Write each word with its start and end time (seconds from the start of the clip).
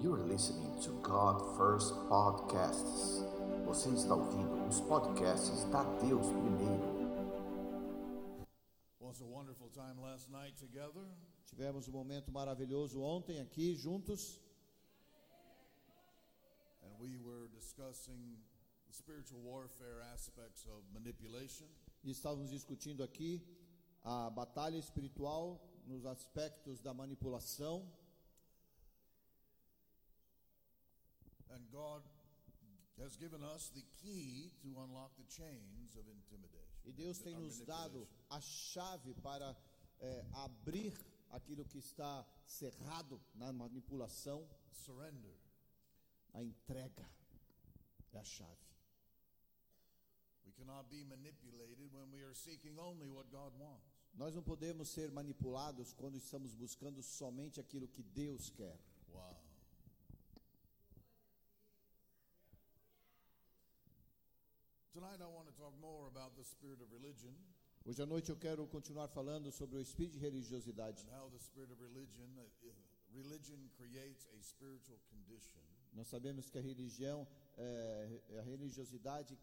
You're 0.00 0.18
listening 0.18 0.80
to 0.82 0.90
God 1.02 1.56
First 1.56 1.92
Podcasts. 2.08 3.20
Você 3.66 3.88
está 3.90 4.14
ouvindo 4.14 4.68
os 4.68 4.80
podcasts 4.80 5.64
da 5.72 5.82
Deus 5.98 6.26
Primeiro. 6.28 6.98
Was 9.00 9.20
a 9.20 9.24
wonderful 9.24 9.68
time 9.70 10.00
last 10.00 10.30
night 10.30 10.56
together. 10.56 11.04
Tivemos 11.46 11.88
um 11.88 11.92
momento 11.92 12.30
maravilhoso 12.30 13.02
ontem 13.02 13.40
aqui 13.40 13.74
juntos 13.74 14.38
And 16.84 16.92
we 17.00 17.18
were 17.18 17.48
discussing 17.48 18.38
the 18.86 18.94
spiritual 18.94 19.40
warfare 19.42 20.02
aspects 20.14 20.64
of 20.66 20.84
manipulation. 20.92 21.66
e 22.04 22.10
estávamos 22.10 22.50
discutindo 22.50 23.02
aqui 23.02 23.42
a 24.04 24.30
batalha 24.30 24.76
espiritual 24.78 25.60
nos 25.86 26.06
aspectos 26.06 26.80
da 26.80 26.94
manipulação 26.94 27.84
And 31.58 31.66
God 31.72 32.02
has 33.02 33.16
given 33.16 33.42
us 33.42 33.70
the 33.74 33.82
key 34.00 34.52
to 34.62 34.68
unlock 34.78 35.10
the 35.18 35.26
chains 35.26 35.96
of 35.98 36.06
intimidation. 36.06 36.78
e 36.84 36.92
Deus 36.92 37.18
tem 37.18 37.34
nos 37.34 37.58
dado 37.60 38.06
a 38.30 38.40
chave 38.40 39.12
para 39.22 39.56
é, 40.00 40.24
abrir 40.34 40.94
aquilo 41.30 41.64
que 41.64 41.78
está 41.78 42.24
cerrado 42.46 43.20
na 43.34 43.52
manipulação, 43.52 44.48
surrender. 44.70 45.36
a 46.34 46.42
entrega 46.42 47.04
é 48.12 48.18
a 48.18 48.24
chave. 48.24 48.68
We 50.46 50.52
cannot 50.52 50.88
be 50.88 51.04
manipulated 51.04 51.92
when 51.92 52.10
we 52.12 52.22
are 52.22 52.34
seeking 52.34 52.78
only 52.78 53.08
what 53.08 53.30
God 53.30 53.52
wants. 53.58 53.84
Nós 54.14 54.34
não 54.34 54.42
podemos 54.42 54.88
ser 54.88 55.10
manipulados 55.12 55.92
quando 55.92 56.16
estamos 56.16 56.54
buscando 56.54 57.02
somente 57.02 57.60
aquilo 57.60 57.86
que 57.86 58.02
Deus 58.02 58.50
quer. 58.50 58.78
Wow. 59.12 59.36
Tonight 59.38 59.38
I 59.38 59.42
want 59.42 59.42
to 59.42 59.74
talk 61.54 62.14
more 62.14 62.26
about 62.26 62.54
the 62.54 62.56
spirit 62.56 62.56
of 63.28 64.56
religion 64.64 64.87
Hoje 67.84 68.02
à 68.02 68.06
noite 68.06 68.30
eu 68.30 68.36
quero 68.36 68.66
continuar 68.66 69.06
falando 69.06 69.52
sobre 69.52 69.76
o 69.76 69.80
espírito 69.80 70.14
de 70.14 70.18
religiosidade. 70.18 71.06
and 71.06 71.16
how 71.16 71.30
the 71.30 71.38
spirit 71.38 71.70
of 71.72 71.80
religion 71.80 72.28
religion 73.14 73.70
creates 73.76 74.26
a 74.36 74.42
spiritual 74.42 74.98
condition 75.08 75.60
Nós 75.94 76.08
sabemos 76.08 76.50
que 76.50 76.58
a 76.58 76.60
religião, 76.60 77.26
é, 77.56 78.20
a 78.38 78.42
religiosidade 78.42 79.38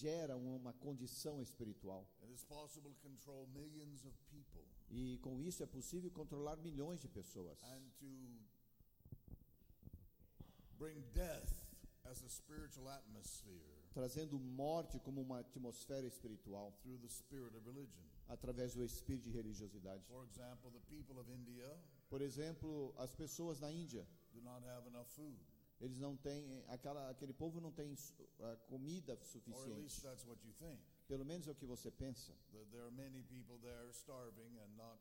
gera 0.00 0.34
uma 0.36 0.72
condição 0.72 1.42
espiritual. 1.42 2.08
and 2.22 2.30
it's 2.30 2.44
possible 2.44 2.90
to 2.94 3.00
control 3.02 3.46
millions 3.48 4.02
of 4.06 4.16
people 4.30 4.64
E 4.90 5.18
com 5.18 5.38
isso 5.42 5.62
é 5.62 5.66
possível 5.66 6.10
controlar 6.10 6.56
milhões 6.56 7.00
de 7.02 7.08
pessoas. 7.08 7.62
and 7.62 7.82
to 7.98 8.06
bring 10.78 11.02
death 11.12 11.52
as 12.04 12.22
a 12.22 12.28
spiritual 12.30 12.88
atmosphere 12.88 13.75
Trazendo 13.96 14.38
morte 14.38 14.98
como 15.00 15.22
uma 15.22 15.38
atmosfera 15.38 16.06
espiritual, 16.06 16.70
através 18.28 18.74
do 18.74 18.84
espírito 18.84 19.24
de 19.24 19.30
religiosidade. 19.30 20.04
For 20.04 20.22
example, 20.26 20.70
the 20.70 20.80
people 20.80 21.18
of 21.18 21.32
India 21.32 21.66
Por 22.10 22.20
exemplo, 22.20 22.94
as 22.98 23.14
pessoas 23.14 23.58
na 23.58 23.72
Índia, 23.72 24.06
do 24.34 24.42
not 24.42 24.62
have 24.66 24.86
enough 24.86 25.08
food, 25.08 25.40
eles 25.80 25.98
não 25.98 26.14
têm, 26.14 26.62
aquela, 26.68 27.08
aquele 27.08 27.32
povo 27.32 27.58
não 27.58 27.72
tem 27.72 27.94
ah, 28.40 28.56
comida 28.66 29.12
or 29.12 29.18
at 29.18 29.22
least 29.22 29.32
suficiente. 29.32 30.02
that's 30.02 30.26
what 30.26 30.38
you 30.46 30.52
think. 30.58 30.78
Pelo 31.08 31.24
menos 31.24 31.48
é 31.48 31.52
o 31.52 31.54
que 31.54 31.64
você 31.64 31.90
pensa. 31.90 32.34
That 32.52 32.66
there 32.70 32.82
are 32.82 32.94
many 32.94 33.22
people 33.22 33.58
there 33.62 33.88
starving 33.92 34.58
and 34.58 34.76
not 34.76 35.00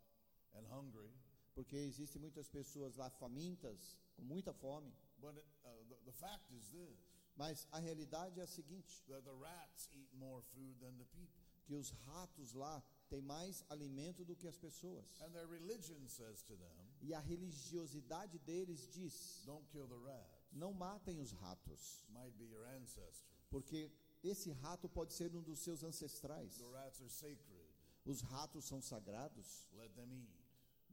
and 0.54 0.66
hungry. 0.72 1.12
Porque 1.54 1.76
existem 1.76 2.22
muitas 2.22 2.48
pessoas 2.48 2.96
lá 2.96 3.10
famintas, 3.10 3.98
com 4.16 4.23
muita 4.23 4.54
fome. 4.54 4.94
But 5.20 5.36
it, 5.36 5.46
uh, 5.66 5.84
the, 5.90 5.96
the 6.06 6.14
fact 6.14 6.50
is 6.54 6.70
this: 6.70 7.14
Mas 7.36 7.67
a 7.72 7.80
realidade 7.80 8.39
é 8.39 8.44
a 8.44 8.47
seguinte: 8.47 9.03
that 9.08 9.23
the 9.23 9.33
rats 9.33 9.89
eat 9.94 10.09
more 10.16 10.41
food 10.53 10.78
than 10.80 10.94
the 10.97 11.05
people, 11.05 11.42
que 11.66 11.73
os 11.75 11.89
ratos 11.92 12.54
lá 12.54 12.82
têm 13.10 13.21
mais 13.21 13.64
alimento 13.70 14.23
do 14.23 14.36
que 14.36 14.48
as 14.48 14.58
pessoas. 14.58 15.05
and 15.21 15.32
their 15.32 15.48
religion 15.48 16.08
says 16.08 16.42
to 16.43 16.55
them, 16.55 16.71
E 17.02 17.14
a 17.14 17.20
religiosidade 17.20 18.39
deles 18.39 18.87
diz: 18.93 19.43
"Don't 19.45 19.67
kill 19.70 19.87
the 19.87 19.98
rats. 19.98 20.48
não 20.54 20.73
matem 20.73 21.20
os 21.20 21.32
ratos, 21.32 22.04
Might 22.10 22.32
be 22.37 22.45
your 22.45 22.65
ancestors. 22.67 23.23
porque 23.49 23.92
esse 24.23 24.52
rato 24.52 24.87
pode 24.87 25.14
ser 25.14 25.36
um 25.36 25.42
dos 25.43 25.60
seus 25.60 25.83
ancestrais. 25.83 26.58
The 26.58 26.70
rats 26.71 27.02
are 27.02 27.10
sacred. 27.10 27.65
Os 28.05 28.21
ratos 28.21 28.64
são 28.65 28.81
sagrados, 28.81 29.67
Let 29.73 29.93
them 29.95 30.11
eat." 30.14 30.45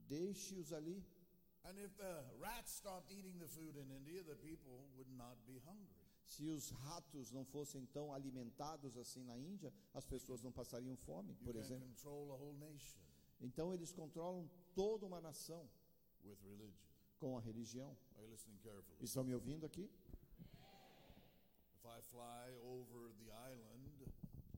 deixe-os 0.09 0.73
ali. 0.73 1.05
And 1.65 1.79
if 1.79 1.95
the 1.97 2.25
rats 2.41 2.73
stopped 2.73 3.13
eating 3.13 3.39
the 3.39 3.47
food 3.47 3.77
in 3.79 3.89
India, 3.93 4.25
the 4.25 4.35
people 4.35 4.85
would 4.97 5.09
not 5.13 5.37
be 5.47 5.61
hungry. 5.61 6.02
Se 6.33 6.49
os 6.49 6.71
ratos 6.71 7.31
não 7.31 7.45
fossem 7.45 7.85
tão 7.87 8.11
alimentados 8.11 8.97
assim 8.97 9.23
na 9.23 9.37
Índia, 9.37 9.71
as 9.93 10.07
pessoas 10.07 10.43
não 10.43 10.51
passariam 10.51 10.97
fome, 10.97 11.35
por 11.45 11.55
exemplo. 11.57 11.87
Então 13.39 13.75
eles 13.75 13.93
controlam 13.93 14.49
toda 14.75 15.05
uma 15.05 15.21
nação 15.21 15.69
with 16.25 16.39
religion. 16.43 16.93
com 17.19 17.37
a 17.37 17.41
religião. 17.41 17.95
Estão 19.01 19.23
me 19.25 19.35
ouvindo 19.35 19.67
aqui? 19.67 19.91
If 21.75 21.85
I 21.85 22.01
fly 22.11 22.57
over 22.63 23.13
the 23.23 23.31
island 23.53 23.93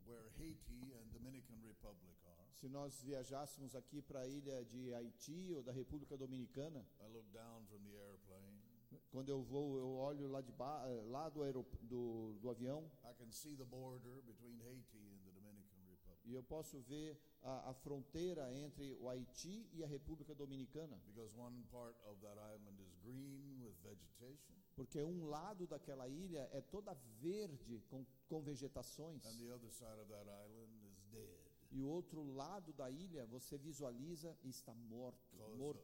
where 0.06 0.30
Haiti 0.38 0.94
and 0.94 1.10
Dominican 1.12 1.56
Republic 1.66 2.14
are, 2.24 2.46
Se 2.52 2.68
nós 2.68 3.02
viajássemos 3.02 3.74
aqui 3.74 4.00
para 4.00 4.20
a 4.20 4.28
ilha 4.28 4.64
de 4.66 4.94
Haiti 4.94 5.52
ou 5.54 5.62
da 5.62 5.72
República 5.72 6.16
Dominicana, 6.16 6.86
I 7.00 7.08
look 7.08 7.26
down 7.32 7.66
from 7.66 7.82
the 7.82 7.96
airplane, 7.96 8.62
quando 9.10 9.28
eu 9.28 9.42
vou, 9.42 9.78
eu 9.78 9.88
olho 9.96 10.28
lá, 10.28 10.40
de 10.40 10.52
ba- 10.52 10.84
lá 11.06 11.28
do, 11.28 11.42
aerop- 11.42 11.76
do, 11.82 12.34
do 12.40 12.50
avião. 12.50 12.90
I 13.04 13.14
can 13.14 13.30
see 13.30 13.56
the 13.56 13.64
border 13.64 14.22
between 14.22 14.58
Haiti 14.60 14.98
and 14.98 15.24
the 15.24 15.30
Dominican 15.32 15.80
Republic. 15.88 16.20
e 16.28 16.34
eu 16.34 16.42
posso 16.42 16.80
ver 16.80 17.18
a, 17.42 17.70
a 17.70 17.74
fronteira 17.74 18.52
entre 18.54 18.94
o 18.94 19.08
Haiti 19.08 19.68
e 19.72 19.82
a 19.84 19.86
República 19.86 20.34
Dominicana, 20.34 20.96
Because 21.06 21.34
one 21.36 21.62
part 21.70 21.96
of 22.06 22.20
that 22.22 22.38
island 22.38 22.80
is 22.80 22.94
green 23.02 23.60
with 23.62 23.74
vegetation, 23.82 24.54
porque 24.74 25.02
um 25.02 25.26
lado 25.26 25.66
daquela 25.66 26.08
ilha 26.08 26.48
é 26.52 26.60
toda 26.60 26.94
verde 27.20 27.80
com, 27.88 28.04
com 28.28 28.40
vegetações. 28.42 29.24
And 29.26 29.36
the 29.38 29.50
other 29.52 29.70
side 29.70 30.00
of 30.00 30.08
that 30.10 30.28
island 30.28 30.72
is 30.86 30.98
dead. 31.12 31.44
E 31.70 31.80
o 31.82 31.88
outro 31.88 32.22
lado 32.34 32.72
da 32.72 32.88
ilha 32.90 33.26
você 33.26 33.58
visualiza 33.58 34.36
e 34.44 34.48
está 34.48 34.72
morto, 34.74 35.36
morto. 35.56 35.80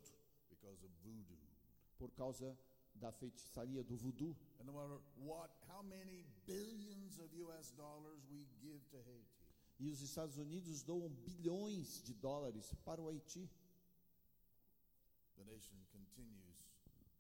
of, 0.49 1.37
por 1.99 2.11
causa 2.13 2.57
da 2.95 3.11
feitiçaria 3.13 3.83
do 3.83 3.97
voodoo. 3.97 4.37
And 4.61 4.65
no 4.65 4.73
matter 4.73 4.99
what, 5.19 5.51
how 5.69 5.83
many 5.83 6.25
billions 6.47 7.19
of 7.19 7.35
US 7.43 7.71
dollars 7.73 8.21
we 8.31 8.47
give 8.61 8.81
to 8.91 8.99
Haiti, 8.99 9.41
E 9.79 9.89
os 9.89 10.01
Estados 10.03 10.37
Unidos 10.37 10.83
doam 10.83 11.09
bilhões 11.09 12.03
de 12.03 12.13
dólares 12.15 12.75
para 12.85 13.01
o 13.01 13.09
Haiti. 13.09 13.49
the 15.37 15.45
nation 15.45 15.77
continues 15.91 16.59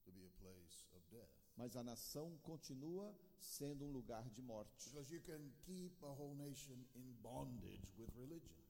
to 0.04 0.12
be 0.12 0.24
a 0.26 0.30
place 0.42 0.84
of 0.94 1.00
death. 1.10 1.28
Mas 1.56 1.74
a 1.76 1.82
nação 1.82 2.36
continua 2.42 3.14
sendo 3.38 3.84
um 3.86 3.92
lugar 3.92 4.28
de 4.30 4.42
morte. 4.42 4.90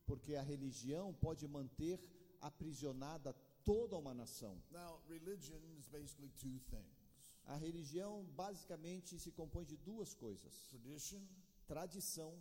Porque 0.06 0.34
a 0.34 0.42
religião 0.42 1.12
pode 1.14 1.46
manter 1.48 2.00
aprisionada 2.40 3.34
toda 3.64 3.96
uma 3.96 4.14
nação. 4.14 4.60
Now, 4.70 5.00
religion 5.08 5.60
is 5.78 5.86
basically 5.88 6.30
two 6.30 6.58
things 6.70 7.00
A 7.46 7.56
religião 7.56 8.24
basicamente 8.36 9.18
se 9.18 9.30
compõe 9.32 9.64
de 9.64 9.76
duas 9.76 10.14
coisas: 10.14 10.62
tradition 10.68 11.20
tradição 11.66 12.32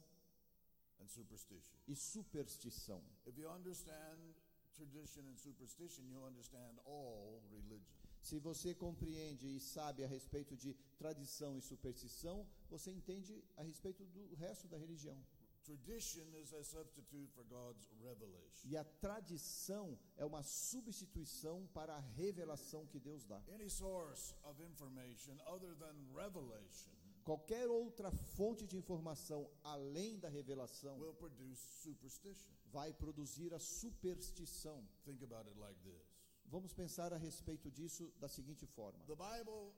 and 1.00 1.08
superstition. 1.08 1.78
e 1.88 1.96
superstição. 1.96 3.02
If 3.26 3.38
you 3.38 3.50
understand 3.50 4.36
tradition 4.76 5.22
and 5.32 5.38
superstition, 5.38 6.04
you 6.10 6.24
understand 6.24 6.80
all 6.86 7.42
religion. 7.52 7.98
Se 8.22 8.38
você 8.38 8.76
compreende 8.76 9.48
e 9.48 9.60
sabe 9.60 10.04
a 10.04 10.08
respeito 10.08 10.56
de 10.56 10.76
tradição 10.98 11.58
e 11.58 11.62
superstição, 11.62 12.46
você 12.70 12.92
entende 12.92 13.44
a 13.56 13.64
respeito 13.64 14.06
do 14.06 14.36
resto 14.36 14.68
da 14.68 14.78
religião. 14.78 15.18
Tradition 15.64 16.26
is 16.42 16.54
a 16.54 16.64
substitute 16.64 17.30
for 17.34 17.44
God's 17.46 17.88
revelation. 18.02 18.68
E 18.68 18.76
a 18.76 18.84
tradição 18.84 19.98
é 20.18 20.26
uma 20.26 20.42
substituição 20.42 21.68
para 21.74 21.96
a 21.96 22.00
revelação 22.00 22.88
que 22.88 23.00
Deus 23.00 23.26
dá. 23.26 23.42
Any 23.54 23.70
source 23.70 24.34
of 24.44 24.62
information 24.64 25.38
other 25.46 25.76
than 25.76 25.96
revelation 26.16 26.90
Qualquer 27.24 27.68
outra 27.70 28.10
fonte 28.12 28.66
de 28.66 28.76
informação 28.76 29.48
além 29.64 30.18
da 30.18 30.30
revelação 30.30 30.98
will 30.98 31.14
produce 31.14 31.62
superstition. 31.84 32.52
vai 32.72 32.92
produzir 32.92 33.54
a 33.54 33.60
superstição. 33.60 34.84
Think 35.06 35.24
about 35.24 35.48
it 35.48 35.60
like 35.60 35.80
this 35.82 36.20
Vamos 36.46 36.74
pensar 36.74 37.14
a 37.14 37.18
respeito 37.18 37.70
disso 37.70 38.12
da 38.20 38.28
seguinte 38.28 38.66
forma: 38.66 39.06
The 39.06 39.16
Bible 39.16 39.72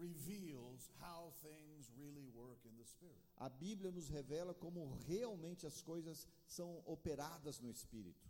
reveals 0.00 0.90
how 1.00 1.32
things 1.42 1.90
really 1.96 2.26
work 2.34 2.58
in 2.64 2.76
the 2.76 2.84
Spirit. 2.84 3.20
a 3.36 3.48
Bíblia 3.48 3.90
nos 3.90 4.08
revela 4.08 4.54
como 4.54 4.94
realmente 5.06 5.66
as 5.66 5.82
coisas 5.82 6.26
são 6.46 6.82
operadas 6.86 7.60
no 7.60 7.70
espírito. 7.70 8.28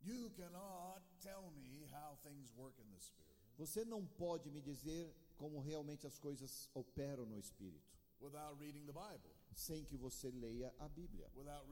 You 0.00 0.30
cannot 0.30 1.02
tell 1.20 1.50
me 1.50 1.84
how 1.92 2.16
things 2.22 2.52
work 2.56 2.80
in 2.80 2.88
the 2.90 3.00
Spirit. 3.00 3.28
Você 3.56 3.84
não 3.84 4.06
pode 4.06 4.50
me 4.50 4.60
dizer 4.60 5.12
como 5.36 5.60
realmente 5.60 6.06
as 6.06 6.18
coisas 6.18 6.70
operam 6.74 7.26
no 7.26 7.38
espírito 7.38 7.98
without 8.20 8.58
reading 8.58 8.84
the 8.86 8.92
Bible, 8.92 9.34
sem 9.54 9.84
que 9.84 9.96
você 9.96 10.30
leia 10.30 10.72
a 10.78 10.88
Bíblia, 10.88 11.28
without 11.34 11.66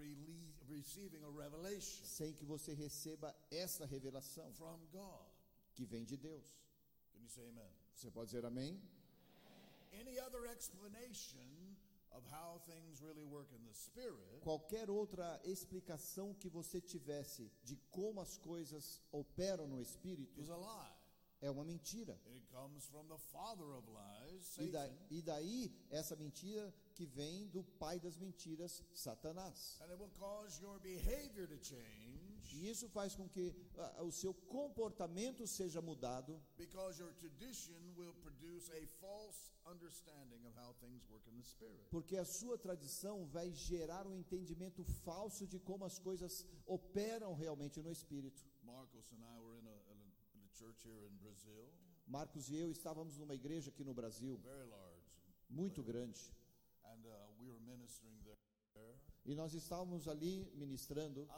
receiving 0.68 1.22
a 1.24 1.30
revelation 1.30 2.04
sem 2.04 2.32
que 2.34 2.44
você 2.44 2.72
receba 2.74 3.34
essa 3.50 3.86
revelação 3.86 4.52
from 4.54 4.78
God. 4.92 5.26
que 5.74 5.84
vem 5.84 6.04
de 6.04 6.16
Deus. 6.16 6.65
Você 7.94 8.10
pode 8.10 8.26
dizer 8.30 8.44
amém? 8.44 8.80
Any 9.92 10.18
other 10.20 10.46
explanation 10.46 11.76
of 12.12 12.24
how 12.30 12.60
things 12.66 13.00
really 13.02 13.24
work 13.24 13.52
in 13.54 13.64
the 13.64 13.72
Spirit 13.74 14.40
Qualquer 14.42 14.88
outra 14.90 15.40
explicação 15.44 16.34
que 16.34 16.48
você 16.48 16.80
tivesse 16.80 17.50
de 17.64 17.76
como 17.90 18.20
as 18.20 18.36
coisas 18.38 19.02
operam 19.10 19.66
no 19.66 19.80
espírito 19.80 20.38
is 20.40 20.48
a 20.50 20.56
lie. 20.56 20.96
é 21.42 21.50
uma 21.50 21.64
mentira. 21.64 22.18
It 22.26 22.46
comes 22.46 22.86
from 22.86 23.06
the 23.08 23.18
father 23.18 23.66
of 23.74 23.86
lies, 23.90 24.56
E, 24.58 24.70
da- 24.70 24.86
Satan, 24.88 25.06
e 25.10 25.22
daí 25.22 25.70
essa 25.90 26.16
mentira 26.16 26.72
que 26.94 27.04
vem 27.06 27.46
do 27.48 27.62
pai 27.78 28.00
das 28.00 28.16
mentiras, 28.16 28.82
Satanás. 28.94 29.78
and 29.82 29.90
it 29.90 29.98
will 30.00 30.10
cause 30.18 30.60
your 30.62 30.78
behavior 30.80 31.46
to 31.46 31.58
change 31.58 32.05
E 32.54 32.68
isso 32.68 32.88
faz 32.88 33.14
com 33.14 33.28
que 33.28 33.54
ah, 33.76 34.02
o 34.02 34.10
seu 34.12 34.32
comportamento 34.34 35.46
seja 35.46 35.80
mudado, 35.80 36.40
because 36.56 37.00
your 37.00 37.12
tradition 37.14 37.74
will 37.96 38.14
produce 38.22 38.70
a 38.72 38.86
false 39.00 39.50
understanding 39.66 40.44
of 40.46 40.54
how 40.56 40.72
things 40.80 41.08
work 41.08 41.26
in 41.28 41.36
the 41.36 41.42
Spirit. 41.42 41.86
porque 41.90 42.16
a 42.16 42.24
sua 42.24 42.56
tradição 42.58 43.26
vai 43.26 43.50
gerar 43.52 44.06
um 44.06 44.14
entendimento 44.14 44.84
falso 45.04 45.46
de 45.46 45.58
como 45.58 45.84
as 45.84 45.98
coisas 45.98 46.46
operam 46.66 47.34
realmente 47.34 47.80
no 47.82 47.90
espírito. 47.90 48.44
Marcos 48.62 49.12
and 49.12 49.22
I 49.22 49.40
were 49.40 49.58
in 49.58 49.66
a, 49.66 49.76
in 49.92 50.42
a, 50.44 50.48
church 50.58 50.86
here 50.86 51.06
in 51.06 51.16
Brazil, 51.18 51.70
Marcos 52.06 52.48
e 52.48 52.56
eu 52.56 52.70
estávamos 52.70 53.18
numa 53.18 53.34
igreja 53.34 53.70
aqui 53.70 53.84
no 53.84 53.92
Brasil, 53.92 54.38
very 54.38 54.64
large, 54.64 55.12
muito 55.50 55.82
grande, 55.82 56.32
and 56.84 57.04
uh, 57.04 57.32
we 57.38 57.48
were 57.48 57.60
ministering. 57.60 58.15
E 59.26 59.34
nós 59.34 59.52
estávamos 59.54 60.06
ali 60.08 60.48
ministrando. 60.54 61.28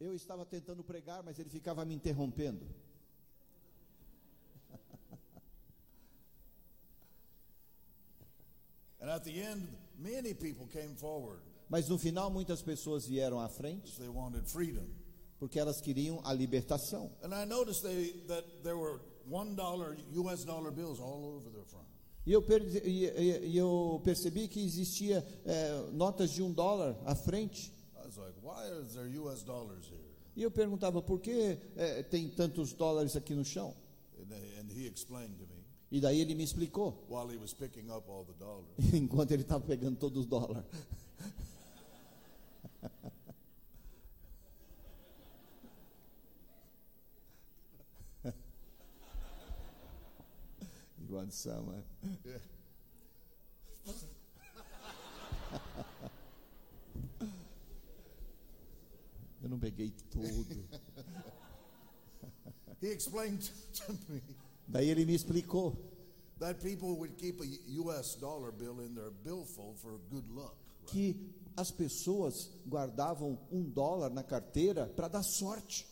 Eu 0.00 0.14
estava 0.14 0.44
tentando 0.46 0.82
pregar, 0.82 1.22
mas 1.22 1.38
ele 1.38 1.50
ficava 1.50 1.84
me 1.84 1.94
interrompendo. 1.94 2.66
And 9.00 9.10
at 9.10 9.22
the 9.24 9.38
end, 9.38 9.68
many 9.98 10.34
people 10.34 10.66
came 10.68 10.96
forward 10.96 11.42
Mas 11.68 11.88
no 11.88 11.98
final, 11.98 12.30
muitas 12.30 12.62
pessoas 12.62 13.06
vieram 13.06 13.40
à 13.40 13.48
frente 13.48 13.82
because 13.82 13.98
they 13.98 14.08
wanted 14.08 14.48
freedom. 14.48 14.86
porque 15.38 15.58
elas 15.58 15.80
queriam 15.80 16.20
a 16.24 16.32
libertação. 16.32 17.10
And 17.22 17.34
I 17.34 17.44
noticed 17.44 17.82
they, 17.82 18.12
that 18.28 18.44
there 18.62 18.76
were 18.76 19.00
one 19.28 19.54
dollar 19.54 19.96
US 20.12 20.44
dollar 20.44 20.70
bills 20.70 21.00
all 21.00 21.24
over 21.36 21.50
their 21.50 21.64
front. 21.64 21.86
E 22.26 22.32
eu, 22.32 22.42
per- 22.42 22.62
e- 22.84 23.06
e- 23.06 23.46
e 23.50 23.56
eu 23.56 24.00
percebi 24.02 24.48
que 24.48 24.60
existia 24.64 25.24
eh, 25.44 25.88
notas 25.92 26.30
de 26.32 26.42
um 26.42 26.52
dólar 26.52 26.96
à 27.04 27.14
frente. 27.14 27.72
I 27.94 28.06
was 28.06 28.16
like, 28.16 28.34
why 28.42 28.82
is 28.84 28.94
there 28.94 29.08
US 29.20 29.42
dollars 29.44 29.86
here? 29.86 30.00
E 30.36 30.42
eu 30.42 30.50
perguntava 30.50 31.00
por 31.00 31.20
que 31.20 31.56
eh, 31.76 32.02
tem 32.02 32.28
tantos 32.28 32.72
dólares 32.72 33.14
aqui 33.16 33.34
no 33.34 33.44
chão. 33.44 33.72
And, 34.20 34.26
they- 34.26 34.58
and 34.60 34.70
he 34.72 34.86
explained 34.86 35.36
to 35.38 35.46
me 35.46 35.54
E 35.88 36.00
daí 36.00 36.20
ele 36.20 36.34
me 36.34 36.42
explicou, 36.42 37.04
while 37.08 37.30
he 37.32 37.36
was 37.38 37.54
picking 37.54 37.88
up 37.90 38.10
all 38.10 38.24
the 38.24 38.32
dollars. 38.40 38.66
enquanto 38.92 39.30
ele 39.30 39.42
estava 39.42 39.64
pegando 39.64 39.96
todos 39.96 40.22
os 40.22 40.26
dólares. 40.26 40.64
Yeah. 52.24 52.40
Eu 59.42 59.48
não 59.48 59.58
peguei 59.58 59.92
tudo. 60.10 60.68
He 62.82 62.88
explained 62.88 63.50
to 63.74 63.92
me 64.08 64.20
Daí 64.68 64.90
ele 64.90 65.04
me 65.04 65.14
explicou 65.14 65.76
that 66.38 66.60
people 66.60 66.96
would 66.96 67.16
keep 67.16 67.40
a 67.40 67.46
US 67.80 68.16
dollar 68.16 68.52
bill 68.52 68.80
in 68.80 68.94
their 68.94 69.10
billfold 69.10 69.78
for 69.78 69.98
good 70.10 70.28
luck. 70.28 70.54
right? 70.82 70.92
que 70.92 71.32
as 71.56 71.70
pessoas 71.70 72.50
guardavam 72.66 73.38
um 73.50 73.62
dólar 73.62 74.10
na 74.10 74.22
carteira 74.22 74.86
para 74.88 75.08
dar 75.08 75.22
sorte. 75.22 75.86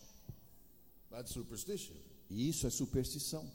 That's 1.10 1.32
superstition. 1.32 1.94
E 2.28 2.48
isso 2.48 2.66
é 2.66 2.70
superstição. 2.70 3.48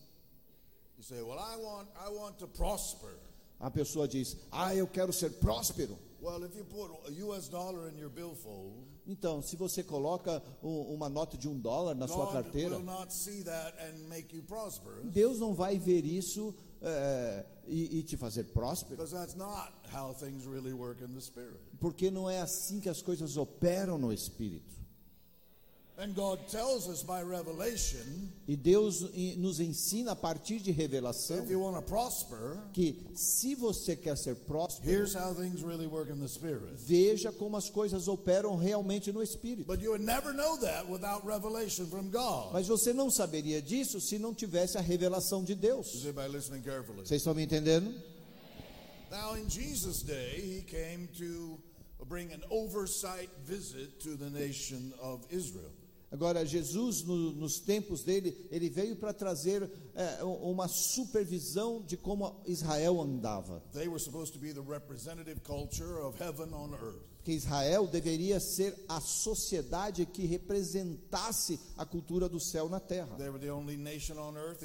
You 0.99 1.05
say, 1.05 1.21
well, 1.21 1.39
I 1.39 1.55
want, 1.55 1.87
I 1.97 2.09
want 2.09 2.39
to 2.39 2.47
prosper. 2.47 3.17
A 3.61 3.71
pessoa 3.71 4.05
diz: 4.05 4.35
Ah, 4.51 4.75
eu 4.75 4.85
quero 4.85 5.13
ser 5.13 5.29
próspero. 5.39 5.97
Well, 6.21 6.43
if 6.43 6.53
you 6.57 6.65
put 6.65 6.91
a 7.07 7.11
US 7.25 7.47
dollar 7.47 7.87
in 7.87 7.97
your 7.97 8.09
billfold, 8.09 8.73
Então, 9.07 9.41
se 9.41 9.55
você 9.55 9.81
coloca 9.81 10.43
uma 10.61 11.07
nota 11.07 11.37
de 11.37 11.47
um 11.47 11.57
dólar 11.57 11.95
na 11.95 12.05
sua 12.05 12.25
God 12.25 12.33
carteira, 12.33 12.75
will 12.75 12.83
not 12.83 13.13
see 13.13 13.43
that 13.43 13.73
and 13.79 14.09
make 14.09 14.35
you 14.35 14.43
prosperous 14.43 15.05
Deus 15.05 15.39
não 15.39 15.53
vai 15.53 15.79
ver 15.79 16.03
isso 16.03 16.53
eh, 16.81 17.45
e, 17.65 17.99
e 17.99 18.03
te 18.03 18.17
fazer 18.17 18.43
próspero, 18.51 18.97
because 18.97 19.15
that's 19.15 19.35
not 19.35 19.71
how 19.93 20.13
things 20.13 20.45
really 20.45 20.73
work 20.73 21.01
in 21.01 21.13
the 21.13 21.21
spirit. 21.21 21.61
porque 21.79 22.11
não 22.11 22.29
é 22.29 22.41
assim 22.41 22.81
que 22.81 22.89
as 22.89 23.01
coisas 23.01 23.37
operam 23.37 23.97
no 23.97 24.11
espírito. 24.11 24.75
And 24.75 24.75
God 24.75 24.77
tells 24.77 24.77
us 24.77 24.77
by 24.77 25.88
revelation 25.88 25.88
E 28.47 28.55
Deus 28.55 29.01
nos 29.37 29.59
ensina 29.59 30.11
a 30.11 30.15
partir 30.15 30.59
de 30.59 30.71
revelação 30.71 31.43
if 31.43 31.51
you 31.51 31.59
want 31.59 31.75
to 31.75 31.81
prosper, 31.81 32.57
que 32.71 32.95
se 33.15 33.53
você 33.53 33.97
quer 33.97 34.17
ser 34.17 34.35
próspero, 34.35 34.89
here's 34.89 35.13
how 35.13 35.33
things 35.33 35.61
really 35.61 35.87
work 35.87 36.09
in 36.09 36.19
the 36.19 36.27
spirit. 36.27 36.73
veja 36.77 37.33
como 37.33 37.57
as 37.57 37.69
coisas 37.69 38.07
operam 38.07 38.55
realmente 38.55 39.11
no 39.11 39.21
espírito. 39.21 39.67
But 39.67 39.81
you 39.81 39.91
would 39.91 40.05
never 40.05 40.33
know 40.33 40.57
that 40.59 40.89
without 40.89 41.25
revelation 41.25 41.87
from 41.87 42.09
God. 42.09 42.53
Mas 42.53 42.67
você 42.67 42.93
não 42.93 43.11
saberia 43.11 43.61
disso 43.61 43.99
se 43.99 44.17
não 44.17 44.33
tivesse 44.33 44.77
a 44.77 44.81
revelação 44.81 45.43
de 45.43 45.53
Deus. 45.53 45.91
Vocês 45.91 47.21
estão 47.21 47.33
me 47.33 47.43
entendendo? 47.43 47.93
Now, 49.11 49.35
in 49.35 49.49
Jesus' 49.49 50.03
day, 50.03 50.39
he 50.39 50.61
came 50.61 51.07
to 51.17 51.59
bring 52.05 52.31
an 52.31 52.41
oversight 52.49 53.29
visit 53.43 53.99
to 54.01 54.15
the 54.15 54.29
nation 54.29 54.93
of 55.01 55.25
Israel. 55.31 55.71
Agora, 56.11 56.43
Jesus, 56.45 57.03
no- 57.03 57.33
nos 57.33 57.59
tempos 57.59 58.03
dele, 58.03 58.35
ele 58.49 58.67
veio 58.69 58.95
para 58.95 59.13
trazer 59.13 59.69
é, 59.93 60.23
uma 60.23 60.67
supervisão 60.67 61.81
de 61.83 61.95
como 61.97 62.41
Israel 62.47 62.99
andava. 62.99 63.61
Porque 67.17 67.33
Israel 67.33 67.85
deveria 67.85 68.39
ser 68.39 68.73
a 68.87 68.99
sociedade 69.01 70.05
que 70.05 70.25
representasse 70.25 71.59
a 71.77 71.85
cultura 71.85 72.27
do 72.29 72.39
céu 72.39 72.69
na 72.69 72.79
terra. 72.79 73.15
Earth, 74.37 74.63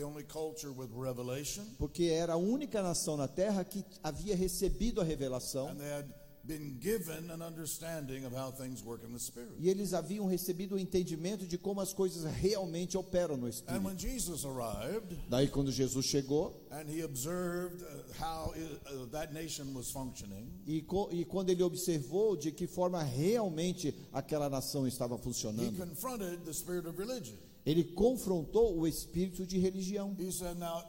Porque 1.78 2.04
era 2.04 2.35
a 2.35 2.37
única 2.37 2.83
nação 2.83 3.16
na 3.16 3.28
terra 3.28 3.64
que 3.64 3.85
havia 4.02 4.37
recebido 4.37 5.00
a 5.00 5.04
revelação 5.04 5.69
and 5.69 6.07
they 6.47 6.55
had 6.57 6.61
been 6.63 6.79
given 6.79 7.31
an 7.31 7.41
understanding 7.43 8.25
of 8.27 8.33
how 8.35 8.51
things 8.51 8.83
work 8.85 9.03
in 9.05 9.13
the 9.13 9.19
spirit. 9.19 9.51
e 9.59 9.69
eles 9.71 9.93
haviam 9.93 10.27
recebido 10.27 10.75
o 10.75 10.79
entendimento 10.79 11.47
de 11.47 11.57
como 11.59 11.81
as 11.81 11.93
coisas 11.93 12.25
realmente 12.25 12.97
operam 12.99 13.37
no 13.37 13.47
And 13.47 13.51
espírito. 13.51 13.85
when 13.85 13.97
Jesus 13.99 14.45
arrived 14.45 15.17
Daí, 15.29 15.49
quando 15.49 15.71
Jesus 15.73 16.05
chegou, 16.07 16.53
and 16.71 16.89
he 16.89 17.03
observed 17.03 17.83
uh, 17.83 18.13
how 18.23 18.53
uh, 18.55 19.07
that 19.11 19.33
nation 19.33 19.73
was 19.75 19.91
functioning, 19.91 20.51
E, 20.67 20.83
co- 20.83 21.09
e 21.13 21.25
quando 21.25 21.51
ele 21.51 21.63
observou 21.63 22.37
de 22.37 22.51
que 22.53 22.67
forma 22.67 23.03
realmente 23.03 23.95
aquela 24.13 24.49
nação 24.51 24.87
estava 24.87 25.15
he 25.17 25.19
funcionando, 25.23 25.77
confronted 25.79 26.45
the 26.45 26.53
spirit 26.53 26.87
of 26.87 26.99
religion. 26.99 27.37
ele 27.65 27.85
confrontou 27.85 28.79
o 28.79 28.87
espírito 28.87 29.47
de 29.47 29.59
religião. 29.59 30.15
He 30.19 30.31
said, 30.31 30.59
Now, 30.59 30.85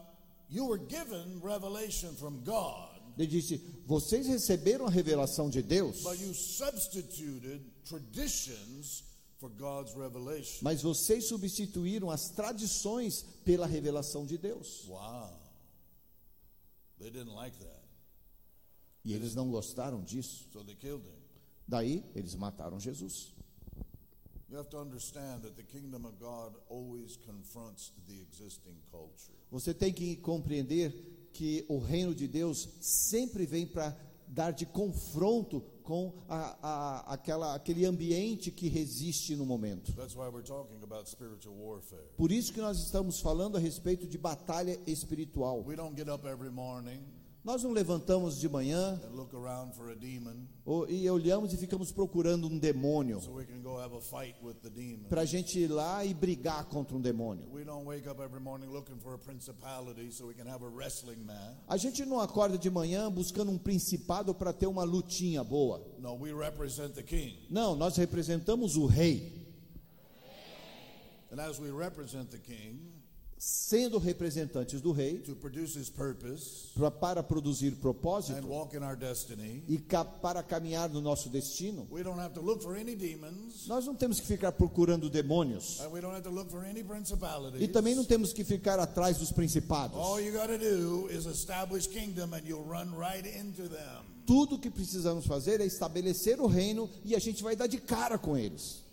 you 0.49 0.65
were 0.67 0.77
given 0.89 1.39
revelation 1.41 2.13
from 2.15 2.41
God, 2.43 2.94
Ele 3.17 3.27
disse: 3.27 3.57
Vocês 3.85 4.27
receberam 4.27 4.85
a 4.85 4.89
revelação 4.89 5.49
de 5.49 5.61
Deus, 5.61 6.03
mas 10.61 10.81
vocês 10.81 11.25
substituíram 11.25 12.09
as 12.09 12.29
tradições 12.29 13.23
pela 13.43 13.65
revelação 13.65 14.25
de 14.25 14.37
Deus. 14.37 14.85
Wow. 14.87 15.39
They 16.97 17.09
didn't 17.11 17.33
like 17.35 17.57
that, 17.57 17.83
E 19.03 19.13
eles 19.13 19.35
não 19.35 19.49
gostaram 19.51 20.01
disso. 20.03 20.47
so 20.51 20.63
they 20.63 20.75
killed 20.75 21.05
him. 21.05 21.15
Daí 21.67 22.03
eles 22.15 22.35
mataram 22.35 22.79
Jesus. 22.79 23.33
Você 29.51 29.73
tem 29.73 29.93
que 29.93 30.15
compreender 30.17 31.14
que 31.35 31.65
o 31.67 31.77
reino 31.77 32.15
de 32.15 32.29
Deus 32.29 32.69
sempre 32.79 33.45
vem 33.45 33.67
para 33.67 33.93
dar 34.25 34.51
de 34.51 34.65
confronto 34.65 35.61
com 35.83 36.13
a, 36.29 36.57
a, 36.61 37.13
aquela, 37.13 37.53
aquele 37.53 37.85
ambiente 37.85 38.49
que 38.51 38.69
resiste 38.69 39.35
no 39.35 39.45
momento. 39.45 39.93
That's 39.93 40.15
why 40.15 40.29
we're 40.29 40.47
talking 40.47 40.81
about 40.81 41.09
spiritual 41.09 41.53
warfare. 41.55 42.01
Por 42.17 42.31
isso 42.31 42.53
que 42.53 42.61
nós 42.61 42.79
estamos 42.79 43.19
falando 43.19 43.57
a 43.57 43.59
respeito 43.59 44.07
de 44.07 44.17
batalha 44.17 44.79
espiritual. 44.87 45.61
Nós 47.45 47.61
não 47.61 47.71
levantamos 47.73 48.39
de 48.39 48.49
manhã 48.49 48.99
ou- 50.65 50.89
e 50.89 51.07
olhamos 51.07 51.53
e 51.53 51.57
ficamos 51.57 51.91
procurando 51.91 52.47
um 52.47 52.57
demônio 52.57 53.21
so 53.21 53.29
para 55.07 55.21
a 55.21 55.25
gente 55.25 55.59
ir 55.59 55.67
lá 55.67 56.03
e 56.03 56.11
brigar 56.11 56.65
contra 56.65 56.97
um 56.97 56.99
demônio. 57.01 57.47
A 61.67 61.77
so 61.77 61.77
gente 61.77 62.03
não 62.03 62.19
acorda 62.19 62.57
de 62.57 62.67
manhã 62.71 63.11
buscando 63.11 63.51
um 63.51 63.59
principado 63.59 64.33
para 64.33 64.51
ter 64.51 64.65
uma 64.65 64.83
lutinha 64.83 65.43
boa. 65.43 65.85
No. 65.99 66.17
Não, 67.51 67.75
nós 67.75 67.95
representamos 67.95 68.75
o 68.75 68.87
rei. 68.87 69.45
And 71.31 71.39
as 71.39 71.59
we 71.59 71.69
represent 71.69 72.31
the 72.31 72.39
king 72.39 72.94
Sendo 73.37 73.97
representantes 73.99 74.79
do 74.79 74.93
rei, 74.93 75.21
purpose 75.93 76.69
pra- 76.73 76.89
para 76.89 77.21
produzir 77.21 77.73
and 77.73 77.75
propósito 77.81 78.47
walk 78.47 78.75
in 78.75 78.81
our 78.81 78.95
destiny, 78.95 79.61
e 79.67 79.77
para 80.21 80.41
caminhar 80.41 80.89
no 80.89 81.01
nosso 81.01 81.29
destino, 81.29 81.85
we 81.91 82.01
don't 82.01 82.19
have 82.19 82.33
to 82.33 82.41
look 82.41 82.63
for 82.63 82.77
any 82.77 82.95
demons 82.95 83.67
nós 83.67 83.85
não 83.85 83.93
temos 83.93 84.21
que 84.21 84.25
ficar 84.25 84.53
procurando 84.53 85.09
demônios. 85.09 85.81
and 85.81 85.91
we 85.91 85.99
don't 85.99 86.13
have 86.15 86.23
to 86.23 86.29
look 86.31 86.49
for 86.49 86.63
any 86.63 86.81
E 87.59 87.67
também 87.67 87.93
não 87.93 88.05
temos 88.05 88.31
que 88.31 88.43
ficar 88.43 88.79
atrás 88.79 89.17
dos 89.17 89.31
principados. 89.33 89.97
All 89.97 90.19
you 90.21 90.31
got 90.31 90.47
to 90.47 90.57
do 90.57 91.09
is 91.11 91.25
establish 91.25 91.87
kingdom 91.87 92.33
and 92.33 92.43
you'll 92.47 92.63
run 92.65 92.93
right 92.97 93.27
into 93.27 93.67
them. 93.67 94.03
Tudo 94.25 94.57
que 94.57 94.71
precisamos 94.71 95.25
fazer 95.27 95.59
é 95.61 95.65
estabelecer 95.65 96.39
o 96.39 96.47
reino 96.47 96.89
e 97.03 97.13
a 97.15 97.19
gente 97.19 97.43
vai 97.43 97.55
dar 97.55 97.67
de 97.67 97.77
cara 97.79 98.17
com 98.17 98.37
eles. 98.37 98.84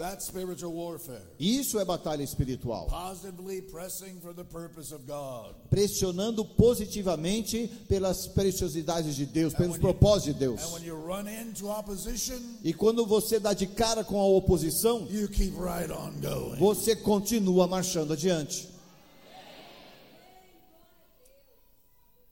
That's 0.00 0.24
spiritual 0.24 0.72
warfare. 0.72 1.20
Isso 1.38 1.78
é 1.78 1.84
batalha 1.84 2.22
espiritual. 2.22 2.86
Positively 2.86 3.60
pressing 3.60 4.18
for 4.22 4.32
the 4.32 4.44
purpose 4.44 4.94
of 4.94 5.02
God. 5.06 5.54
Pressionando 5.68 6.42
positivamente 6.42 7.68
pelas 7.86 8.26
preciosidades 8.26 9.14
de 9.14 9.26
Deus, 9.26 9.52
pelos 9.52 9.76
propósitos 9.76 10.24
de 10.24 10.30
And 10.46 10.56
Deus. 10.56 10.72
when 10.72 10.82
you 10.84 10.96
run 10.96 11.28
into 11.28 11.68
opposition, 11.68 12.40
E 12.64 12.72
quando 12.72 13.04
você 13.04 13.38
dá 13.38 13.52
de 13.52 13.66
cara 13.66 14.02
com 14.02 14.18
a 14.18 14.24
oposição, 14.24 15.06
you 15.10 15.28
keep 15.28 15.52
right 15.58 15.92
on 15.92 16.18
going. 16.22 16.56
você 16.58 16.96
continua 16.96 17.66
marchando 17.66 18.14
adiante. 18.14 18.70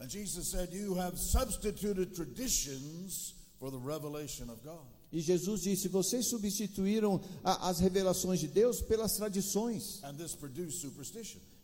And 0.00 0.08
Jesus 0.08 0.48
said, 0.48 0.70
You 0.72 0.94
have 0.94 1.18
substituted 1.18 2.14
traditions 2.14 3.34
for 3.60 3.70
the 3.70 3.76
revelation 3.78 4.48
of 4.48 4.62
God. 4.64 4.86
E 5.10 5.20
Jesus 5.20 5.62
disse: 5.62 5.88
Vocês 5.88 6.26
substituíram 6.26 7.20
a- 7.42 7.68
as 7.70 7.78
revelações 7.80 8.40
de 8.40 8.46
Deus 8.48 8.80
pelas 8.82 9.14
tradições. 9.16 10.00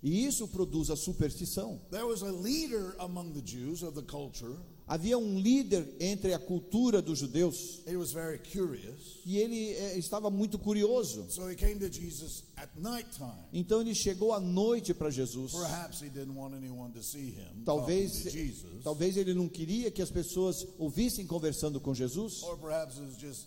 E 0.02 0.24
isso 0.26 0.48
produz 0.48 0.90
a 0.90 0.96
superstição. 0.96 1.80
There 1.90 2.04
was 2.04 2.22
a 2.22 2.30
leader 2.30 2.94
among 2.98 3.32
the 3.32 3.42
Jews 3.44 3.82
of 3.82 3.94
the 3.94 4.02
culture. 4.06 4.56
Havia 4.86 5.16
um 5.16 5.38
líder 5.40 5.96
entre 5.98 6.34
a 6.34 6.38
cultura 6.38 7.00
dos 7.00 7.18
judeus 7.18 7.80
He 7.86 7.96
was 7.96 8.12
very 8.12 8.38
curious. 8.38 9.20
e 9.24 9.38
ele 9.38 9.70
eh, 9.70 9.98
estava 9.98 10.28
muito 10.30 10.58
curioso. 10.58 11.24
So 11.30 11.50
he 11.50 11.54
came 11.56 11.76
to 11.76 11.90
Jesus 11.90 12.44
at 12.56 12.68
nighttime. 12.76 13.32
Então 13.50 13.80
ele 13.80 13.94
chegou 13.94 14.34
à 14.34 14.40
noite 14.40 14.92
para 14.92 15.08
Jesus. 15.10 15.52
Perhaps 15.52 16.02
he 16.02 16.10
didn't 16.10 16.36
want 16.36 16.54
anyone 16.54 16.92
to 16.92 17.02
see 17.02 17.30
him 17.30 17.64
Talvez, 17.64 18.24
Jesus. 18.30 18.84
talvez 18.84 19.16
ele 19.16 19.32
não 19.32 19.48
queria 19.48 19.90
que 19.90 20.02
as 20.02 20.10
pessoas 20.10 20.66
ouvissem 20.78 21.26
conversando 21.26 21.80
com 21.80 21.94
Jesus. 21.94 22.42
Jesus. 22.42 23.46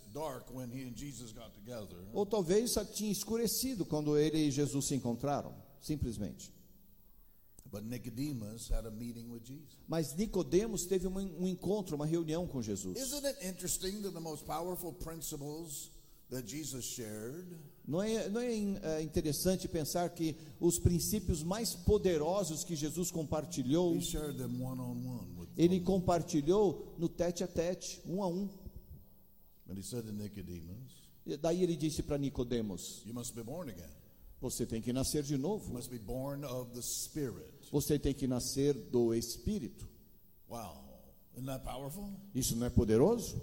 Ou 2.12 2.26
talvez 2.26 2.72
só 2.72 2.84
tinha 2.84 3.12
escurecido 3.12 3.84
quando 3.84 4.18
ele 4.18 4.38
e 4.38 4.50
Jesus 4.50 4.86
se 4.86 4.94
encontraram, 4.96 5.54
simplesmente. 5.80 6.50
But 6.50 6.56
Nicodemus 6.56 6.56
had 6.56 6.56
a 6.56 6.56
meeting 6.56 6.56
with 6.56 6.56
Jesus. 6.56 7.57
Mas 9.86 10.14
Nicodemos 10.16 10.86
teve 10.86 11.06
um 11.06 11.46
encontro, 11.46 11.96
uma 11.96 12.06
reunião 12.06 12.46
com 12.46 12.62
Jesus. 12.62 12.98
Isn't 12.98 13.26
it 13.26 13.46
interesting 13.46 14.02
that 14.02 14.12
the 14.12 14.20
most 14.20 14.44
powerful 14.44 14.92
principles 14.92 15.90
that 16.30 16.46
Jesus 16.46 16.84
shared 16.84 17.58
Não 17.86 18.02
é, 18.02 18.28
não 18.28 18.40
é 18.40 18.52
é, 18.98 19.02
interessante 19.02 19.66
pensar 19.66 20.10
que 20.10 20.36
os 20.60 20.78
princípios 20.78 21.42
mais 21.42 21.74
poderosos 21.74 22.62
que 22.62 22.76
Jesus 22.76 23.10
compartilhou, 23.10 23.96
ele 25.56 25.80
compartilhou 25.80 26.94
no 26.98 27.08
tete 27.08 27.42
a 27.42 27.46
tete, 27.46 28.02
um 28.06 28.22
a 28.22 28.26
um. 28.26 28.50
And 29.70 29.78
he 29.78 29.82
said 29.82 30.04
to 30.04 30.12
Nicodemus, 30.12 31.08
E 31.26 31.36
daí 31.36 31.62
ele 31.62 31.76
disse 31.76 32.02
para 32.02 32.18
Nicodemos: 32.18 33.02
You 33.06 33.14
must 33.14 33.34
be 33.34 33.42
born 33.42 33.70
again. 33.70 33.90
Você 34.40 34.66
tem 34.66 34.80
que 34.80 34.92
nascer 34.92 35.22
de 35.22 35.34
You 35.34 35.38
novo. 35.38 35.72
must 35.72 35.90
be 35.90 35.98
born 35.98 36.44
of 36.44 36.72
the 36.74 36.82
Spirit. 36.82 37.57
Você 37.70 37.98
tem 37.98 38.14
que 38.14 38.26
nascer 38.26 38.74
do 38.74 39.14
Espírito. 39.14 39.88
Wow. 40.48 40.84
Isn't 41.34 41.46
that 41.46 41.64
powerful? 41.64 42.10
Isso 42.34 42.56
não 42.56 42.66
é 42.66 42.70
poderoso? 42.70 43.40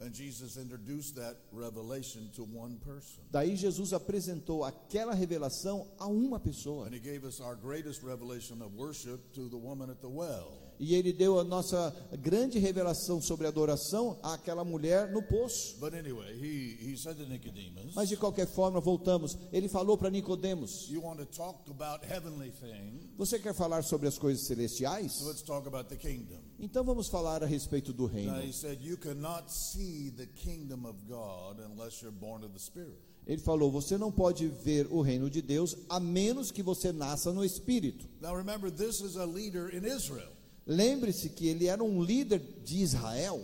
And 0.00 0.12
Jesus 0.12 0.56
introduced 0.56 1.14
that 1.14 1.36
revelation 1.52 2.28
to 2.34 2.42
one 2.42 2.78
person. 2.84 3.22
Daí 3.30 3.56
Jesus 3.56 3.92
apresentou 3.92 4.64
aquela 4.64 5.14
revelação 5.14 5.86
a 5.98 6.06
uma 6.06 6.40
pessoa. 6.40 6.86
And 6.86 6.94
he 6.94 6.98
gave 6.98 7.24
us 7.24 7.40
our 7.40 7.54
greatest 7.54 8.02
revelation 8.02 8.62
of 8.62 8.74
worship 8.76 9.32
to 9.34 9.48
the 9.48 9.56
woman 9.56 9.90
at 9.90 10.00
the 10.00 10.08
well. 10.08 10.61
E 10.84 10.96
ele 10.96 11.12
deu 11.12 11.38
a 11.38 11.44
nossa 11.44 11.94
grande 12.20 12.58
revelação 12.58 13.20
sobre 13.22 13.46
adoração 13.46 14.18
àquela 14.20 14.64
mulher 14.64 15.12
no 15.12 15.22
poço. 15.22 15.76
But 15.78 15.94
anyway, 15.94 16.34
he, 16.36 16.76
he 16.90 16.96
said 16.96 17.16
to 17.18 17.24
Nicodemus, 17.24 17.94
Mas 17.94 18.08
de 18.08 18.16
qualquer 18.16 18.48
forma, 18.48 18.80
voltamos. 18.80 19.38
Ele 19.52 19.68
falou 19.68 19.96
para 19.96 20.10
Nicodemos: 20.10 20.88
You 20.90 21.00
want 21.04 21.18
to 21.20 21.26
talk 21.26 21.70
about 21.70 22.04
heavenly 22.04 22.50
things? 22.50 23.04
Você 23.16 23.38
quer 23.38 23.54
falar 23.54 23.84
sobre 23.84 24.08
as 24.08 24.18
coisas 24.18 24.42
So 24.42 24.48
celestiais? 24.48 25.20
let's 25.24 25.42
talk 25.42 25.68
about 25.68 25.88
the 25.88 25.94
kingdom. 25.96 26.40
Então 26.58 26.82
vamos 26.82 27.06
falar 27.06 27.44
a 27.44 27.46
respeito 27.46 27.92
do 27.92 28.08
Now 28.08 28.12
reino. 28.12 28.40
he 28.42 28.52
said, 28.52 28.80
You 28.82 28.96
cannot 28.96 29.52
see 29.52 30.10
the 30.10 30.26
kingdom 30.26 30.84
of 30.84 30.96
God 31.06 31.60
unless 31.60 32.02
you're 32.02 32.10
born 32.10 32.42
of 32.44 32.52
the 32.52 32.58
Spirit. 32.58 32.98
Ele 33.24 33.40
falou: 33.40 33.70
Você 33.70 33.96
não 33.96 34.10
pode 34.10 34.48
ver 34.48 34.88
o 34.90 35.00
reino 35.00 35.30
de 35.30 35.40
Deus 35.42 35.76
a 35.88 36.00
menos 36.00 36.50
que 36.50 36.60
você 36.60 36.90
nasça 36.90 37.32
no 37.32 37.44
Espírito. 37.44 38.04
Now 38.20 38.34
remember, 38.34 38.68
this 38.68 39.00
is 39.00 39.16
a 39.16 39.24
leader 39.24 39.72
in 39.72 39.84
Israel. 39.86 40.32
Lembre-se 40.66 41.30
que 41.30 41.48
ele 41.48 41.66
era 41.66 41.82
um 41.82 42.02
líder 42.02 42.40
de 42.64 42.82
Israel. 42.82 43.40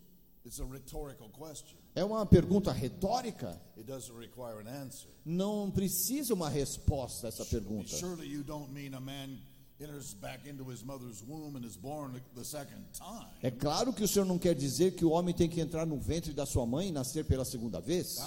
It's 0.46 0.60
a 0.60 0.66
rhetorical 0.66 1.30
question, 1.30 1.78
É 1.96 2.04
uma 2.04 2.26
pergunta 2.26 2.72
retórica. 2.72 3.60
it 3.78 3.86
doesn't 3.86 4.18
require 4.18 4.60
an 4.66 4.84
answer. 4.84 5.10
Não 5.26 5.70
precisa 5.70 6.34
uma 6.34 6.50
resposta 6.50 7.28
a 7.28 7.30
essa 7.30 7.46
pergunta. 7.46 7.90
Surely 7.90 8.28
you 8.28 8.44
don't 8.44 8.72
mean 8.72 8.94
a 8.96 9.00
man 9.00 9.38
enters 9.80 10.14
back 10.14 10.48
into 10.50 10.64
his 10.72 10.82
mother's 10.84 11.22
womb 11.22 11.56
and 11.58 11.66
is 11.66 11.76
born 11.76 12.20
the 12.36 12.44
second 12.44 12.84
time. 12.94 13.28
É 13.44 13.52
claro 13.52 13.94
que 13.94 14.04
o 14.04 14.08
Senhor 14.08 14.26
não 14.26 14.40
quer 14.40 14.56
dizer 14.56 14.96
que 14.96 15.06
o 15.06 15.12
homem 15.12 15.36
tem 15.36 15.50
que 15.50 15.60
entrar 15.62 15.86
no 15.86 15.98
ventre 16.00 16.34
da 16.34 16.46
sua 16.46 16.66
mãe 16.66 16.88
e 16.88 16.92
nascer 16.92 17.26
pela 17.26 17.46
segunda 17.46 17.80
vez. 17.80 18.18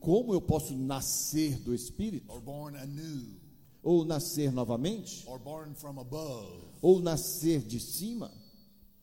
Como 0.00 0.34
eu 0.34 0.40
posso 0.40 0.74
nascer 0.76 1.58
do 1.60 1.74
Espírito? 1.74 2.26
Ou 3.84 4.04
nascer 4.04 4.50
novamente? 4.50 5.24
or 5.28 5.38
born 5.38 5.74
from 5.74 5.98
above? 5.98 6.48
Ou 6.82 7.00
nascer 7.00 7.60
de 7.60 7.78
cima? 7.78 8.30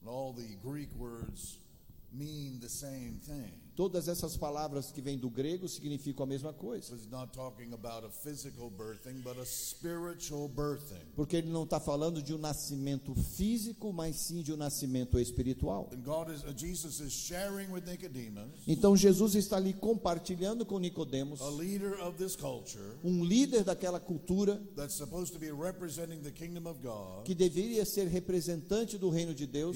And 0.02 0.10
all 0.10 0.34
the 0.34 0.56
Greek 0.64 0.90
words 0.96 1.60
mean 2.12 2.60
the 2.60 2.68
same 2.70 3.20
thing. 3.22 3.52
Todas 3.82 4.08
essas 4.08 4.38
palavras 4.38 4.92
que 4.92 5.02
vêm 5.02 5.18
do 5.18 5.28
grego 5.28 5.68
significam 5.68 6.24
a 6.24 6.28
mesma 6.28 6.54
coisa. 6.54 6.94
He's 6.94 7.10
not 7.10 7.34
talking 7.34 7.74
about 7.74 8.06
a 8.06 8.12
physical 8.12 8.70
birthing, 8.70 9.24
but 9.24 9.40
a 9.40 9.44
spiritual 9.44 10.48
birthing. 10.48 11.02
Porque 11.16 11.38
ele 11.38 11.50
não 11.50 11.64
está 11.64 11.80
falando 11.80 12.22
de 12.22 12.32
um 12.32 12.38
nascimento 12.38 13.16
físico, 13.16 13.92
mas 13.92 14.18
sim 14.18 14.44
de 14.44 14.54
um 14.54 14.56
nascimento 14.56 15.20
espiritual. 15.20 15.90
Uh, 15.92 16.54
Jesus 16.56 17.00
is 17.00 17.12
sharing 17.12 17.72
with 17.72 17.82
Nicodemus, 17.88 18.52
Então 18.68 18.96
Jesus 18.96 19.34
está 19.34 19.58
ali 19.58 19.74
compartilhando 19.74 20.64
com 20.64 20.78
Nicodemos, 20.78 21.42
um 23.04 23.26
líder 23.26 23.64
daquela 23.64 24.00
cultura 24.00 24.62
que 27.26 27.34
deveria 27.34 27.84
ser 27.84 28.08
representante 28.08 29.00
do 29.00 29.10
reino 29.10 29.34
de 29.34 29.48
Deus. 29.48 29.76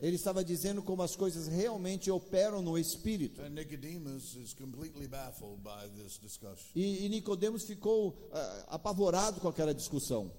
Ele 0.00 0.16
estava 0.16 0.42
dizendo 0.42 0.82
como 0.82 1.02
as 1.02 1.14
coisas 1.14 1.33
realmente 1.48 2.10
operam 2.10 2.62
no 2.62 2.76
espírito. 2.78 3.40
And 3.42 3.50
Nicodemus 3.50 4.34
is 4.36 4.54
completely 4.54 5.06
baffled 5.06 5.60
by 5.62 5.88
this 6.02 6.18
discussion 6.18 6.66
E, 6.74 7.04
e 7.04 7.08
Nicodemos 7.08 7.64
ficou 7.64 8.28
ah, 8.32 8.64
apavorado 8.68 9.40
com 9.40 9.48
aquela 9.48 9.74
discussão, 9.74 10.30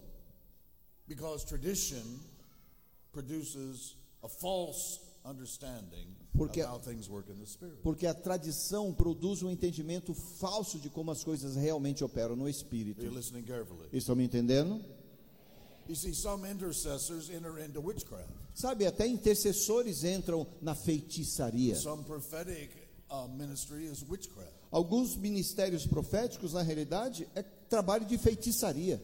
because 1.08 1.46
tradition 1.46 2.04
produces 3.12 3.96
a 4.24 4.28
false 4.28 5.00
understanding 5.24 6.16
Porque- 6.38 6.62
of 6.62 6.70
how 6.70 6.80
things 6.80 7.08
work 7.10 7.30
in 7.32 7.36
the 7.40 7.46
spirit. 7.46 7.78
porque 7.82 8.06
a 8.06 8.14
tradição 8.14 8.94
produz 8.94 9.42
um 9.42 9.50
entendimento 9.50 10.14
falso 10.14 10.78
de 10.80 10.90
como 10.90 11.12
as 11.12 11.24
coisas 11.24 11.56
realmente 11.56 12.04
operam 12.04 12.36
no 12.36 12.48
espírito. 12.48 13.02
Estão 13.92 14.16
me 14.16 14.24
entendendo? 14.24 14.84
You 15.88 15.96
see, 15.96 16.14
some 16.14 16.46
intercessors 16.46 17.30
enter 17.30 17.60
into 17.60 17.80
witchcraft. 17.80 18.30
Sabe, 18.56 18.86
até 18.86 19.06
intercessores 19.08 20.04
entram 20.04 20.48
na 20.62 20.74
feitiçaria. 20.74 21.76
Some 21.76 22.04
prophetic 22.04 22.72
uh, 23.10 23.28
ministry 23.28 23.86
is 23.86 24.04
witchcraft. 24.04 24.54
Alguns 24.72 25.16
ministérios 25.16 25.86
proféticos, 25.86 26.54
na 26.54 26.64
realidade, 26.64 27.28
é 27.36 27.44
trabalho 27.44 28.06
de 28.06 28.18
feitiçaria. 28.18 29.00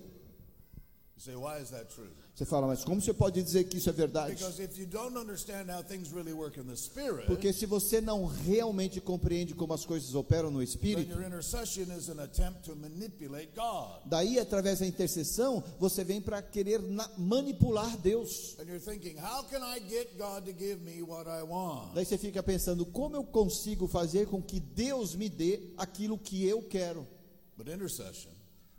You 1.16 1.22
say, 1.22 1.36
why 1.36 1.62
is 1.62 1.70
that 1.70 1.94
true? 1.94 2.10
Você 2.42 2.46
fala, 2.46 2.66
mas 2.66 2.84
como 2.84 3.00
você 3.00 3.14
pode 3.14 3.44
dizer 3.44 3.66
que 3.66 3.78
isso 3.78 3.88
é 3.88 3.94
verdade? 3.94 4.34
Because 4.34 4.60
if 4.60 4.76
you 4.76 4.88
don't 4.88 5.16
understand 5.16 5.72
how 5.72 5.84
things 5.84 6.12
really 6.12 6.34
work 6.34 6.60
in 6.60 6.64
the 6.64 6.76
spirit, 6.76 7.28
Porque 7.28 7.54
se 7.54 7.68
você 7.68 8.02
não 8.02 8.26
realmente 8.26 9.00
compreende 9.00 9.54
como 9.54 9.76
as 9.76 9.86
coisas 9.86 10.16
operam 10.16 10.50
no 10.50 10.64
espírito, 10.64 11.12
your 11.12 11.22
intercession 11.22 11.96
is 11.96 12.10
an 12.10 12.20
attempt 12.20 12.64
to 12.64 12.76
manipulate 12.76 13.52
God. 13.56 14.02
daí 14.08 14.40
através 14.40 14.80
da 14.80 14.88
intercessão, 14.88 15.64
você 15.80 16.04
vem 16.04 16.20
para 16.20 16.42
querer 16.42 16.82
manipular 17.16 17.96
Deus. 17.98 18.56
And 18.60 18.64
you're 18.64 18.80
thinking, 18.80 19.20
how 19.20 19.44
can 19.44 19.62
I 19.62 19.80
get 19.80 20.18
God 20.18 20.44
to 20.46 20.52
give 20.52 20.82
me 20.82 21.04
what 21.04 21.30
I 21.30 21.44
want? 21.44 21.94
Daí 21.94 22.06
você 22.06 22.18
fica 22.18 22.42
pensando, 22.42 22.88
como 22.88 23.16
eu 23.16 23.24
consigo 23.24 23.88
fazer 23.88 24.26
com 24.26 24.42
que 24.42 24.60
Deus 24.60 25.14
me 25.14 25.30
dê 25.30 25.74
aquilo 25.78 26.18
que 26.18 26.44
eu 26.44 26.64
quero? 26.64 27.08
But 27.56 27.68
intercession 27.68 28.32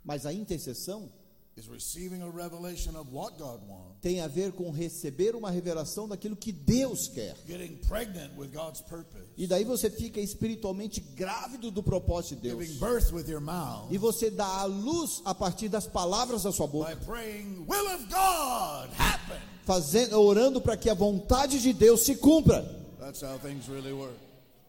Mas 0.03 0.25
a 0.25 0.33
intercessão 0.33 1.09
is 1.55 1.67
receiving 1.67 2.23
a 2.23 2.29
revelation 2.29 2.95
of 2.95 3.07
what 3.13 3.37
God 3.37 3.61
wants, 3.67 3.99
tem 4.01 4.21
a 4.21 4.27
ver 4.27 4.51
com 4.53 4.71
receber 4.71 5.35
uma 5.35 5.51
revelação 5.51 6.07
daquilo 6.07 6.35
que 6.35 6.51
Deus 6.51 7.07
quer. 7.07 7.35
getting 7.47 7.75
pregnant 7.87 8.35
with 8.35 8.49
God's 8.51 8.81
purpose, 8.81 9.23
E 9.37 9.45
daí 9.45 9.63
você 9.63 9.89
fica 9.89 10.19
espiritualmente 10.19 10.99
grávido 10.99 11.69
do 11.69 11.83
propósito 11.83 12.41
de 12.41 12.49
giving 12.49 12.65
Deus. 12.65 12.79
birth 12.79 13.11
with 13.13 13.27
your 13.29 13.39
mouth 13.41 13.91
E 13.91 13.97
você 13.99 14.31
dá 14.31 14.47
a 14.47 14.65
luz 14.65 15.21
a 15.25 15.35
partir 15.35 15.69
das 15.69 15.85
palavras 15.85 16.41
da 16.43 16.51
sua 16.51 16.65
by 16.65 16.71
boca, 16.73 16.95
praying, 17.05 17.65
Will 17.67 17.87
of 17.93 18.05
God 18.09 18.89
happen. 18.97 19.37
fazendo, 19.63 20.19
orando 20.19 20.59
para 20.59 20.75
que 20.75 20.89
a 20.89 20.93
vontade 20.95 21.61
de 21.61 21.71
Deus 21.71 22.01
se 22.01 22.15
cumpra. 22.15 22.63
That's 22.99 23.21
how 23.21 23.37
things 23.37 23.67
really 23.69 23.93
work. 23.93 24.15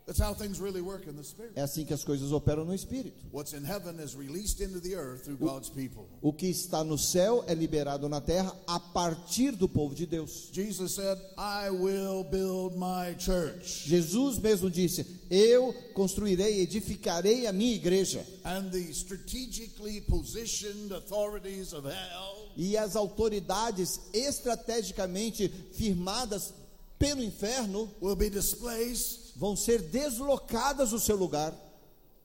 That's 0.07 0.21
how 0.21 0.35
things 0.35 0.61
really 0.61 0.83
work 0.83 1.07
in 1.07 1.17
the 1.17 1.25
spirit. 1.25 1.55
É 1.57 1.63
assim 1.63 1.87
que 1.87 1.95
as 1.95 2.05
coisas 2.05 2.31
operam 2.31 2.67
no 2.67 2.75
espírito. 2.75 3.25
What's 3.33 3.55
in 3.55 3.65
heaven 3.65 3.99
is 3.99 4.15
released 4.15 4.61
into 4.61 4.79
the 4.79 4.95
earth 4.95 5.25
through 5.25 5.39
God's 5.39 5.71
people. 5.71 6.07
O 6.21 6.31
que 6.31 6.47
está 6.47 6.85
no 6.85 6.99
céu 6.99 7.43
é 7.47 7.55
liberado 7.55 8.07
na 8.07 8.21
terra 8.21 8.55
a 8.67 8.79
partir 8.79 9.53
do 9.53 9.67
povo 9.67 9.95
de 9.95 10.05
Deus. 10.05 10.51
Jesus 10.53 10.95
said, 10.95 11.19
I 11.39 11.71
will 11.71 12.23
build 12.23 12.77
my 12.77 13.15
church. 13.19 13.87
Jesus 13.87 14.39
mesmo 14.39 14.71
disse: 14.71 15.07
Eu 15.31 15.73
construirei, 15.95 16.61
edificarei 16.61 17.47
a 17.47 17.53
minha 17.53 17.75
igreja. 17.75 18.23
And 18.45 18.71
the 18.71 18.93
strategically 18.93 20.03
positioned 20.03 20.93
authorities 20.93 21.73
of 21.73 21.87
hell 21.87 22.51
E 22.57 22.77
as 22.77 22.95
autoridades 22.95 24.01
estrategicamente 24.13 25.49
firmadas 25.73 26.53
pelo 26.99 27.23
inferno 27.23 27.91
will 28.01 28.15
be 28.15 28.29
displaced 28.29 29.24
vão 29.37 29.57
ser 29.57 29.83
deslocadas 29.83 30.91
do 30.91 31.01
seu 31.01 31.17
lugar 31.17 31.53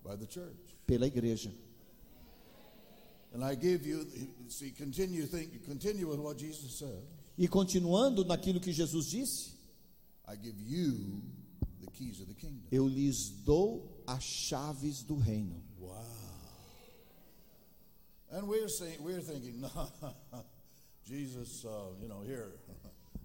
by 0.04 0.16
the 0.16 0.26
church. 0.26 0.56
pela 0.86 1.08
igreja. 1.08 1.52
And 3.32 3.44
I 3.44 3.54
give 3.56 3.86
you, 3.86 4.08
see, 4.48 4.72
continue 4.72 5.26
think, 5.28 5.64
continue 5.66 6.08
with 6.08 6.20
what 6.20 6.38
Jesus 6.38 6.80
said. 6.80 7.04
E 7.38 7.48
continuando 7.48 8.26
naquilo 8.26 8.60
que 8.60 8.74
Jesus 8.74 9.12
disse, 9.12 9.54
I 10.28 10.36
give 10.36 10.60
you 10.60 11.22
the 11.80 11.92
keys 11.92 12.20
of 12.20 12.28
the 12.28 12.34
kingdom. 12.34 12.68
eu 12.72 12.88
lhes 12.88 13.30
dou 13.46 14.04
as 14.08 14.24
chaves 14.24 15.04
do 15.04 15.16
reino. 15.16 15.62
Wow. 15.80 16.04
And 18.32 18.48
we're 18.48 18.68
saying, 18.68 18.98
we're 19.00 19.22
thinking, 19.22 19.62
no, 19.62 19.70
Jesus, 21.06 21.66
uh, 21.66 21.94
you 22.02 22.08
know, 22.08 22.22
here, 22.22 22.52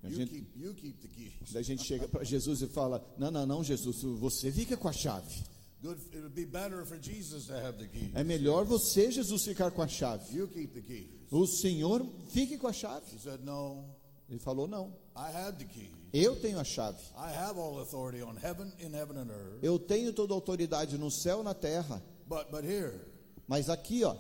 you 0.09 0.17
gente- 0.17 0.31
keep, 0.31 0.47
you 0.57 0.75
keep 0.75 1.01
the 1.01 1.09
keys. 1.09 1.53
Daí 1.53 1.61
a 1.61 1.64
gente 1.64 1.85
chega 1.85 2.07
para 2.09 2.25
Jesus 2.25 2.62
e 2.62 2.67
fala: 2.67 3.05
Não, 3.19 3.31
não, 3.31 3.47
não, 3.47 3.64
Jesus, 3.64 4.03
você 4.19 4.51
fica 4.53 4.77
com 4.77 4.88
a 4.88 4.93
chave. 4.93 5.43
Good, 5.83 6.01
it 6.12 6.19
would 6.21 6.35
be 6.35 6.47
better 6.47 6.85
for 6.87 6.99
Jesus 6.99 7.47
to 7.47 7.53
have 7.55 7.77
the 7.79 7.87
keys. 7.87 8.11
É 8.14 8.25
melhor 8.25 8.64
você, 8.64 9.11
Jesus, 9.11 9.45
ficar 9.45 9.71
com 9.71 9.83
a 9.83 9.88
chave. 9.88 10.35
You 10.35 10.49
keep 10.49 10.73
the 10.73 10.81
keys. 10.81 11.11
O 11.31 11.47
Senhor 11.47 12.07
fique 12.29 12.57
com 12.57 12.69
a 12.69 12.73
chave. 12.73 13.05
He 13.14 13.19
said, 13.19 13.40
no, 13.45 13.85
Ele 14.31 14.38
falou: 14.38 14.67
Não, 14.67 14.95
I 15.14 15.31
had 15.31 15.59
the 15.59 15.64
keys. 15.67 15.90
eu 16.12 16.37
tenho 16.40 16.59
a 16.59 16.64
chave. 16.64 16.97
I 17.17 17.31
have 17.37 17.59
all 17.59 17.81
authority 17.81 18.23
on 18.23 18.37
heaven, 18.37 18.73
heaven 18.81 19.19
and 19.19 19.31
earth. 19.31 19.62
Eu 19.62 19.79
tenho 19.79 20.12
toda 20.12 20.33
a 20.33 20.37
autoridade 20.37 20.97
no 20.97 21.11
céu 21.11 21.40
e 21.40 21.45
na 21.45 21.53
terra. 21.55 22.03
But, 22.27 22.51
but 22.51 22.64
here, 22.64 23.01
Mas 23.47 23.69
aqui, 23.69 24.05
ó, 24.05 24.17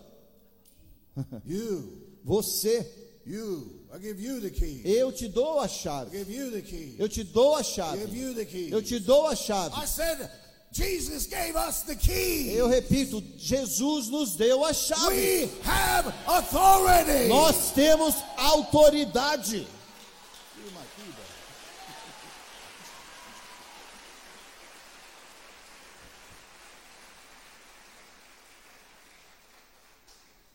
you, 1.46 2.18
você, 2.24 3.03
you, 3.26 3.70
I 3.94 3.98
give 3.98 4.20
you 4.20 4.40
the 4.40 4.50
keys. 4.50 4.84
eu 4.84 5.10
te 5.12 5.28
dou 5.28 5.60
a 5.60 5.64
I 5.64 5.68
chave. 5.68 6.10
give 6.10 6.30
you 6.30 6.50
the 6.50 6.62
keys. 6.62 6.94
Eu 6.98 7.08
te 7.08 7.22
dou 7.24 7.54
a 7.54 7.60
I 7.60 7.62
give 7.62 7.74
chave. 7.74 8.14
you 8.14 8.34
the 8.34 8.44
keys. 8.44 8.72
Eu 8.72 8.82
te 8.82 8.98
dou 8.98 9.26
a 9.26 9.34
chave. 9.34 9.72
I 9.76 9.84
said, 9.86 10.30
Jesus 10.72 11.26
gave 11.28 11.54
us 11.56 11.82
the 11.82 11.94
keys. 11.94 12.56
Eu 12.56 12.68
repito, 12.68 13.22
Jesus 13.36 14.08
nos 14.08 14.36
deu 14.36 14.64
a 14.64 14.72
chave. 14.72 15.14
We 15.14 15.50
have 15.62 16.12
authority. 16.26 17.28
Nós 17.28 17.70
temos 17.72 18.14
autoridade. 18.36 19.66
Key. 19.66 19.66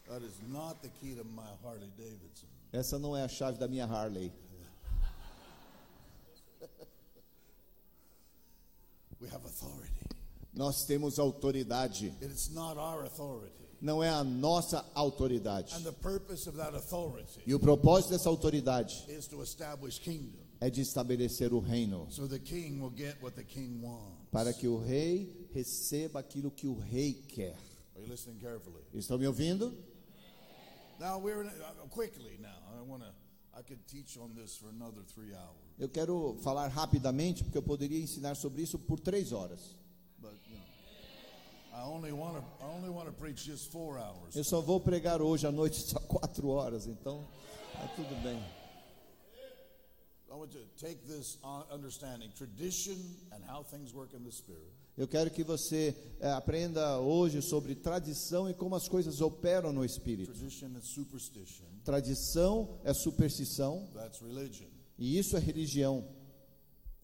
That 0.10 0.24
is 0.24 0.40
not 0.52 0.82
the 0.82 0.90
key 1.02 1.14
to 1.16 1.24
my 1.36 1.44
Harley 1.64 1.90
Davidson. 1.98 2.48
Essa 2.72 3.00
não 3.00 3.16
é 3.18 3.24
a 3.24 3.28
chave 3.28 3.58
da 3.58 3.68
minha 3.68 3.86
Harley. 3.86 4.32
We 9.22 9.28
have 9.30 9.44
authority. 9.46 9.90
Nós 10.54 10.86
temos 10.86 11.20
autoridade. 11.20 12.14
It's 12.22 12.50
not 12.50 12.78
our 12.78 13.04
authority. 13.04 13.54
Não 13.82 14.04
é 14.04 14.10
a 14.10 14.24
nossa 14.24 14.86
autoridade. 14.94 15.74
And 15.76 15.84
the 15.84 15.92
purpose 15.92 16.48
of 16.50 16.58
that 16.58 16.76
authority 16.76 17.42
E 17.48 17.54
o 17.54 17.60
propósito 17.60 18.12
dessa 18.12 18.30
autoridade 18.30 19.06
is 19.08 19.26
to 19.28 19.42
establish 19.42 20.00
kingdom. 20.00 20.40
é 20.62 20.70
de 20.70 20.82
estabelecer 20.82 21.54
o 21.54 21.60
reino, 21.60 22.06
So 22.12 22.28
the 22.28 22.40
king 22.40 22.80
will 22.82 22.92
get 22.96 23.16
what 23.22 23.36
the 23.36 23.44
king 23.44 23.80
wants. 23.82 24.28
para 24.32 24.54
que 24.54 24.68
o 24.68 24.78
rei 24.78 25.48
receba 25.54 26.20
aquilo 26.20 26.52
que 26.52 26.68
o 26.68 26.78
rei 26.78 27.14
quer. 27.14 27.56
Are 27.96 28.04
you 28.06 28.08
listening 28.12 28.38
carefully? 28.40 28.82
Estão 28.94 29.18
me 29.18 29.26
ouvindo? 29.28 29.74
Now 31.00 31.18
we're 31.18 31.42
in, 31.44 31.50
quickly 31.90 32.38
now. 32.42 32.50
I 32.78 32.82
want 32.84 33.04
to. 33.04 33.10
I 33.58 33.62
could 33.62 33.86
teach 33.88 34.18
on 34.18 34.36
this 34.36 34.56
for 34.56 34.70
another 34.70 35.02
three 35.14 35.34
hours, 35.34 35.58
Eu 35.78 35.90
quero 35.90 36.38
falar 36.44 36.68
rapidamente, 36.70 37.44
porque 37.44 37.58
eu 37.58 37.64
poderia 37.64 38.00
ensinar 38.00 38.36
sobre 38.36 38.62
isso 38.62 38.78
por 38.78 39.00
três 39.00 39.32
horas. 39.32 39.76
but 40.22 40.34
you 40.48 40.56
know, 40.56 40.64
I 41.78 41.84
only 41.84 42.12
want 42.12 42.36
to. 42.38 42.44
I 42.64 42.70
only 42.70 42.90
want 42.90 43.08
to 43.08 43.14
preach 43.14 43.44
just 43.46 43.72
four 43.72 43.98
hours. 43.98 44.36
Eu 44.36 44.44
só 44.44 44.62
vou 44.62 44.80
pregar 44.80 45.22
hoje 45.22 45.48
à 45.48 45.52
noite 45.52 45.82
só 45.82 46.00
quatro 46.00 46.48
horas, 46.50 46.86
então 46.86 47.26
tá 47.74 47.88
tudo 47.96 48.16
bem. 48.24 48.40
I 50.32 50.36
want 50.36 50.52
to 50.52 50.60
take 50.78 51.00
this 51.08 51.38
uh, 51.44 51.64
understanding, 51.74 52.30
tradition, 52.38 52.96
and 53.34 53.44
how 53.44 53.64
things 53.64 53.94
work 53.94 54.14
in 54.16 54.24
the 54.24 54.32
spirit, 54.32 54.72
Eu 55.00 55.08
quero 55.08 55.32
que 55.32 55.46
você 55.46 55.96
eh, 56.20 56.30
aprenda 56.30 57.00
hoje 57.00 57.42
sobre 57.42 57.74
tradição 57.74 58.50
e 58.50 58.54
como 58.54 58.76
as 58.76 58.90
coisas 58.90 59.22
operam 59.22 59.72
no 59.72 59.86
espírito. 59.86 60.34
tradition 60.34 60.76
and 60.76 60.82
superstition. 60.82 61.64
Tradição 61.86 62.78
é 62.84 62.94
superstição 62.94 63.88
That's 63.94 64.20
religion, 64.20 64.68
e 64.98 65.18
isso 65.18 65.38
é 65.38 65.40
religião. 65.40 66.06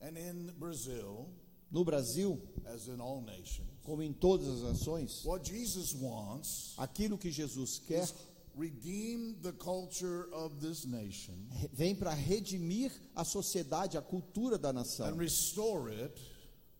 And 0.01 0.19
in 0.19 0.51
Brazil, 0.59 1.29
No 1.71 1.85
Brasil, 1.85 2.37
as 2.65 2.89
in 2.89 2.99
all 2.99 3.21
nations, 3.21 3.69
como 3.83 4.03
em 4.03 4.11
todas 4.11 4.49
as 4.49 4.61
nações, 4.61 5.23
what 5.23 5.49
Jesus 5.49 5.93
wants 5.93 6.73
aquilo 6.77 7.17
que 7.17 7.31
Jesus 7.31 7.79
quer 7.79 8.09
redeem 8.57 9.35
the 9.41 9.53
culture 9.53 10.27
of 10.33 10.57
this 10.59 10.83
nation 10.83 11.33
vem 11.71 11.95
para 11.95 12.13
redimir 12.13 12.91
a 13.15 13.23
sociedade, 13.23 13.97
a 13.97 14.01
cultura 14.01 14.57
da 14.57 14.71
and 14.71 14.73
nação 14.73 15.15
restore 15.15 15.89
it 15.93 16.34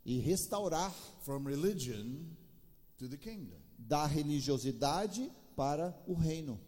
e 0.06 0.20
restaurar 0.20 0.94
from 1.24 1.44
religion 1.46 2.26
to 2.98 3.08
the 3.10 3.18
kingdom. 3.18 3.58
da 3.78 4.06
religiosidade 4.06 5.32
para 5.56 5.94
o 6.08 6.13
reino, 6.13 6.60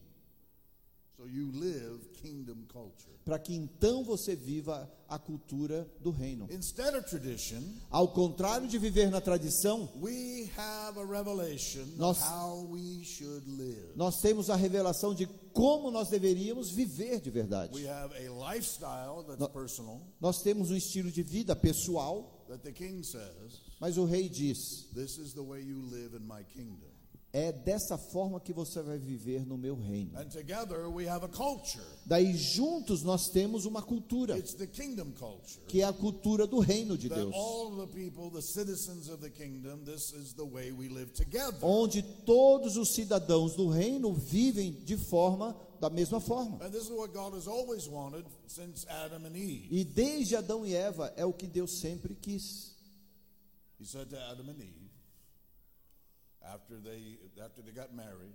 So 1.16 1.26
you 1.28 1.50
live 1.52 2.10
kingdom 2.22 2.66
culture. 2.72 3.10
para 3.26 3.40
que 3.40 3.56
então 3.56 4.04
você 4.04 4.36
viva 4.36 4.88
a 5.10 5.18
cultura 5.18 5.90
do 6.00 6.12
reino. 6.12 6.48
Instead 6.52 6.96
of 6.96 7.10
tradition, 7.10 7.64
Ao 7.90 8.08
contrário 8.08 8.68
de 8.68 8.78
viver 8.78 9.10
na 9.10 9.20
tradição, 9.20 9.90
we 10.00 10.48
have 10.56 11.00
a 11.00 11.04
revelation 11.06 11.86
Nós- 11.98 12.20
how 12.22 12.68
we 12.70 13.04
should 13.04 13.50
live. 13.50 13.94
nós 13.96 14.22
temos 14.22 14.50
a 14.52 14.56
revelação 14.56 15.16
de 15.16 15.26
como 15.54 15.90
nós 15.90 16.08
deveríamos 16.10 16.70
viver 16.72 17.20
de 17.20 17.32
verdade. 17.32 17.74
We 17.74 17.88
have 17.90 18.14
a 18.16 18.54
lifestyle 18.54 19.24
that's 19.24 19.40
No- 19.40 19.50
personal 19.50 20.00
Nós 20.22 20.44
temos 20.44 20.70
um 20.70 20.76
estilo 20.76 21.12
de 21.12 21.24
vida 21.24 21.56
pessoal, 21.56 22.37
that 22.48 22.64
the 22.64 22.72
king 22.72 23.04
says, 23.04 23.62
mas 23.80 23.98
o 23.98 24.06
rei 24.06 24.30
diz: 24.30 24.88
This 24.94 25.18
is 25.18 25.34
the 25.34 25.44
way 25.44 25.62
you 25.62 25.82
live 25.92 26.16
in 26.16 26.26
my 26.28 26.44
kingdom. 26.44 26.88
é 27.34 27.52
dessa 27.52 27.98
forma 27.98 28.40
que 28.40 28.54
você 28.54 28.82
vai 28.82 28.98
viver 28.98 29.46
no 29.46 29.58
meu 29.58 29.76
reino. 29.76 30.18
And 30.18 30.30
together 30.30 30.90
we 30.90 31.08
have 31.08 31.24
a 31.26 31.28
culture. 31.28 31.84
Daí 32.06 32.36
juntos 32.36 33.04
nós 33.04 33.30
temos 33.30 33.66
uma 33.66 33.82
cultura, 33.82 34.38
It's 34.38 34.54
the 34.54 34.66
kingdom 34.66 35.12
culture. 35.12 35.62
que 35.68 35.82
é 35.82 35.86
a 35.86 35.94
cultura 35.94 36.48
do 36.48 36.60
reino 36.60 36.98
de 36.98 37.10
Deus, 37.10 37.34
all 37.36 37.86
the 37.86 37.94
people, 37.94 38.32
the 38.32 38.42
citizens 38.42 39.10
of 39.10 39.22
the 39.22 39.30
kingdom, 39.30 39.84
this 39.84 40.14
is 40.14 40.34
the 40.34 40.46
way 40.46 40.72
we 40.72 40.88
live 40.88 41.12
together. 41.12 41.60
onde 41.62 42.02
todos 42.26 42.78
os 42.78 42.94
cidadãos 42.96 43.56
do 43.56 43.68
reino 43.68 44.14
vivem 44.14 44.72
de 44.72 44.98
forma 44.98 45.54
da 45.80 45.90
mesma 45.90 46.20
forma. 46.20 46.64
And 46.64 46.72
this 46.72 46.84
is 46.84 46.92
what 46.92 47.14
God 47.14 47.34
has 47.34 47.48
always 47.48 47.88
wanted 47.88 48.26
since 48.48 48.86
Adam 48.88 49.26
and 49.26 49.36
Eve. 49.36 49.68
E 49.72 49.84
desde 49.84 50.36
Adão 50.36 50.66
e 50.66 50.74
Eva 50.74 51.14
é 51.16 51.26
o 51.26 51.34
que 51.34 51.48
Deus 51.48 51.80
sempre 51.80 52.16
quis. 52.16 52.76
He 53.80 53.86
said 53.86 54.10
to 54.10 54.18
Adam 54.18 54.50
and 54.50 54.60
Eve, 54.60 54.90
after 56.42 56.80
they 56.82 57.20
after 57.44 57.62
they 57.62 57.74
got 57.74 57.94
married, 57.94 58.34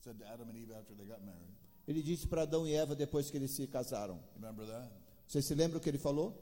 said 0.00 0.18
to 0.18 0.26
Adam 0.26 0.48
and 0.48 0.56
Eve 0.56 0.72
after 0.72 0.94
they 0.94 1.06
got 1.06 1.22
married. 1.22 1.54
Ele 1.86 2.02
disse 2.02 2.26
para 2.26 2.42
Adão 2.42 2.66
e 2.66 2.74
Eva 2.74 2.94
depois 2.94 3.30
que 3.30 3.36
eles 3.36 3.52
se 3.52 3.66
casaram. 3.66 4.18
Remember 4.34 4.66
that? 4.66 4.90
Você 5.26 5.40
se 5.42 5.54
lembra 5.54 5.78
o 5.78 5.80
que 5.80 5.88
ele 5.88 5.98
falou? 5.98 6.36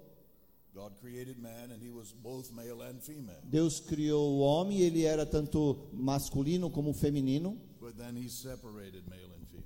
God 0.75 0.93
created 1.01 1.39
man 1.39 1.73
and 1.73 1.83
he 1.83 1.91
was 1.91 2.13
both 2.13 2.53
male 2.53 2.83
and 2.83 3.01
female. 3.01 3.41
Deus 3.45 3.81
criou 3.81 4.37
o 4.37 4.39
homem, 4.41 4.81
ele 4.81 5.05
era 5.05 5.27
tanto 5.27 5.91
masculino 5.93 6.71
como 6.71 6.93
feminino, 6.93 7.59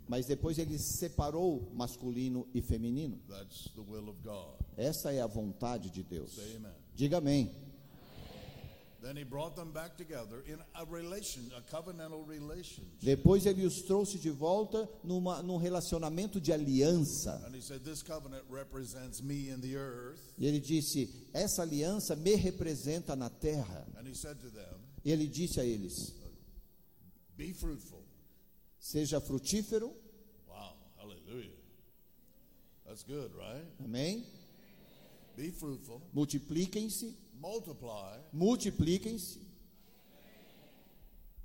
Mas 0.08 0.26
depois 0.26 0.58
ele 0.58 0.78
separou 0.78 1.70
masculino 1.74 2.46
e 2.54 2.60
feminino. 2.60 3.18
That's 3.28 3.70
the 3.74 3.80
will 3.80 4.08
of 4.08 4.20
God. 4.22 4.54
Essa 4.76 5.12
é 5.12 5.20
a 5.20 5.26
vontade 5.26 5.90
de 5.90 6.02
Deus. 6.02 6.38
Diga 6.94 7.18
amém. 7.18 7.50
Then 9.04 9.18
he 9.18 9.24
brought 9.24 9.54
them 9.54 9.70
back 9.70 9.98
together 9.98 10.42
in 10.46 10.58
a 10.74 10.82
relation, 10.82 11.42
a 11.54 11.60
covenantal 11.60 12.24
relationship. 12.26 12.86
Depois 13.02 13.44
ele 13.44 13.66
os 13.66 13.82
trouxe 13.82 14.18
de 14.18 14.30
volta 14.30 14.88
numa, 15.04 15.42
num 15.42 15.58
relacionamento 15.58 16.40
de 16.40 16.50
aliança. 16.54 17.38
E 20.38 20.46
ele 20.46 20.58
disse: 20.58 21.28
Essa 21.34 21.60
aliança 21.60 22.16
me 22.16 22.34
representa 22.34 23.14
na 23.14 23.28
terra. 23.28 23.86
E 25.04 25.12
ele 25.12 25.26
disse 25.26 25.60
a 25.60 25.64
eles: 25.66 26.14
Be 27.36 27.52
fruitful. 27.52 28.03
Seja 28.84 29.18
frutífero. 29.18 29.94
Wow, 30.46 30.74
hallelujah. 30.98 31.56
That's 32.86 33.02
good, 33.02 33.32
right? 33.34 33.64
Amém? 33.82 34.26
Be 35.36 35.50
fruitful, 35.50 36.02
Multipliquem-se. 36.12 37.16
multiply, 37.40 38.18
Multipliquem-se. 38.34 39.40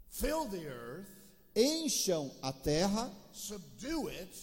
fill 0.10 0.50
the 0.50 0.68
earth, 0.68 1.08
Encham 1.56 2.30
a 2.44 2.52
terra. 2.52 3.10
subdue 3.32 4.10
it, 4.10 4.36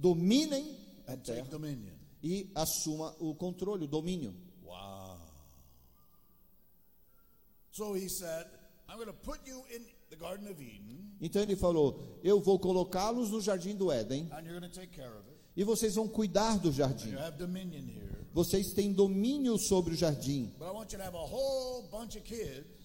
Dominem 0.00 0.74
a 1.06 1.12
and 1.12 1.22
take 1.22 1.36
terra. 1.44 1.48
dominion. 1.50 1.92
E 2.22 2.50
assuma 2.56 3.14
o 3.20 3.34
controle, 3.34 3.84
o 3.84 3.86
domínio. 3.86 4.32
Wow. 4.64 5.18
So 7.72 7.92
he 7.92 8.08
said, 8.08 8.46
I'm 8.88 8.96
going 8.96 9.06
to 9.08 9.12
put 9.12 9.40
you 9.46 9.62
in 9.72 9.84
the 10.10 10.16
Garden 10.16 10.50
of 10.50 10.62
Eden, 10.62 10.98
Então 11.20 11.42
ele 11.42 11.56
falou: 11.56 12.18
Eu 12.22 12.40
vou 12.40 12.58
colocá-los 12.58 13.30
no 13.30 13.40
jardim 13.40 13.74
do 13.74 13.90
Éden. 13.90 14.28
E 15.56 15.64
vocês 15.64 15.96
vão 15.96 16.06
cuidar 16.06 16.58
do 16.58 16.70
jardim. 16.70 17.14
Vocês 18.32 18.72
têm 18.72 18.92
domínio 18.92 19.58
sobre 19.58 19.94
o 19.94 19.96
jardim. 19.96 20.52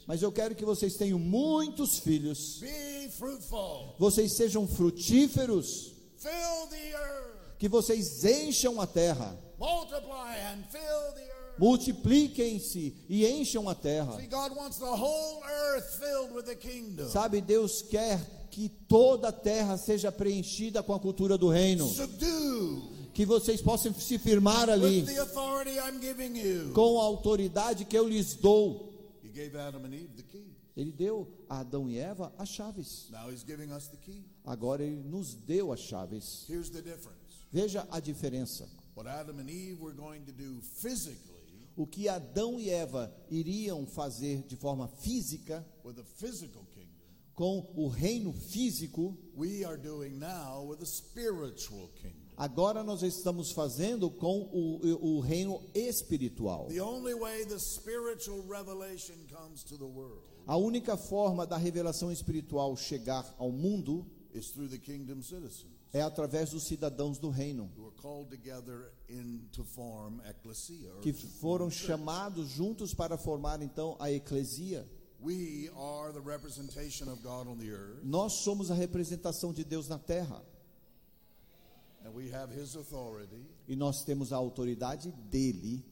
Mas 0.07 0.21
eu 0.21 0.31
quero 0.31 0.55
que 0.55 0.65
vocês 0.65 0.95
tenham 0.95 1.19
muitos 1.19 1.99
filhos. 1.99 2.61
Vocês 3.99 4.35
sejam 4.35 4.67
frutíferos. 4.67 5.93
Que 7.59 7.69
vocês 7.69 8.23
encham 8.23 8.81
a 8.81 8.87
terra. 8.87 9.37
Multiply 9.59 10.35
and 10.51 10.63
fill 10.71 11.13
the 11.13 11.21
earth. 11.21 11.32
Multipliquem-se 11.57 12.95
e 13.07 13.27
encham 13.27 13.69
a 13.69 13.75
terra. 13.75 14.17
Sabe, 17.11 17.41
Deus 17.41 17.81
quer 17.81 18.47
que 18.49 18.69
toda 18.69 19.29
a 19.29 19.31
terra 19.31 19.77
seja 19.77 20.11
preenchida 20.11 20.81
com 20.81 20.93
a 20.93 20.99
cultura 20.99 21.37
do 21.37 21.49
reino. 21.49 21.89
Que 23.13 23.25
vocês 23.25 23.61
possam 23.61 23.93
se 23.93 24.17
firmar 24.17 24.69
ali 24.69 25.05
com 26.73 26.99
a 26.99 27.03
autoridade 27.03 27.85
que 27.85 27.97
eu 27.97 28.07
lhes 28.07 28.35
dou. 28.35 28.91
Ele 30.75 30.91
deu 30.91 31.27
a 31.47 31.59
Adão 31.59 31.87
e 31.87 31.99
Eva 31.99 32.33
as 32.37 32.49
chaves. 32.49 33.09
Agora 34.43 34.83
ele 34.83 35.03
nos 35.03 35.35
deu 35.35 35.71
as 35.71 35.79
chaves. 35.79 36.47
Veja 37.51 37.87
a 37.91 37.99
diferença. 37.99 38.67
What 38.95 39.09
Adam 39.09 39.39
and 39.39 39.49
Eve 39.49 39.81
were 39.81 39.95
going 39.95 40.23
to 40.25 40.31
do 40.31 40.61
physically 40.61 41.32
O 41.75 41.87
que 41.87 42.07
Adão 42.07 42.59
e 42.59 42.69
Eva 42.69 43.13
iriam 43.29 43.85
fazer 43.85 44.43
de 44.43 44.55
forma 44.55 44.87
física 44.87 45.65
com 47.33 47.73
o 47.75 47.87
reino 47.87 48.31
físico, 48.31 49.17
we 49.35 49.65
are 49.65 49.77
doing 49.77 50.19
now 50.19 50.67
with 50.67 50.77
the 50.77 50.85
spiritual 50.85 51.89
kingdom. 51.95 52.19
agora 52.37 52.83
nós 52.83 53.01
estamos 53.01 53.51
fazendo 53.51 54.09
com 54.09 54.41
o, 54.53 55.17
o 55.17 55.19
reino 55.19 55.61
espiritual. 55.73 56.67
The 56.67 56.81
only 56.81 57.15
way 57.15 57.45
the 57.45 57.59
spiritual 57.59 58.43
revelation 58.47 59.15
comes 59.31 59.63
to 59.63 59.77
the 59.77 59.85
world 59.85 60.21
A 60.45 60.57
única 60.57 60.97
forma 60.97 61.47
da 61.47 61.57
revelação 61.57 62.11
espiritual 62.11 62.75
chegar 62.75 63.33
ao 63.37 63.51
mundo 63.51 64.05
é 65.93 66.01
através 66.01 66.49
dos 66.49 66.63
cidadãos 66.63 67.19
do 67.19 67.29
reino, 67.29 67.71
que 71.01 71.13
foram 71.13 71.69
chamados 71.69 72.49
juntos 72.49 72.93
para 72.93 73.17
formar 73.17 73.61
então 73.61 73.95
a 73.99 74.11
eclesia. 74.11 74.89
Nós 78.03 78.33
somos 78.33 78.71
a 78.71 78.73
representação 78.73 79.53
de 79.53 79.63
Deus 79.63 79.87
na 79.87 79.99
terra 79.99 80.43
e 83.67 83.75
nós 83.75 84.03
temos 84.03 84.33
a 84.33 84.35
autoridade 84.35 85.11
dele. 85.29 85.85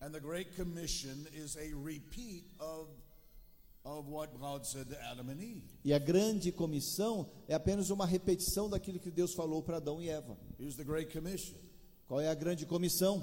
And 0.00 0.10
the 0.10 0.18
Great 0.18 0.56
Commission 0.56 1.26
is 1.32 1.56
a 1.56 1.72
repeat 1.76 2.44
of, 2.58 2.88
E 5.84 5.92
a 5.92 5.98
grande 5.98 6.52
comissão 6.52 7.28
é 7.48 7.54
apenas 7.54 7.90
uma 7.90 8.06
repetição 8.06 8.68
daquilo 8.70 9.00
que 9.00 9.10
Deus 9.10 9.34
falou 9.34 9.62
para 9.62 9.78
Adão 9.78 10.00
e 10.00 10.08
Eva. 10.08 10.36
Here's 10.58 10.76
the 10.76 10.84
Great 10.84 11.12
Commission. 11.12 11.56
Qual 12.06 12.20
é 12.20 12.28
a 12.28 12.34
grande 12.34 12.64
comissão? 12.66 13.22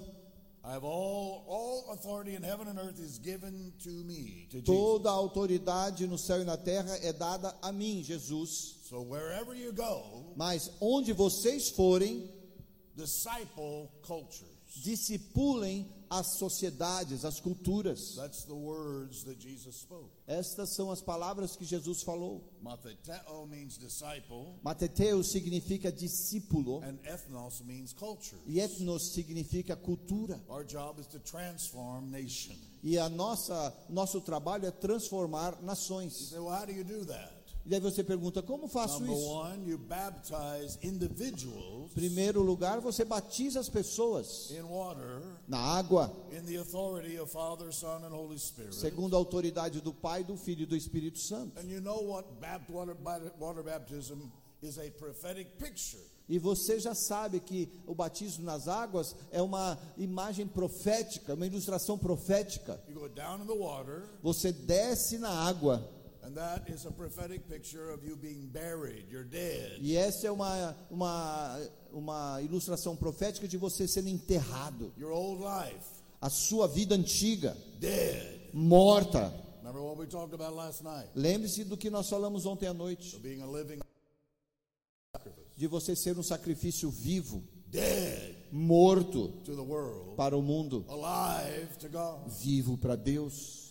I 0.61 0.73
have 0.73 0.83
all, 0.83 1.45
all 1.47 1.93
authority 1.93 2.35
in 2.35 2.43
heaven 2.43 2.67
and 2.67 2.77
earth 2.77 2.99
is 2.99 3.17
given 3.17 3.71
to 3.81 3.89
me, 3.89 4.47
to 4.51 4.57
Jesus. 4.57 4.65
Toda 4.65 5.09
a 5.09 5.13
autoridade 5.13 6.05
no 6.05 6.17
céu 6.17 6.41
e 6.41 6.43
na 6.43 6.57
terra 6.57 6.97
é 7.01 7.13
dada 7.13 7.55
a 7.61 7.71
mim, 7.71 8.03
Jesus. 8.03 8.77
So 8.89 9.01
wherever 9.01 9.55
you 9.55 9.71
go, 9.71 10.33
Mas 10.35 10.69
onde 10.81 11.13
vocês 11.13 11.69
forem, 11.69 12.29
discipulem 14.83 15.87
as 16.09 16.37
sociedades, 16.37 17.23
as 17.23 17.39
culturas. 17.39 18.15
That's 18.15 18.43
the 18.45 18.53
words 18.55 19.23
that 19.25 19.39
Jesus 19.39 19.75
spoke. 19.81 20.09
Estas 20.27 20.75
são 20.75 20.91
as 20.91 21.01
palavras 21.01 21.55
que 21.55 21.63
Jesus 21.65 22.01
falou. 22.03 22.43
Matheteo 22.61 23.45
means 23.47 23.77
disciple, 23.77 24.55
Mateteu 24.63 25.23
significa 25.23 25.91
discípulo 25.91 26.81
and 26.83 26.97
ethnos 27.03 27.61
means 27.61 27.93
culture. 27.93 28.37
e 28.45 28.59
etnos 28.59 29.13
significa 29.13 29.75
cultura. 29.75 30.41
Our 30.49 30.65
job 30.65 30.99
is 30.99 31.07
to 31.07 31.19
transform 31.19 32.09
nation. 32.11 32.55
E 32.83 32.97
a 32.97 33.09
nossa 33.09 33.73
nosso 33.89 34.21
trabalho 34.21 34.65
é 34.65 34.71
transformar 34.71 35.57
You 35.59 35.65
nações. 35.65 36.29
say, 36.29 36.39
well, 36.39 36.49
how 36.53 36.65
do 36.65 36.71
you 36.71 36.83
do 36.83 37.05
that? 37.05 37.38
E 37.69 37.71
daí 37.71 37.79
você 37.79 38.03
pergunta: 38.03 38.41
como 38.41 38.67
faço 38.67 38.99
Number 38.99 39.15
isso? 39.15 39.27
one, 39.29 39.69
you 39.69 39.77
baptize 39.77 40.79
individuals 40.81 41.93
Primeiro 41.93 42.41
lugar, 42.41 42.79
você 42.81 43.05
batiza 43.05 43.59
as 43.59 43.69
pessoas 43.69 44.49
in 44.49 44.63
water 44.63 45.21
na 45.47 45.59
água, 45.59 46.11
in 46.31 46.43
the 46.45 46.57
authority 46.57 47.19
of 47.19 47.31
Father, 47.31 47.71
Son, 47.71 48.03
and 48.03 48.11
Holy 48.11 48.39
Spirit. 48.39 48.73
segundo 48.73 49.15
a 49.15 49.19
autoridade 49.19 49.81
do 49.81 49.93
Pai, 49.93 50.23
do 50.23 50.35
Filho 50.35 50.63
e 50.63 50.65
do 50.65 50.75
Espírito 50.75 51.19
Santo. 51.19 51.59
And 51.59 51.69
you 51.69 51.79
know 51.79 52.03
what 52.09 52.27
bapt- 52.41 52.71
water, 52.71 52.97
water 53.39 53.61
baptism 53.61 54.31
is 54.63 54.79
a 54.79 54.89
prophetic 54.97 55.51
picture. 55.59 56.01
E 56.27 56.39
você 56.39 56.79
já 56.79 56.95
sabe 56.95 57.39
que 57.39 57.69
o 57.85 57.93
batismo 57.93 58.43
nas 58.45 58.67
águas 58.67 59.15
é 59.31 59.41
uma 59.43 59.77
imagem 59.95 60.47
profética, 60.47 61.35
uma 61.35 61.45
ilustração 61.45 61.99
profética. 61.99 62.79
Water, 62.95 64.03
Você 64.23 64.51
desce 64.51 65.19
na 65.19 65.29
água 65.29 65.87
and 66.29 66.35
that 66.37 66.69
is 66.69 66.85
a 66.85 66.91
prophetic 66.91 67.47
picture 67.49 67.89
of 67.91 68.03
you 68.05 68.15
being 68.15 68.47
buried. 68.51 69.05
You're 69.09 69.23
dead. 69.27 69.79
e 69.81 69.97
essa 69.97 70.27
é 70.27 70.31
uma, 70.31 70.75
uma, 70.91 71.59
uma 71.91 72.41
ilustração 72.41 72.95
profética 72.95 73.47
de 73.47 73.57
você 73.57 73.87
sendo 73.87 74.09
enterrado. 74.09 74.93
Your 74.97 75.11
old 75.11 75.41
life, 75.41 75.85
A 76.21 76.29
sua 76.29 76.67
vida 76.67 76.93
antiga, 76.95 77.57
dead. 77.79 78.51
morta. 78.53 79.33
Remember 79.61 79.81
what 79.81 79.97
we 79.99 80.05
talked 80.07 80.33
about 80.33 80.55
last 80.55 80.83
night? 80.83 81.09
Lembre-se 81.15 81.63
do 81.63 81.75
que 81.77 81.89
nós 81.89 82.07
falamos 82.09 82.45
ontem 82.45 82.67
à 82.67 82.73
noite, 82.73 83.15
Of 83.15 83.23
being 83.23 83.41
a 83.41 83.47
living 83.47 83.79
de 85.57 85.67
você 85.67 85.95
ser 85.95 86.17
um 86.17 86.23
sacrifício 86.23 86.89
vivo, 86.89 87.43
dead 87.67 88.35
morto 88.51 89.27
to 89.43 89.55
the 89.55 89.61
world, 89.61 90.15
para 90.15 90.37
o 90.37 90.41
mundo, 90.41 90.85
alive 90.87 91.67
to 91.79 91.89
God. 91.89 92.29
vivo 92.41 92.77
para 92.77 92.95
Deus. 92.95 93.68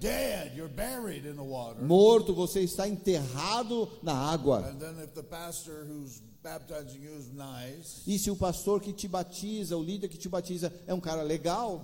Dead, 0.00 0.52
you're 0.56 0.68
buried 0.68 1.24
in 1.26 1.36
the 1.36 1.42
water. 1.44 1.80
Morto, 1.82 2.34
você 2.34 2.60
está 2.60 2.88
enterrado 2.88 3.88
na 4.02 4.12
água. 4.14 4.66
And 4.68 4.78
then 4.80 4.98
if 5.02 5.14
the 5.14 5.22
pastor 5.22 5.84
who's 5.84 6.20
baptizing 6.42 7.00
you 7.02 7.12
is 7.16 7.30
nice, 7.32 8.02
E 8.06 8.18
se 8.18 8.30
o 8.30 8.36
pastor 8.36 8.80
que 8.80 8.92
te 8.92 9.06
batiza, 9.06 9.76
o 9.76 9.82
líder 9.82 10.08
que 10.08 10.18
te 10.18 10.28
batiza 10.28 10.72
é 10.86 10.92
um 10.94 11.00
cara 11.00 11.22
legal, 11.22 11.80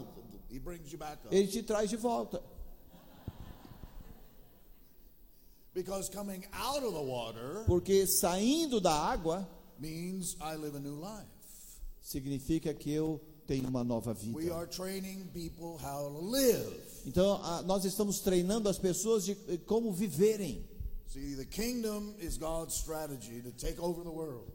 he 0.50 0.58
brings 0.58 0.90
you 0.90 0.98
back 0.98 1.24
up. 1.24 1.32
ele 1.34 1.46
te 1.46 1.62
traz 1.62 1.88
de 1.90 1.96
volta. 1.96 2.42
Because 5.74 6.08
coming 6.08 6.44
out 6.52 6.82
of 6.82 6.92
the 6.92 7.00
water 7.02 7.62
Porque 7.66 8.04
saindo 8.06 8.80
da 8.80 8.92
água 8.92 9.46
means 9.78 10.36
I 10.40 10.56
live 10.56 10.74
a 10.76 10.80
new 10.80 10.96
life. 10.96 11.28
significa 12.00 12.74
que 12.74 12.90
eu 12.90 13.20
tenho 13.46 13.68
uma 13.68 13.84
nova 13.84 14.10
We 14.32 14.42
vida. 14.42 14.54
are 14.56 14.66
training 14.66 15.28
people 15.32 15.78
how 15.78 16.08
to 16.10 16.18
live. 16.18 16.80
Então, 17.06 17.42
a- 17.42 17.62
nós 17.62 17.84
estamos 17.84 18.20
treinando 18.20 18.68
as 18.68 18.78
pessoas 18.78 19.24
de 19.24 19.32
eh, 19.48 19.56
como 19.66 19.92
viverem. 19.92 20.64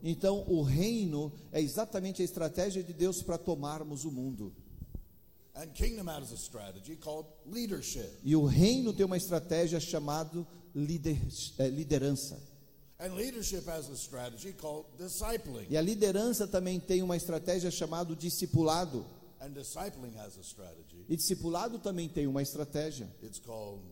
Então, 0.03 0.43
o 0.47 0.61
reino 0.61 1.31
é 1.51 1.61
exatamente 1.61 2.21
a 2.21 2.25
estratégia 2.25 2.83
de 2.83 2.93
Deus 2.93 3.21
para 3.23 3.37
tomarmos 3.37 4.05
o 4.05 4.11
mundo. 4.11 4.53
And 5.55 5.67
kingdom 5.73 6.09
has 6.09 6.31
a 6.31 6.35
strategy 6.35 6.95
called 6.95 7.27
leadership. 7.45 8.09
E 8.23 8.35
o 8.35 8.45
reino 8.45 8.91
tem 8.93 9.05
uma 9.05 9.17
estratégia 9.17 9.79
chamada 9.79 10.45
lider, 10.75 11.17
eh, 11.59 11.67
liderança. 11.69 12.39
And 12.99 13.13
leadership 13.15 13.67
has 13.69 13.89
a 13.89 13.93
strategy 13.95 14.53
called 14.53 14.85
discipling. 14.97 15.67
E 15.69 15.77
a 15.77 15.81
liderança 15.81 16.47
também 16.47 16.79
tem 16.79 17.03
uma 17.03 17.15
estratégia 17.17 17.69
chamada 17.69 18.15
discipulado. 18.15 19.05
And 19.43 19.53
discipling 19.53 20.15
has 20.15 20.37
a 20.37 20.43
strategy. 20.43 21.05
E 21.09 21.17
discipulado 21.17 21.77
também 21.77 22.07
tem 22.07 22.27
uma 22.27 22.41
estratégia 22.41 23.13
It's 23.21 23.39
called 23.39 23.83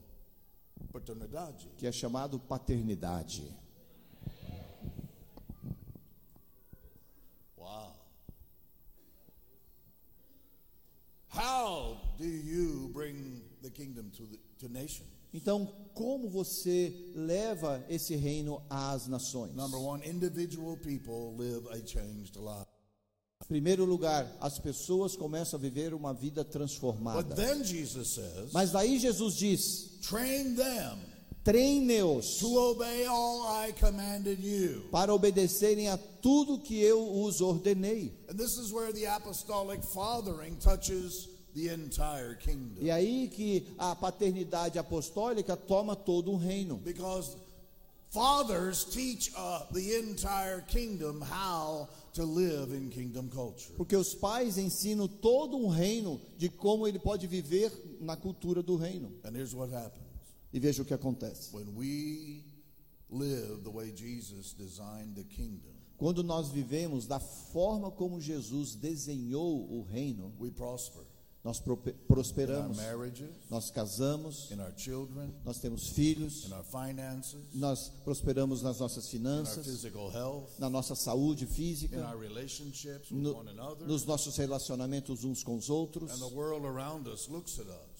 paternidade. 0.93 1.67
que 1.77 1.85
é 1.85 1.91
chamado 1.91 2.39
paternidade. 2.39 3.43
Wow. 7.57 7.93
How 11.29 11.97
do 12.17 12.25
you 12.25 12.89
bring 12.93 13.43
the 13.61 13.69
kingdom 13.69 14.09
to 14.11 14.25
the 14.25 14.37
to 14.59 14.69
nations? 14.69 15.09
Então, 15.33 15.65
como 15.93 16.29
você 16.29 16.93
leva 17.15 17.85
esse 17.89 18.15
reino 18.15 18.61
às 18.69 19.07
nações? 19.07 19.53
Number 19.53 19.79
one, 19.79 20.05
individual 20.05 20.77
people 20.77 21.35
live 21.37 21.67
a 21.69 21.85
changed 21.85 22.37
life. 22.37 22.67
Primeiro 23.51 23.83
lugar, 23.83 24.33
as 24.39 24.57
pessoas 24.57 25.13
começam 25.17 25.59
a 25.59 25.61
viver 25.61 25.93
uma 25.93 26.13
vida 26.13 26.41
But 26.41 26.53
transformada. 26.53 27.35
then 27.35 27.61
Jesus 27.65 28.07
says, 28.07 28.53
Mas 28.53 28.71
daí 28.71 28.97
Jesus 28.97 29.35
diz: 29.35 29.99
treine-os 31.43 32.39
para 34.89 35.13
obedecerem 35.13 35.89
a 35.89 35.97
tudo 35.97 36.59
que 36.59 36.79
eu 36.81 37.21
os 37.25 37.41
ordenei. 37.41 38.13
And 38.29 38.37
this 38.37 38.57
is 38.57 38.71
where 38.71 38.93
the 38.93 39.05
apostolic 39.07 39.83
fathering 39.83 40.55
touches 40.55 41.27
the 41.53 41.73
entire 41.73 42.37
kingdom. 42.37 42.81
E 42.81 42.89
aí 42.89 43.27
que 43.27 43.67
a 43.77 43.93
paternidade 43.93 44.79
apostólica 44.79 45.57
toma 45.57 45.93
todo 45.93 46.31
um 46.31 46.37
reino. 46.37 46.77
Because 46.77 47.35
fathers 48.11 48.85
teach 48.85 49.33
uh, 49.35 49.65
the 49.73 49.97
entire 49.97 50.61
kingdom 50.67 51.21
how 51.21 51.89
to 52.13 52.23
live 52.23 52.73
in 52.75 52.89
kingdom 52.89 53.27
culture. 53.29 53.73
Porque 53.77 53.95
os 53.95 54.13
pais 54.13 54.57
ensinam 54.57 55.07
todo 55.07 55.57
um 55.57 55.67
reino 55.67 56.19
de 56.37 56.49
como 56.49 56.87
ele 56.87 56.99
pode 56.99 57.27
viver 57.27 57.71
na 57.99 58.15
cultura 58.17 58.61
do 58.61 58.75
reino. 58.75 59.11
And 59.23 59.31
here's 59.35 59.53
what 59.53 59.73
happens 59.73 60.05
E 60.53 60.59
veja 60.59 60.81
o 60.81 60.85
que 60.85 60.93
acontece. 60.93 61.53
when 61.53 61.67
we 61.75 62.43
live 63.09 63.63
the 63.63 63.69
way 63.69 63.91
Jesus 63.95 64.53
designed 64.53 65.15
the 65.15 65.23
kingdom, 65.23 65.71
Quando 65.97 66.23
nós 66.23 66.49
vivemos 66.49 67.05
da 67.05 67.19
forma 67.19 67.91
como 67.91 68.19
Jesus 68.19 68.73
desenhou 68.75 69.69
o 69.71 69.83
reino, 69.83 70.33
we 70.39 70.49
prosper 70.49 71.03
nós 71.43 71.59
prosperamos, 72.07 72.77
nós 73.49 73.71
casamos, 73.71 74.47
nós 75.43 75.57
temos 75.59 75.89
filhos, 75.89 76.47
nós 77.55 77.89
prosperamos 78.03 78.61
nas 78.61 78.79
nossas 78.79 79.05
finanças, 79.09 79.65
na 80.59 80.69
nossa 80.69 80.93
saúde 80.95 81.47
física, 81.47 81.97
no- 83.15 83.33
nos 83.87 84.05
nossos 84.05 84.37
relacionamentos 84.37 85.23
uns 85.23 85.43
com 85.43 85.55
os 85.57 85.67
outros. 85.69 86.11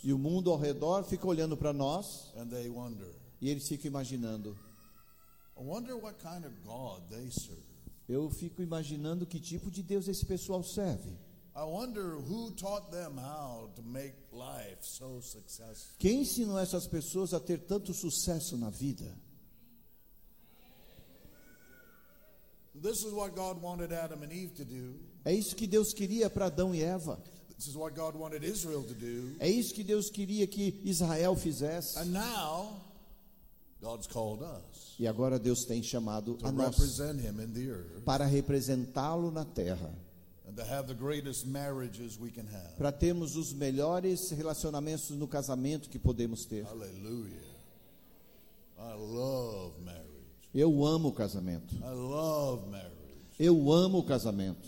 E 0.03 0.13
o 0.13 0.17
mundo 0.19 0.51
ao 0.51 0.57
redor 0.59 1.03
fica 1.03 1.25
olhando 1.27 1.57
para 1.57 1.73
nós. 1.73 2.31
E 3.41 3.49
eles 3.49 3.67
ficam 3.67 3.87
imaginando. 3.87 4.55
Eu 8.07 8.29
fico 8.29 8.61
imaginando 8.61 9.25
que 9.25 9.39
tipo 9.39 9.71
de 9.71 9.81
Deus 9.81 10.07
esse 10.07 10.25
pessoal 10.25 10.61
serve. 10.63 11.09
Quem 15.97 16.21
ensinou 16.21 16.59
essas 16.59 16.87
pessoas 16.87 17.33
a 17.33 17.39
ter 17.39 17.59
tanto 17.59 17.93
sucesso 17.93 18.57
na 18.57 18.69
vida? 18.69 19.15
This 22.81 23.03
is 23.03 23.11
what 23.11 23.35
God 23.35 23.61
wanted 23.61 23.93
Adam 23.93 24.23
and 24.23 24.31
Eve 24.31 24.53
to 24.55 24.65
do. 24.65 24.99
É 25.23 25.33
isso 25.33 25.55
que 25.55 25.67
Deus 25.67 25.93
queria 25.93 26.29
para 26.29 26.45
Adão 26.47 26.73
e 26.73 26.81
Eva. 26.81 27.21
This 27.55 27.67
is 27.67 27.75
what 27.75 27.95
God 27.95 28.15
wanted 28.15 28.43
Israel 28.43 28.81
to 28.83 28.95
do. 28.95 29.35
É 29.39 29.47
isso 29.47 29.73
que 29.73 29.83
Deus 29.83 30.09
queria 30.09 30.47
que 30.47 30.81
Israel 30.83 31.35
fizesse. 31.35 31.99
E 34.97 35.07
agora 35.07 35.37
Deus 35.37 35.63
tem 35.65 35.83
chamado 35.83 36.37
a 36.43 36.51
nós 36.51 36.75
para 38.03 38.25
representá-lo 38.25 39.31
na 39.31 39.45
terra, 39.45 39.93
para 42.77 42.91
termos 42.91 43.35
os 43.35 43.53
melhores 43.53 44.31
relacionamentos 44.31 45.09
no 45.11 45.27
casamento 45.27 45.89
que 45.89 45.99
podemos 45.99 46.45
ter. 46.45 46.63
Hallelujah. 46.65 47.51
I 48.77 48.95
love 48.97 49.79
marriage. 49.83 50.01
Eu 50.53 50.85
amo 50.85 51.09
o 51.09 51.13
casamento. 51.13 51.75
I 51.75 51.93
love 51.93 52.67
marriage. 52.69 52.91
Eu 53.39 53.71
amo 53.71 53.99
o 53.99 54.03
casamento. 54.03 54.67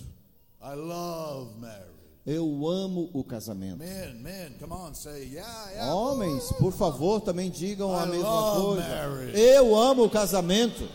I 0.62 0.76
love 0.76 1.60
marriage. 1.60 1.94
Eu 2.26 2.68
amo 2.70 3.10
o 3.14 3.24
casamento. 3.24 3.80
Men, 3.80 4.14
men, 4.22 4.54
come 4.58 4.72
on, 4.72 4.94
say, 4.94 5.28
yeah, 5.28 5.72
yeah. 5.72 5.94
Homens, 5.94 6.54
por 6.54 6.72
favor, 6.72 7.20
também 7.20 7.52
digam 7.52 7.94
a 7.94 8.06
I 8.06 8.10
mesma 8.12 8.30
love 8.30 8.66
coisa. 8.76 8.88
marriage. 8.88 9.38
Eu 9.40 9.76
amo 9.76 10.06
o 10.06 10.10
casamento. 10.10 10.88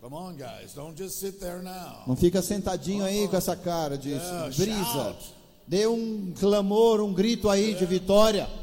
Come 0.00 0.14
on, 0.14 0.36
guys. 0.36 0.72
Don't 0.74 0.96
just 0.96 1.20
sit 1.20 1.38
there 1.40 1.60
now. 1.62 2.04
Não 2.06 2.16
fica 2.16 2.40
sentadinho 2.40 3.04
aí 3.04 3.28
com 3.28 3.36
essa 3.36 3.54
cara 3.54 3.98
de 3.98 4.10
Yeah, 4.10 4.44
brisa. 4.56 4.84
shout. 4.84 5.34
Dê 5.68 5.86
um 5.86 6.32
clamor, 6.38 7.00
um 7.00 7.12
grito 7.12 7.48
aí 7.50 7.74
de 7.74 7.84
vitória. 7.86 8.48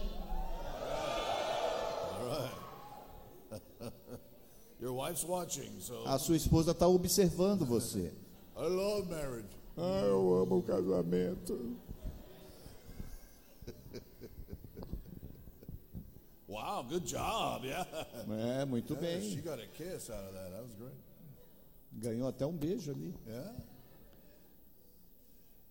Your 4.82 4.94
wife's 4.96 5.24
watching, 5.24 5.72
so 5.80 6.04
A 6.06 6.18
sua 6.20 6.36
esposa 6.38 6.72
está 6.72 6.88
observando 6.88 7.66
você. 7.66 8.12
I 8.58 8.68
love 8.68 9.08
marriage. 9.10 9.48
Ah, 9.78 10.02
eu 10.06 10.42
amo 10.42 10.58
o 10.58 10.64
casamento. 10.64 11.76
Wow, 16.48 16.84
good 16.90 17.06
job. 17.06 17.68
Yeah. 17.68 17.86
É, 18.62 18.66
muito 18.66 18.96
Yeah, 18.96 19.22
She 19.22 19.36
bem. 19.36 19.44
got 19.44 19.60
a 19.60 19.68
kiss 19.68 20.10
out 20.10 20.24
of 20.26 20.34
that. 20.34 20.50
That 20.50 20.64
was 20.64 20.72
great. 20.80 20.96
Ganhou 21.92 22.28
até 22.28 22.46
um 22.46 22.56
beijo 22.56 22.92
ali. 22.92 23.14
Yeah. 23.26 23.56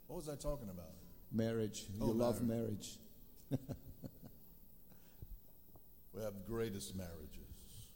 What 0.08 0.16
was 0.24 0.28
I 0.28 0.36
talking 0.36 0.68
about? 0.68 0.92
Marriage. 1.30 1.88
You 1.92 2.04
Oh, 2.04 2.12
love 2.12 2.42
marriage. 2.44 2.98
We 6.12 6.22
have 6.22 6.34
greatest 6.46 6.94
marriages. 6.96 7.44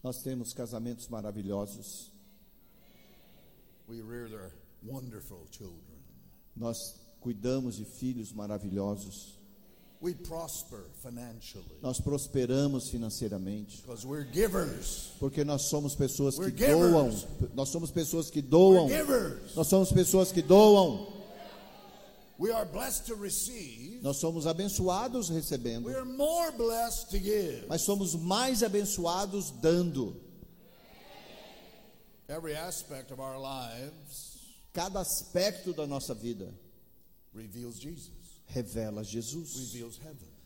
Nós 0.03 0.23
temos 0.23 0.53
casamentos 0.53 1.09
maravilhosos. 1.09 2.13
We 3.89 4.03
rear 4.03 4.29
their 4.29 4.53
wonderful 4.83 5.47
children. 5.51 5.99
Nós 6.55 6.77
cuidamos 7.21 7.77
de 7.77 7.85
filhos 7.87 8.31
maravilhosos. 8.33 9.40
We 10.03 10.15
prosper 10.15 10.83
financially 11.03 11.77
Nós 11.83 12.01
prosperamos 12.01 12.89
financeiramente. 12.89 13.83
because 13.83 14.07
we're 14.07 14.25
givers. 14.33 15.13
Porque 15.19 15.45
nós 15.45 15.69
somos 15.69 15.95
pessoas 15.95 16.39
que 16.39 16.51
doam. 16.51 17.13
Nós 17.55 17.69
somos 17.69 17.91
pessoas 17.91 18.31
que 18.31 18.41
doam. 18.41 18.87
We're 18.87 18.99
givers. 18.99 19.55
Nós 19.55 19.67
somos 19.67 19.93
pessoas 19.93 20.33
que 20.33 20.41
doam. 20.41 21.07
We 22.39 22.51
are 22.51 22.65
blessed 22.65 23.05
to 23.09 23.15
receive. 23.17 24.01
Nós 24.03 24.17
somos 24.17 24.47
abençoados 24.47 25.29
recebendo. 25.29 25.85
We 25.87 25.95
are 25.95 26.07
more 26.07 26.51
blessed 26.53 27.11
to 27.11 27.19
give. 27.19 27.67
Mas 27.69 27.83
somos 27.83 28.15
mais 28.15 28.63
abençoados 28.63 29.51
dando. 29.51 30.17
Every 32.27 32.55
aspect 32.55 33.13
of 33.13 33.21
our 33.21 33.39
lives 33.39 34.31
Cada 34.73 35.01
aspecto 35.01 35.73
da 35.73 35.87
nossa 35.87 36.15
vida 36.15 36.55
reveals 37.35 37.79
Jesus, 37.79 38.20
revela 38.53 39.03
Jesus. 39.03 39.75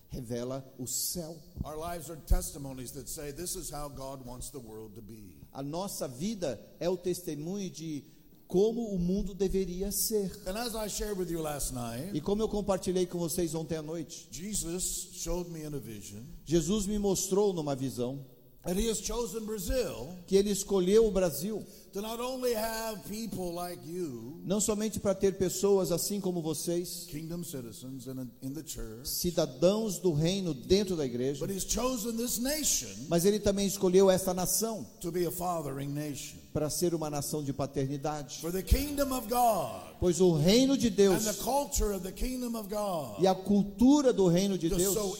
Revela 0.08 0.64
o 0.78 0.86
céu. 0.86 1.36
Our 1.64 1.76
lives 1.76 2.08
are 2.08 2.20
testimonies 2.20 2.92
that 2.92 3.08
say 3.08 3.32
this 3.32 3.56
is 3.56 3.70
how 3.70 3.88
God 3.88 4.24
wants 4.24 4.50
the 4.50 4.60
world 4.60 4.94
to 4.94 5.02
be. 5.02 5.36
A 5.52 5.62
nossa 5.62 6.06
vida 6.06 6.60
é 6.78 6.88
o 6.88 6.96
testemunho 6.96 7.68
de 7.68 8.04
como 8.46 8.94
o 8.94 8.98
mundo 8.98 9.34
deveria 9.34 9.90
ser. 9.90 10.30
And 10.46 10.56
as 10.56 10.74
I 10.74 10.88
shared 10.88 11.18
with 11.18 11.30
you 11.30 11.40
last 11.40 11.72
night, 11.72 12.16
E 12.16 12.20
como 12.20 12.42
eu 12.42 12.48
compartilhei 12.48 13.06
com 13.06 13.18
vocês 13.18 13.54
ontem 13.54 13.76
à 13.76 13.82
noite, 13.82 14.28
Jesus 14.30 15.08
showed 15.14 15.50
me 15.50 15.64
in 15.64 15.74
a 15.74 15.80
vision 15.80 16.22
Jesus 16.44 16.86
me 16.86 16.98
mostrou 16.98 17.52
numa 17.52 17.74
visão 17.74 18.24
that 18.64 18.76
He 18.76 18.88
has 18.88 19.00
chosen 19.00 19.44
Brazil 19.44 20.16
que 20.26 20.36
ele 20.36 20.50
escolheu 20.50 21.06
o 21.06 21.10
Brasil 21.10 21.64
to 21.94 22.02
not 22.02 22.18
only 22.18 22.54
have 22.54 23.08
people 23.08 23.52
like 23.52 23.78
you, 23.86 24.40
não 24.44 24.60
somente 24.60 24.98
para 24.98 25.14
ter 25.14 25.38
pessoas 25.38 25.92
assim 25.92 26.20
como 26.20 26.42
vocês, 26.42 27.06
kingdom 27.08 27.44
citizens 27.44 28.08
in, 28.08 28.28
in 28.42 28.52
the 28.52 28.64
church, 28.66 29.08
cidadãos 29.08 30.00
do 30.00 30.12
reino 30.12 30.52
dentro 30.52 30.96
da 30.96 31.06
igreja, 31.06 31.38
but 31.38 31.54
He's 31.54 31.64
chosen 31.64 32.16
this 32.16 32.38
nation 32.38 32.88
mas 33.08 33.24
ele 33.24 33.38
também 33.38 33.66
escolheu 33.66 34.10
esta 34.10 34.34
nação 34.34 34.84
to 35.00 35.12
be 35.12 35.24
a 35.24 35.30
fathering 35.30 35.90
nation. 35.90 36.36
para 36.52 36.68
ser 36.68 36.94
uma 36.94 37.10
nação 37.10 37.42
de 37.42 37.52
paternidade. 37.52 38.40
For 38.40 38.52
the 38.52 38.62
kingdom 38.62 39.12
of 39.12 39.28
God 39.28 39.94
Pois 40.00 40.20
o 40.20 40.32
reino 40.32 40.76
de 40.76 40.90
Deus 40.90 41.24
the 41.24 41.44
culture 41.44 41.94
of 41.94 42.02
the 42.02 42.12
kingdom 42.12 42.58
of 42.58 42.68
God 42.68 43.22
e 43.22 43.26
a 43.26 43.34
cultura 43.34 44.12
do 44.12 44.26
reino 44.26 44.58
de 44.58 44.68
Deus, 44.68 44.94
so 44.94 45.16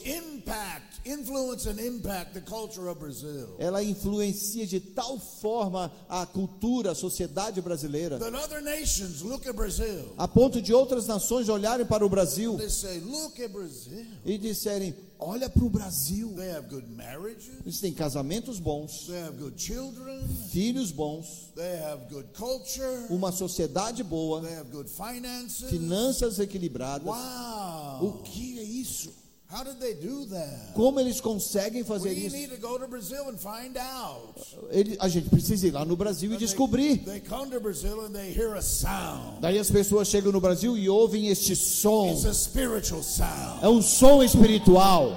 impact, 1.05 1.07
influence 1.07 1.65
and 1.67 1.79
impact 1.79 2.33
the 2.33 2.41
culture 2.41 2.87
of 2.89 2.99
Brazil. 2.99 3.55
ela 3.59 3.83
influencia 3.83 4.65
de 4.65 4.79
tal 4.79 5.19
forma 5.19 5.91
a 6.09 6.25
cultura, 6.25 6.91
a 6.91 6.95
sociedade 6.95 7.61
brasileira, 7.61 8.17
That 8.19 8.35
other 8.35 8.61
nations 8.61 9.21
look 9.21 9.47
at 9.47 9.55
Brazil. 9.55 10.13
a 10.17 10.27
ponto 10.27 10.61
de 10.61 10.73
outras 10.73 11.07
nações 11.07 11.49
olharem 11.49 11.85
para 11.85 12.05
o 12.05 12.09
Brasil 12.09 12.57
They 12.57 12.69
say, 12.69 12.99
look 12.99 13.41
at 13.41 13.51
Brazil. 13.51 14.05
e 14.25 14.37
disserem: 14.37 14.95
Olha 15.17 15.49
para 15.49 15.63
o 15.63 15.69
Brasil. 15.69 16.33
They 16.35 16.51
have 16.51 16.67
good 16.67 16.87
marriages. 16.89 17.47
Eles 17.63 17.79
têm 17.79 17.93
casamentos 17.93 18.59
bons, 18.59 19.07
They 19.07 19.21
have 19.21 19.37
good 19.37 19.61
children. 19.61 20.27
filhos 20.51 20.91
bons, 20.91 21.51
They 21.55 21.77
have 21.83 22.13
good 22.13 22.27
culture. 22.33 23.05
uma 23.09 23.31
sociedade 23.31 24.03
boa, 24.03 24.41
They 24.41 24.55
have 24.55 24.69
good 24.71 24.89
finances. 24.89 25.69
finanças 25.69 26.37
equilibradas. 26.39 27.07
Wow. 27.07 28.07
O 28.09 28.21
que 28.23 28.59
é 28.59 28.63
isso? 28.63 29.09
How 29.55 29.63
did 29.63 29.79
they 29.79 29.93
do 29.93 30.25
that? 30.25 30.73
Como 30.75 30.99
eles 30.99 31.21
conseguem 31.21 31.85
fazer 31.85 32.09
We 32.09 32.25
isso? 32.25 32.35
need 32.35 32.49
to 32.49 32.57
go 32.57 32.77
to 32.77 32.87
Brazil 32.87 33.29
and 33.29 33.39
find 33.39 33.77
out. 33.77 34.35
Ele- 34.69 34.97
a 34.99 35.07
gente 35.07 35.29
precisa 35.29 35.65
ir 35.67 35.71
lá 35.71 35.85
no 35.85 35.95
Brasil 35.95 36.29
e 36.33 36.35
They- 36.37 36.45
descobrir. 36.45 36.97
They 37.05 37.21
come 37.21 37.49
to 37.51 37.61
Brazil 37.61 38.01
and 38.01 38.13
they 38.13 38.33
hear 38.33 38.55
a 38.55 38.61
sound. 38.61 39.39
Daí 39.41 39.57
as 39.57 39.71
pessoas 39.71 40.09
chegam 40.09 40.33
no 40.33 40.41
Brasil 40.41 40.75
e 40.77 40.89
ouvem 40.89 41.29
este 41.29 41.55
som. 41.55 42.09
It's 42.11 42.25
a 42.25 42.33
spiritual 42.33 43.01
sound. 43.01 43.63
É 43.63 43.69
um 43.69 43.81
som 43.81 44.21
espiritual. 44.21 45.15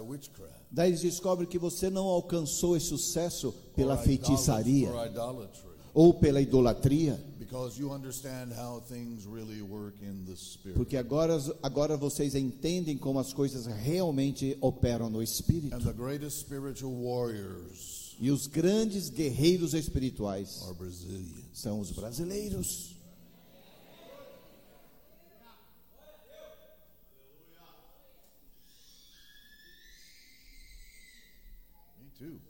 witchcraft. 0.00 0.52
Daí 0.70 0.90
eles 0.90 1.00
descobrem 1.00 1.48
que 1.48 1.58
você 1.58 1.90
não 1.90 2.06
alcançou 2.06 2.76
esse 2.76 2.86
sucesso 2.86 3.52
pela 3.74 3.96
feitiçaria. 3.96 4.88
Ou 5.94 6.14
pela 6.14 6.40
idolatria, 6.40 7.18
porque 10.74 10.96
agora, 10.96 11.38
agora 11.62 11.96
vocês 11.96 12.34
entendem 12.34 12.98
como 12.98 13.18
as 13.18 13.32
coisas 13.32 13.66
realmente 13.66 14.56
operam 14.60 15.08
no 15.08 15.22
espírito. 15.22 15.74
E 18.20 18.30
os 18.30 18.46
grandes 18.48 19.08
guerreiros 19.08 19.74
espirituais 19.74 20.60
são 21.54 21.80
os 21.80 21.90
brasileiros. 21.92 22.96
Me 31.98 32.10
too. 32.18 32.40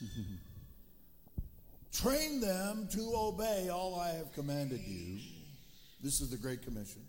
Train 2.00 2.40
them 2.40 2.86
to 2.92 3.12
obey 3.16 3.68
all 3.68 3.98
I 3.98 4.10
have 4.10 4.32
commanded 4.32 4.80
you. 4.86 5.18
This 6.00 6.20
is 6.20 6.30
the 6.30 6.36
Great 6.36 6.64
Commission. 6.64 7.02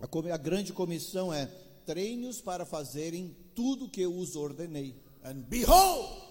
A, 0.00 0.36
grande 0.38 0.72
comissão 0.72 1.32
é 1.32 1.46
treine-os 1.84 2.40
para 2.40 2.64
fazerem 2.64 3.36
tudo 3.54 3.88
que 3.88 4.00
eu 4.00 4.16
os 4.16 4.34
ordenei. 4.34 4.94
And 5.22 5.42
behold, 5.48 6.22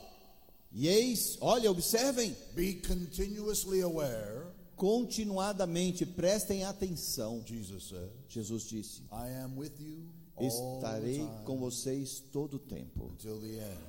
E 0.72 0.88
eis, 0.88 1.38
olha, 1.40 1.70
observem, 1.70 2.36
be 2.56 2.82
continuously 2.82 3.82
aware, 3.82 4.48
continuadamente, 4.76 6.04
prestem 6.04 6.64
atenção. 6.64 7.44
Jesus 7.46 7.90
said, 7.90 8.10
Jesus 8.28 8.64
disse: 8.64 9.04
I 9.12 9.30
am 9.44 9.56
with 9.56 9.74
you 9.80 10.04
all 10.36 10.80
the 10.82 10.88
Estarei 10.88 11.18
time 11.18 11.46
com 11.46 11.60
vocês 11.60 12.24
todo 12.32 12.56
o 12.56 12.60
tempo, 12.60 13.12
until 13.12 13.40
the 13.40 13.60
end. 13.60 13.80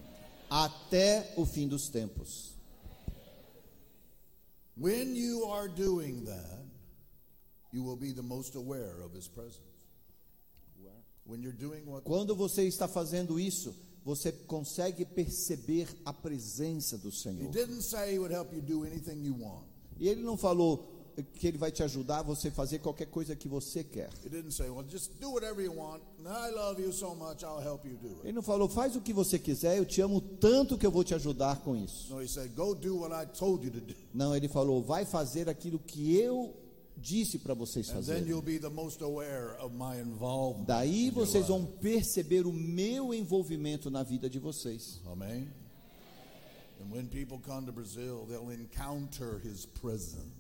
até 0.51 1.33
o 1.39 1.47
fim 1.47 1.67
dos 1.67 1.89
tempos. 1.89 2.54
When 4.77 5.15
you 5.15 5.45
are 5.51 5.69
doing 5.69 6.25
that, 6.25 6.65
you 7.73 7.83
will 7.83 7.97
be 7.97 8.13
the 8.13 8.23
most 8.23 8.57
aware 8.57 9.01
of 9.05 9.13
His 9.15 9.29
presence. 9.29 9.61
When 11.27 11.43
you're 11.43 11.53
doing 11.59 11.87
what 11.87 12.05
Quando 12.05 12.35
você 12.35 12.67
está 12.69 12.87
fazendo 12.87 13.39
isso, 13.41 13.75
você 14.05 14.31
consegue 14.47 15.07
perceber 15.07 15.89
a 16.05 16.13
presença 16.13 16.99
do 16.99 17.09
He 17.09 17.13
Senhor. 17.13 17.51
didn't 17.51 17.83
say 17.83 18.13
He 18.15 18.19
would 18.19 18.31
help 18.35 18.53
you 18.53 18.61
do 18.61 18.85
anything 18.85 19.23
you 19.25 19.35
want. 19.35 19.65
E 19.99 20.09
ele 20.09 20.23
não 20.23 20.37
falou 20.37 20.94
que 21.35 21.47
ele 21.47 21.59
vai 21.59 21.71
te 21.71 21.83
ajudar 21.83 22.19
a 22.19 22.23
você 22.23 22.51
fazer 22.51 22.79
qualquer 22.81 23.07
coisa 23.07 23.37
que 23.37 23.49
você 23.49 23.85
quer. 23.85 24.11
Ele 28.25 28.33
não 28.33 28.43
falou, 28.43 28.69
faz 28.69 28.97
o 28.97 29.01
que 29.01 29.13
você 29.13 29.39
quiser, 29.39 29.79
eu 29.79 29.85
te 29.85 30.01
amo 30.01 30.21
tanto 30.21 30.77
que 30.77 30.87
eu 30.87 30.91
vou 30.91 31.05
te 31.05 31.15
ajudar 31.15 31.61
com 31.61 31.77
isso. 31.77 32.15
Não, 34.13 34.37
ele 34.37 34.49
falou, 34.49 34.83
vai 34.83 35.05
fazer 35.05 35.49
aquilo 35.49 35.79
que 35.79 36.17
eu 36.17 36.55
disse 36.97 37.39
para 37.39 37.55
vocês 37.55 37.91
fazerem. 37.91 38.27
you'll 38.29 38.43
be 38.43 38.59
the 38.59 38.69
most 38.69 39.03
aware 39.03 39.57
of 39.61 39.75
my 39.75 40.01
involvement. 40.01 40.67
Daí 40.67 41.11
vocês 41.11 41.49
vão 41.49 41.65
perceber 41.67 42.47
o 42.47 42.53
meu 42.53 43.13
envolvimento 43.13 43.91
na 43.91 44.03
vida 44.03 44.29
de 44.31 44.39
vocês. 44.39 45.01
Amen. 45.07 45.49
And 45.49 45.49
when 45.49 45.49
people 45.49 45.53
come 46.74 46.74
to 46.74 46.74
Brazil. 46.85 48.27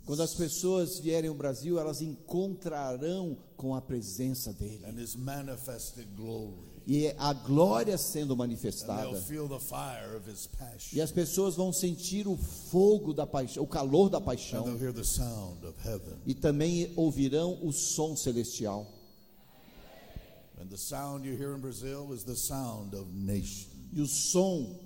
Quando 0.07 0.23
as 0.23 0.35
pessoas 0.35 0.99
vierem 0.99 1.29
ao 1.29 1.35
Brasil, 1.37 1.79
elas 1.79 2.01
encontrarão 2.01 3.37
com 3.57 3.75
a 3.75 3.81
presença 3.81 4.53
dele. 4.53 4.85
and 4.87 4.99
his 5.01 5.17
manifested 5.17 6.07
glory. 6.17 6.73
E 6.87 7.09
a 7.17 7.33
glória 7.33 7.97
sendo 7.97 8.37
manifestada. 8.37 9.17
feel 9.23 9.49
the 9.49 9.59
fire 9.59 10.15
of 10.17 10.31
his 10.31 10.47
passion. 10.47 10.95
E 10.99 11.01
as 11.01 11.11
pessoas 11.11 11.55
vão 11.57 11.73
sentir 11.73 12.29
o 12.29 12.37
fogo 12.37 13.15
da 13.15 13.27
paixão, 13.27 13.63
o 13.63 13.67
calor 13.67 14.11
da 14.11 14.19
And 14.19 14.23
paixão. 14.23 14.65
they'll 14.65 14.79
hear 14.79 14.93
the 14.93 15.03
sound 15.05 15.65
of 15.67 15.75
heaven. 15.83 16.19
E 16.27 16.35
também 16.35 16.93
ouvirão 16.95 17.59
o 17.63 17.73
som 17.73 18.15
celestial. 18.15 18.87
And 20.61 20.67
the 20.69 20.77
sound 20.77 21.27
you 21.27 21.35
hear 21.37 21.57
in 21.57 21.61
Brazil 21.61 22.13
is 22.15 22.23
the 22.25 22.37
sound 22.37 22.95
of 22.95 23.11
nations. 23.13 23.69
E 23.93 24.01
o 24.03 24.07
som 24.07 24.79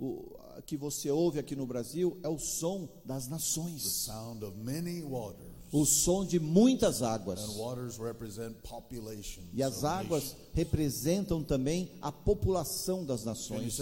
o- 0.00 0.31
que 0.66 0.76
você 0.76 1.10
ouve 1.10 1.38
aqui 1.38 1.54
no 1.56 1.66
Brasil 1.66 2.18
é 2.22 2.28
o 2.28 2.38
som 2.38 2.88
das 3.04 3.24
The 3.26 3.30
nações. 3.32 3.82
sound 3.82 4.44
of 4.44 4.56
many 4.58 5.02
waters. 5.02 5.52
O 5.72 5.86
som 5.86 6.24
de 6.24 6.38
muitas 6.38 7.02
águas. 7.02 7.40
And 7.40 7.52
waters 7.58 7.96
represent 7.98 8.54
populations. 8.62 9.46
E 9.54 9.62
as 9.62 9.84
águas 9.84 10.36
representam 10.52 11.42
também 11.42 11.90
a 12.02 12.12
população 12.12 13.04
das 13.04 13.24
nações. 13.24 13.78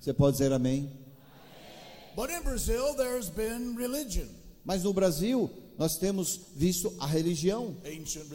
Você 0.00 0.12
pode 0.12 0.36
dizer 0.38 0.52
amém? 0.52 0.90
But 2.14 2.30
in 2.30 2.42
Brazil, 2.42 2.94
there's 2.94 3.28
been 3.28 3.74
religion. 3.76 4.28
Mas 4.64 4.84
no 4.84 4.92
Brasil, 4.92 5.50
nós 5.78 5.96
temos 5.96 6.38
visto 6.54 6.92
a 7.00 7.06
religião, 7.06 7.76
Ancient. 7.84 8.26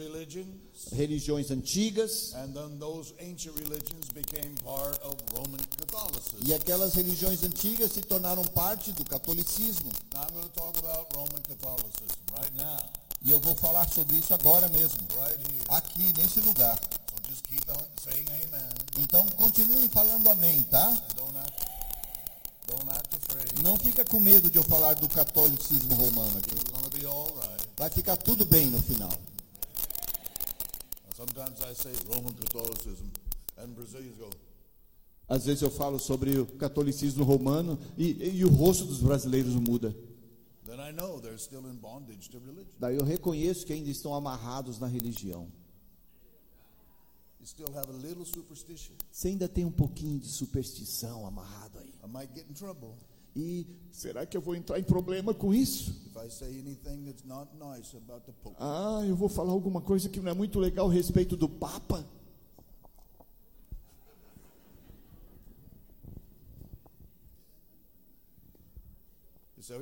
Religiões 0.92 1.50
antigas, 1.50 2.32
And 2.34 2.52
then 2.54 2.78
those 2.78 3.12
ancient 3.20 3.56
religions 3.58 4.06
became 4.14 4.54
part 4.64 4.98
of 5.02 5.16
Roman 5.34 5.58
Catholicism. 5.78 6.38
e 6.46 6.54
aquelas 6.54 6.94
religiões 6.94 7.42
antigas 7.42 7.92
se 7.92 8.00
tornaram 8.02 8.44
parte 8.46 8.92
do 8.92 9.04
catolicismo. 9.04 9.90
Now 10.14 10.22
I'm 10.24 10.32
going 10.34 10.42
to 10.48 10.54
talk 10.54 10.78
about 10.78 11.14
Roman 11.16 11.42
Catholicism 11.42 12.18
right 12.38 12.54
now, 12.56 12.78
E 13.24 13.32
eu 13.32 13.40
vou 13.40 13.54
falar 13.56 13.88
sobre 13.90 14.16
isso 14.16 14.32
agora 14.32 14.68
mesmo, 14.68 14.98
right 15.18 15.38
here. 15.38 15.64
aqui 15.68 16.12
nesse 16.16 16.40
lugar. 16.40 16.78
Então 18.98 19.26
continue 19.36 19.88
falando 19.88 20.28
amém, 20.28 20.62
tá? 20.64 20.96
Não 23.62 23.76
fica 23.76 24.04
com 24.04 24.20
medo 24.20 24.50
de 24.50 24.56
eu 24.58 24.62
falar 24.64 24.94
do 24.94 25.08
catolicismo 25.08 25.94
romano 25.94 26.38
aqui. 26.38 26.54
Vai 27.76 27.90
ficar 27.90 28.16
tudo 28.16 28.44
bem 28.44 28.66
no 28.66 28.80
final. 28.82 29.12
Sometimes 31.18 31.60
I 31.64 31.72
say 31.74 31.90
Roman 32.14 32.32
Catholicism, 32.34 33.10
and 33.56 33.74
Brazilians 33.74 34.16
go, 34.16 34.30
Às 35.28 35.46
vezes 35.46 35.62
eu 35.62 35.70
falo 35.70 35.98
sobre 35.98 36.38
o 36.38 36.46
catolicismo 36.46 37.24
romano 37.24 37.76
e, 37.96 38.36
e 38.36 38.44
o 38.44 38.48
rosto 38.48 38.84
dos 38.84 39.00
brasileiros 39.00 39.56
muda. 39.56 39.92
then 40.64 40.78
I 40.78 40.92
know 40.92 41.18
they're 41.18 41.36
still 41.36 41.66
in 41.66 41.74
bondage 41.74 42.30
to 42.30 42.38
religion. 42.38 42.70
Daí 42.78 42.94
eu 42.94 43.04
reconheço 43.04 43.66
que 43.66 43.72
ainda 43.72 43.90
estão 43.90 44.14
amarrados 44.14 44.78
na 44.78 44.86
religião. 44.86 45.48
You 47.40 47.46
still 47.48 47.74
have 47.74 47.90
a 47.90 47.96
little 47.96 48.24
superstition. 48.24 48.94
Você 49.10 49.26
ainda 49.26 49.48
tem 49.48 49.64
um 49.64 49.72
pouquinho 49.72 50.20
de 50.20 50.28
superstição 50.28 51.26
amarrado 51.26 51.80
aí. 51.80 51.92
E 53.36 53.66
será 53.90 54.26
que 54.26 54.36
eu 54.36 54.40
vou 54.40 54.54
entrar 54.54 54.78
em 54.78 54.84
problema 54.84 55.32
com 55.32 55.54
isso? 55.54 55.94
nice. 57.54 57.96
Ah, 58.58 59.02
eu 59.06 59.14
vou 59.14 59.28
falar 59.28 59.52
alguma 59.52 59.80
coisa 59.80 60.08
que 60.08 60.20
não 60.20 60.30
é 60.30 60.34
muito 60.34 60.58
legal 60.58 60.88
a 60.88 60.92
respeito 60.92 61.36
do 61.36 61.48
Papa? 61.48 62.04
So 69.68 69.74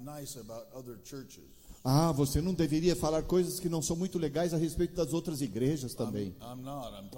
nice. 0.00 0.38
Ah, 1.84 2.12
você 2.12 2.40
não 2.40 2.54
deveria 2.54 2.96
falar 2.96 3.22
coisas 3.24 3.60
que 3.60 3.68
não 3.68 3.82
são 3.82 3.94
muito 3.94 4.18
legais 4.18 4.54
a 4.54 4.56
respeito 4.56 4.94
das 4.94 5.12
outras 5.12 5.42
igrejas 5.42 5.94
também. 5.94 6.34
I'm 6.40 6.62
not. 6.62 6.94
I'm. 6.94 7.10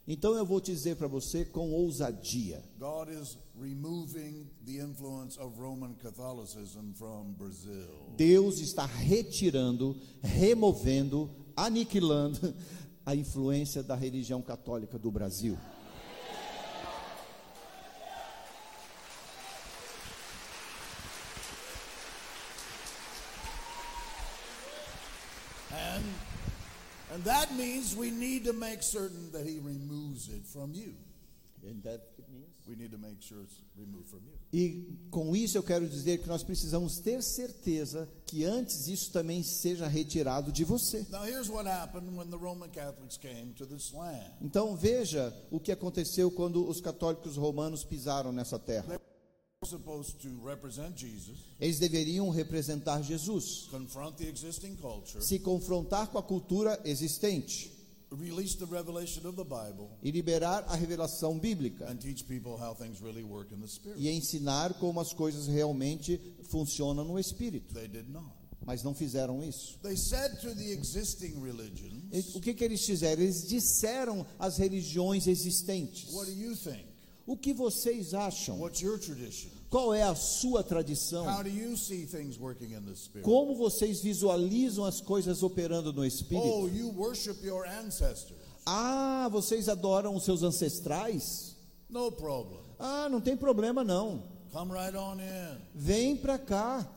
Então 0.08 0.36
eu 0.36 0.46
vou 0.46 0.62
dizer 0.62 0.96
para 0.98 1.08
você 1.08 1.44
com 1.44 1.72
ousadia: 1.72 2.64
God 2.78 3.10
is 3.10 3.38
removing 3.60 4.48
the 4.64 4.80
influence 4.80 5.40
of 5.40 5.60
Roman 5.60 5.96
Catholicism 5.96 6.94
from 6.94 7.34
Brazil. 7.34 8.14
Deus 8.16 8.60
está 8.60 8.86
retirando, 8.86 10.00
removendo, 10.22 11.30
aniquilando 11.56 12.54
a 13.04 13.16
influência 13.16 13.82
da 13.82 13.96
religião 13.96 14.44
católica 14.44 15.00
do 15.00 15.10
Brasil. 15.10 15.58
And 25.72 26.04
and 27.18 27.24
that 27.24 27.52
means 27.56 27.96
we 27.96 28.12
need 28.12 28.46
to 28.46 28.54
make 28.54 28.84
certain 28.84 29.32
that 29.32 29.44
he 29.44 29.60
removes 29.60 30.30
it 30.30 30.46
from 30.46 30.74
you. 30.74 30.94
We 32.68 32.76
need 32.76 32.92
to 32.92 32.98
make 32.98 33.22
sure 33.22 33.40
it's 33.42 33.62
removed 33.76 34.10
from 34.10 34.20
you. 34.20 34.38
E 34.54 35.10
com 35.10 35.36
isso 35.36 35.58
eu 35.58 35.64
quero 35.64 35.88
dizer 35.90 36.20
que 36.20 36.28
nós 36.28 36.44
precisamos 36.44 37.00
ter 37.00 37.24
certeza 37.24 38.08
que 38.26 38.44
antes 38.44 38.88
isso 38.88 39.12
também 39.12 39.42
seja 39.42 39.88
retirado 39.88 40.52
de 40.52 40.64
você. 40.64 41.06
Now 41.10 41.26
here's 41.26 41.50
what 41.50 41.68
happened 41.68 42.16
when 42.16 42.30
the 42.30 42.38
Roman 42.38 42.70
Catholics 42.70 43.18
came 43.18 43.54
to 43.56 43.66
this 43.66 43.92
land. 43.94 44.32
Então 44.42 44.76
veja 44.76 45.34
o 45.50 45.60
que 45.60 45.72
aconteceu 45.72 46.30
quando 46.30 46.68
os 46.68 46.80
católicos 46.80 47.36
romanos 47.36 47.84
pisaram 47.84 48.32
nessa 48.32 48.60
terra. 48.60 49.02
Eles 51.60 51.80
deveriam 51.80 52.30
representar 52.30 53.02
Jesus, 53.02 53.68
se 55.20 55.40
confrontar 55.40 56.08
com 56.12 56.20
a 56.20 56.24
cultura 56.24 56.80
existente 56.86 57.72
e 60.04 60.12
liberar 60.12 60.64
a 60.68 60.76
revelação 60.76 61.38
bíblica 61.40 61.86
e 63.98 64.10
ensinar 64.10 64.74
como 64.76 65.00
as 65.02 65.12
coisas 65.14 65.48
realmente 65.48 66.22
funcionam 66.44 67.04
no 67.04 67.20
espírito. 67.20 67.74
Mas 68.66 68.84
não 68.84 68.94
fizeram 68.94 69.44
isso. 69.44 69.80
O 72.36 72.42
que, 72.42 72.54
que 72.54 72.64
eles 72.64 72.86
fizeram? 72.86 73.22
Eles 73.24 73.48
disseram 73.48 74.26
às 74.38 74.58
religiões 74.58 75.26
existentes: 75.28 76.14
What 76.14 76.32
do 76.32 76.38
you 76.38 76.56
think? 76.56 76.97
O 77.28 77.36
que 77.36 77.54
vocês 77.54 78.14
acham? 78.14 78.58
Qual 79.70 79.94
é 79.94 80.02
a 80.02 80.16
sua 80.16 80.64
tradição? 80.64 81.26
You? 81.46 83.22
Como 83.22 83.54
vocês 83.54 84.02
visualizam 84.02 84.86
as 84.86 85.02
coisas 85.02 85.44
operando 85.44 85.92
no 85.92 86.02
Oh, 86.02 86.06
espírito? 86.06 86.70
you 86.70 86.90
worship 86.96 87.44
your 87.46 87.68
ancestors. 87.68 88.40
Ah, 88.66 89.28
vocês 89.30 89.68
adoram 89.68 90.16
os 90.16 90.24
seus 90.24 90.42
ancestrais? 90.42 91.56
No 91.90 92.12
problem. 92.14 92.62
Ah, 92.80 93.10
não 93.10 93.20
tem 93.20 93.36
problema 93.36 93.84
não. 93.84 94.24
Come 94.54 94.72
right 94.74 94.96
on 94.96 95.16
in. 95.20 95.58
Vem 95.76 96.16
para 96.16 96.38
cá. 96.40 96.90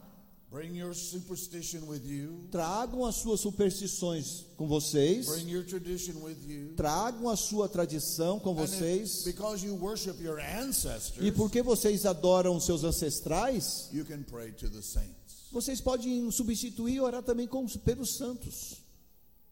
Bring 0.50 0.76
your 0.76 0.92
superstition 0.94 1.86
with 1.86 2.02
you. 2.04 2.48
Tragam 2.50 3.06
as 3.06 3.16
suas 3.16 3.38
superstições 3.40 4.46
com 4.56 4.66
vocês. 4.66 5.26
Bring 5.26 5.48
your 5.48 5.64
tradition 5.64 6.14
with 6.24 6.38
you. 6.44 6.74
Tragam 6.74 7.28
a 7.28 7.36
sua 7.36 7.68
tradição 7.68 8.40
com 8.40 8.50
And 8.50 8.54
vocês. 8.66 9.22
because 9.22 9.64
you 9.64 9.76
worship 9.76 10.20
your 10.20 10.40
ancestors, 10.40 11.24
E 11.24 11.30
porque 11.30 11.62
vocês 11.62 12.04
adoram 12.04 12.58
seus 12.58 12.82
ancestrais, 12.82 13.88
you 13.92 14.04
can 14.04 14.24
pray 14.24 14.50
to 14.50 14.68
the 14.68 14.82
saints. 14.82 15.46
vocês 15.52 15.80
podem 15.80 16.28
substituir 16.32 16.94
e 16.94 17.00
orar 17.00 17.22
também 17.22 17.46
com, 17.46 17.64
pelos 17.78 18.16
santos. 18.16 18.78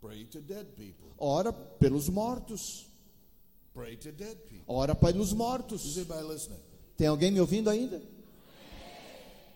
Pray 0.00 0.24
to 0.24 0.40
dead 0.40 0.66
people. 0.76 1.12
Ora 1.16 1.52
pelos 1.52 2.08
mortos. 2.08 2.86
Pray 3.72 3.96
to 3.96 4.10
dead 4.10 4.36
people. 4.48 4.64
Ora 4.66 4.96
pelos 4.96 5.28
Is 5.28 5.34
mortos. 5.34 5.96
anybody 5.96 6.24
listening? 6.32 6.58
Tem 6.96 7.06
alguém 7.06 7.30
me 7.30 7.40
ouvindo 7.40 7.70
ainda? 7.70 8.02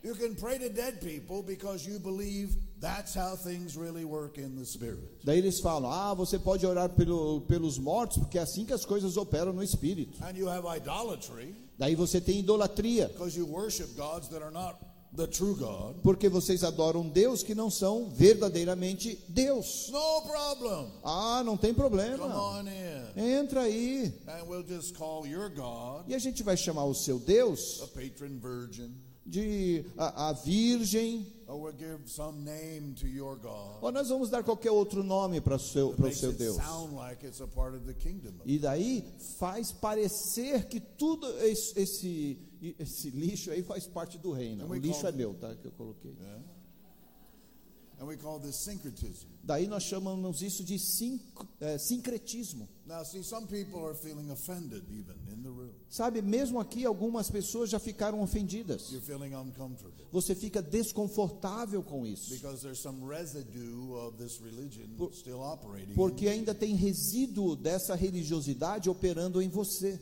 You 0.04 0.14
can 0.14 0.34
pray 0.34 0.58
to 0.58 0.68
dead 0.68 1.00
people 1.00 1.42
because 1.44 1.86
you 1.86 2.00
believe 2.00 2.56
that's 2.80 3.14
how 3.14 3.36
things 3.36 3.76
really 3.76 4.04
work 4.04 4.36
in 4.36 4.56
the 4.56 4.64
spirit. 4.64 5.24
Daí 5.24 5.38
eles 5.38 5.60
falam: 5.60 5.90
ah, 5.90 6.12
você 6.12 6.38
pode 6.38 6.66
orar 6.66 6.88
pelo, 6.88 7.42
pelos 7.42 7.78
mortos, 7.78 8.18
porque 8.18 8.36
é 8.36 8.42
assim 8.42 8.64
que 8.64 8.72
as 8.72 8.84
coisas 8.84 9.16
operam 9.16 9.52
no 9.52 9.62
espírito. 9.62 10.18
And 10.24 10.36
you 10.36 10.48
have 10.48 10.66
idolatry 10.66 11.54
Daí 11.78 11.94
você 11.94 12.20
tem 12.20 12.40
idolatria, 12.40 13.08
because 13.08 13.36
you 13.36 13.46
worship 13.46 13.96
gods 13.96 14.28
that 14.28 14.42
are 14.42 14.52
not 14.52 14.76
the 15.16 15.26
true 15.26 15.54
God. 15.54 15.96
Porque 16.02 16.28
vocês 16.28 16.64
adoram 16.64 17.08
Deus 17.08 17.42
que 17.42 17.54
não 17.54 17.70
são 17.70 18.10
verdadeiramente 18.10 19.18
Deus. 19.28 19.88
No 19.90 20.22
problem. 20.22 20.90
Ah, 21.04 21.42
não 21.44 21.56
tem 21.56 21.72
Come 21.72 21.88
problema. 21.88 22.26
on 22.26 22.64
in. 22.66 23.20
Entra 23.20 23.62
aí. 23.62 24.12
And 24.26 24.48
we'll 24.48 24.66
just 24.66 24.96
call 24.96 25.26
your 25.26 25.48
God 25.48 26.08
E 26.08 26.14
a 26.14 26.18
gente 26.18 26.42
vai 26.42 26.56
chamar 26.56 26.84
o 26.86 26.94
seu 26.94 27.18
Deus 27.18 27.80
a 27.82 27.86
patron 27.86 28.38
virgin. 28.40 28.92
De 29.24 29.84
a, 29.96 30.28
a 30.28 30.32
Virgem. 30.32 31.26
Or 31.46 31.60
we'll 31.60 31.74
give 31.76 32.08
some 32.08 32.44
name 32.44 32.94
to 32.94 33.06
your 33.06 33.36
God. 33.36 33.82
Ou 33.82 33.92
nós 33.92 34.08
vamos 34.08 34.30
dar 34.30 34.42
qualquer 34.42 34.70
outro 34.70 35.02
nome 35.02 35.40
para 35.40 35.56
o 35.56 35.58
seu, 35.58 35.92
para 35.92 36.08
o 36.08 36.12
seu 36.12 36.32
Deus. 36.32 36.56
like. 38.38 38.50
E 38.50 38.58
daí 38.58 39.04
faz 39.38 39.70
parecer 39.70 40.66
que 40.66 40.80
tudo 40.80 41.26
esse, 41.40 41.78
esse, 41.78 42.38
esse 42.78 43.10
lixo 43.10 43.50
aí 43.50 43.62
faz 43.62 43.86
parte 43.86 44.18
do 44.18 44.32
reino. 44.32 44.64
And 44.64 44.68
O 44.68 44.74
lixo 44.74 45.06
é 45.06 45.12
meu, 45.12 45.34
tá? 45.34 45.54
Que 45.54 45.66
eu 45.66 45.72
coloquei. 45.72 46.14
Yeah. 46.18 46.38
And 46.38 46.38
we 46.38 46.40
call 46.40 46.40
this 46.40 46.40
syncretism. 46.40 47.91
Daí 49.44 49.66
nós 49.66 49.82
chamamos 49.84 50.40
isso 50.42 50.64
de 50.64 50.78
sinc- 50.78 51.22
sincretismo. 51.78 52.68
Now, 52.84 53.04
see, 53.04 53.22
some 53.22 53.46
people 53.46 53.78
are 53.86 53.94
feeling 53.94 54.30
offended 54.30 54.82
even 54.90 55.14
in 55.32 55.42
the 55.42 55.48
room. 55.48 55.70
Sabe, 55.88 56.20
mesmo 56.20 56.58
aqui 56.60 56.84
algumas 56.84 57.30
pessoas 57.30 57.70
já 57.70 57.78
ficaram 57.78 58.20
ofendidas. 58.20 58.90
You're 58.90 59.04
feeling 59.06 59.34
uncomfortable 59.34 60.04
Você 60.10 60.34
fica 60.34 60.60
desconfortável 60.60 61.82
com 61.82 62.04
isso. 62.06 62.30
because 62.30 62.60
there's 62.62 62.80
some 62.80 63.06
residue 63.06 63.92
of 63.94 64.16
this 64.18 64.38
religion 64.40 64.88
still 65.12 65.40
operating. 65.40 65.94
Porque 65.94 66.28
ainda 66.28 66.54
tem 66.54 66.74
resíduo 66.74 67.54
dessa 67.56 67.94
religiosidade 67.94 68.90
operando 68.90 69.40
em 69.40 69.48
você. 69.48 69.98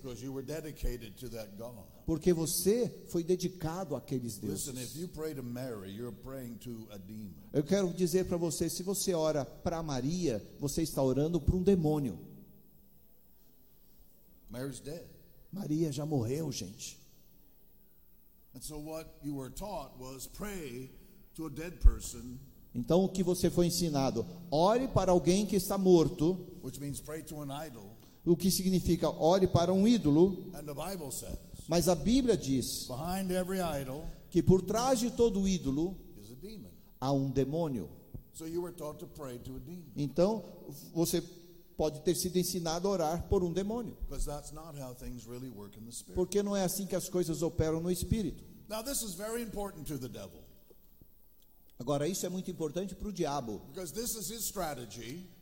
Porque 2.11 2.32
você 2.32 2.92
foi 3.06 3.22
dedicado 3.22 3.94
àqueles 3.94 4.36
deuses. 4.36 4.66
a. 6.90 6.98
Eu 7.52 7.62
quero 7.62 7.92
dizer 7.94 8.24
para 8.24 8.36
você, 8.36 8.68
se 8.68 8.82
você 8.82 9.14
ora 9.14 9.44
para 9.44 9.80
Maria, 9.80 10.44
você 10.58 10.82
está 10.82 11.00
orando 11.00 11.40
para 11.40 11.54
um 11.54 11.62
demônio. 11.62 12.18
Maria 15.52 15.92
já 15.92 16.04
morreu, 16.04 16.50
gente. 16.50 16.98
And 18.56 18.61
so 18.61 18.80
what 18.80 19.08
you 19.22 19.36
were 19.36 19.54
taught 19.54 19.96
was 19.96 20.26
pray 20.26 20.90
to 21.36 21.46
a 21.46 21.48
dead 21.48 21.78
person, 21.78 22.40
Então 22.74 23.04
o 23.04 23.08
que 23.08 23.22
você 23.22 23.48
foi 23.48 23.66
ensinado? 23.66 24.26
Ore 24.50 24.88
para 24.88 25.12
alguém 25.12 25.46
que 25.46 25.54
está 25.54 25.78
morto, 25.78 26.44
o 28.24 28.36
que 28.36 28.50
significa 28.50 29.08
ore 29.08 29.46
para 29.46 29.72
um 29.72 29.86
ídolo, 29.86 30.50
And 30.52 30.64
the 30.64 30.74
Bible 30.74 31.12
says, 31.12 31.38
mas 31.70 31.88
a 31.88 31.94
Bíblia 31.94 32.36
diz 32.36 32.88
que 34.28 34.42
por 34.42 34.60
trás 34.60 34.98
de 34.98 35.08
todo 35.12 35.46
ídolo 35.46 35.96
há 37.00 37.12
um 37.12 37.30
demônio. 37.30 37.88
Então 39.94 40.44
você 40.92 41.22
pode 41.76 42.00
ter 42.02 42.16
sido 42.16 42.36
ensinado 42.36 42.88
a 42.88 42.90
orar 42.90 43.28
por 43.28 43.44
um 43.44 43.52
demônio, 43.52 43.96
Because 44.08 44.26
that's 44.26 44.50
not 44.50 44.76
how 44.80 44.96
things 44.96 45.24
really 45.28 45.48
work 45.48 45.78
in 45.78 45.84
the 45.84 45.92
spirit. 45.92 46.16
porque 46.16 46.42
não 46.42 46.56
é 46.56 46.64
assim 46.64 46.86
que 46.86 46.96
as 46.96 47.08
coisas 47.08 47.40
operam 47.40 47.80
no 47.80 47.88
espírito. 47.88 48.42
Now, 48.68 48.82
this 48.82 49.02
is 49.02 49.14
very 49.14 49.40
important 49.40 49.86
to 49.86 49.96
the 49.96 50.08
devil. 50.08 50.42
Agora 51.78 52.08
isso 52.08 52.26
é 52.26 52.28
muito 52.28 52.50
importante 52.50 52.96
para 52.96 53.08
o 53.08 53.12
diabo, 53.12 53.62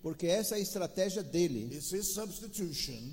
porque 0.02 0.26
essa 0.26 0.56
é 0.56 0.58
a 0.58 0.60
estratégia 0.60 1.22
dele, 1.22 1.74
it's 1.74 1.90
his 1.90 2.12
substitution 2.12 3.12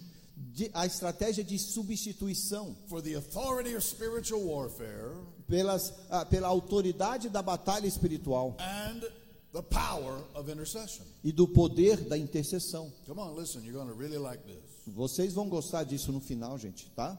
de- 0.53 0.69
a 0.73 0.85
estratégia 0.85 1.43
de 1.43 1.57
substituição 1.57 2.75
for 2.87 3.01
the 3.01 3.15
authority 3.15 3.75
of 3.75 3.83
spiritual 3.83 4.41
warfare 4.43 5.15
pelas, 5.47 5.93
ah, 6.09 6.25
pela 6.25 6.47
autoridade 6.47 7.29
da 7.29 7.41
batalha 7.41 7.87
espiritual 7.87 8.55
and 8.59 9.01
the 9.53 9.61
power 9.61 10.23
of 10.33 10.49
intercession. 10.51 11.05
e 11.23 11.31
do 11.31 11.47
poder 11.47 11.97
da 12.07 12.17
intercessão. 12.17 12.91
Come 13.07 13.19
on, 13.21 13.35
listen, 13.35 13.61
really 13.97 14.17
like 14.17 14.43
this. 14.43 14.63
Vocês 14.87 15.33
vão 15.33 15.49
gostar 15.49 15.83
disso 15.83 16.11
no 16.11 16.19
final, 16.19 16.57
gente, 16.57 16.89
tá? 16.91 17.17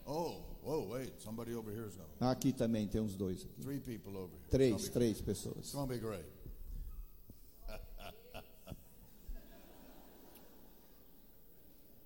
Oh, 0.05 0.37
whoa, 0.63 0.87
wait. 0.89 1.13
Somebody 1.21 1.53
over 1.55 1.71
here 1.71 1.87
is 1.87 1.95
going 1.95 2.07
to. 2.19 2.25
Aqui 2.25 2.53
também 2.53 2.87
tem 2.87 3.01
uns 3.01 3.15
dois. 3.15 3.41
aqui. 3.43 3.61
Three 3.61 3.79
people 3.79 4.15
over 4.17 4.33
here. 4.35 4.49
Três, 4.49 4.89
três 4.89 5.21
pessoas. 5.21 5.73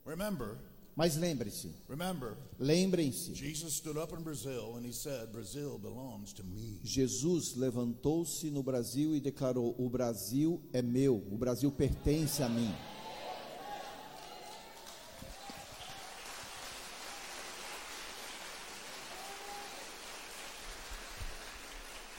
Remember, 0.06 0.58
Mas 0.96 1.18
lembre-se, 1.18 1.76
remember, 1.90 2.38
lembrem-se, 2.58 3.36
Jesus 3.36 3.74
stood 3.74 3.98
up 3.98 4.14
in 4.14 4.24
Brazil 4.24 4.78
and 4.78 4.86
he 4.86 4.94
said, 4.94 5.30
Brazil 5.30 5.78
belongs 5.78 6.32
to 6.32 6.42
me. 6.42 6.80
Jesus 6.86 7.54
levantou-se 7.58 8.50
no 8.50 8.64
Brasil 8.64 9.14
e 9.14 9.20
declarou: 9.20 9.76
O 9.78 9.90
Brasil 9.90 10.62
é 10.72 10.82
meu, 10.82 11.22
o 11.30 11.38
Brasil 11.38 11.70
pertence 11.70 12.42
a 12.42 12.48
mim. 12.48 12.74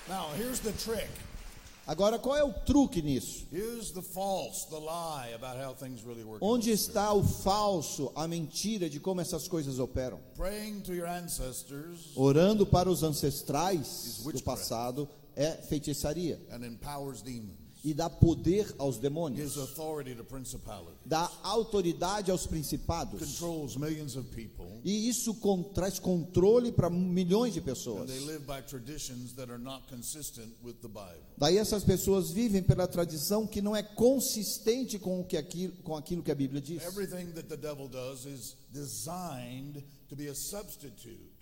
Now, 0.07 0.29
here's 0.37 0.61
the 0.61 0.73
trick. 0.73 1.09
Agora, 1.87 2.19
qual 2.19 2.37
é 2.37 2.43
o 2.43 2.53
truque 2.53 3.01
nisso? 3.01 3.47
The 3.49 4.03
false, 4.03 4.67
the 4.69 4.81
really 6.05 6.25
Onde 6.41 6.73
está 6.73 7.13
o 7.13 7.23
falso, 7.23 8.11
a 8.17 8.27
mentira 8.27 8.91
de 8.91 8.99
como 8.99 9.21
essas 9.21 9.47
coisas 9.47 9.79
operam? 9.79 10.19
Praying 10.35 10.81
to 10.81 10.93
your 10.93 11.09
ancestors 11.09 12.11
Orando 12.17 12.67
para 12.67 12.91
os 12.91 13.05
ancestrais 13.05 14.21
do 14.25 14.43
passado 14.43 15.09
é 15.37 15.53
feitiçaria 15.53 16.41
and 16.51 16.67
empowers 16.67 17.23
demons. 17.23 17.66
E 17.87 17.95
dá 17.95 18.11
poder 18.11 18.75
aos 18.79 18.99
demônios, 18.99 19.55
dá 21.05 21.31
autoridade 21.45 22.33
aos 22.33 22.45
principados. 22.45 23.21
Controls 23.21 23.77
millions 23.77 24.17
of 24.17 24.29
people. 24.31 24.67
E 24.83 25.09
isso 25.09 25.33
traz 25.73 26.01
controle 26.01 26.73
para 26.73 26.91
milhões 26.91 27.55
de 27.55 27.61
pessoas. 27.61 28.11
Daí 31.39 31.59
essas 31.59 31.85
pessoas 31.85 32.33
vivem 32.33 32.61
pela 32.61 32.89
tradição 32.89 33.47
que 33.47 33.63
não 33.63 33.77
é 33.77 33.85
consistente 33.85 34.99
com, 34.99 35.21
o 35.21 35.25
que 35.25 35.37
aquilo, 35.37 35.77
com 35.85 35.95
aquilo 35.95 36.25
que 36.25 36.33
a 36.33 36.35
Bíblia 36.35 36.61
diz. 36.61 36.83
Everything 36.83 37.31
that 37.35 37.47
the 37.47 37.57
devil 37.57 37.87
does 37.87 38.27
is 38.27 38.57
designed 38.73 39.85
to 40.09 40.17
be 40.17 40.27
a 40.27 40.35
substitute 40.35 41.37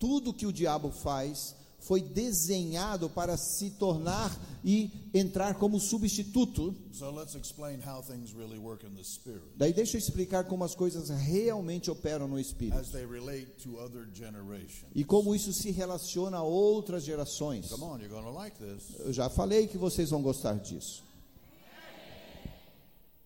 Tudo 0.00 0.34
que 0.34 0.46
o 0.46 0.52
diabo 0.52 0.90
faz 0.90 1.54
foi 1.84 2.00
desenhado 2.00 3.08
para 3.10 3.36
se 3.36 3.70
tornar 3.70 4.34
e 4.64 4.90
entrar 5.12 5.54
como 5.54 5.78
substituto. 5.78 6.74
So 6.92 7.10
let's 7.10 7.34
explain 7.34 7.80
how 7.86 8.02
things 8.02 8.32
really 8.32 8.58
work 8.58 8.86
in 8.86 8.94
the 8.94 9.04
spirit 9.04 9.42
Daí 9.56 9.72
deixa 9.72 9.96
eu 9.96 9.98
explicar 9.98 10.44
como 10.44 10.64
as 10.64 10.74
coisas 10.74 11.10
realmente 11.10 11.90
operam 11.90 12.26
no 12.26 12.40
espírito 12.40 12.78
as 12.78 12.88
they 12.90 13.06
relate 13.06 13.46
to 13.62 13.76
other 13.78 14.08
generations. 14.14 14.90
e 14.94 15.04
como 15.04 15.34
isso 15.34 15.52
se 15.52 15.70
relaciona 15.70 16.38
a 16.38 16.42
outras 16.42 17.04
gerações. 17.04 17.70
On, 17.72 17.98
like 18.32 18.56
this. 18.58 18.98
Eu 19.00 19.12
já 19.12 19.28
falei 19.28 19.66
que 19.66 19.76
vocês 19.76 20.10
vão 20.10 20.22
gostar 20.22 20.54
disso. 20.58 21.04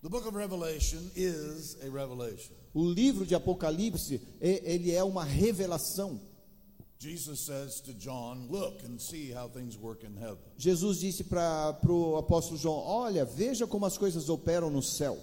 The 0.00 0.08
book 0.08 0.26
of 0.26 0.36
Revelation 0.36 1.10
is 1.16 1.76
a 1.82 1.90
revelation. 1.90 2.54
O 2.72 2.88
livro 2.88 3.26
de 3.26 3.34
Apocalipse, 3.34 4.20
ele 4.40 4.92
é 4.92 5.02
uma 5.02 5.24
revelação. 5.24 6.20
Jesus 6.98 7.40
says 7.40 7.80
to 7.82 7.94
John, 7.94 8.48
Look 8.50 8.82
and 8.84 9.00
see 9.00 9.30
how 9.30 9.48
things 9.48 9.78
work 9.78 10.02
in 10.02 10.16
heaven. 10.16 10.38
Jesus 10.56 11.00
disse 11.00 11.22
para 11.22 11.78
o 11.88 12.16
apóstolo 12.16 12.58
João: 12.58 12.84
Olha, 12.84 13.24
veja 13.24 13.66
como 13.66 13.86
as 13.86 13.96
coisas 13.96 14.28
operam 14.28 14.68
no 14.68 14.82
céu. 14.82 15.16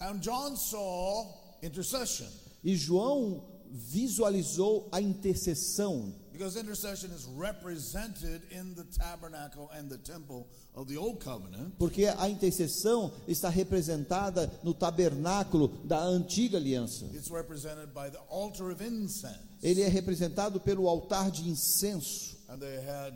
And 0.00 0.18
John 0.18 0.56
saw 0.56 1.58
intercession 1.62 2.26
E 2.64 2.76
João 2.76 3.44
visualizou 3.70 4.88
a 4.92 5.00
intercessão, 5.00 6.14
because 6.32 6.56
intercession 6.56 7.10
is 7.10 7.26
represented 7.36 8.42
in 8.50 8.74
the 8.74 8.84
tabernacle 8.84 9.70
and 9.76 9.90
the 9.90 9.98
temple 9.98 10.48
of 10.74 10.88
the 10.88 10.96
old 10.96 11.20
covenant. 11.20 11.74
porque 11.78 12.06
a 12.06 12.28
intercessão 12.28 13.12
está 13.28 13.48
representada 13.48 14.50
no 14.62 14.72
tabernáculo 14.74 15.68
da 15.84 16.02
antiga 16.02 16.58
aliança. 16.58 17.06
It's 17.14 17.30
represented 17.30 17.92
by 17.94 18.10
the 18.10 18.20
altar 18.28 18.70
of 18.70 18.82
incense. 18.82 19.38
Ele 19.62 19.82
é 19.82 19.88
representado 19.88 20.58
pelo 20.60 20.88
altar 20.88 21.30
de 21.30 21.48
incenso. 21.48 22.36
And 22.48 22.58
they 22.58 22.76
had 22.76 23.14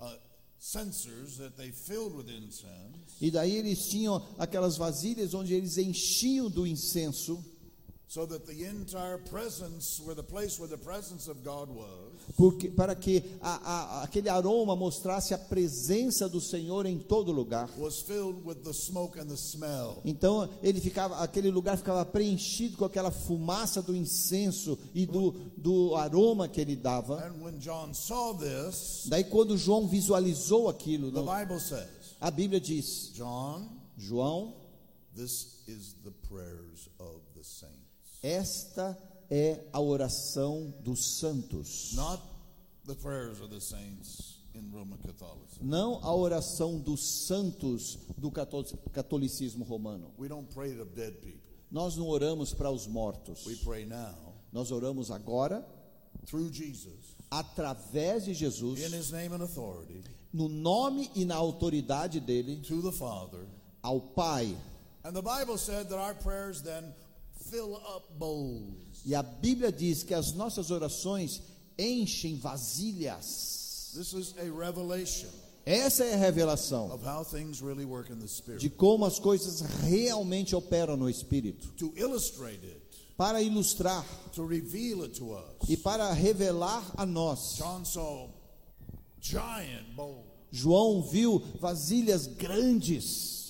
uh, 0.00 0.16
censers 0.58 1.36
that 1.38 1.56
they 1.56 1.70
filled 1.70 2.14
with 2.14 2.28
incense 2.28 3.02
E 3.20 3.30
daí 3.30 3.56
eles 3.56 3.88
tinham 3.88 4.20
aquelas 4.38 4.76
vasilhas 4.76 5.34
onde 5.34 5.54
eles 5.54 5.76
enchiam 5.76 6.48
do 6.48 6.66
incenso 6.66 7.44
so 8.12 8.26
that 8.26 8.44
the 8.44 8.66
entire 8.66 9.16
presence, 9.16 9.98
where 10.04 10.14
the 10.14 10.22
place 10.22 10.58
where 10.58 10.68
the 10.68 10.76
presence 10.76 11.28
of 11.28 11.42
God 11.42 11.70
was, 11.70 12.12
porque, 12.36 12.68
para 12.68 12.94
que 12.94 13.22
a, 13.40 13.54
a, 13.54 14.02
aquele 14.02 14.28
aroma 14.28 14.76
mostrasse 14.76 15.32
a 15.32 15.38
presença 15.38 16.28
do 16.28 16.38
Senhor 16.38 16.84
em 16.84 16.98
todo 16.98 17.32
lugar. 17.32 17.70
was 17.78 18.02
filled 18.02 18.44
with 18.44 18.62
the 18.64 18.72
smoke 18.74 19.18
and 19.18 19.28
the 19.28 19.36
smell. 19.36 20.02
Então 20.04 20.46
ele 20.62 20.78
ficava, 20.78 21.16
aquele 21.24 21.50
lugar 21.50 21.78
ficava 21.78 22.04
preenchido 22.04 22.76
com 22.76 22.84
aquela 22.84 23.10
fumaça 23.10 23.80
do 23.80 23.96
incenso 23.96 24.78
e 24.94 25.06
do, 25.06 25.30
do 25.56 25.96
aroma 25.96 26.46
que 26.48 26.60
ele 26.60 26.76
dava. 26.76 27.16
And 27.26 27.42
when 27.42 27.58
John 27.60 27.94
saw 27.94 28.34
this, 28.34 29.06
Daí 29.08 29.24
quando 29.24 29.56
João 29.56 29.88
visualizou 29.88 30.68
aquilo, 30.68 31.10
the 31.10 31.22
no- 31.22 31.32
Bible 31.34 31.58
says, 31.58 31.88
a 32.20 32.30
Bíblia 32.30 32.60
diz: 32.60 33.10
John, 33.14 33.70
João, 33.96 34.52
this 35.16 35.62
is 35.66 35.94
the 36.04 36.10
prayers 36.28 36.90
of 36.98 37.18
the 37.34 37.42
saints. 37.42 37.81
Esta 38.22 38.96
é 39.30 39.60
a 39.72 39.80
oração 39.80 40.72
dos 40.82 41.18
santos. 41.18 41.92
Not 41.94 42.22
the 42.86 42.94
prayers 42.94 43.40
of 43.40 43.48
the 43.48 43.60
saints 43.60 44.40
in 44.54 44.70
Roman 44.72 44.98
Catholicism. 44.98 45.62
Não 45.64 45.98
a 46.04 46.14
oração 46.14 46.78
dos 46.78 47.26
santos 47.26 47.98
do 48.18 48.30
catol- 48.30 48.64
catolicismo 48.92 49.64
romano. 49.64 50.10
We 50.18 50.28
don't 50.28 50.52
pray 50.52 50.74
to 50.76 50.84
dead 50.84 51.14
people. 51.22 51.40
Nós 51.70 51.96
não 51.96 52.06
oramos 52.08 52.52
para 52.52 52.70
os 52.70 52.86
mortos. 52.86 53.46
We 53.46 53.56
pray 53.56 53.86
now 53.86 54.34
Nós 54.52 54.70
oramos 54.70 55.10
agora 55.10 55.66
through 56.26 56.52
Jesus, 56.52 57.16
através 57.30 58.26
de 58.26 58.34
Jesus, 58.34 58.80
in 58.80 58.94
his 58.94 59.10
name 59.10 59.34
and 59.34 59.42
authority, 59.42 60.02
no 60.32 60.46
nome 60.48 61.10
e 61.14 61.24
na 61.24 61.36
autoridade 61.36 62.20
dele, 62.20 62.60
to 62.60 62.82
the 62.82 62.92
Father. 62.92 63.46
ao 63.82 63.98
Pai. 63.98 64.54
And 65.04 65.12
the 65.14 65.22
Bible 65.22 65.56
said 65.56 65.88
that 65.88 65.98
our 65.98 66.14
prayers 66.14 66.60
then 66.62 66.92
fill 67.52 67.76
up 67.76 68.08
bowls. 68.18 69.02
E 69.04 69.14
a 69.14 69.22
Bíblia 69.22 69.70
diz 69.70 70.02
que 70.02 70.14
as 70.14 70.32
nossas 70.32 70.70
orações 70.70 71.42
enchem 71.78 72.36
vasilhas. 72.36 73.90
This 73.94 74.14
is 74.14 74.34
a 74.38 74.44
revelation 74.44 75.28
Essa 75.64 76.04
é 76.04 76.14
a 76.14 76.16
revelação 76.16 76.88
really 77.60 77.86
de 78.58 78.70
como 78.70 79.04
as 79.04 79.18
coisas 79.18 79.60
realmente 79.60 80.56
operam 80.56 80.96
no 80.96 81.08
espírito. 81.08 81.68
To 81.76 81.92
illustrate 81.96 82.64
it, 82.64 82.80
Para 83.16 83.42
ilustrar 83.42 84.04
to 84.32 84.46
reveal 84.46 85.02
it 85.02 85.18
to 85.18 85.32
us, 85.32 85.68
e 85.68 85.76
para 85.76 86.12
revelar 86.12 86.90
a 86.96 87.06
nós. 87.06 87.58
João 90.50 91.02
viu 91.02 91.38
vasilhas 91.60 92.26
grandes, 92.26 93.41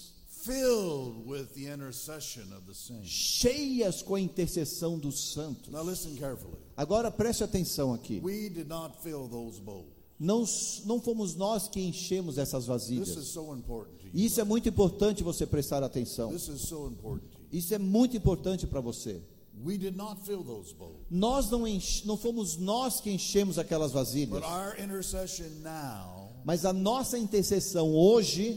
filled 0.44 1.26
with 1.26 1.54
the 1.54 1.66
intercession 1.66 2.52
of 2.52 2.66
the 2.66 2.74
saints. 2.74 3.08
cheias 3.08 4.02
com 4.02 4.14
a 4.14 4.20
intercessão 4.20 4.98
dos 4.98 5.32
santos. 5.32 5.72
Now 5.72 5.82
listen 5.82 6.14
carefully. 6.16 6.58
Agora 6.76 7.10
preste 7.10 7.44
atenção 7.44 7.94
aqui. 7.94 8.20
We 8.22 8.48
did 8.48 8.68
not 8.68 8.96
fill 9.02 9.28
those 9.28 9.60
bowls. 9.60 9.86
Não, 10.18 10.44
não 10.84 11.00
fomos 11.00 11.34
nós 11.34 11.68
que 11.68 11.80
enchemos 11.80 12.38
essas 12.38 12.66
vasilhas. 12.66 13.08
so. 13.08 13.56
Isso 14.14 14.40
é 14.40 14.44
muito 14.44 14.68
importante 14.68 15.22
você 15.22 15.46
prestar 15.46 15.82
atenção. 15.82 16.30
This 16.30 16.48
is 16.48 16.60
so. 16.62 16.92
Isso 17.50 17.74
é 17.74 17.78
muito 17.78 18.16
importante 18.16 18.66
para 18.66 18.80
você. 18.80 19.20
We 19.64 19.76
did 19.76 19.96
not 19.96 20.22
fill 20.24 20.42
those 20.42 20.74
bowls. 20.74 21.00
Nós 21.10 21.50
não, 21.50 21.66
enche, 21.66 22.06
não 22.06 22.16
fomos 22.16 22.56
nós 22.56 23.00
que 23.00 23.10
enchemos 23.10 23.58
aquelas 23.58 23.92
vasilhas, 23.92 24.40
But 24.40 24.44
our 24.44 24.80
intercession 24.80 25.48
now 25.62 26.22
mas 26.44 26.64
a 26.64 26.72
nossa 26.72 27.18
intercessão 27.18 27.94
hoje 27.94 28.56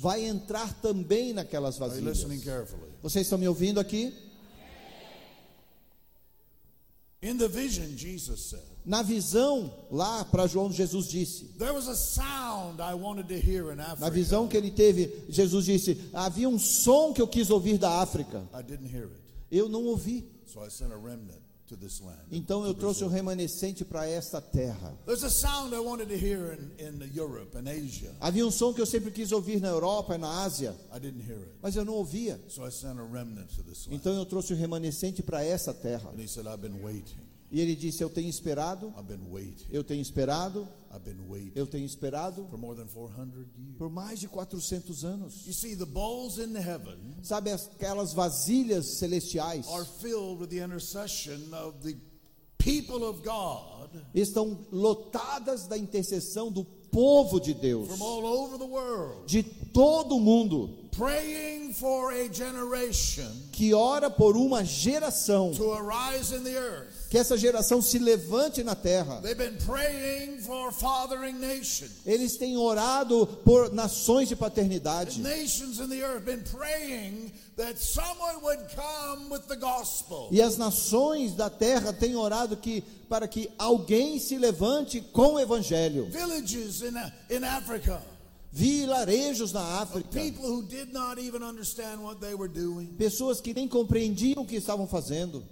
vai 0.00 0.24
entrar 0.24 0.72
também 0.80 1.34
naquelas 1.34 1.76
vasilhas. 1.76 2.24
Vocês 3.02 3.26
estão 3.26 3.38
me 3.38 3.46
ouvindo 3.46 3.78
aqui? 3.78 4.14
In 7.22 7.36
the 7.36 7.48
vision, 7.48 7.94
Jesus 7.98 8.48
said, 8.48 8.62
Na 8.82 9.02
visão, 9.02 9.70
lá 9.90 10.24
para 10.24 10.46
João, 10.46 10.72
Jesus 10.72 11.06
disse. 11.06 11.44
There 11.58 11.74
was 11.74 11.86
a 11.86 11.94
sound 11.94 12.80
I 12.80 12.94
wanted 12.94 13.28
to 13.28 13.34
hear 13.34 13.70
in 13.70 13.76
Na 13.76 14.08
visão 14.08 14.48
que 14.48 14.56
ele 14.56 14.70
teve, 14.70 15.26
Jesus 15.28 15.66
disse: 15.66 16.00
havia 16.14 16.48
um 16.48 16.58
som 16.58 17.12
que 17.12 17.20
eu 17.20 17.28
quis 17.28 17.50
ouvir 17.50 17.76
da 17.76 18.00
África. 18.00 18.42
I 18.58 18.62
didn't 18.62 18.90
hear 18.90 19.04
it. 19.04 19.20
Eu 19.52 19.68
não 19.68 19.84
ouvi. 19.84 20.26
Então 22.30 22.64
eu 22.64 22.74
trouxe 22.74 23.04
o 23.04 23.08
remanescente 23.08 23.84
para 23.84 24.06
esta 24.06 24.40
terra. 24.40 24.96
There's 25.06 25.24
a 25.24 25.30
sound 25.30 25.74
I 25.74 25.78
wanted 25.78 26.08
to 26.08 26.14
hear 26.16 26.52
in, 26.78 26.84
in 26.84 27.10
Europe 27.14 27.56
and 27.56 27.68
Asia. 27.68 28.14
Havia 28.20 28.46
um 28.46 28.50
som 28.50 28.72
que 28.72 28.80
eu 28.80 28.86
sempre 28.86 29.10
quis 29.10 29.32
ouvir 29.32 29.60
na 29.60 29.68
Europa 29.68 30.14
e 30.14 30.18
na 30.18 30.42
Ásia, 30.42 30.74
I 30.94 30.98
didn't 30.98 31.24
hear 31.28 31.38
it. 31.38 31.52
mas 31.62 31.76
eu 31.76 31.84
não 31.84 31.94
ouvia. 31.94 32.40
So 32.48 32.66
I 32.66 32.70
sent 32.70 32.98
a 32.98 33.04
remnant 33.04 33.48
to 33.56 33.62
this 33.62 33.86
land. 33.86 33.96
Então 33.96 34.14
eu 34.14 34.24
trouxe 34.24 34.52
o 34.52 34.56
remanescente 34.56 35.22
para 35.22 35.44
essa 35.44 35.72
terra. 35.74 36.10
E 37.50 37.60
ele 37.60 37.74
disse: 37.74 38.02
Eu 38.02 38.08
tenho 38.08 38.28
esperado, 38.28 38.94
eu 39.70 39.82
tenho 39.82 40.00
esperado, 40.00 40.68
eu 41.54 41.66
tenho 41.66 41.84
esperado. 41.84 42.46
For 42.48 42.58
more 42.58 42.76
than 42.76 42.86
400 42.86 43.38
years. 43.58 43.76
por 43.76 43.90
mais 43.90 44.20
de 44.20 44.28
400 44.28 45.04
anos. 45.04 45.46
Sabe 47.22 47.50
aquelas 47.50 48.12
vasilhas 48.12 48.98
celestiais 48.98 49.66
are 49.68 49.84
filled 50.00 50.40
with 50.40 50.48
the 50.48 50.62
intercession 50.62 51.52
of 51.52 51.78
the 51.82 51.96
people 52.58 53.04
of 53.04 53.22
God 53.22 53.90
estão 54.14 54.66
lotadas 54.70 55.66
da 55.66 55.76
intercessão 55.76 56.52
do 56.52 56.64
povo 56.64 57.40
de 57.40 57.54
Deus, 57.54 57.88
from 57.88 58.02
all 58.02 58.24
over 58.24 58.58
the 58.58 58.64
world, 58.64 59.26
de 59.26 59.42
todo 59.42 60.16
o 60.16 60.20
mundo, 60.20 60.88
praying 60.90 61.72
for 61.72 62.12
a 62.12 62.28
generation 62.32 63.30
que 63.52 63.72
ora 63.72 64.10
por 64.10 64.36
uma 64.36 64.64
geração, 64.64 65.52
to 65.54 65.72
arise 65.72 66.34
in 66.34 66.44
the 66.44 66.56
earth. 66.56 66.99
Que 67.10 67.18
essa 67.18 67.36
geração 67.36 67.82
se 67.82 67.98
levante 67.98 68.62
na 68.62 68.76
terra. 68.76 69.20
Eles 72.06 72.36
têm 72.36 72.56
orado 72.56 73.26
por 73.44 73.74
nações 73.74 74.28
de 74.28 74.36
paternidade. 74.36 75.20
E 80.30 80.40
as 80.40 80.56
nações 80.56 81.34
da 81.34 81.50
terra 81.50 81.92
têm 81.92 82.14
orado 82.14 82.56
que 82.56 82.84
para 83.08 83.26
que 83.26 83.50
alguém 83.58 84.20
se 84.20 84.38
levante 84.38 85.00
com 85.00 85.34
o 85.34 85.40
evangelho. 85.40 86.08
Villages 86.12 86.82
in, 86.82 86.94
in 87.28 87.44
Africa, 87.44 88.00
Vilarejos 88.52 89.52
na 89.52 89.80
África, 89.80 90.20
pessoas 92.96 93.40
que 93.40 93.52
nem 93.52 93.66
compreendiam 93.66 94.42
o 94.42 94.46
que 94.46 94.54
estavam 94.54 94.86
fazendo, 94.86 95.42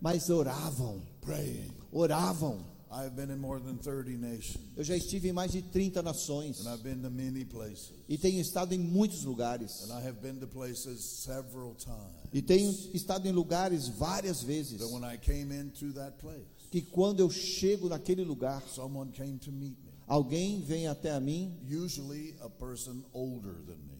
mas 0.00 0.28
oravam, 0.30 1.02
praying. 1.20 1.72
oravam. 1.92 2.64
I've 2.88 3.16
been 3.16 3.30
in 3.30 3.38
more 3.40 3.58
than 3.60 3.76
30 3.78 4.16
nations, 4.16 4.58
Eu 4.76 4.84
já 4.84 4.96
estive 4.96 5.28
em 5.28 5.32
mais 5.32 5.50
de 5.50 5.60
30 5.60 6.02
nações 6.02 6.64
and 6.64 6.72
I've 6.72 6.82
been 6.84 7.02
to 7.02 7.10
many 7.10 7.44
places, 7.44 7.92
e 8.08 8.16
tenho 8.16 8.40
estado 8.40 8.72
em 8.74 8.78
muitos 8.78 9.24
lugares. 9.24 9.82
and 9.82 9.92
I 9.92 10.06
have 10.06 10.20
been 10.22 10.38
to 10.38 10.46
places 10.46 11.00
several 11.04 11.74
times. 11.74 12.30
E 12.32 12.40
tenho 12.40 12.70
estado 12.94 13.26
em 13.26 13.32
lugares 13.32 13.88
várias 13.88 14.42
vezes 14.42 14.78
That 14.78 14.90
when 14.92 15.02
I 15.04 15.18
came 15.18 15.52
into 15.52 15.92
that 15.94 16.16
place, 16.18 16.46
que 16.70 16.80
quando 16.80 17.20
eu 17.20 17.28
chego 17.28 17.88
naquele 17.88 18.22
lugar, 18.24 18.62
someone 18.68 19.10
came 19.10 19.36
to 19.38 19.50
meet 19.50 19.76
me. 19.84 19.92
alguém 20.06 20.60
vem 20.60 20.86
até 20.86 21.10
a 21.10 21.18
mim, 21.20 21.58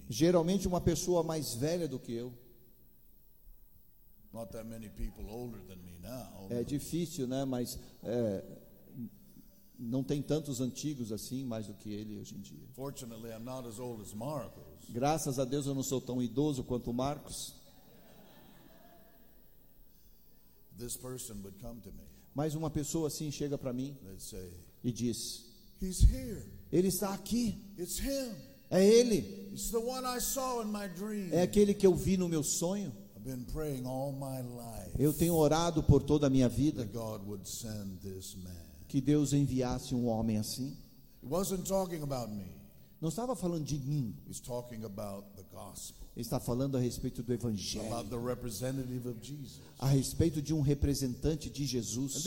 geralmente 0.08 0.68
uma 0.68 0.80
pessoa 0.80 1.22
mais 1.24 1.54
velha 1.54 1.88
do 1.88 1.98
que 1.98 2.12
eu. 2.12 2.32
Not 4.25 4.25
that 4.25 4.25
many 4.25 4.25
people 4.25 4.25
older 4.25 4.25
than 4.25 4.25
me 4.25 4.25
now. 4.25 4.25
É 6.50 6.62
difícil, 6.64 7.26
né? 7.26 7.44
Mas 7.44 7.78
é, 8.02 8.44
não 9.78 10.02
tem 10.02 10.22
tantos 10.22 10.60
antigos 10.60 11.12
assim, 11.12 11.44
mais 11.44 11.66
do 11.66 11.74
que 11.74 11.90
ele 11.92 12.16
hoje 12.18 12.34
em 12.34 12.40
dia. 12.40 12.66
Graças 14.88 15.38
a 15.38 15.44
Deus 15.44 15.66
eu 15.66 15.74
não 15.74 15.82
sou 15.82 16.00
tão 16.00 16.22
idoso 16.22 16.62
quanto 16.64 16.90
o 16.90 16.94
Marcos, 16.94 17.54
This 20.78 20.96
person 20.96 21.40
would 21.42 21.58
come 21.58 21.80
to 21.80 21.90
me. 21.90 22.04
mas 22.34 22.54
uma 22.54 22.68
pessoa 22.68 23.08
assim 23.08 23.30
chega 23.30 23.56
para 23.56 23.72
mim 23.72 23.96
e 24.84 24.92
diz: 24.92 25.46
He's 25.80 26.02
here. 26.02 26.42
Ele 26.70 26.88
está 26.88 27.14
aqui, 27.14 27.58
é 28.70 28.84
ele, 28.84 29.50
It's 29.52 29.70
the 29.70 29.78
one 29.78 30.04
I 30.06 30.20
saw 30.20 30.62
in 30.62 30.66
my 30.66 30.86
dream. 30.88 31.32
é 31.32 31.42
aquele 31.42 31.72
que 31.72 31.86
eu 31.86 31.94
vi 31.94 32.16
no 32.18 32.28
meu 32.28 32.42
sonho. 32.42 32.92
I've 33.26 33.34
been 33.34 33.44
praying 33.52 33.86
all 33.86 34.12
my 34.12 34.40
life 34.40 34.92
Eu 34.96 35.12
tenho 35.12 35.34
orado 35.34 35.82
por 35.82 36.00
toda 36.00 36.28
a 36.28 36.30
minha 36.30 36.48
vida 36.48 36.88
que 38.86 39.00
Deus 39.00 39.32
enviasse 39.32 39.96
um 39.96 40.06
homem 40.06 40.38
assim. 40.38 40.76
Não 43.00 43.08
estava 43.08 43.34
falando 43.34 43.64
de 43.64 43.78
mim, 43.78 44.14
He's 44.28 44.38
talking 44.38 44.84
about 44.84 45.26
the 45.34 45.42
gospel, 45.52 46.06
ele 46.16 46.24
está 46.24 46.38
falando 46.38 46.76
a 46.76 46.80
respeito 46.80 47.20
do 47.22 47.32
Evangelho, 47.32 47.86
about 47.88 48.08
the 48.08 48.16
representative 48.16 49.08
of 49.08 49.18
Jesus. 49.20 49.60
a 49.80 49.88
respeito 49.88 50.40
de 50.40 50.54
um 50.54 50.60
representante 50.60 51.50
de 51.50 51.66
Jesus. 51.66 52.22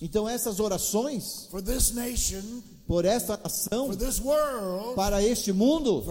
Então 0.00 0.28
essas 0.28 0.60
orações 0.60 1.46
for 1.50 1.60
this 1.60 1.92
nation, 1.92 2.42
por 2.86 3.04
esta 3.04 3.36
nação, 3.36 3.86
world, 4.24 4.94
para 4.96 5.22
este 5.22 5.52
mundo, 5.52 6.02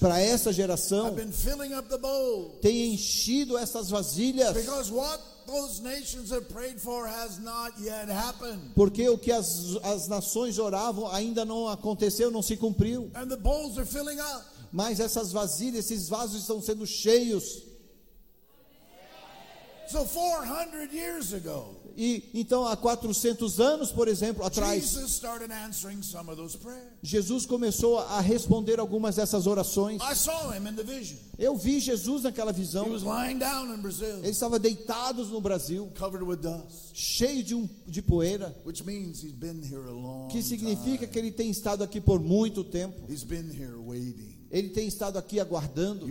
para 0.00 0.20
essa 0.20 0.52
geração, 0.52 1.08
have 1.08 1.16
been 1.16 1.32
filling 1.32 1.74
up 1.74 1.88
the 1.88 1.98
bowl. 1.98 2.58
tem 2.62 2.94
enchido 2.94 3.58
essas 3.58 3.90
vasilhas. 3.90 4.56
Porque 8.74 9.08
o 9.08 9.18
que 9.18 9.32
as, 9.32 9.76
as 9.82 10.08
nações 10.08 10.58
oravam 10.58 11.10
ainda 11.12 11.44
não 11.44 11.68
aconteceu, 11.68 12.30
não 12.30 12.40
se 12.40 12.56
cumpriu. 12.56 13.10
And 13.14 13.28
the 13.28 13.36
bowls 13.36 13.76
are 13.76 13.86
filling 13.86 14.18
up. 14.20 14.44
Mas 14.72 14.98
essas 14.98 15.32
vasilhas, 15.32 15.84
esses 15.84 16.08
vasos 16.08 16.40
estão 16.40 16.62
sendo 16.62 16.86
cheios. 16.86 17.62
So 19.88 20.04
400 20.04 20.92
years 20.92 21.32
ago, 21.32 21.75
E 21.96 22.30
então 22.34 22.66
há 22.66 22.76
400 22.76 23.58
anos, 23.58 23.90
por 23.90 24.06
exemplo, 24.06 24.44
atrás, 24.44 24.84
Jesus 27.02 27.46
começou 27.46 27.98
a 27.98 28.20
responder 28.20 28.78
algumas 28.78 29.16
dessas 29.16 29.46
orações. 29.46 30.00
Eu 31.38 31.56
vi 31.56 31.80
Jesus 31.80 32.22
naquela 32.24 32.52
visão. 32.52 32.84
Ele 34.18 34.28
estava 34.28 34.58
deitado 34.58 35.24
no 35.26 35.40
Brasil, 35.40 35.90
cheio 36.92 37.42
de, 37.42 37.54
um, 37.54 37.68
de 37.86 38.02
poeira, 38.02 38.54
que 40.30 40.42
significa 40.42 41.06
que 41.06 41.18
ele 41.18 41.30
tem 41.30 41.50
estado 41.50 41.82
aqui 41.82 42.00
por 42.00 42.20
muito 42.20 42.62
tempo. 42.62 43.06
Ele 44.50 44.68
tem 44.68 44.86
estado 44.86 45.18
aqui 45.18 45.40
aguardando. 45.40 46.06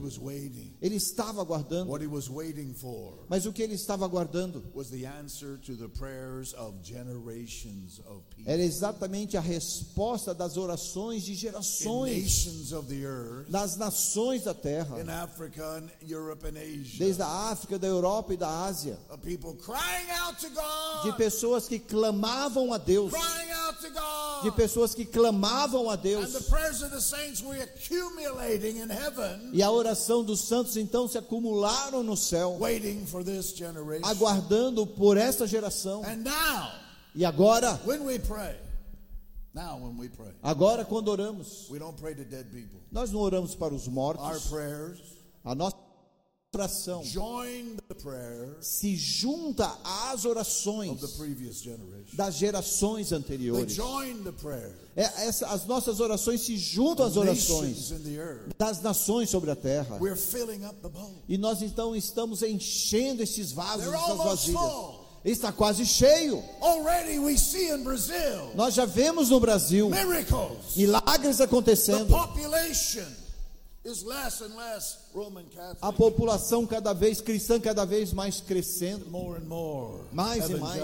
Ele 0.86 0.98
estava 0.98 1.42
aguardando. 1.42 1.90
What 1.90 2.04
he 2.04 2.08
was 2.08 2.30
waiting 2.30 2.72
for 2.72 3.26
Mas 3.28 3.48
o 3.48 3.52
que 3.52 3.64
ele 3.64 3.74
estava 3.74 4.06
aguardando 4.06 4.64
was 4.72 4.92
the 4.92 5.08
answer 5.08 5.58
to 5.66 5.76
the 5.76 5.88
prayers 5.88 6.54
of 6.54 6.76
generations 6.84 8.00
of 8.06 8.22
people. 8.36 8.52
era 8.52 8.62
exatamente 8.62 9.36
a 9.36 9.42
resposta 9.42 10.32
das 10.32 10.58
orações 10.58 11.24
de 11.24 11.34
gerações 11.34 12.24
nations 12.24 12.72
of 12.72 12.88
the 12.88 13.04
earth, 13.04 13.50
das 13.50 13.78
nações 13.78 14.44
da 14.44 14.54
terra, 14.54 15.02
in 15.02 15.10
Africa 15.10 15.64
and 15.78 15.90
Europe 16.08 16.46
and 16.46 16.56
Asia, 16.56 17.00
desde 17.00 17.24
a 17.24 17.50
África, 17.50 17.80
da 17.80 17.88
Europa 17.88 18.36
e 18.36 18.38
da 18.38 18.66
Ásia, 18.66 19.00
of 19.10 19.24
people 19.24 19.56
crying 19.56 20.12
out 20.22 20.40
to 20.40 20.50
de 20.50 20.56
God, 21.10 21.18
pessoas 21.18 21.68
que 21.68 21.80
clamavam 21.80 22.72
a 22.72 22.78
Deus, 22.78 23.12
de 24.44 24.52
pessoas 24.52 24.94
que 24.94 25.04
clamavam 25.04 25.90
a 25.90 25.96
Deus. 25.96 26.30
E 29.52 29.64
a 29.64 29.72
oração 29.72 30.24
dos 30.24 30.42
santos 30.42 30.75
então 30.78 31.08
se 31.08 31.18
acumularam 31.18 32.04
no 32.04 32.16
céu, 32.18 32.58
waiting 32.60 33.06
for 33.06 33.24
this 33.24 33.56
generation. 33.56 34.06
aguardando 34.06 34.86
por 34.86 35.18
essa 35.18 35.46
geração. 35.48 36.04
And 36.06 36.18
now, 36.24 36.72
E 37.16 37.24
agora, 37.26 37.80
when 37.86 38.02
we 38.06 38.20
pray, 38.20 38.56
now 39.54 39.78
when 39.78 39.98
we 39.98 40.10
pray, 40.10 40.34
agora 40.44 40.84
quando 40.86 41.08
oramos, 41.10 41.70
we 41.70 41.80
don't 41.80 41.96
pray 42.00 42.14
to 42.16 42.24
dead 42.26 42.46
people. 42.52 42.80
nós 42.92 43.12
não 43.12 43.20
oramos 43.22 43.56
para 43.56 43.74
os 43.74 43.88
Our 43.88 43.94
mortos. 43.94 44.48
prayers 44.50 45.00
A 45.44 45.54
nossa 45.56 45.78
oração 46.56 47.04
join 47.04 47.76
the 47.88 47.94
prayers 47.96 48.66
se 48.66 48.96
junta 48.96 49.66
às 49.84 50.14
of 50.14 50.22
the 50.24 50.30
orações 50.30 51.02
das 52.14 52.36
gerações 52.36 53.12
anteriores. 53.12 53.74
join 53.74 54.24
the 54.24 54.32
prayers 54.32 54.74
É, 54.96 55.28
essa- 55.28 55.48
as 55.48 55.66
nossas 55.66 56.00
orações 56.00 56.42
se 56.42 56.56
juntam 56.58 57.06
às 57.06 57.18
orações 57.18 57.92
das 58.58 58.82
nações 58.82 59.30
sobre 59.30 59.52
a 59.52 59.56
terra. 59.56 59.98
We're 60.00 60.16
filling 60.16 60.64
up 60.66 60.76
the 60.82 60.88
bowl. 60.88 61.14
E 61.28 61.38
nós 61.38 61.62
então 61.62 61.94
estamos 61.94 62.42
enchendo 62.42 63.22
estes 63.22 63.52
vasos, 63.52 63.82
They're 63.84 63.96
essas 63.98 64.10
almost 64.12 64.52
vasilhas. 64.52 64.62
full. 64.72 65.06
Está 65.26 65.52
quase 65.52 65.86
cheio. 65.86 66.42
Already 66.62 67.18
we 67.20 67.36
see 67.38 67.70
in 67.72 67.84
Brazil 67.84 68.52
Nós 68.56 68.76
já 68.76 68.86
vemos 68.86 69.32
no 69.32 69.40
Brasil 69.42 69.90
miracles. 69.90 70.76
milagres 70.78 71.42
acontecendo. 71.42 72.08
A 75.82 75.94
população 75.94 76.66
cada 76.66 76.92
vez 76.92 77.22
cristã 77.22 77.60
cada 77.60 77.86
vez 77.86 78.12
mais 78.12 78.42
crescendo, 78.42 79.06
More 79.12 79.40
and 79.40 79.46
more 79.46 80.02
mais 80.12 80.50
e 80.50 80.56
mais 80.56 80.82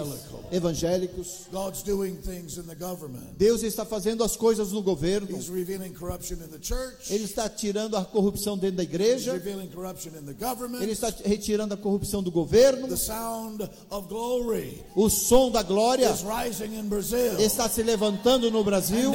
evangélicos. 0.52 1.46
God's 1.50 1.82
doing 1.82 2.14
things 2.16 2.58
in 2.58 2.62
the 2.62 2.76
government. 2.76 3.36
Deus 3.36 3.64
está 3.64 3.84
fazendo 3.84 4.22
as 4.22 4.36
coisas 4.36 4.70
no 4.70 4.82
governo. 4.82 5.36
He's 5.36 5.48
revealing 5.48 5.92
corruption 5.92 6.36
in 6.36 6.48
the 6.48 6.60
church. 6.62 7.12
Ele 7.12 7.24
está 7.24 7.48
tirando 7.48 7.96
a 7.96 8.04
corrupção 8.04 8.56
dentro 8.56 8.76
da 8.76 8.84
He's 8.84 8.90
igreja. 8.90 9.32
revealing 9.32 9.68
corruption 9.68 10.12
in 10.16 10.24
the 10.24 10.34
government. 10.34 10.82
Ele 10.82 10.92
está 10.92 11.12
retirando 11.24 11.74
a 11.74 11.76
corrupção 11.76 12.22
do 12.22 12.30
governo. 12.30 12.86
The 12.86 12.96
sound 12.96 13.68
of 13.90 14.08
glory 14.08 14.80
O 14.94 15.10
som 15.10 15.50
da 15.50 15.62
glória 15.62 16.08
is 16.08 16.22
rising 16.22 16.78
in 16.78 16.88
Brazil. 16.88 17.40
está 17.40 17.68
se 17.68 17.82
levantando 17.82 18.48
no 18.50 18.62
Brasil. 18.62 19.10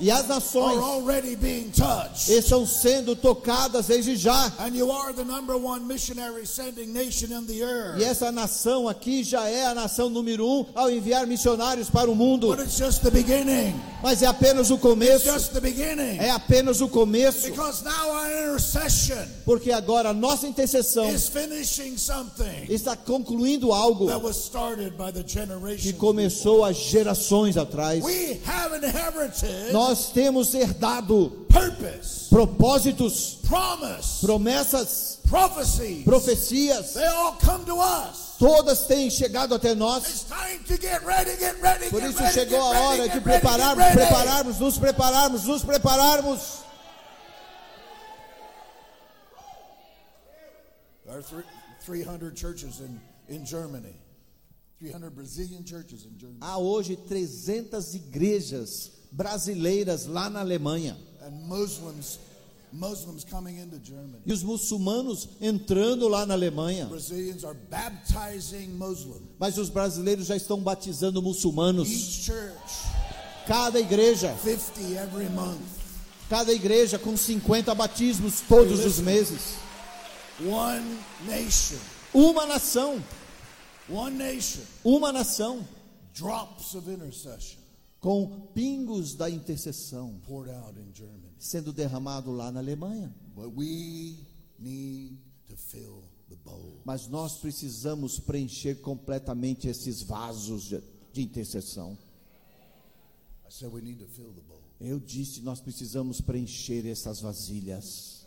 E 0.00 0.10
as 0.10 0.20
are 0.20 0.28
nações 0.28 0.78
already 0.78 1.36
being 1.36 1.70
touched. 1.70 2.30
estão 2.30 2.66
sendo 2.66 3.14
tocadas 3.14 3.86
desde 3.86 4.16
já. 4.16 4.52
And 4.58 4.74
you 4.74 4.90
are 4.90 5.12
the 5.12 5.24
number 5.24 5.56
one 5.56 5.86
missionary 5.86 6.46
sending 6.46 6.92
nation 6.92 7.26
in 7.32 7.46
the 7.46 7.54
E 7.54 7.62
earth. 7.62 8.02
essa 8.02 8.32
nação 8.32 8.88
aqui 8.88 9.22
já 9.22 9.48
é 9.48 9.66
a 9.66 9.74
nação 9.74 10.08
número 10.08 10.46
um 10.46 10.66
ao 10.74 10.90
enviar 10.90 11.26
missionários 11.26 11.90
para 11.90 12.10
o 12.10 12.14
mundo. 12.14 12.48
But 12.48 12.60
it's 12.60 12.78
just 12.78 13.02
the 13.02 13.10
beginning. 13.10 13.74
Mas 14.02 14.22
é 14.22 14.26
apenas 14.26 14.70
o 14.70 14.78
começo. 14.78 15.28
É 16.18 16.30
apenas 16.30 16.80
o 16.80 16.88
começo. 16.88 17.48
Because 17.50 17.84
now 17.84 18.10
our 18.10 18.26
intercession 18.26 19.26
Porque 19.44 19.70
agora 19.70 20.10
a 20.10 20.14
nossa 20.14 20.46
intercessão 20.46 21.10
is 21.12 21.28
finishing 21.28 21.98
something 21.98 22.66
está 22.68 22.96
concluindo 22.96 23.72
algo 23.72 24.06
that 24.06 24.22
was 24.22 24.36
started 24.36 24.92
by 24.96 25.12
the 25.12 25.22
que 25.76 25.92
começou 25.92 26.64
há 26.64 26.72
gerações 26.72 27.56
atrás. 27.56 28.02
We 28.02 28.40
have 28.46 28.74
inherited 28.76 29.72
Nós 29.90 30.12
temos 30.12 30.54
herdado 30.54 31.44
purpose, 31.48 32.28
propósitos, 32.30 33.40
promise, 33.42 34.24
promessas, 34.24 35.18
profecias. 36.04 36.94
They 36.94 37.06
all 37.08 37.32
come 37.32 37.64
to 37.64 37.74
us. 37.74 38.36
Todas 38.38 38.86
têm 38.86 39.10
chegado 39.10 39.52
até 39.52 39.74
nós. 39.74 40.26
Por 41.90 42.02
isso 42.04 42.22
chegou 42.32 42.60
a 42.60 42.80
hora 42.80 43.08
de 43.08 43.20
prepararmos, 43.20 43.84
prepararmos, 43.92 44.58
nos 44.60 44.78
prepararmos, 44.78 45.44
nos 45.44 45.64
prepararmos. 45.64 46.40
There 51.04 51.16
are 51.16 51.22
three, 51.22 51.42
300 51.84 52.36
churches 52.36 52.78
in, 52.78 53.00
in 53.28 53.44
Germany. 53.44 53.96
300 54.78 55.10
Brazilian 55.10 55.64
churches 55.64 56.04
in 56.04 56.16
Germany. 56.16 56.38
Há 56.40 56.58
hoje 56.58 56.94
300 56.94 57.96
igrejas 57.96 58.99
brasileiras 59.10 60.06
lá 60.06 60.30
na 60.30 60.40
Alemanha. 60.40 60.96
Muslims, 61.46 62.18
Muslims. 62.72 63.26
E 64.24 64.32
os 64.32 64.42
muçulmanos 64.42 65.28
entrando 65.40 66.08
lá 66.08 66.24
na 66.24 66.34
Alemanha. 66.34 66.88
Mas 69.38 69.58
os 69.58 69.68
brasileiros 69.68 70.26
já 70.26 70.36
estão 70.36 70.60
batizando 70.60 71.20
muçulmanos. 71.20 72.28
Cada 73.46 73.80
igreja, 73.80 74.36
50 74.42 74.80
every 75.02 75.28
month. 75.30 75.58
cada 76.28 76.52
igreja 76.52 76.98
com 76.98 77.16
50 77.16 77.74
batismos 77.74 78.40
todos 78.42 78.84
os 78.84 79.00
meses. 79.00 79.56
Uma 82.12 82.46
nação, 82.46 83.02
uma 84.84 85.12
nação 85.12 85.66
drops 86.14 86.74
of 86.74 86.90
intercession 86.90 87.59
com 88.00 88.48
pingos 88.54 89.14
da 89.14 89.28
intercessão 89.28 90.18
sendo 91.38 91.72
derramado 91.72 92.30
lá 92.32 92.50
na 92.50 92.60
Alemanha. 92.60 93.14
Mas 96.84 97.06
nós 97.08 97.38
precisamos 97.38 98.18
preencher 98.18 98.76
completamente 98.80 99.68
esses 99.68 100.02
vasos 100.02 100.64
de, 101.12 101.22
intercessão. 101.22 101.96
Eu 104.80 104.98
disse, 104.98 105.42
nós 105.42 105.60
precisamos 105.60 106.20
preencher 106.20 106.86
essas 106.86 107.20
vasilhas. 107.20 108.26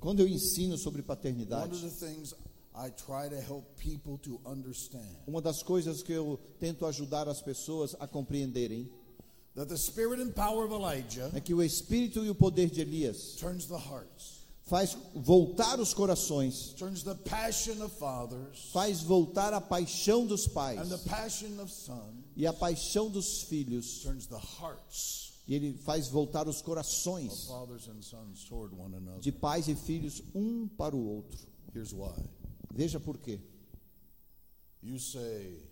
Quando 0.00 0.20
eu 0.20 0.28
ensino 0.28 0.76
sobre 0.76 1.02
paternidade, 1.02 1.72
of 2.74 2.90
the 2.90 2.90
things 2.90 2.90
I 2.90 2.90
try 2.90 3.28
to 3.28 3.40
help 3.40 3.78
people 3.78 4.18
to 4.18 4.40
understand 4.44 5.16
uma 5.26 5.40
das 5.40 5.62
coisas 5.62 6.02
que 6.02 6.12
eu 6.12 6.38
tento 6.58 6.86
ajudar 6.86 7.28
as 7.28 7.40
pessoas 7.40 7.94
a 8.00 8.06
compreenderem 8.06 8.90
that 9.54 9.68
the 9.68 9.76
spirit 9.76 10.20
and 10.20 10.32
power 10.34 10.64
of 10.64 10.72
Elijah 10.72 11.30
é 11.34 11.40
que 11.40 11.54
o 11.54 11.62
espírito 11.62 12.24
e 12.24 12.30
o 12.30 12.34
poder 12.34 12.70
de 12.70 12.80
Elias 12.80 13.36
turns 13.36 13.66
the 13.66 13.78
hearts, 13.78 14.44
faz 14.62 14.96
voltar 15.14 15.78
os 15.78 15.94
corações, 15.94 16.74
turns 16.74 17.02
the 17.02 17.14
passion 17.14 17.82
of 17.84 17.94
fathers 17.96 18.70
faz 18.72 19.02
voltar 19.02 19.52
a 19.52 19.60
paixão 19.60 20.26
dos 20.26 20.46
pais 20.46 20.80
and 20.80 20.88
the 20.88 21.08
passion 21.08 21.60
of 21.62 21.72
sons, 21.72 22.24
e 22.36 22.46
a 22.46 22.52
paixão 22.52 23.10
dos 23.10 23.42
filhos, 23.42 24.00
turns 24.00 24.26
the 24.26 24.40
hearts 24.60 25.24
e 25.46 25.54
ele 25.54 25.74
faz 25.74 26.08
voltar 26.08 26.48
os 26.48 26.62
corações 26.62 27.48
de 29.20 29.30
pais 29.30 29.68
e 29.68 29.74
filhos 29.74 30.22
um 30.34 30.66
para 30.66 30.96
o 30.96 31.06
outro. 31.06 31.38
Here's 31.74 31.92
why. 31.92 32.14
Veja 32.74 32.98
por 32.98 33.18
quê. 33.18 33.40
You 34.82 34.98
say 34.98 35.62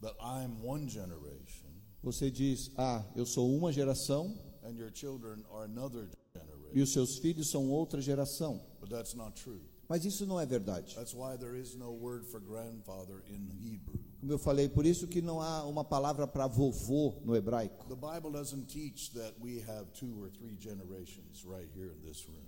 that 0.00 0.14
I'm 0.20 0.64
one 0.64 0.88
generation 0.88 1.66
Você 2.02 2.30
diz: 2.30 2.70
"Ah, 2.76 3.04
eu 3.16 3.26
sou 3.26 3.52
uma 3.54 3.72
geração 3.72 4.38
and 4.62 4.76
your 4.78 4.90
children 4.94 5.44
are 5.50 5.64
another 5.64 6.08
e 6.08 6.38
generation. 6.38 6.82
os 6.82 6.92
seus 6.92 7.18
filhos 7.18 7.50
são 7.50 7.68
outra 7.68 8.00
geração". 8.00 8.64
But 8.80 8.90
that's 8.90 9.14
not 9.14 9.34
true. 9.42 9.60
Mas 9.88 10.04
isso 10.04 10.24
não 10.24 10.38
é 10.40 10.46
verdade. 10.46 10.94
That's 10.94 11.12
why 11.14 11.36
there 11.36 11.58
is 11.60 11.74
no 11.74 11.90
word 11.92 12.24
for 12.26 12.40
grandfather 12.40 13.22
in 13.28 13.50
Hebrew. 13.60 13.98
Como 14.26 14.34
eu 14.34 14.38
falei, 14.40 14.68
por 14.68 14.84
isso 14.84 15.06
que 15.06 15.22
não 15.22 15.40
há 15.40 15.64
uma 15.66 15.84
palavra 15.84 16.26
para 16.26 16.48
vovô 16.48 17.14
no 17.24 17.36
hebraico. 17.36 17.86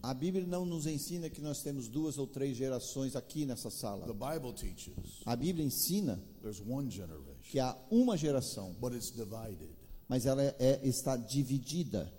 A 0.03 0.13
Bíblia 0.13 0.45
não 0.45 0.67
nos 0.67 0.89
ensina 0.89 1.31
que 1.31 1.41
nós 1.41 1.63
temos 1.63 1.87
duas 1.87 2.19
ou 2.19 2.27
três 2.27 2.57
gerações 2.57 3.15
aqui 3.15 3.47
nessa 3.47 3.71
sala. 3.71 4.05
A 5.25 5.37
Bíblia 5.37 5.65
ensina 5.65 6.21
que 7.49 7.61
há 7.61 7.79
uma 7.93 8.17
geração, 8.17 8.75
mas 10.09 10.27
ela 10.27 10.43
é, 10.43 10.57
é- 10.59 10.81
está 10.83 11.17
dividida. 11.17 12.13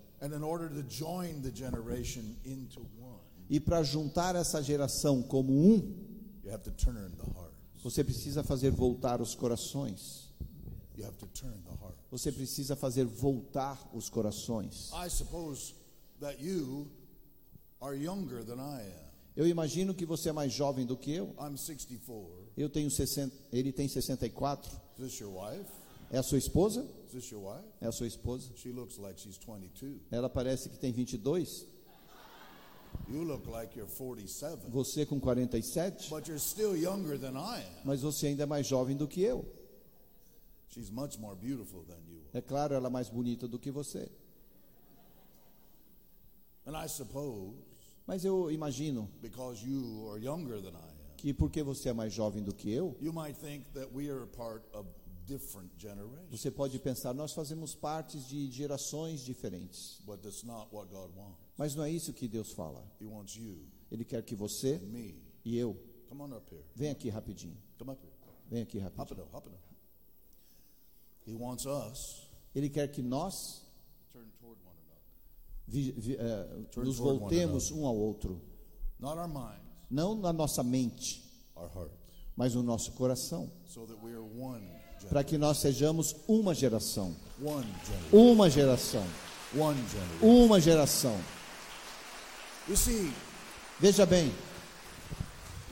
E 3.50 3.60
para 3.60 3.82
juntar 3.82 4.36
essa 4.36 4.62
geração 4.62 5.22
como 5.22 5.52
um, 5.52 6.08
you 6.42 6.50
have 6.50 6.62
to 6.64 6.70
turn 6.70 6.98
the 7.10 7.24
heart. 7.38 7.49
Você 7.82 8.04
precisa 8.04 8.42
fazer 8.42 8.70
voltar 8.70 9.20
os 9.20 9.34
corações. 9.34 10.28
Você 12.10 12.32
precisa 12.32 12.76
fazer 12.76 13.04
voltar 13.04 13.90
os 13.94 14.08
corações. 14.08 14.90
Eu 19.36 19.46
imagino 19.46 19.94
que 19.94 20.04
você 20.04 20.28
é 20.28 20.32
mais 20.32 20.52
jovem 20.52 20.84
do 20.84 20.96
que 20.96 21.12
eu. 21.12 21.34
I'm 21.40 21.56
64. 21.56 22.50
Eu 22.56 22.68
tenho 22.68 22.90
60, 22.90 23.34
ele 23.52 23.72
tem 23.72 23.88
64. 23.88 24.70
Is 24.98 24.98
this 24.98 25.18
your 25.18 25.32
wife? 25.32 25.70
É 26.10 26.18
a 26.18 26.22
sua 26.22 26.38
esposa? 26.38 26.86
É 27.80 27.86
a 27.86 27.92
sua 27.92 28.06
esposa. 28.06 28.50
She 28.56 28.70
looks 28.70 28.98
like 28.98 29.18
she's 29.20 29.38
22. 29.38 30.00
Ela 30.10 30.28
parece 30.28 30.68
que 30.68 30.78
tem 30.78 30.92
22. 30.92 31.64
You 31.64 31.68
look 31.70 31.70
like 31.70 31.70
you're 31.70 32.89
47. 32.89 32.89
Você 34.68 35.06
com 35.06 35.18
47, 35.20 36.10
But 36.10 36.26
you're 36.28 36.38
still 36.40 36.76
younger 36.76 37.18
than 37.18 37.32
I 37.36 37.60
am. 37.62 37.80
mas 37.84 38.02
você 38.02 38.28
ainda 38.28 38.44
é 38.44 38.46
mais 38.46 38.66
jovem 38.66 38.96
do 38.96 39.06
que 39.08 39.20
eu. 39.22 39.44
She's 40.68 40.90
much 40.90 41.18
more 41.18 41.34
beautiful 41.36 41.82
than 41.84 41.98
you. 42.08 42.22
É 42.32 42.40
claro, 42.40 42.74
ela 42.74 42.86
é 42.86 42.90
mais 42.90 43.08
bonita 43.08 43.48
do 43.48 43.58
que 43.58 43.70
você. 43.70 44.08
And 46.66 46.76
I 46.76 46.88
suppose 46.88 47.54
Mas 48.06 48.24
eu 48.24 48.50
imagino 48.50 49.08
because 49.20 49.64
you 49.66 50.08
are 50.10 50.22
younger 50.22 50.60
than 50.60 50.70
I 50.70 50.90
am, 50.90 51.16
que 51.16 51.32
porque 51.34 51.62
você 51.62 51.88
é 51.88 51.92
mais 51.92 52.12
jovem 52.12 52.42
do 52.42 52.54
que 52.54 52.70
eu, 52.70 52.96
you 53.00 53.12
might 53.12 53.38
think 53.38 53.64
that 53.72 53.88
we 53.92 54.08
are 54.10 54.22
a 54.22 54.26
part 54.26 54.64
of 54.72 54.88
different 55.26 55.70
generations. 55.78 56.28
você 56.30 56.50
pode 56.50 56.78
pensar, 56.78 57.12
nós 57.14 57.32
fazemos 57.32 57.74
partes 57.74 58.26
de 58.28 58.50
gerações 58.50 59.20
diferentes. 59.20 60.00
Mas 61.60 61.74
não 61.74 61.84
é 61.84 61.90
isso 61.90 62.14
que 62.14 62.26
Deus 62.26 62.52
fala. 62.52 62.82
Ele 63.92 64.02
quer 64.02 64.22
que 64.22 64.34
você 64.34 64.78
e 65.44 65.58
eu, 65.58 65.76
vem 66.74 66.90
aqui 66.90 67.10
rapidinho. 67.10 67.54
Vem 68.50 68.62
aqui 68.62 68.78
rapidinho. 68.78 69.04
Ele 72.54 72.70
quer 72.70 72.88
que 72.90 73.02
nós 73.02 73.62
vi- 75.68 75.92
vi- 75.92 76.16
Turn 76.72 76.88
nos 76.88 76.96
voltemos 77.20 77.70
um 77.70 77.86
ao 77.86 77.94
outro. 77.94 78.40
Não 79.90 80.14
na 80.14 80.32
nossa 80.32 80.62
mente, 80.62 81.22
mas 82.34 82.54
no 82.54 82.62
nosso 82.62 82.92
coração. 82.92 83.52
Para 85.10 85.22
que 85.22 85.36
nós 85.36 85.58
sejamos 85.58 86.16
uma 86.26 86.54
geração. 86.54 87.14
Uma 88.14 88.48
geração. 88.48 89.04
Uma 90.22 90.58
geração. 90.58 91.18
You 92.68 92.76
see, 92.76 93.12
Veja 93.80 94.04
bem, 94.04 94.30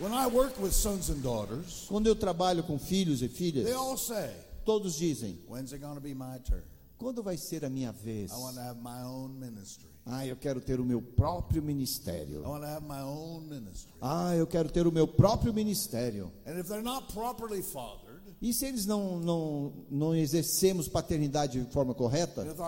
when 0.01 0.13
I 0.13 0.27
work 0.27 0.59
with 0.59 0.73
sons 0.73 1.11
and 1.11 1.21
daughters, 1.23 1.87
quando 1.89 2.07
eu 2.07 2.17
trabalho 2.17 2.63
com 2.63 2.79
filhos 2.79 3.21
e 3.21 3.29
filhas, 3.29 3.65
they 3.67 3.75
all 3.75 3.99
say, 3.99 4.31
todos 4.65 4.97
dizem: 4.97 5.39
When's 5.47 5.73
it 5.73 5.83
to 5.83 6.01
be 6.01 6.15
my 6.15 6.39
turn? 6.39 6.63
quando 6.99 7.23
vai 7.23 7.37
ser 7.37 7.65
a 7.65 7.69
minha 7.69 7.93
vez? 7.93 8.33
I 8.33 8.37
want 8.37 8.55
to 8.55 8.61
have 8.61 8.81
my 8.81 9.03
own 9.05 9.39
ministry. 9.39 9.89
Ah, 10.07 10.27
eu 10.27 10.37
quero 10.37 10.61
ter 10.61 10.81
o 10.81 10.85
meu 10.85 11.03
próprio 11.03 11.63
ministério. 11.63 12.43
want 12.43 12.63
to 12.63 12.67
have 12.67 12.87
my 12.87 13.03
own 13.03 13.47
ministry. 13.47 13.93
Ah, 14.01 14.35
eu 14.35 14.47
quero 14.47 14.71
ter 14.71 14.87
o 14.87 14.93
meu 14.93 15.07
próprio 15.07 15.53
ministério. 15.53 16.33
And 16.47 16.59
if 16.59 16.67
they're 16.67 16.83
not 16.83 17.13
properly 17.13 17.63
fathered, 17.63 18.19
E 18.41 18.53
se 18.53 18.67
eles 18.67 18.87
não, 18.87 19.19
não, 19.19 19.73
não 19.91 20.15
exercemos 20.15 20.89
paternidade 20.89 21.63
de 21.63 21.73
forma 21.73 21.93
correta, 21.93 22.47
if 22.47 22.59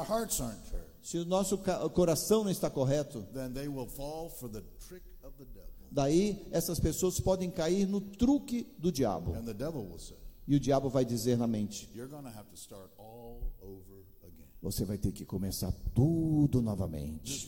se 1.02 1.18
o 1.18 1.24
nosso 1.24 1.58
coração 1.92 2.44
não 2.44 2.50
está 2.50 2.68
correto, 2.70 3.26
daí 5.90 6.46
essas 6.50 6.78
pessoas 6.78 7.18
podem 7.20 7.50
cair 7.50 7.86
no 7.86 8.00
truque 8.00 8.66
do 8.78 8.92
diabo. 8.92 9.32
E 10.46 10.56
o 10.56 10.60
diabo 10.60 10.88
vai 10.88 11.04
dizer 11.04 11.36
na 11.38 11.46
mente: 11.46 11.88
você 14.62 14.84
vai 14.84 14.98
ter 14.98 15.12
que 15.12 15.24
começar 15.24 15.72
tudo 15.94 16.60
novamente. 16.60 17.46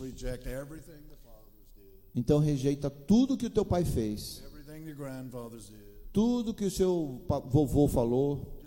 Então 2.15 2.39
rejeita 2.39 2.91
tudo 2.91 3.37
que 3.37 3.47
o 3.47 3.51
teu 3.51 3.65
pai 3.65 3.85
fez, 3.85 4.43
tudo 6.13 6.53
que 6.55 6.65
o 6.65 6.71
seu 6.71 7.23
vovô 7.47 7.89
falou. 7.89 8.61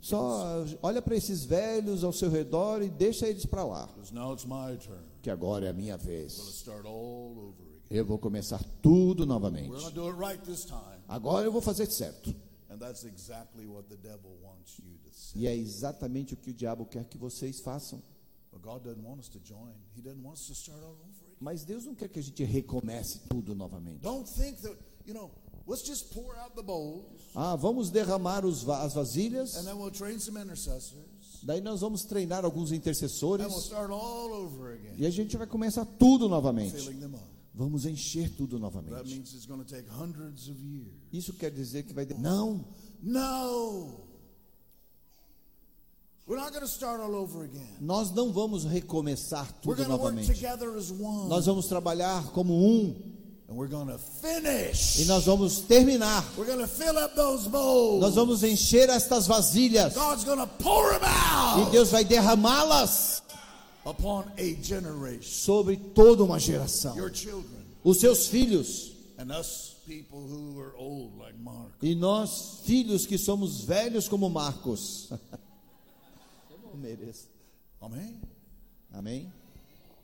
Só 0.00 0.64
olha 0.82 1.02
para 1.02 1.16
esses 1.16 1.44
velhos 1.44 2.04
ao 2.04 2.12
seu 2.12 2.30
redor 2.30 2.82
e 2.82 2.88
deixa 2.88 3.28
eles 3.28 3.46
para 3.46 3.64
lá, 3.64 3.88
que 5.22 5.30
agora 5.30 5.66
é 5.66 5.68
a 5.70 5.72
minha 5.72 5.96
vez. 5.96 6.64
Eu 7.88 8.04
vou 8.04 8.18
começar 8.18 8.62
tudo 8.82 9.20
We're 9.20 9.28
novamente. 9.28 9.68
going 9.68 9.84
to 9.84 9.90
do 9.92 10.08
it 10.08 10.18
right 10.18 10.44
this 10.44 10.64
time. 10.64 11.00
Agora 11.06 11.44
eu 11.44 11.52
vou 11.52 11.60
fazer 11.62 11.86
certo. 11.86 12.34
And 12.68 12.78
that's 12.78 13.04
exactly 13.04 13.64
what 13.64 13.88
the 13.88 13.96
devil 13.96 14.32
wants 14.42 14.78
you 14.80 14.98
to 15.04 15.10
say. 15.12 15.38
E 15.40 15.46
é 15.46 15.54
exatamente 15.54 16.34
o 16.34 16.36
que 16.36 16.50
o 16.50 16.54
diabo 16.54 16.84
quer 16.84 17.04
que 17.04 17.16
vocês 17.16 17.60
façam. 17.60 18.02
But 18.52 18.60
God 18.62 18.82
doesn't 18.82 19.04
want 19.06 19.20
us 19.20 19.28
to 19.28 19.38
join. 19.44 19.72
He 19.96 20.02
doesn't 20.02 20.20
want 20.22 20.36
us 20.36 20.46
to 20.48 20.54
start 20.54 20.82
all 20.82 20.90
over 20.90 21.04
again. 21.04 21.25
Mas 21.40 21.64
Deus 21.64 21.84
não 21.84 21.94
quer 21.94 22.08
que 22.08 22.18
a 22.18 22.22
gente 22.22 22.42
recomece 22.44 23.20
tudo 23.28 23.54
novamente. 23.54 24.00
Don't 24.00 24.28
think 24.30 24.60
that, 24.62 24.76
you 25.06 25.12
know, 25.14 25.30
let's 25.66 25.86
just 25.86 26.12
pour 26.14 26.34
out 26.38 26.54
the 26.54 26.62
bowls 26.62 27.04
Ah, 27.34 27.54
vamos 27.56 27.90
derramar 27.90 28.44
os 28.44 28.66
as 28.68 28.94
vasilhas, 28.94 29.56
and 29.56 29.64
then 29.64 29.76
we'll 29.76 29.90
train 29.90 30.18
some 30.18 30.40
intercessors 30.40 31.04
daí 31.42 31.60
nós 31.60 31.80
vamos 31.82 32.04
treinar 32.04 32.44
alguns 32.44 32.72
intercessores 32.72 33.46
start 33.64 33.90
all 33.90 34.32
over 34.32 34.72
again, 34.74 34.94
e 34.96 35.04
a 35.06 35.10
gente 35.10 35.36
vai 35.36 35.46
começar 35.46 35.84
tudo 35.84 36.28
novamente. 36.28 36.74
Vamos 37.54 37.86
encher 37.86 38.28
tudo 38.36 38.58
novamente. 38.58 39.22
Isso 41.10 41.32
quer 41.32 41.50
dizer 41.50 41.84
que 41.84 41.94
vai. 41.94 42.04
de- 42.04 42.14
Não, 42.14 42.64
No! 43.02 43.20
We're 43.22 43.24
not 43.24 43.24
going 43.24 44.04
to 44.04 44.04
start 44.04 44.12
all 45.10 45.64
over 45.66 46.04
again. 46.04 46.15
Nós 47.80 48.10
não 48.10 48.32
vamos 48.32 48.64
recomeçar 48.64 49.46
We're 49.64 49.76
tudo 49.76 49.76
going 49.76 49.84
to 49.84 50.02
work 50.02 50.16
novamente. 50.16 51.28
Nós 51.28 51.46
vamos 51.46 51.66
trabalhar 51.66 52.30
como 52.32 52.52
um 52.54 52.94
And 53.48 53.54
we're 53.54 53.70
going 53.70 53.86
to 53.86 53.98
finish. 53.98 54.98
e 54.98 55.04
nós 55.04 55.24
vamos 55.24 55.60
terminar. 55.60 56.24
We're 56.36 56.50
going 56.52 56.66
to 56.66 56.66
fill 56.66 56.98
up 56.98 57.14
those 57.14 57.48
bowls. 57.48 58.00
Nós 58.00 58.16
vamos 58.16 58.42
encher 58.42 58.88
estas 58.90 59.28
vasilhas 59.28 59.94
God's 59.94 60.24
going 60.24 60.40
to 60.40 60.48
pour 60.58 60.98
them 60.98 61.68
e 61.68 61.70
Deus 61.70 61.90
vai 61.90 62.04
derramá-las 62.04 63.22
upon 63.84 64.24
a 64.36 64.62
generation. 64.64 65.22
sobre 65.22 65.76
toda 65.76 66.24
uma 66.24 66.40
geração. 66.40 66.96
Your 66.96 67.12
children 67.12 67.64
Os 67.84 67.98
seus 67.98 68.26
filhos 68.26 68.90
and 69.16 69.30
us 69.30 69.76
people 69.86 70.18
who 70.18 70.60
are 70.60 70.74
old 70.76 71.16
like 71.16 71.38
Mark. 71.38 71.70
e 71.80 71.94
nós, 71.94 72.62
filhos 72.64 73.06
que 73.06 73.16
somos 73.16 73.60
velhos 73.60 74.08
como 74.08 74.28
Marcos. 74.28 75.08
Eu 76.76 76.80
mereço. 76.80 77.28
Amen. 77.80 78.20
Amém? 78.92 79.32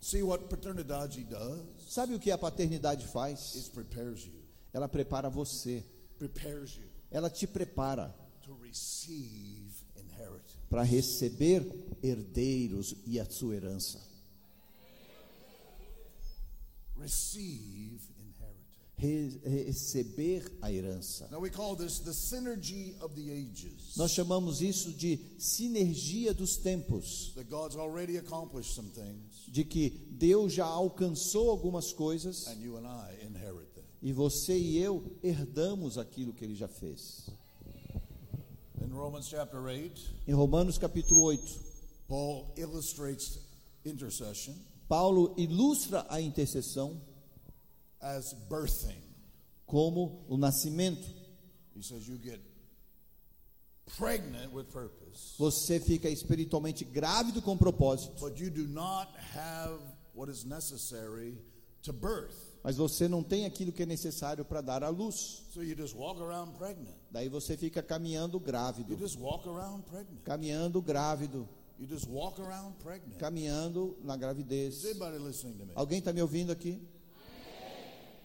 See 0.01 0.23
what 0.23 0.45
paternidade 0.45 1.23
does? 1.25 1.61
Sabe 1.87 2.15
o 2.15 2.19
que 2.19 2.31
a 2.31 2.39
paternidade 2.39 3.07
faz? 3.07 3.55
It 3.57 3.71
prepares 3.71 4.25
you. 4.25 4.43
Ela 4.73 4.89
prepara 4.89 5.29
você. 5.29 5.85
Prepares 6.19 6.77
you 6.77 6.89
Ela 7.11 7.29
te 7.29 7.47
prepara 7.47 8.15
para 10.71 10.83
receber 10.83 11.63
herdeiros 12.03 12.95
e 13.07 13.21
a 13.21 13.27
sua 13.27 13.55
herança. 13.55 14.01
Receive. 16.99 18.02
Re- 19.03 19.41
receber 19.65 20.45
a 20.63 20.71
herança. 20.73 21.29
Nós 23.97 24.13
chamamos 24.13 24.61
isso 24.63 24.93
de 24.93 25.19
sinergia 25.39 26.33
dos 26.33 26.57
tempos, 26.57 27.35
de 29.49 29.65
que 29.65 29.91
Deus 30.13 30.53
já 30.53 30.65
alcançou 30.67 31.51
algumas 31.51 31.93
coisas 31.93 32.47
and 32.47 32.61
you 32.61 32.77
and 32.77 32.87
I 32.87 33.27
inherit 33.27 33.67
them. 33.75 33.85
e 34.01 34.13
você 34.13 34.57
e 34.57 34.79
eu 34.79 35.03
herdamos 35.23 35.99
aquilo 35.99 36.33
que 36.33 36.45
ele 36.45 36.55
já 36.55 36.69
fez. 36.69 37.27
In 38.81 38.89
Romans 38.95 39.27
chapter 39.29 39.61
8, 39.61 40.01
Em 40.29 40.33
Romanos 40.33 40.79
capítulo 40.79 41.23
8, 41.23 41.61
Paul 42.09 42.53
illustrates 42.57 43.39
intercession 43.85 44.55
Paulo 44.89 45.35
ilustra 45.39 46.05
a 46.09 46.21
intercessão 46.21 47.01
as 48.03 48.35
birthing. 48.51 49.01
como 49.67 50.25
o 50.29 50.37
nascimento. 50.37 51.09
He 51.75 51.83
says 51.83 52.07
you 52.07 52.19
get 52.19 52.41
pregnant 53.97 54.53
with 54.53 54.67
purpose, 54.71 55.35
Você 55.39 55.81
fica 55.81 56.09
espiritualmente 56.09 56.85
grávido 56.85 57.41
com 57.43 57.57
propósito, 57.57 58.21
but 58.21 58.39
you 58.39 58.51
do 58.51 58.67
not 58.69 59.09
have 59.35 59.79
what 60.15 60.31
is 60.31 60.45
necessary 60.45 61.39
to 61.83 61.93
birth. 61.93 62.35
mas 62.63 62.77
você 62.77 63.09
não 63.09 63.23
tem 63.23 63.45
aquilo 63.47 63.73
que 63.73 63.83
é 63.83 63.87
necessário 63.87 64.45
para 64.45 64.61
dar 64.61 64.85
à 64.85 64.89
luz. 64.89 65.43
So 65.53 65.63
you 65.63 65.75
just 65.77 65.95
walk 65.97 66.21
around 66.21 66.57
pregnant. 66.59 66.95
Daí 67.11 67.29
você 67.29 67.57
fica 67.57 67.83
caminhando 67.83 68.37
You 68.37 68.41
grávido, 68.45 68.97
just 68.99 69.19
walk 69.19 69.49
around 69.49 69.85
pregnant. 69.85 70.23
caminhando 70.25 70.81
grávido, 70.83 71.49
You 71.79 71.87
just 71.89 72.07
walk 72.09 72.41
around 72.41 72.77
pregnant. 72.79 73.19
caminhando 73.19 73.97
na 74.05 74.17
gravidez. 74.17 74.85
Alguém 75.75 75.99
está 75.99 76.13
me 76.13 76.23
ouvindo 76.23 76.53
aqui? 76.53 76.81
And 76.81 76.81
many 76.81 76.85
generations 76.85 77.91
before 77.91 78.11
you, 78.13 78.22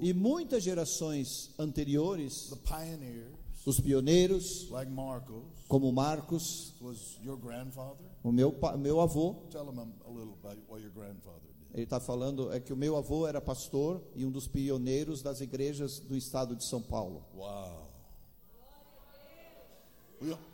E 0.00 0.12
muitas 0.12 0.62
gerações 0.62 1.50
anteriores, 1.58 2.50
the 2.50 2.56
pioneers, 2.56 3.32
os 3.66 3.80
pioneiros, 3.80 4.68
like 4.70 4.90
Marcos, 4.90 5.42
como 5.66 5.92
Marcos, 5.92 6.74
was 6.80 7.18
your 7.22 7.36
grandfather. 7.36 8.06
o 8.22 8.32
meu, 8.32 8.54
meu 8.78 9.00
avô, 9.00 9.34
Tell 9.50 9.64
him 9.70 9.78
a 9.78 10.10
little 10.10 10.34
about 10.42 10.58
what 10.68 10.82
your 10.82 10.92
grandfather 10.92 11.40
did. 11.42 11.74
ele 11.74 11.82
está 11.82 12.00
falando 12.00 12.52
é 12.52 12.60
que 12.60 12.72
o 12.72 12.76
meu 12.76 12.96
avô 12.96 13.26
era 13.26 13.40
pastor 13.40 14.02
e 14.14 14.24
um 14.24 14.30
dos 14.30 14.48
pioneiros 14.48 15.20
das 15.22 15.40
igrejas 15.40 15.98
do 16.00 16.16
estado 16.16 16.56
de 16.56 16.64
São 16.64 16.80
Paulo. 16.80 17.24
Wow. 17.34 17.88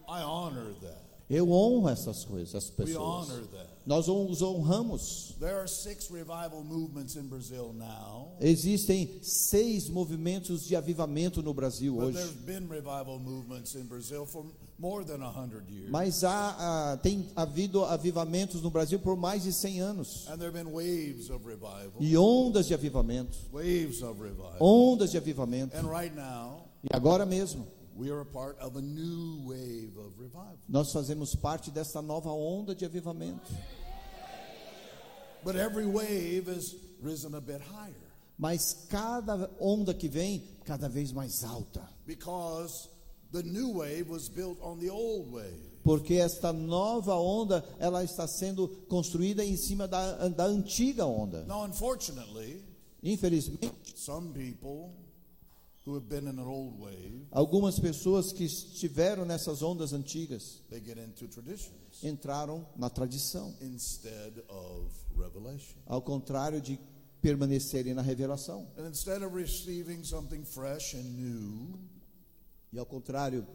I 0.09 0.23
honor 0.23 0.75
that. 0.81 1.14
Eu 1.29 1.51
honro 1.51 1.89
essas 1.89 2.25
coisas, 2.25 2.55
essas 2.55 2.71
We 2.71 2.85
pessoas. 2.85 3.29
Nós 3.87 4.09
os 4.09 4.41
honramos. 4.43 5.35
There 5.41 5.55
are 5.57 5.69
six 5.69 6.09
revival 6.11 6.63
movements 6.65 7.17
in 7.17 7.29
Brazil 7.29 7.73
now, 7.75 8.33
Existem 8.41 9.19
seis 9.23 9.89
movimentos 9.91 10.67
de 10.67 10.75
avivamento 10.77 11.43
no 11.43 11.53
Brasil 11.55 11.97
hoje. 11.99 12.17
there's 12.17 12.33
been 12.33 12.67
revival 12.69 13.19
movements 13.19 13.75
in 13.75 13.85
Brazil 13.85 14.25
for 14.27 14.45
more 14.79 15.05
than 15.05 15.23
a 15.23 15.31
hundred 15.31 15.69
years. 15.69 15.91
Mas 15.91 16.25
há, 16.25 16.93
há- 16.93 16.97
tem 16.99 17.27
havido 17.37 17.85
avivamentos 17.85 18.63
no 18.63 18.71
Brasil 18.71 18.99
por 18.99 19.17
mais 19.17 19.43
de 19.45 19.53
100 19.53 19.81
anos. 19.81 20.27
And 20.29 20.39
there 20.39 20.51
have 20.51 20.55
been 20.55 20.73
waves 20.73 21.31
of 21.31 21.45
revival, 21.47 21.93
E 22.01 22.17
ondas 22.17 22.67
de 22.67 22.75
avivamento. 22.75 23.37
Ondas 24.61 25.11
de 25.11 25.17
avivamento. 25.19 25.77
And 25.77 25.89
right 25.91 26.15
now, 26.15 26.65
E 26.83 26.89
agora 26.95 27.25
mesmo, 27.27 27.67
we 27.97 28.11
are 28.11 28.21
a 28.21 28.27
part 28.27 28.59
of 28.59 28.77
a 28.77 28.81
new 28.83 29.43
wave 29.47 29.97
of 29.99 30.19
revival. 30.19 30.59
nós 30.69 30.93
fazemos 30.93 31.35
parte 31.35 31.71
dessa 31.71 32.03
nova 32.03 32.31
onda 32.31 32.75
de 32.75 32.85
avivamento. 32.85 33.51
But 35.45 35.57
every 35.57 35.87
wave 35.87 36.49
has 36.49 36.75
risen 37.03 37.35
a 37.35 37.41
bit 37.41 37.61
higher 37.61 37.95
Mas 38.39 38.87
cada 38.89 39.49
onda 39.61 39.95
que 39.95 40.09
vem, 40.09 40.43
cada 40.65 40.89
vez 40.89 41.13
mais 41.13 41.45
alta. 41.45 41.83
because 42.07 42.89
the 43.31 43.43
new 43.43 43.69
wave 43.79 44.09
was 44.09 44.29
built 44.29 44.59
on 44.63 44.79
the 44.81 44.91
old 44.91 45.31
wave. 45.33 45.61
Porque 45.85 46.15
esta 46.15 46.53
nova 46.53 47.15
onda, 47.15 47.63
ela 47.79 48.03
está 48.03 48.27
sendo 48.27 48.69
construída 48.89 49.45
em 49.45 49.57
cima 49.57 49.87
da, 49.87 50.29
da 50.29 50.47
antiga 50.47 51.05
onda. 51.07 51.45
Now, 51.45 51.65
unfortunately, 51.65 52.65
Infelizmente, 53.03 53.93
some 53.97 54.33
people 54.33 54.95
algumas 57.31 57.79
pessoas 57.79 58.33
que 58.33 58.45
estiveram 58.45 59.25
nessas 59.25 59.63
ondas 59.63 59.93
antigas 59.93 60.63
they 60.71 60.81
get 60.81 60.99
into 60.99 61.29
traditions 61.29 62.03
entraram 62.03 62.67
na 62.77 62.89
tradição, 62.89 63.55
ao 65.87 66.03
contrário 66.03 66.61
de 66.61 66.79
permanecerem 67.21 67.95
na 67.95 68.03
revelação. 68.03 68.67
And 68.77 68.89
instead 68.89 69.23
of 69.23 69.35
receiving 69.35 70.05
something 70.05 70.45
fresh 70.45 70.95
and 70.95 71.05
new, 71.05 71.79
E 72.75 72.79
ao 72.79 72.85
contrário 72.85 73.47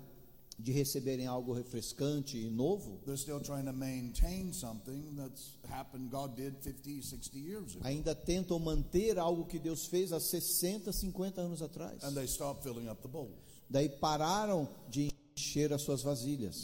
de 0.60 0.72
receberem 0.74 1.26
algo 1.26 1.54
refrescante 1.54 2.38
e 2.38 2.50
novo, 2.50 3.00
they're 3.06 3.18
still 3.18 3.40
trying 3.40 3.66
to 3.66 3.72
maintain 3.72 4.52
something 4.52 5.16
that's 5.16 5.58
happened, 5.70 6.10
God 6.10 6.36
did 6.36 6.56
50, 6.62 7.02
60 7.02 7.40
years 7.40 7.76
ago. 7.76 7.88
ainda 7.88 8.14
tentam 8.14 8.60
manter 8.60 9.18
algo 9.18 9.46
que 9.46 9.58
Deus 9.58 9.86
fez 9.86 10.12
há 10.12 10.20
60, 10.20 10.92
50 10.92 11.42
anos 11.42 11.62
atrás. 11.62 12.04
And 12.04 12.14
they 12.14 12.28
stop 12.28 12.62
filling 12.62 12.90
up 12.90 13.02
the 13.02 13.08
bowls 13.08 13.60
Daí 13.70 13.88
pararam 13.88 14.68
de 14.90 15.12
encher 15.38 15.72
as 15.72 15.84
suas 15.84 16.02
vasilhas. 16.02 16.64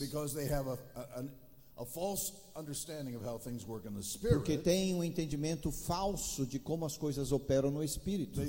Porque 4.29 4.57
tem 4.57 4.95
um 4.95 5.03
entendimento 5.03 5.71
falso 5.71 6.45
de 6.47 6.57
como 6.57 6.85
as 6.85 6.97
coisas 6.97 7.31
operam 7.31 7.69
no 7.69 7.83
espírito. 7.83 8.41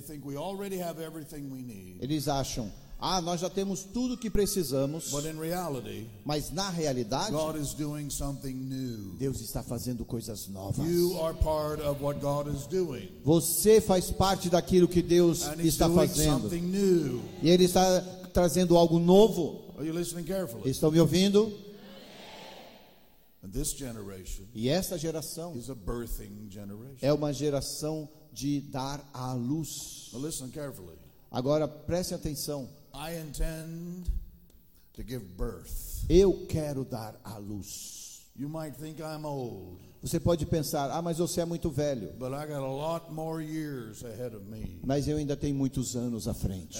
Eles 2.01 2.29
acham, 2.29 2.73
ah, 2.99 3.21
nós 3.21 3.41
já 3.41 3.51
temos 3.51 3.85
tudo 3.85 4.17
que 4.17 4.31
precisamos, 4.31 5.11
But 5.11 5.27
in 5.27 5.39
reality, 5.39 6.07
mas 6.25 6.51
na 6.51 6.71
realidade, 6.71 7.31
God 7.31 7.57
is 7.57 7.75
doing 7.75 8.09
something 8.09 8.55
new. 8.55 9.15
Deus 9.19 9.41
está 9.41 9.63
fazendo 9.63 10.05
coisas 10.05 10.49
novas. 10.49 10.87
You 10.89 11.21
are 11.23 11.37
part 11.37 11.83
of 11.83 12.03
what 12.03 12.21
God 12.21 12.49
is 12.55 12.67
doing. 12.67 13.09
Você 13.23 13.81
faz 13.81 14.11
parte 14.11 14.49
daquilo 14.49 14.89
que 14.89 15.03
Deus 15.03 15.43
And 15.47 15.61
está 15.63 15.91
fazendo. 15.91 16.51
E 17.43 17.51
Ele 17.51 17.65
está 17.65 18.01
trazendo 18.33 18.77
algo 18.77 18.99
novo. 18.99 19.75
Are 19.77 19.87
you 19.87 19.93
listening 19.93 20.25
carefully? 20.25 20.71
Estão 20.71 20.91
me 20.91 20.99
ouvindo? 20.99 21.53
And 23.43 23.51
this 23.53 23.75
generation 23.75 24.45
E 24.55 24.69
essa 24.69 24.99
geração 24.99 25.55
is 25.57 25.69
a 25.69 25.75
birthing 25.75 26.49
generation. 26.51 26.97
é 27.03 27.13
uma 27.13 27.33
geração 27.33 28.09
de 28.33 28.61
dar 28.61 29.07
à 29.13 29.35
luz. 29.35 30.09
Now 30.13 30.21
listen 30.21 30.49
carefully. 30.51 30.97
Agora 31.31 31.69
preste 31.69 32.15
atenção. 32.15 32.69
I 32.97 33.13
intend 33.21 34.11
to 34.95 35.03
give 35.03 35.23
birth. 35.37 36.05
Eu 36.09 36.47
quero 36.49 36.85
dar 36.85 37.15
à 37.25 37.37
luz. 37.39 38.23
You 38.39 38.49
might 38.49 38.75
think 38.77 39.01
I'm 39.01 39.25
old, 39.25 39.79
Você 40.03 40.21
pode 40.21 40.45
pensar, 40.47 40.91
ah, 40.91 41.01
mas 41.03 41.19
você 41.19 41.41
é 41.41 41.45
muito 41.45 41.71
velho. 41.71 42.13
but 42.19 42.33
I 42.33 42.47
got 42.47 42.63
a 42.63 42.67
lot 42.67 43.11
more 43.13 43.43
years 43.43 44.05
ahead 44.05 44.35
of 44.35 44.45
me. 44.47 44.79
Mas 44.85 45.09
eu 45.09 45.17
ainda 45.17 45.37
tenho 45.37 45.55
muitos 45.55 45.97
anos 45.97 46.27
à 46.29 46.35
frente. 46.35 46.79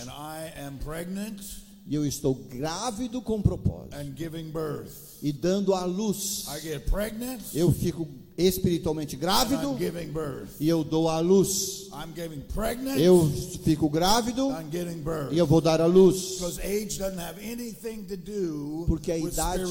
E 1.89 1.95
eu 1.95 2.05
estou 2.05 2.35
grávido 2.35 3.23
com 3.23 3.41
propósito. 3.41 3.95
and 3.97 4.13
giving 4.17 4.51
birth. 4.51 4.91
E 5.23 5.33
dando 5.33 5.73
à 5.73 5.85
luz. 5.85 6.45
I 6.49 6.61
get 6.61 6.91
pregnant 6.91 7.41
Eu 7.55 7.73
fico 7.73 8.07
espiritualmente 8.37 9.17
and 9.17 9.21
grávido 9.21 9.73
I'm 9.73 9.79
giving 9.79 10.13
birth. 10.13 10.51
e 10.61 10.69
eu 10.69 10.83
dou 10.85 11.09
à 11.09 11.21
luz. 11.21 11.89
I'm 11.93 12.13
getting 12.15 12.41
pregnant 12.53 12.99
Eu 12.99 13.31
fico 13.65 13.89
grávido 13.89 14.51
I'm 14.51 14.71
getting 14.71 15.01
birth. 15.01 15.33
e 15.33 15.39
eu 15.39 15.47
vou 15.47 15.61
dar 15.61 15.81
à 15.81 15.87
luz. 15.87 16.33
Because 16.39 16.61
age 16.61 16.99
doesn't 16.99 17.19
have 17.21 17.41
anything 17.41 18.03
to 18.03 18.17
do 18.17 18.85
Porque 18.87 19.13
a 19.13 19.19
idade-. 19.19 19.63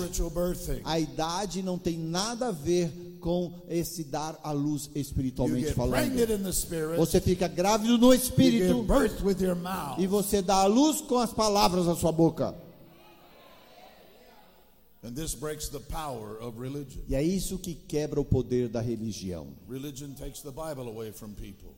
A 0.84 1.00
idade 1.00 1.62
não 1.62 1.78
tem 1.78 1.98
nada 1.98 2.48
a 2.48 2.52
ver 2.52 2.92
com 3.26 3.52
esse 3.68 4.04
dar 4.04 4.40
à 4.44 4.52
luz 4.52 4.88
espiritualmente 4.94 5.74
falando. 5.74 6.12
Você 6.96 7.20
fica 7.20 7.48
grávido 7.48 7.98
no 7.98 8.14
espírito 8.14 8.86
e 9.98 10.06
você 10.06 10.44
dá 10.44 10.58
à 10.58 10.68
luz 10.68 11.02
com 11.02 11.18
as 11.18 11.34
palavras 11.34 11.88
da 11.88 11.96
sua 11.96 12.12
boca. 12.12 12.56
And 15.04 15.14
this 15.16 15.34
breaks 15.34 15.70
the 15.70 15.80
power 15.80 16.40
of 16.40 16.60
religion. 16.60 17.02
E 17.08 17.16
é 17.16 17.24
isso 17.24 17.58
que 17.58 17.74
quebra 17.74 18.20
o 18.20 18.26
poder 18.26 18.70
da 18.70 18.82
religião. 18.82 19.48
Religion 19.68 20.14
takes 20.14 20.42
the 20.42 20.52
Bible 20.52 20.88
away 20.88 21.12
from 21.12 21.34
people. 21.34 21.74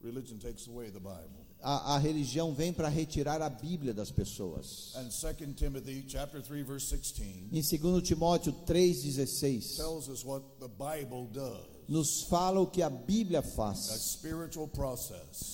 Religion 0.00 0.38
takes 0.38 0.68
away 0.68 0.90
the 0.90 1.00
Bible. 1.00 1.49
A, 1.62 1.94
a 1.94 1.98
religião 1.98 2.54
vem 2.54 2.72
para 2.72 2.88
retirar 2.88 3.42
a 3.42 3.50
Bíblia 3.50 3.92
das 3.92 4.10
pessoas. 4.10 4.94
And 4.96 5.08
2 5.08 5.54
Timothy 5.54 6.04
chapter 6.08 6.42
3 6.42 6.66
verse 6.66 6.96
16 6.96 7.52
Em 7.52 7.78
2 7.78 8.02
Timóteo 8.02 8.52
3,16, 8.66 9.76
tells 9.76 10.08
us 10.08 10.24
what 10.24 10.44
the 10.58 10.68
Bible 10.68 11.28
does. 11.32 11.80
nos 11.90 12.22
fala 12.22 12.60
o 12.60 12.66
que 12.66 12.82
a 12.82 12.88
Bíblia 12.88 13.42
faz 13.42 14.18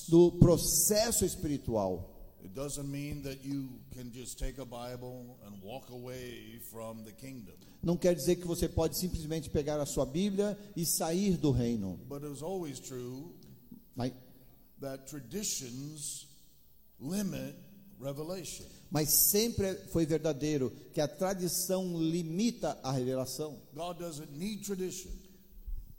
do 0.08 0.32
processo 0.32 1.24
espiritual. 1.24 2.12
Não 7.82 7.96
quer 7.96 8.14
dizer 8.14 8.36
que 8.36 8.46
você 8.46 8.68
pode 8.68 8.98
simplesmente 8.98 9.50
pegar 9.50 9.80
a 9.80 9.86
sua 9.86 10.06
Bíblia 10.06 10.58
e 10.76 10.84
sair 10.84 11.36
do 11.36 11.50
reino. 11.50 11.98
But 12.06 12.22
it 12.22 12.28
was 12.28 12.42
always 12.42 12.78
true 12.78 13.34
Mas, 13.96 14.12
that 14.86 15.06
traditions 15.06 16.26
limit 16.98 17.54
revelation. 17.98 18.64
mas 18.90 19.10
sempre 19.10 19.74
foi 19.92 20.06
verdadeiro 20.06 20.70
que 20.94 21.00
a 21.00 21.08
tradição 21.08 21.98
limita 21.98 22.78
a 22.82 22.92
revelação. 22.92 23.58
God 23.74 23.98
doesn't 23.98 24.30
need 24.36 24.62
tradition. 24.64 25.10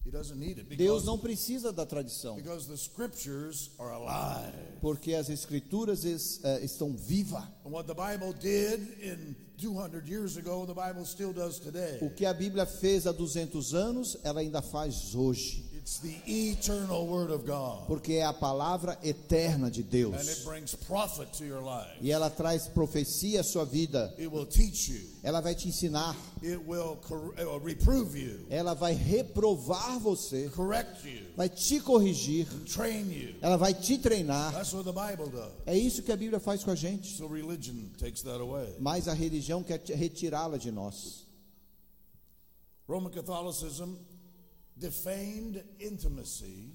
He 0.05 0.09
doesn't 0.11 0.39
need 0.39 0.57
it 0.57 0.69
Deus 0.77 1.01
because, 1.01 1.05
não 1.05 1.17
precisa 1.19 1.73
da 1.73 1.85
tradição, 1.85 2.35
because 2.37 2.65
the 2.65 2.77
scriptures 2.77 3.71
are 3.77 3.91
alive. 3.91 4.53
porque 4.79 5.13
as 5.13 5.27
escrituras 5.29 6.05
es- 6.05 6.39
eh, 6.45 6.63
estão 6.63 6.95
vivas. 6.95 7.43
And 7.65 7.71
what 7.71 7.87
the 7.87 7.93
Bible 7.93 8.31
did 8.39 9.03
in 9.03 9.35
200 9.57 10.07
years 10.07 10.37
ago, 10.37 10.65
the 10.65 10.73
Bible 10.73 11.03
still 11.05 11.33
does 11.33 11.59
today. 11.59 11.97
O 12.01 12.09
que 12.11 12.25
a 12.25 12.33
Bíblia 12.33 12.65
fez 12.65 13.05
há 13.05 13.11
200 13.11 13.73
anos, 13.73 14.15
ela 14.23 14.39
ainda 14.39 14.61
faz 14.61 15.13
hoje, 15.13 15.65
It's 15.87 15.99
the 15.99 16.19
eternal 16.29 17.07
word 17.07 17.31
of 17.31 17.45
God. 17.45 17.87
porque 17.87 18.15
é 18.15 18.23
a 18.25 18.33
palavra 18.33 18.99
eterna 19.01 19.71
de 19.71 19.79
And 19.83 19.85
it 19.85 19.89
Deus. 19.89 20.43
brings 20.43 20.75
profit 20.75 21.31
to 21.37 21.45
your 21.45 21.61
life. 21.63 21.97
E 22.01 22.11
ela 22.11 22.29
traz 22.29 22.67
profecia 22.67 23.39
à 23.39 23.43
sua 23.43 23.63
vida. 23.63 24.13
It 24.19 24.27
will 24.27 24.45
teach 24.45 24.89
you. 24.91 24.99
Ela 25.23 25.39
vai 25.39 25.55
te 25.55 25.69
ensinar, 25.69 26.13
It 26.43 26.57
will, 26.67 26.97
cor- 27.07 27.33
it 27.37 27.45
will 27.45 27.61
reprove 27.61 28.17
you, 28.19 28.45
ela 28.49 28.73
vai 28.73 28.91
reprovar 28.93 29.97
você, 29.99 30.49
correct 30.49 31.07
you, 31.07 31.25
vai 31.37 31.47
te 31.47 31.79
corrigir, 31.79 32.45
train 32.65 33.09
you. 33.09 33.35
ela 33.41 33.55
vai 33.55 33.73
te 33.73 33.97
treinar. 33.97 34.51
That's 34.51 34.73
what 34.73 34.83
the 34.83 34.91
Bible 34.91 35.29
does. 35.31 35.53
É 35.65 35.77
isso 35.77 36.03
que 36.03 36.11
a 36.11 36.17
Bíblia 36.17 36.41
faz 36.41 36.65
com 36.65 36.71
a 36.71 36.75
gente. 36.75 37.15
So 37.15 37.27
religion 37.27 37.75
takes 37.97 38.21
that 38.23 38.41
away. 38.41 38.75
Mas 38.77 39.07
a 39.07 39.13
religião 39.13 39.63
quer 39.63 39.81
retirá-la 39.95 40.57
de 40.57 40.69
nós. 40.69 41.25
Roman 42.89 43.09
Catholicism 43.09 43.95
defamed 44.79 45.63
intimacy 45.79 46.71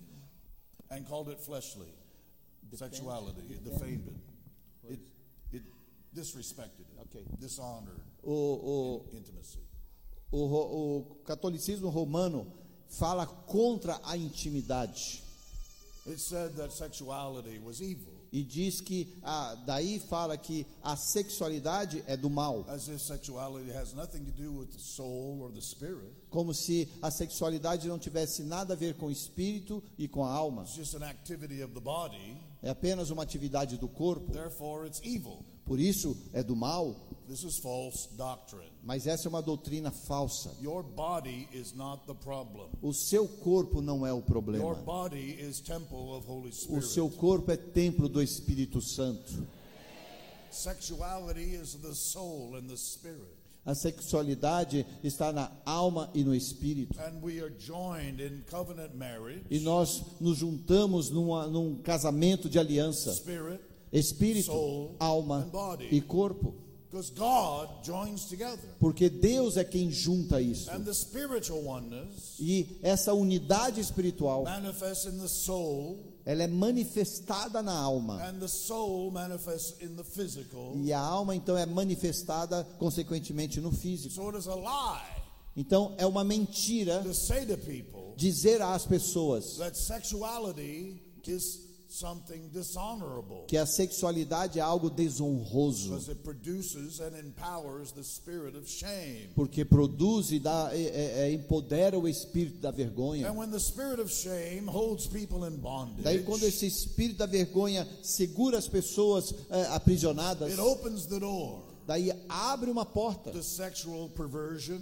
and 0.91 1.07
called 1.07 1.29
it 1.29 1.41
fleshly. 1.41 1.93
Sexuality. 2.75 3.43
It 3.51 3.65
defamed 3.65 4.07
it. 4.09 4.93
It, 4.95 5.01
it 5.53 5.63
disrespected 6.17 6.81
it. 6.81 6.99
Okay. 7.15 7.25
Dishonored 7.39 8.01
O, 8.27 9.05
intimacy. 9.13 9.59
o, 10.33 10.39
o, 10.45 10.49
ro- 10.49 10.69
o 10.71 11.17
catolicismo 11.27 11.91
romano 11.93 12.47
fala 12.89 13.27
contra 13.27 13.99
a 14.07 14.17
intimidade. 14.17 15.21
It 16.07 16.19
said 16.19 16.57
that 16.57 16.73
sexuality 16.73 17.59
was 17.59 17.81
evil, 17.83 18.15
E 18.33 18.43
diz 18.43 18.81
que, 18.81 19.13
ah, 19.23 19.55
daí 19.67 19.99
fala 19.99 20.39
que 20.39 20.67
a 20.83 20.97
sexualidade 20.97 22.03
é 22.07 22.17
do 22.17 22.31
mal. 22.31 22.65
Como 26.31 26.55
se 26.55 26.89
a 27.03 27.11
sexualidade 27.11 27.87
não 27.87 27.99
tivesse 27.99 28.43
nada 28.43 28.73
a 28.73 28.77
ver 28.77 28.95
com 28.95 29.07
o 29.07 29.11
espírito 29.11 29.83
e 29.99 30.09
com 30.09 30.25
a 30.25 30.33
alma. 30.33 30.65
É 32.63 32.71
apenas 32.71 33.11
uma 33.11 33.23
atividade 33.23 33.77
do 33.77 33.89
corpo. 33.89 34.33
Por 35.67 35.79
isso 35.79 36.17
é 36.33 36.43
do 36.43 36.57
mal. 36.57 36.97
This 37.29 37.45
is 37.45 37.59
false 37.59 38.09
doctrine. 38.17 38.71
Mas 38.83 39.07
essa 39.07 39.27
é 39.27 39.31
uma 39.31 39.41
doutrina 39.43 39.91
falsa. 39.91 40.51
Your 40.61 40.83
body 40.83 41.49
is 41.53 41.73
not 41.75 42.05
the 42.07 42.15
problem. 42.15 42.69
O 42.83 42.93
seu 42.93 43.27
corpo 43.27 43.81
não 43.81 44.07
é 44.07 44.13
o 44.13 44.17
Your 44.17 44.23
problema. 44.25 44.75
body 44.75 45.39
is 45.41 45.61
temple 45.61 46.11
of 46.15 46.27
Holy 46.29 46.51
O 46.51 46.53
Spirit. 46.53 46.87
seu 46.87 47.09
corpo 47.09 47.51
é 47.51 47.57
templo 47.57 48.09
do 48.09 48.21
Espírito 48.23 48.81
Santo. 48.81 49.47
Sexuality 50.51 51.55
is 51.55 51.75
the 51.77 51.95
soul 51.95 52.57
and 52.57 52.69
the 52.69 52.77
spirit. 52.77 53.39
A 53.65 53.75
sexualidade 53.77 54.85
está 55.05 55.33
na 55.33 55.53
alma 55.65 56.11
e 56.13 56.25
no 56.25 56.35
espírito. 56.35 56.99
And 57.01 57.23
we 57.23 57.41
are 57.41 57.49
joined 57.59 58.21
in 58.21 58.43
covenant 58.51 58.93
marriage, 58.97 59.45
E 59.49 59.61
nós 59.61 60.03
nos 60.21 60.39
juntamos 60.39 61.11
numa- 61.11 61.47
num 61.47 61.77
casamento 61.77 62.49
de 62.51 62.59
aliança. 62.59 63.13
spirit, 63.15 63.61
Espírito, 63.93 64.47
Soul 64.47 64.97
alma 64.99 65.49
e 65.91 66.01
corpo. 66.01 66.55
Because 66.93 67.11
God 67.11 67.83
joins 67.83 68.27
together. 68.27 68.69
Porque 68.79 69.09
Deus 69.09 69.57
é 69.57 69.65
quem 69.65 69.91
junta 69.91 70.43
isso. 70.43 70.71
And 70.71 70.85
the 70.85 70.93
spiritual 70.93 71.65
oneness 71.67 72.37
E 72.39 72.79
essa 72.83 73.15
unidade 73.15 73.81
espiritual, 73.81 74.45
manifests 74.45 75.07
in 75.07 75.19
the 75.19 75.29
soul, 75.29 75.99
ela 76.27 76.43
é 76.43 76.47
manifestada 76.47 77.63
na 77.63 77.73
alma. 77.73 78.23
and 78.23 78.39
the 78.41 78.49
soul 78.49 79.11
manifests 79.11 79.81
in 79.81 79.97
the 79.97 80.05
physical. 80.05 80.75
E 80.77 80.93
a 80.93 81.01
alma 81.01 81.35
então 81.35 81.57
é 81.57 81.65
manifestada 81.65 82.63
consequentemente 82.79 83.59
no 83.59 83.73
físico. 83.73 84.15
Então 85.57 85.95
é 85.97 86.07
uma 86.07 86.23
mentira 86.25 87.03
dizer 88.17 88.61
às 88.63 88.87
pessoas 88.87 89.59
is 89.59 89.89
something 89.89 90.11
dishonorable 90.19 91.72
que 93.47 93.57
a 93.57 93.67
sexualidade 93.67 94.59
é 94.59 94.63
algo 94.63 94.89
desonroso, 94.91 95.91
because 95.91 96.11
it 96.11 96.23
produces 96.23 97.01
and 97.01 97.17
empowers 97.19 97.93
the 97.93 98.03
spirit 98.03 98.57
of 98.57 98.69
shame. 98.69 99.29
porque 99.35 99.65
produz 99.65 100.31
e 100.33 100.39
dá, 100.39 100.71
é- 100.73 100.83
é- 100.83 101.29
é- 101.29 101.33
empodera 101.33 101.99
o 101.99 102.09
espírito 102.09 102.59
da 102.59 102.71
vergonha. 102.71 103.29
And 103.29 103.37
when 103.37 103.51
the 103.51 103.61
spirit 103.61 104.01
of 104.01 104.11
shame 104.11 104.67
holds 104.67 105.07
people 105.07 105.47
in 105.47 105.57
bondage, 105.57 106.03
Daí 106.03 106.23
quando 106.25 106.45
esse 106.45 106.67
espírito 106.67 107.19
da 107.19 107.27
vergonha 107.27 107.87
segura 108.03 108.59
as 108.59 108.69
pessoas 108.69 109.35
é, 109.51 109.63
aprisionadas, 109.67 110.53
daí 111.87 112.13
abre 112.29 112.71
uma 112.71 112.85
porta 112.85 113.33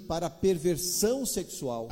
para 0.07 0.27
a 0.27 0.31
perversão 0.31 1.25
sexual 1.27 1.89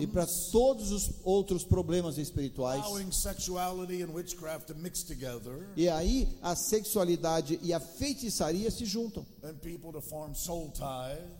e 0.00 0.06
para 0.06 0.26
todos 0.50 0.90
os 0.90 1.10
outros 1.24 1.64
problemas 1.64 2.18
espirituais. 2.18 2.84
E 5.76 5.88
aí 5.88 6.28
a 6.42 6.54
sexualidade 6.54 7.58
e 7.62 7.72
a 7.72 7.80
feitiçaria 7.80 8.70
se 8.70 8.84
juntam. 8.84 9.24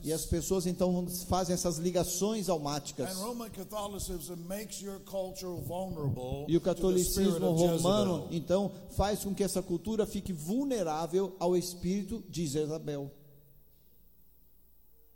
E 0.02 0.12
as 0.12 0.24
pessoas 0.24 0.66
então 0.66 1.06
fazem 1.28 1.54
essas 1.54 1.78
ligações 1.78 2.48
almáticas. 2.48 3.10
And 3.10 3.20
Roman 3.20 3.50
Catholicism 3.50 4.36
makes 4.46 4.80
your 4.80 5.00
culture 5.00 5.60
vulnerable 5.66 6.46
E 6.48 6.56
o 6.56 6.60
catolicismo 6.60 7.50
romano 7.52 8.28
então 8.30 8.70
faz 8.96 9.24
com 9.24 9.34
que 9.34 9.42
essa 9.42 9.62
cultura 9.62 10.06
fique 10.06 10.32
vulnerável 10.32 11.25
ao 11.38 11.56
espírito 11.56 12.22
de 12.28 12.46
Jezabel. 12.46 13.10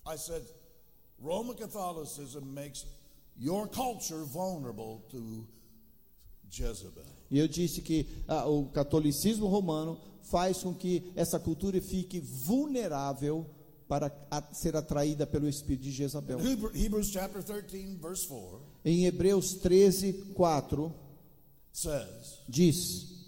I 0.07 0.17
said, 0.17 0.43
Roman 1.23 1.55
Catholicism 1.57 2.55
makes 2.55 2.87
your 3.39 3.69
culture 3.69 4.25
vulnerable 4.25 5.03
to 5.11 5.47
Jezebel. 6.51 7.05
E 7.31 7.39
eu 7.39 7.47
disse 7.47 7.81
que 7.83 8.07
ah, 8.27 8.47
o 8.49 8.67
catolicismo 8.71 9.47
romano 9.47 10.01
faz 10.23 10.63
com 10.63 10.75
que 10.75 11.13
essa 11.15 11.39
cultura 11.39 11.81
fique 11.81 12.19
vulnerável 12.19 13.47
para 13.87 14.11
a- 14.31 14.43
ser 14.55 14.75
atraída 14.77 15.27
pelo 15.27 15.49
espírito 15.49 15.83
de 15.83 15.93
Jezabel. 15.93 16.41
Hebrew- 16.41 16.75
Hebrews 16.75 17.09
chapter 17.11 17.43
13, 17.43 17.97
verse 17.97 18.27
4 18.27 18.61
Em 18.85 19.05
Hebreus 19.05 19.55
13, 19.55 20.13
4, 20.35 20.93
says, 21.73 22.39
diz: 22.49 23.20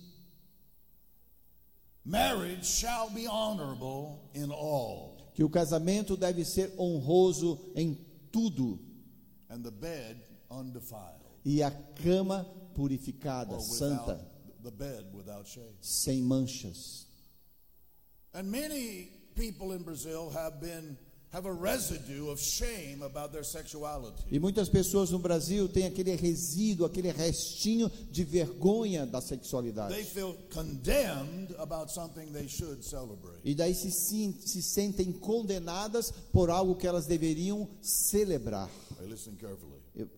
Marriage 2.05 2.67
shall 2.67 3.11
be 3.11 3.27
honorable 3.27 4.29
in 4.35 4.51
all, 4.51 5.31
que 5.35 5.45
o 5.45 5.49
casamento 5.49 6.17
deve 6.17 6.45
ser 6.45 6.73
honroso 6.79 7.73
em 7.77 7.97
tudo 8.33 8.79
and 9.49 9.63
the 9.63 9.71
bed 9.71 10.21
undefiled, 10.51 11.23
e 11.45 11.63
a 11.63 11.71
cama 11.71 12.45
purificada, 12.75 13.53
or 13.53 13.61
santa, 13.61 14.15
without 14.15 14.63
the 14.63 14.71
bed 14.71 15.05
without 15.13 15.47
shame. 15.47 15.77
sem 15.81 16.23
manchas. 16.23 17.07
And 18.35 18.51
many 18.51 19.11
people 19.37 19.73
in 19.73 19.83
Brazil 19.83 20.31
have 20.31 20.61
been 20.61 20.97
have 21.33 21.47
a 21.47 21.53
residue 21.53 22.31
of 22.31 22.39
shame 22.39 23.03
about 23.03 23.33
their 23.33 23.43
sexuality. 23.43 24.23
E 24.31 24.39
muitas 24.39 24.69
pessoas 24.69 25.11
no 25.11 25.19
Brasil 25.19 25.67
têm 25.69 25.87
aquele 25.87 26.15
resíduo, 26.15 26.85
aquele 26.85 27.11
restinho 27.11 27.91
de 28.11 28.23
vergonha 28.23 29.07
da 29.07 29.21
sexualidade. 29.21 29.95
They 29.95 30.05
feel 30.05 30.37
condemned 30.53 31.55
about 31.59 31.91
something 31.91 32.27
they 32.33 32.49
should 32.49 32.85
celebrate. 32.85 33.41
E 33.45 33.55
daí 33.55 33.75
se, 33.75 33.91
se 33.91 34.63
sentem 34.63 35.11
condenadas 35.11 36.13
por 36.33 36.51
algo 36.51 36.75
que 36.75 36.87
elas 36.87 37.07
deveriam 37.07 37.67
celebrar. 37.81 38.71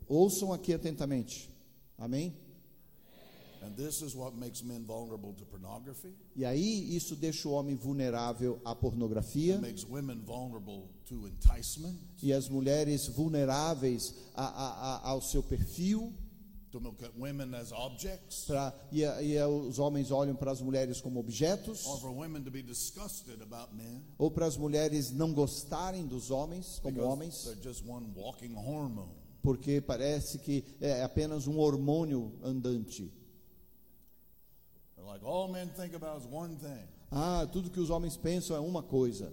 Ouçam 0.09 0.53
aqui 0.53 0.75
atentamente. 0.75 1.49
Amém? 1.97 2.35
E 6.37 6.45
aí 6.45 6.97
isso 6.97 7.15
deixa 7.17 7.49
o 7.49 7.53
homem 7.53 7.77
vulnerável 7.77 8.61
à 8.65 8.75
pornografia. 8.75 9.55
It 9.57 9.62
makes 9.62 9.85
women 9.85 10.21
vulnerable 10.25 10.89
to 11.07 11.27
enticement, 11.29 11.97
e 12.23 12.33
as 12.33 12.49
mulheres 12.49 13.07
vulneráveis 13.09 14.15
a- 14.35 14.45
a- 14.45 14.97
a- 14.97 15.09
ao 15.11 15.21
seu 15.21 15.43
perfil. 15.43 16.12
to 16.73 16.81
look 16.81 17.05
at 17.05 17.12
women 17.17 17.55
as 17.55 17.71
objects, 17.71 18.47
Pra, 18.49 18.75
e, 18.91 19.03
e 19.03 19.41
os 19.45 19.79
homens 19.79 20.11
olham 20.11 20.35
para 20.35 20.51
as 20.51 20.61
mulheres 20.61 21.01
como 21.01 21.21
objetos, 21.21 21.87
or 21.87 22.01
for 22.01 22.11
women 22.11 22.43
to 22.43 22.51
be 22.51 22.62
disgusted 22.65 23.41
about 23.43 23.73
men. 23.77 24.03
Ou 24.19 24.29
para 24.29 24.45
as 24.47 24.57
mulheres 24.57 25.12
não 25.12 25.33
gostarem 25.33 26.05
dos 26.05 26.32
homens 26.32 26.81
como 26.82 27.01
homens, 27.03 27.45
they're 27.45 27.62
just 27.62 27.85
one 27.89 28.09
walking 28.16 28.57
hormone. 28.57 29.09
porque 29.41 29.81
parece 29.81 30.39
que 30.39 30.65
é 30.81 31.05
apenas 31.05 31.47
um 31.47 31.59
hormônio 31.61 32.32
andante. 32.43 33.09
Like 35.06 35.22
all 35.24 35.48
men 35.48 35.68
think 35.76 35.94
about 35.94 36.20
is 36.20 36.26
one 36.26 36.56
thing. 36.56 36.89
Ah, 37.12 37.47
tudo 37.52 37.70
que 37.70 37.81
os 37.81 37.90
homens 37.90 38.16
pensam 38.16 38.56
é 38.56 38.60
uma 38.60 38.82
coisa. 38.82 39.31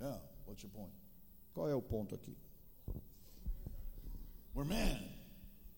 Yeah, 0.00 0.18
what's 0.46 0.62
your 0.62 0.70
point? 0.70 0.92
Qual 1.54 1.68
é 1.68 1.74
o 1.74 1.82
ponto 1.82 2.14
aqui? 2.14 2.36
We're 4.54 4.68
men. 4.68 5.12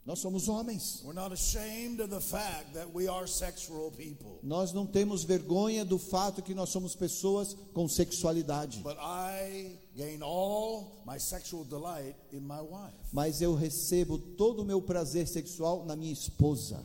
Nós 0.05 0.19
somos 0.19 0.49
homens. 0.49 1.01
We're 1.03 1.15
not 1.15 1.32
ashamed 1.32 2.01
of 2.01 2.11
the 2.11 2.20
fact 2.20 2.74
that 2.74 2.93
we 2.93 3.09
are 3.09 3.27
sexual 3.27 3.91
people. 3.91 4.39
Nós 4.43 4.70
não 4.70 4.86
temos 4.86 5.24
vergonha 5.24 5.82
do 5.82 5.99
fato 5.99 6.43
que 6.43 6.55
nós 6.55 6.69
somos 6.69 6.95
pessoas 6.95 7.57
com 7.73 7.89
sexualidade. 7.89 8.82
But 8.82 8.99
I 9.01 9.78
gain 9.97 10.23
all 10.23 11.03
my 11.07 11.19
sexual 11.19 11.65
delight 11.65 12.15
in 12.32 12.41
my 12.41 12.61
wife. 12.61 12.93
Mas 13.12 13.41
eu 13.41 13.55
recebo 13.55 14.19
todo 14.19 14.61
o 14.61 14.65
meu 14.65 14.82
prazer 14.82 15.27
sexual 15.27 15.86
na 15.86 15.97
minha 15.97 16.12
esposa. 16.12 16.77
And 16.77 16.85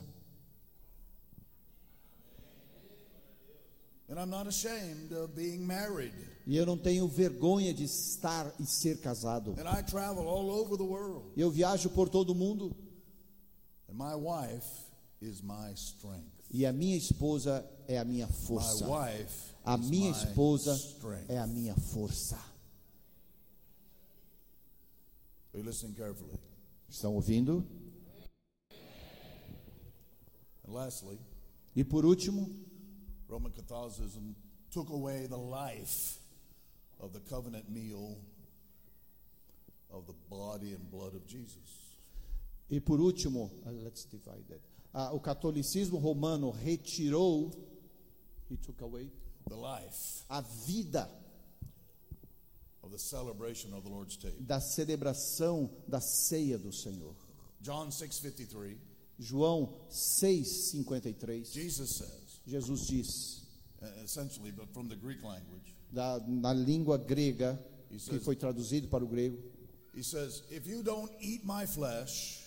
not 2.62 2.80
ashamed 2.80 2.94
of 2.94 3.10
being 3.10 3.26
married. 3.26 3.50
E 6.46 6.56
eu 6.56 6.66
não 6.66 6.76
tenho 6.76 7.06
vergonha 7.06 7.72
de 7.72 7.84
estar 7.84 8.52
e 8.58 8.66
ser 8.66 8.98
casado. 9.00 9.52
And 9.58 9.68
I 9.78 9.82
travel 9.84 10.26
all 10.28 10.50
over 10.50 10.76
the 10.76 10.82
world. 10.82 11.30
Eu 11.36 11.50
viajo 11.50 11.90
por 11.90 12.08
todo 12.08 12.30
o 12.30 12.34
mundo 12.34 12.74
And 13.88 13.94
my 13.94 14.14
wife 14.14 14.66
is 15.20 15.40
my 15.42 15.72
strength. 15.74 16.26
e 16.50 16.66
a 16.66 16.72
minha 16.72 16.96
esposa 16.96 17.64
é 17.86 17.98
a 17.98 18.04
minha 18.04 18.26
My 18.26 18.32
força. 18.32 18.86
wife 18.88 19.50
A 19.64 19.76
is 19.76 19.88
minha 19.88 20.10
my 20.10 20.16
esposa 20.16 20.74
strength. 20.76 21.30
é 21.30 21.38
a 21.38 21.46
minha 21.46 21.74
força. 21.76 22.36
Are 25.52 25.58
you 25.58 25.64
listening 25.64 25.94
carefully? 25.94 26.38
Estão 26.88 27.14
ouvindo? 27.14 27.64
And 30.66 30.72
lastly, 30.72 31.18
E 31.76 31.84
por 31.84 32.04
último, 32.04 32.48
Roman 33.30 33.52
Catholicism 33.52 34.34
took 34.70 34.90
away 34.90 35.26
the 35.26 35.36
life 35.38 36.18
of 36.98 37.12
the 37.12 37.20
covenant 37.20 37.70
meal 37.70 38.16
of 39.90 40.06
the 40.06 40.14
body 40.28 40.72
and 40.72 40.90
blood 40.90 41.14
of 41.14 41.26
Jesus. 41.26 41.96
e 42.68 42.80
por 42.80 42.98
último, 43.00 43.50
ah, 43.66 43.70
let's 43.70 44.04
divide 44.04 44.44
that. 44.48 44.60
Ah, 44.92 45.10
o 45.12 45.20
catolicismo 45.20 46.00
romano 46.00 46.52
retirou 46.52 47.52
he 48.48 48.56
took 48.56 48.80
away 48.82 49.08
The 49.48 49.56
life 49.56 50.24
a 50.28 50.42
vida 50.66 51.08
of 52.82 52.90
the 52.92 52.98
celebration 52.98 53.72
of 53.72 53.82
the 53.84 53.90
Lord's 53.90 54.16
table. 54.16 54.36
da 54.40 54.60
celebração 54.60 55.70
da 55.88 56.00
ceia 56.00 56.58
do 56.58 56.72
Senhor. 56.72 57.14
John 57.60 57.90
6:53, 57.90 58.76
João 59.18 59.72
6:53. 59.90 61.52
Jesus 61.52 61.96
says, 61.96 62.19
Jesus 62.46 62.86
diz, 62.86 63.42
uh, 63.82 63.86
essentially, 64.04 64.50
but 64.50 64.68
from 64.72 64.88
the 64.88 64.96
Greek 64.96 65.22
language, 65.22 65.74
da, 65.92 66.18
na 66.26 66.52
língua 66.52 66.98
grega, 66.98 67.58
He 67.90 67.94
que 67.96 68.00
says- 68.00 68.24
foi 68.24 68.36
traduzido 68.36 68.88
para 68.88 69.04
o 69.04 69.08
grego, 69.08 69.36
he 69.94 70.02
says, 70.02 70.42
"If 70.50 70.66
you 70.66 70.82
don't 70.82 71.10
eat 71.20 71.44
my 71.44 71.66
flesh 71.66 72.40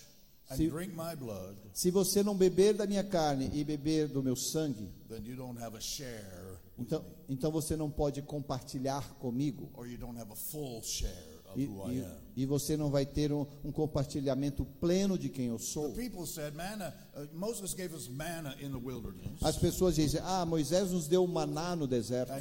and 0.50 0.56
Se- 0.56 0.68
drink 0.70 0.94
my 0.94 1.14
blood, 1.14 1.56
se 1.72 1.90
você 1.90 2.22
não 2.22 2.34
beber 2.36 2.74
da 2.74 2.86
minha 2.86 3.04
carne 3.04 3.50
e 3.52 3.62
beber 3.64 4.08
do 4.08 4.22
meu 4.22 4.36
sangue, 4.36 4.90
then 5.08 5.22
you 5.24 5.36
don't 5.36 5.58
have 5.60 5.76
a 5.76 5.80
share 5.80 6.58
então, 6.78 7.04
então 7.28 7.50
você 7.52 7.76
não 7.76 7.90
pode 7.90 8.20
compartilhar 8.22 9.14
comigo. 9.18 9.70
or 9.74 9.86
you 9.86 9.96
don't 9.98 10.18
have 10.18 10.30
a 10.32 10.36
full 10.36 10.82
share 10.82 11.40
of 11.50 11.60
E, 11.60 11.66
who 11.66 11.82
I 11.90 12.00
am." 12.04 12.23
E 12.36 12.44
você 12.46 12.76
não 12.76 12.90
vai 12.90 13.06
ter 13.06 13.32
um, 13.32 13.46
um 13.64 13.70
compartilhamento 13.70 14.64
pleno 14.80 15.16
de 15.16 15.28
quem 15.28 15.46
eu 15.46 15.58
sou. 15.58 15.90
Uh, 15.90 15.94
As 19.42 19.56
pessoas 19.56 19.94
dizem: 19.94 20.20
Ah, 20.24 20.44
Moisés 20.44 20.90
nos 20.90 21.06
deu 21.06 21.26
maná 21.26 21.76
no 21.76 21.86
deserto. 21.86 22.32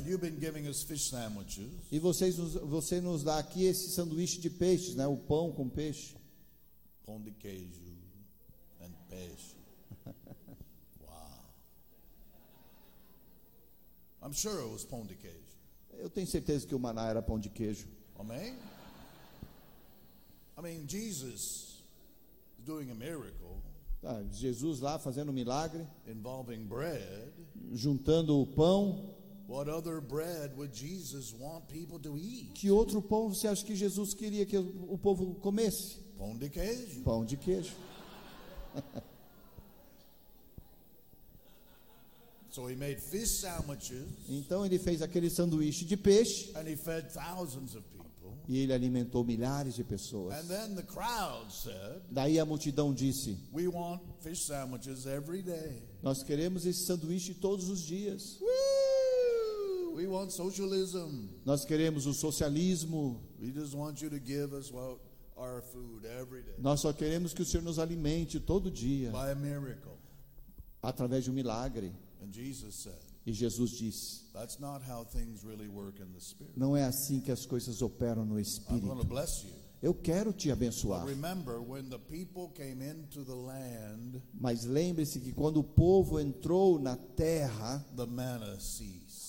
E 1.92 2.00
vocês 2.00 2.38
nos, 2.38 2.54
você 2.54 3.00
nos 3.00 3.24
dá 3.24 3.38
aqui 3.38 3.66
esse 3.66 3.92
sanduíche 3.92 4.40
de 4.40 4.50
peixes, 4.50 4.96
né? 4.96 5.06
O 5.08 5.18
pão 5.18 5.52
com 5.52 5.70
peixe. 5.70 6.16
pão 7.06 7.22
de 7.22 7.32
queijo 7.32 7.82
and 8.82 8.92
peixe. 9.10 9.56
wow. 11.02 11.44
I'm 14.24 14.34
sure 14.34 14.58
it 14.60 14.72
was 14.72 14.84
pão 14.86 15.06
de 15.06 15.16
queijo. 15.16 15.38
Eu 16.00 16.10
tenho 16.10 16.26
certeza 16.26 16.66
que 16.66 16.74
o 16.74 16.80
maná 16.80 17.08
era 17.10 17.22
pão 17.22 17.38
de 17.40 17.50
queijo. 17.50 17.88
Amém? 18.18 18.56
I 20.58 20.62
mean, 20.62 20.86
Jesus 20.88 21.82
is 22.60 22.66
doing 22.66 22.92
a 22.92 22.96
miracle 22.96 23.62
Ah, 24.06 24.22
Jesus 24.34 24.82
lá 24.82 25.00
fazendo 25.00 25.30
um 25.30 25.34
milagre, 25.34 25.88
involving 26.08 26.66
bread. 26.66 27.32
juntando 27.72 28.38
o 28.42 28.46
pão. 28.46 29.16
What 29.48 29.70
other 29.70 30.02
bread 30.02 30.56
would 30.58 30.74
Jesus 30.74 31.34
want 31.34 31.68
people 31.70 32.00
to 32.00 32.18
eat? 32.18 32.52
Que 32.54 32.70
outro 32.70 33.02
pão 33.02 33.30
você 33.34 33.48
acha 33.48 33.64
que 33.66 33.76
Jesus 33.76 34.14
queria 34.14 34.46
que 34.46 34.58
o 34.58 34.94
o 34.94 34.98
povo 34.98 35.36
comesse? 35.36 36.00
Pão 36.18 36.38
de 36.38 36.50
queijo. 36.50 37.02
Pão 37.04 37.24
de 37.26 37.38
queijo. 37.38 37.74
So 42.50 42.68
he 42.68 42.76
made 42.76 43.02
fish 43.02 43.40
sandwiches 43.40 44.06
Então 44.30 44.66
ele 44.66 44.78
fez 44.78 45.02
aquele 45.02 45.30
sanduíche 45.30 45.86
de 45.86 45.98
peixe 45.98 46.52
and 46.56 46.68
he 46.68 46.76
fed 46.76 47.10
thousands 47.12 47.74
of 47.76 47.84
people. 47.90 48.03
E 48.48 48.58
ele 48.58 48.74
alimentou 48.74 49.24
milhares 49.24 49.76
de 49.76 49.84
pessoas. 49.84 50.34
And 50.36 50.48
then 50.48 50.76
the 50.76 50.84
crowd 50.84 51.52
said, 51.52 52.02
Daí 52.12 52.40
a 52.40 52.46
multidão 52.46 52.94
disse: 52.94 53.38
We 53.54 53.68
want 53.68 54.02
fish 54.22 54.46
sandwiches 54.46 55.06
every 55.06 55.42
day. 55.42 55.82
Nós 56.02 56.24
queremos 56.24 56.66
esse 56.66 56.86
sanduíche 56.86 57.34
todos 57.34 57.70
os 57.70 57.82
dias. 57.82 58.40
Woo! 58.42 59.96
We 59.96 60.08
want 60.08 60.32
socialism. 60.32 61.30
Nós 61.46 61.64
queremos 61.66 62.06
o 62.06 62.14
socialismo. 62.14 63.22
We 63.40 63.52
just 63.52 63.74
want 63.76 64.02
you 64.02 64.10
to 64.10 64.20
give 64.20 64.54
us 64.56 64.72
what 64.72 65.00
our 65.36 65.62
food 65.62 66.06
every 66.06 66.42
day 66.44 66.54
Nós 66.60 66.80
só 66.82 66.92
queremos 66.94 67.34
que 67.34 67.42
o 67.42 67.46
Senhor 67.46 67.64
nos 67.64 67.78
alimente 67.80 68.40
todo 68.40 68.70
dia 68.72 69.12
by 69.12 69.32
a 69.32 69.36
miracle. 69.36 69.92
através 70.82 71.24
de 71.24 71.30
um 71.32 71.34
milagre. 71.34 71.94
And 72.22 72.32
Jesus 72.32 72.76
said, 72.76 73.13
E 73.26 73.32
Jesus 73.32 73.72
disse: 73.72 74.24
That's 74.34 74.60
not 74.60 74.84
how 74.84 75.06
things 75.06 75.44
really 75.44 75.68
work 75.68 76.02
in 76.02 76.12
the 76.12 76.20
spirit. 76.20 76.58
Não 76.58 76.76
é 76.76 76.84
assim 76.84 77.22
que 77.22 77.32
as 77.32 77.46
coisas 77.46 77.82
operam 77.82 78.26
no 78.26 78.40
espírito. 78.40 78.88
Eu 79.82 79.94
quero 79.94 80.32
te 80.32 80.50
abençoar. 80.50 81.06
Remember, 81.06 81.60
land, 83.28 84.22
Mas 84.34 84.64
lembre-se 84.64 85.20
que 85.20 85.34
quando 85.34 85.58
o 85.58 85.64
povo 85.64 86.22
entrou 86.22 86.80
na 86.80 86.96
terra, 86.96 87.86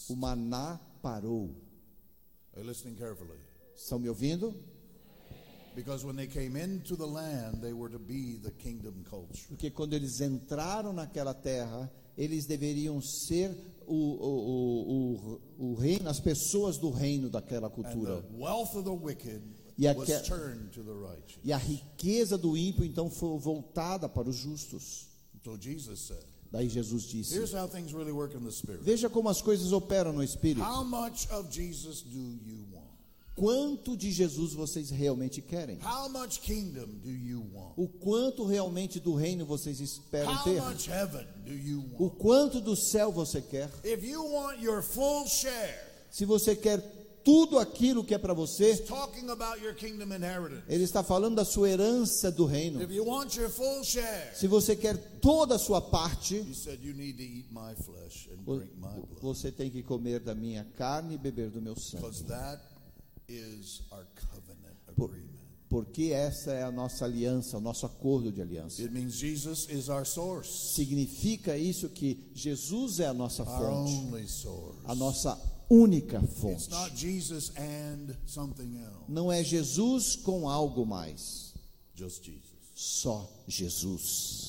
o 0.08 0.14
maná 0.14 0.78
parou. 1.02 1.50
Estão 3.74 3.98
me 3.98 4.08
ouvindo? 4.08 4.54
Porque 9.48 9.70
quando 9.72 9.92
eles 9.94 10.20
entraram 10.20 10.92
naquela 10.92 11.34
terra, 11.34 11.92
eles 12.16 12.46
deveriam 12.46 13.00
ser 13.00 13.52
o, 13.86 13.94
o, 13.94 15.40
o, 15.58 15.70
o, 15.70 15.74
reino, 15.74 16.08
as 16.08 16.20
pessoas 16.20 16.78
do 16.78 16.90
reino 16.90 17.28
daquela 17.30 17.68
cultura. 17.70 18.22
the 18.22 18.36
wealth 18.36 18.74
of 18.74 18.84
the 18.84 18.90
wicked 18.90 19.42
E 19.76 19.86
was 19.92 20.08
aque- 20.10 20.28
turned 20.28 20.70
to 20.72 20.82
the 20.82 20.92
righteous. 20.92 21.38
E 21.42 21.52
a 21.52 21.56
riqueza 21.56 22.38
do 22.38 22.56
ímpio 22.56 22.84
então 22.84 23.10
foi 23.10 23.38
voltada 23.38 24.08
para 24.08 24.28
os 24.28 24.36
justos. 24.36 25.08
Daí 26.50 26.68
Jesus 26.68 27.02
disse. 27.04 27.36
Veja 28.82 29.10
como 29.10 29.28
as 29.28 29.42
coisas 29.42 29.72
operam 29.72 30.12
no 30.12 30.22
espírito. 30.22 30.62
How 30.64 30.84
much 30.84 31.28
of 31.32 31.50
Jesus 31.50 32.02
do 32.02 32.18
you 32.18 32.64
want? 32.72 32.73
Quanto 33.36 33.96
de 33.96 34.12
Jesus 34.12 34.52
vocês 34.52 34.90
realmente 34.90 35.42
querem? 35.42 35.78
O 37.76 37.88
quanto 37.88 38.44
realmente 38.44 39.00
do 39.00 39.14
reino 39.14 39.44
vocês 39.44 39.80
esperam 39.80 40.32
ter? 40.44 40.60
O 41.98 42.10
quanto 42.10 42.60
do 42.60 42.76
céu 42.76 43.10
você 43.10 43.42
quer? 43.42 43.68
Se 46.10 46.24
você 46.24 46.54
quer 46.54 46.78
tudo 47.24 47.58
aquilo 47.58 48.04
que 48.04 48.14
é 48.14 48.18
para 48.18 48.34
você, 48.34 48.84
ele 50.68 50.84
está 50.84 51.02
falando 51.02 51.34
da 51.34 51.44
sua 51.44 51.70
herança 51.70 52.30
do 52.30 52.44
reino. 52.44 52.78
Se 54.34 54.46
você 54.46 54.76
quer 54.76 54.96
toda 55.20 55.54
a 55.56 55.58
sua 55.58 55.80
parte, 55.80 56.40
você 59.20 59.50
tem 59.50 59.70
que 59.70 59.82
comer 59.82 60.20
da 60.20 60.34
minha 60.34 60.64
carne 60.76 61.14
e 61.14 61.18
beber 61.18 61.50
do 61.50 61.60
meu 61.62 61.74
sangue. 61.74 62.04
Por-. 64.96 65.16
Porque 65.68 66.12
essa 66.12 66.52
é 66.52 66.62
a 66.62 66.70
nossa 66.70 67.04
aliança, 67.04 67.58
o 67.58 67.60
nosso 67.60 67.84
acordo 67.84 68.30
de 68.30 68.40
aliança. 68.40 68.80
It 68.80 68.94
means 68.94 69.14
Jesus 69.14 69.66
is 69.68 69.88
our 69.88 70.06
source, 70.06 70.74
Significa 70.74 71.56
isso 71.56 71.88
que 71.88 72.30
Jesus 72.34 73.00
é 73.00 73.06
a 73.06 73.14
nossa 73.14 73.42
our 73.42 73.58
fonte, 73.58 74.26
a 74.84 74.94
nossa 74.94 75.36
única 75.68 76.18
It's 76.22 76.38
fonte. 76.38 76.70
not 76.70 76.96
Jesus 76.96 77.50
and 77.56 78.14
something 78.26 78.78
else. 78.78 79.04
Não 79.08 79.32
é 79.32 79.42
Jesus 79.42 80.14
com 80.14 80.48
algo 80.48 80.86
mais. 80.86 81.54
Só 82.74 83.28
Jesus. 83.48 84.43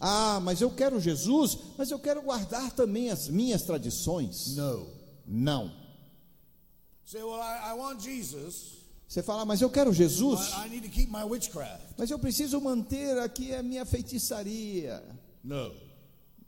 Ah, 0.00 0.40
mas 0.40 0.60
eu 0.60 0.70
quero 0.70 0.98
Jesus, 0.98 1.58
mas 1.76 1.90
eu 1.90 1.98
quero 1.98 2.22
guardar 2.22 2.72
também 2.72 3.10
as 3.10 3.28
minhas 3.28 3.62
tradições. 3.62 4.56
No. 4.56 4.88
Não. 5.26 5.70
Say, 7.04 7.22
well, 7.22 7.40
I, 7.40 7.70
I 7.70 7.74
want 7.74 8.00
Jesus, 8.00 8.78
Você 9.06 9.22
fala, 9.22 9.44
mas 9.44 9.60
eu 9.60 9.68
quero 9.68 9.92
Jesus, 9.92 10.40
but 10.40 10.64
I 10.64 10.68
need 10.68 10.88
to 10.88 10.88
keep 10.88 11.10
my 11.10 11.24
witchcraft. 11.24 11.82
mas 11.98 12.10
eu 12.10 12.18
preciso 12.18 12.60
manter 12.60 13.18
aqui 13.18 13.54
a 13.54 13.62
minha 13.62 13.84
feitiçaria. 13.84 15.02
No. 15.42 15.74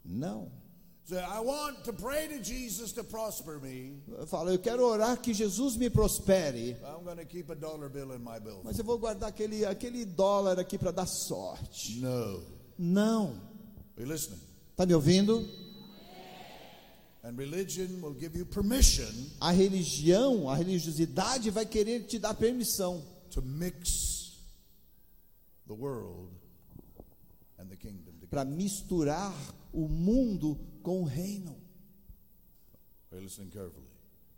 Não. 0.04 0.61
Say, 1.04 1.18
I 1.18 1.40
want 1.40 1.82
to 1.84 1.92
pray 1.92 2.28
to 2.28 2.38
Jesus 2.38 2.92
to 2.92 3.02
prosper 3.02 3.58
me. 3.60 4.00
Eu 4.46 4.58
quero 4.58 4.86
orar 4.86 5.20
que 5.20 5.34
Jesus 5.34 5.76
me 5.76 5.90
prospere, 5.90 6.76
I'm 6.84 7.04
going 7.04 7.16
to 7.16 7.24
keep 7.24 7.50
a 7.50 7.56
dollar 7.56 7.88
bill 7.88 8.12
in 8.12 8.22
my 8.22 8.38
building. 8.38 8.62
mas 8.64 8.78
eu 8.78 8.84
vou 8.84 8.98
guardar 8.98 9.28
aquele, 9.28 9.64
aquele 9.64 10.04
dólar 10.04 10.60
aqui 10.60 10.78
para 10.78 10.92
dar 10.92 11.06
sorte. 11.06 11.98
No. 12.00 12.44
Não. 12.78 13.40
Está 13.98 14.86
me 14.86 14.94
ouvindo? 14.94 15.44
And 17.24 17.36
religion 17.36 18.00
will 18.00 18.14
give 18.18 18.36
you 18.36 18.44
permission 18.44 19.30
A 19.40 19.52
religião, 19.52 20.48
a 20.48 20.56
religiosidade 20.56 21.50
vai 21.50 21.64
querer 21.64 22.04
te 22.04 22.18
dar 22.18 22.34
permissão 22.34 23.00
to 23.30 23.40
mix 23.40 24.38
the 25.68 25.74
world 25.74 26.30
and 27.58 27.66
the 27.66 27.76
kingdom 27.76 28.12
para 28.28 28.44
misturar 28.44 29.32
o 29.72 29.86
mundo 29.86 30.58
com 30.82 31.00
o 31.00 31.04
reino. 31.04 31.56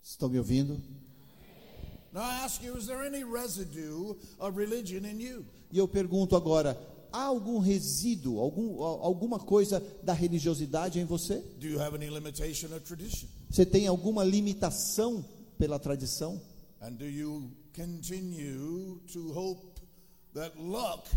Estão 0.02 0.28
me 0.28 0.38
ouvindo? 0.38 0.80
E 5.72 5.78
eu 5.78 5.88
pergunto 5.88 6.36
agora: 6.36 6.78
há 7.10 7.22
algum 7.22 7.58
resíduo, 7.58 8.38
algum, 8.38 8.82
alguma 8.82 9.38
coisa 9.38 9.80
da 10.02 10.12
religiosidade 10.12 11.00
em 11.00 11.04
você? 11.04 11.38
Do 11.58 11.66
you 11.66 11.80
have 11.80 11.96
any 11.96 12.08
limitation 12.08 12.66
of 12.74 12.80
tradition? 12.80 13.28
Você 13.50 13.64
tem 13.64 13.86
alguma 13.86 14.22
limitação 14.22 15.24
pela 15.58 15.78
tradição? 15.78 16.40
And 16.80 16.92
do 16.92 17.06
you 17.06 17.50
continue 17.74 19.00
to 19.12 19.32
hope 19.32 19.80
that 20.34 20.56
luck 20.58 21.08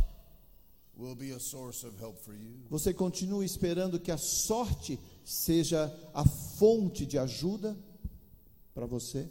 Você 2.69 2.93
continua 2.93 3.45
esperando 3.45 3.99
que 3.99 4.11
a 4.11 4.17
sorte 4.17 4.99
seja 5.23 5.93
a 6.13 6.25
fonte 6.25 7.05
de 7.05 7.17
ajuda 7.17 7.77
para 8.73 8.85
você? 8.85 9.29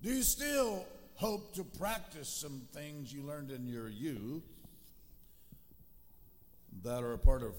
Do 0.00 0.10
you 0.10 0.22
still 0.22 0.84
hope 1.20 1.52
to 1.54 1.64
practice 1.64 2.28
some 2.28 2.62
things 2.72 3.12
you 3.12 3.22
learned 3.22 3.50
in 3.54 3.66
your 3.66 3.88
youth 3.88 4.42
that 6.82 7.02
are 7.02 7.14
a 7.14 7.18
part 7.18 7.44
of 7.44 7.54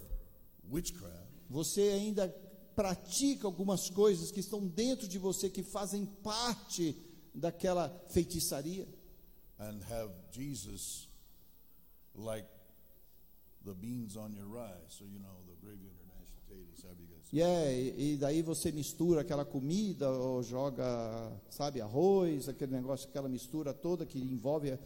witchcraft? 0.70 1.26
Você 1.50 1.82
ainda 1.82 2.28
pratica 2.76 3.48
algumas 3.48 3.90
coisas 3.90 4.32
que 4.32 4.42
estão 4.42 4.68
dentro 4.68 5.08
de 5.08 5.18
você 5.18 5.50
que 5.50 5.64
fazem 5.64 6.06
parte 6.06 6.96
daquela 7.34 7.90
feitiçaria? 8.10 8.88
and 9.60 9.82
have 9.84 10.10
Jesus 10.32 11.08
like 12.18 12.48
the 13.64 13.74
beans 13.74 14.16
on 14.16 14.34
your 14.34 14.48
rice, 14.48 14.90
so 14.90 15.06
you 15.06 15.20
know 15.20 15.42
the 15.48 15.56
gravy 15.62 15.88
on 15.88 15.96
your 15.98 16.08
mashed 16.08 16.32
potatoes. 16.36 16.84
However 16.84 17.02
you 17.02 17.08
guys. 17.08 17.34
É, 17.34 17.94
e 17.98 18.18
daí 18.18 18.42
você 18.42 18.72
mistura 18.72 19.22
aquela 19.22 19.44
comida 19.44 20.10
ou 20.10 20.44
joga, 20.44 20.86
sabe, 21.50 21.82
arroz, 21.82 22.48
aquele 22.48 22.74
negócio, 22.74 23.10
aquela 23.10 23.28
mistura 23.28 23.74
toda 23.74 24.06
que 24.06 24.20
envolve 24.20 24.78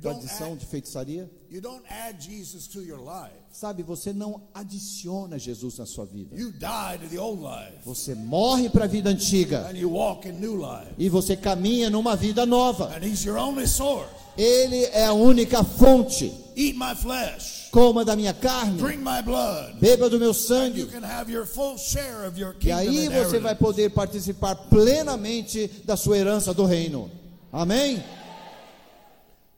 tradição 0.00 0.54
de 0.56 0.66
feitiçaria. 0.66 1.30
You 1.50 1.60
don't 1.62 1.82
add 1.88 2.22
Jesus 2.22 2.66
to 2.68 2.82
your 2.82 2.98
life. 3.00 3.34
Sabe, 3.50 3.82
você 3.82 4.12
não 4.12 4.42
adiciona 4.52 5.38
Jesus 5.38 5.78
na 5.78 5.86
sua 5.86 6.04
vida. 6.04 6.36
You 6.36 6.52
die 6.52 6.98
to 7.02 7.08
the 7.08 7.18
old 7.18 7.40
life 7.42 7.78
Você 7.84 8.14
morre 8.14 8.68
para 8.68 8.84
a 8.84 8.88
vida 8.88 9.08
antiga 9.08 9.66
and 9.70 9.76
you 9.78 9.90
walk 9.90 10.28
in 10.28 10.32
new 10.32 10.54
life. 10.56 10.92
e 10.98 11.08
você 11.08 11.34
caminha 11.36 11.88
numa 11.88 12.14
vida 12.14 12.44
nova. 12.44 12.94
And 12.94 13.02
He's 13.02 13.24
your 13.24 13.38
only 13.38 13.66
source. 13.66 14.10
Ele 14.36 14.84
é 14.92 15.06
a 15.06 15.12
única 15.14 15.64
fonte. 15.64 16.32
Eat 16.54 16.76
my 16.76 16.94
flesh, 16.94 17.68
Coma 17.72 18.04
da 18.04 18.14
minha 18.14 18.34
carne, 18.34 18.78
drink 18.78 18.98
my 19.02 19.22
blood. 19.22 19.78
beba 19.80 20.08
do 20.10 20.18
meu 20.18 20.28
You 20.28 20.34
sangue. 20.34 20.86
can 20.86 21.02
have 21.02 21.30
your 21.32 21.46
full 21.46 21.76
share 21.78 22.26
of 22.26 22.38
your 22.38 22.54
E 22.60 22.70
aí 22.70 23.08
você 23.08 23.38
vai 23.40 23.54
poder 23.54 23.90
participar 23.90 24.54
plenamente 24.54 25.66
da 25.84 25.96
sua 25.96 26.18
herança 26.18 26.52
do 26.52 26.64
reino. 26.66 27.10
Amém? 27.50 27.96
Now, 27.96 28.02
sometimes 28.02 28.04
we're 28.04 29.57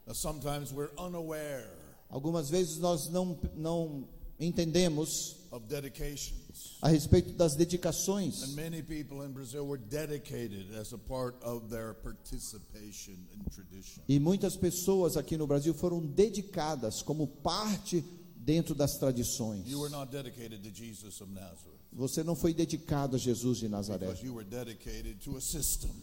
Algumas 2.09 2.49
vezes 2.49 2.77
nós 2.77 3.09
não, 3.09 3.39
não 3.55 4.07
entendemos 4.39 5.37
of 5.51 5.65
dedications. 5.67 6.77
a 6.81 6.89
respeito 6.89 7.33
das 7.33 7.55
dedicações. 7.55 8.43
And 8.43 8.55
many 8.55 8.81
people 8.81 9.23
in 9.23 9.31
Brazil 9.31 9.65
were 9.65 9.77
dedicated 9.77 10.73
as 10.75 10.93
a 10.93 10.97
part 10.97 11.35
of 11.43 11.69
their 11.69 11.93
participation 11.93 13.15
in 13.33 13.43
tradition. 13.53 14.01
E 14.07 14.19
muitas 14.19 14.55
pessoas 14.55 15.17
aqui 15.17 15.37
no 15.37 15.45
Brasil 15.45 15.73
foram 15.73 15.99
dedicadas 16.05 17.01
como 17.01 17.27
parte 17.27 18.03
dentro 18.35 18.73
das 18.73 18.97
tradições. 18.97 19.67
You 19.67 19.79
were 19.79 19.91
not 19.91 20.11
dedicated 20.11 20.63
to 20.63 20.71
Jesus 20.71 21.21
of 21.21 21.31
Nazareth 21.31 21.80
Você 21.93 22.23
não 22.23 22.35
foi 22.35 22.53
dedicado 22.53 23.17
a 23.17 23.19
Jesus 23.19 23.57
de 23.57 23.67
Nazaré, 23.67 24.07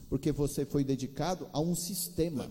porque 0.09 0.31
você 0.33 0.67
foi 0.67 0.85
dedicado 0.85 1.49
a 1.51 1.61
um 1.61 1.75
sistema 1.75 2.49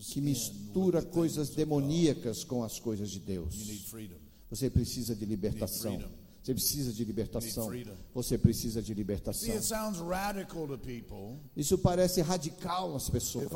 que 0.00 0.20
mistura 0.20 1.00
coisas 1.00 1.50
demoníacas 1.50 2.42
com 2.42 2.64
as 2.64 2.80
coisas 2.80 3.08
de 3.10 3.20
Deus. 3.20 3.54
Você 4.50 4.68
precisa 4.68 5.14
de 5.14 5.24
libertação. 5.24 6.02
Você 6.42 6.54
precisa 6.54 6.92
de 6.92 7.04
libertação. 7.04 7.70
Você 8.14 8.38
precisa 8.38 8.82
de 8.82 8.94
libertação. 8.94 9.54
Isso 11.54 11.78
parece 11.78 12.20
radical 12.20 12.92
nas 12.92 13.08
pessoas. 13.08 13.48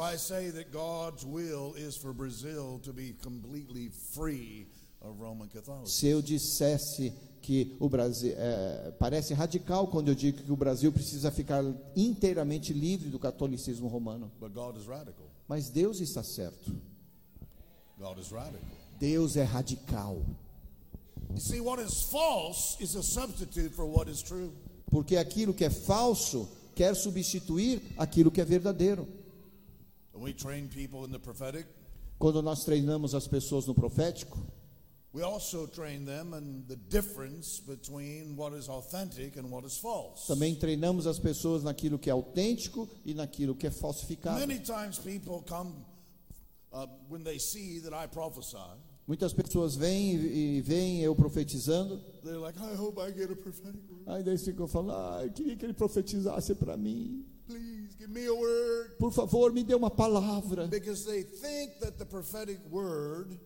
Se 5.86 6.06
eu 6.06 6.22
dissesse 6.22 7.12
que 7.43 7.77
o 7.81 7.89
Brasil 7.89 8.32
é, 8.36 8.93
parece 8.98 9.35
radical 9.35 9.89
quando 9.89 10.09
eu 10.09 10.14
digo 10.14 10.43
que 10.43 10.52
o 10.52 10.56
Brasil 10.56 10.93
precisa 10.93 11.31
ficar 11.31 11.62
inteiramente 11.97 12.73
livre 12.73 13.10
do 13.10 13.19
catolicismo 13.19 13.89
romano, 13.89 14.31
mas 15.48 15.69
Deus 15.69 16.01
está 16.01 16.23
certo. 16.23 16.73
Deus 18.98 19.36
é 19.36 19.43
radical, 19.43 20.23
porque 24.90 25.16
aquilo 25.16 25.52
que 25.52 25.64
é 25.64 25.70
falso 25.70 26.48
quer 26.74 26.94
substituir 26.94 27.82
aquilo 27.97 28.31
que 28.31 28.40
é 28.40 28.44
verdadeiro. 28.44 29.06
Quando 32.19 32.40
nós 32.43 32.64
treinamos 32.64 33.14
as 33.14 33.27
pessoas 33.27 33.66
no 33.66 33.74
profético, 33.74 34.39
we 35.12 35.22
also 35.22 35.66
train 35.66 36.05
them 36.05 36.32
in 36.34 36.64
the 36.68 36.76
difference 36.76 37.60
between 37.60 38.34
what 38.34 38.55
is 38.55 38.68
authentic 38.68 39.36
and 39.36 39.51
what 39.51 39.64
is 39.64 39.76
false. 39.76 40.26
também 40.26 40.55
treinamos 40.55 41.06
as 41.06 41.18
pessoas 41.18 41.62
naquilo 41.62 41.98
que 41.98 42.09
é 42.09 42.12
autêntico 42.12 42.89
e 43.05 43.12
naquilo 43.14 43.55
que 43.55 43.66
é 43.66 43.70
falsificado. 43.70 44.39
Many 44.40 44.60
times 44.60 44.98
people 44.98 45.43
come 45.47 45.74
uh, 46.72 46.86
when 47.09 47.22
they 47.22 47.39
see 47.39 47.80
that 47.80 47.93
I 47.93 48.06
prophesy. 48.06 48.56
Muitas 49.06 49.32
pessoas 49.32 49.74
vêm 49.74 50.14
e 50.14 50.60
veem 50.62 51.02
eu 51.02 51.14
profetizando, 51.14 51.98
They're 52.22 52.39
like, 52.39 52.59
I 52.59 52.74
hope 52.76 53.01
I 53.01 53.10
get 53.12 53.30
a 53.30 53.36
prophetic 53.36 53.82
word. 53.90 54.05
aí 54.06 54.22
daí 54.22 54.39
ficam 54.39 54.66
falando, 54.68 54.93
ah, 54.93 55.20
eu 55.24 55.32
queria 55.32 55.56
que 55.56 55.66
ele 55.66 55.74
profetizasse 55.74 56.55
para 56.55 56.76
mim. 56.76 57.26
Please 57.47 57.94
give 57.98 58.09
me 58.09 58.26
a 58.26 58.32
word. 58.32 58.94
Por 58.98 59.12
favor, 59.12 59.52
me 59.52 59.64
dê 59.64 59.74
uma 59.74 59.90
palavra. 59.90 60.68
Because 60.68 61.05
they 61.05 61.24
think 61.24 61.80
that 61.80 61.98
the 61.98 62.05
prophetic 62.05 62.60
word 62.70 63.39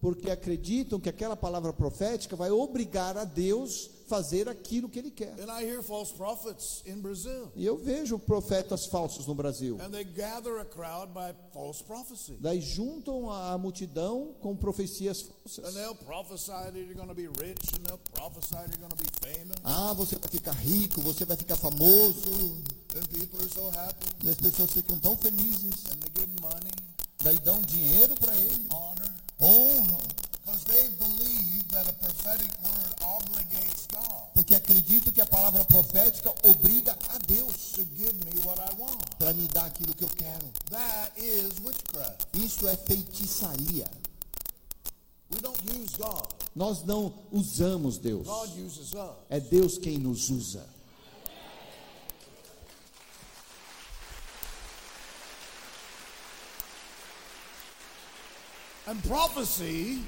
Porque 0.00 0.30
acreditam 0.30 1.00
que 1.00 1.08
aquela 1.08 1.36
palavra 1.36 1.72
profética 1.72 2.36
vai 2.36 2.50
obrigar 2.50 3.16
a 3.16 3.24
Deus 3.24 3.90
fazer 4.08 4.46
aquilo 4.48 4.88
que 4.90 4.98
ele 4.98 5.10
quer. 5.10 5.34
And 5.40 5.50
I 5.50 5.64
hear 5.64 5.82
false 5.82 6.12
prophets 6.12 6.82
in 6.84 7.00
Brazil. 7.00 7.50
E 7.56 7.64
eu 7.64 7.78
vejo 7.78 8.18
profetas 8.18 8.84
falsos 8.84 9.26
no 9.26 9.34
Brasil. 9.34 9.78
And 9.80 9.90
they 9.90 10.04
gather 10.04 10.58
a 10.58 10.64
crowd 10.66 11.12
by 11.14 11.34
false 11.54 11.82
prophecy. 11.82 12.36
Daí 12.38 12.60
juntam 12.60 13.30
a 13.30 13.56
multidão 13.56 14.34
com 14.42 14.54
profecias 14.54 15.22
And 15.22 15.28
falsas. 15.48 15.74
they'll 15.74 15.94
prophesy 15.94 16.50
that 16.52 16.76
you're 16.76 16.94
going 16.94 17.08
to 17.08 17.14
be 17.14 17.28
rich, 17.28 17.72
and 17.74 17.86
they'll 17.86 17.98
prophesy 18.12 18.54
that 18.54 18.68
you're 18.76 18.86
going 18.86 18.90
to 18.90 19.02
be 19.02 19.08
famous. 19.26 19.56
Ah, 19.64 19.94
você 19.94 20.16
vai 20.16 20.28
ficar 20.28 20.52
rico, 20.52 21.00
você 21.00 21.24
vai 21.24 21.36
ficar 21.36 21.56
famoso. 21.56 22.30
And 22.94 23.08
people 23.08 23.40
are 23.40 23.48
so 23.48 23.70
happy, 23.70 24.06
E 24.26 24.28
as 24.28 24.36
pessoas 24.36 24.70
ficam 24.72 24.98
tão 24.98 25.16
felizes. 25.16 25.86
and 25.90 25.96
they 26.00 26.10
give 26.26 26.40
money, 26.42 26.68
Daí 27.22 27.38
dão 27.38 27.60
dinheiro 27.62 28.14
para 28.16 28.34
ele, 28.34 28.66
honor, 28.70 29.12
honra, 29.40 29.98
Porque 34.34 34.54
acredito 34.56 35.12
que 35.12 35.20
a 35.20 35.26
palavra 35.26 35.64
profética 35.64 36.34
obriga 36.42 36.98
a 37.08 37.18
Deus 37.18 37.76
para 39.18 39.32
me 39.34 39.46
dar 39.48 39.66
aquilo 39.66 39.94
que 39.94 40.02
eu 40.02 40.08
quero. 40.08 40.50
Isso 42.34 42.66
é 42.66 42.76
feitiçaria. 42.76 43.88
Nós 46.54 46.84
não 46.84 47.14
usamos 47.30 47.98
Deus. 47.98 48.26
É 49.30 49.38
Deus 49.38 49.78
quem 49.78 49.96
nos 49.96 50.28
usa. 50.28 50.71
And 58.88 59.00
prophecy, 59.04 60.00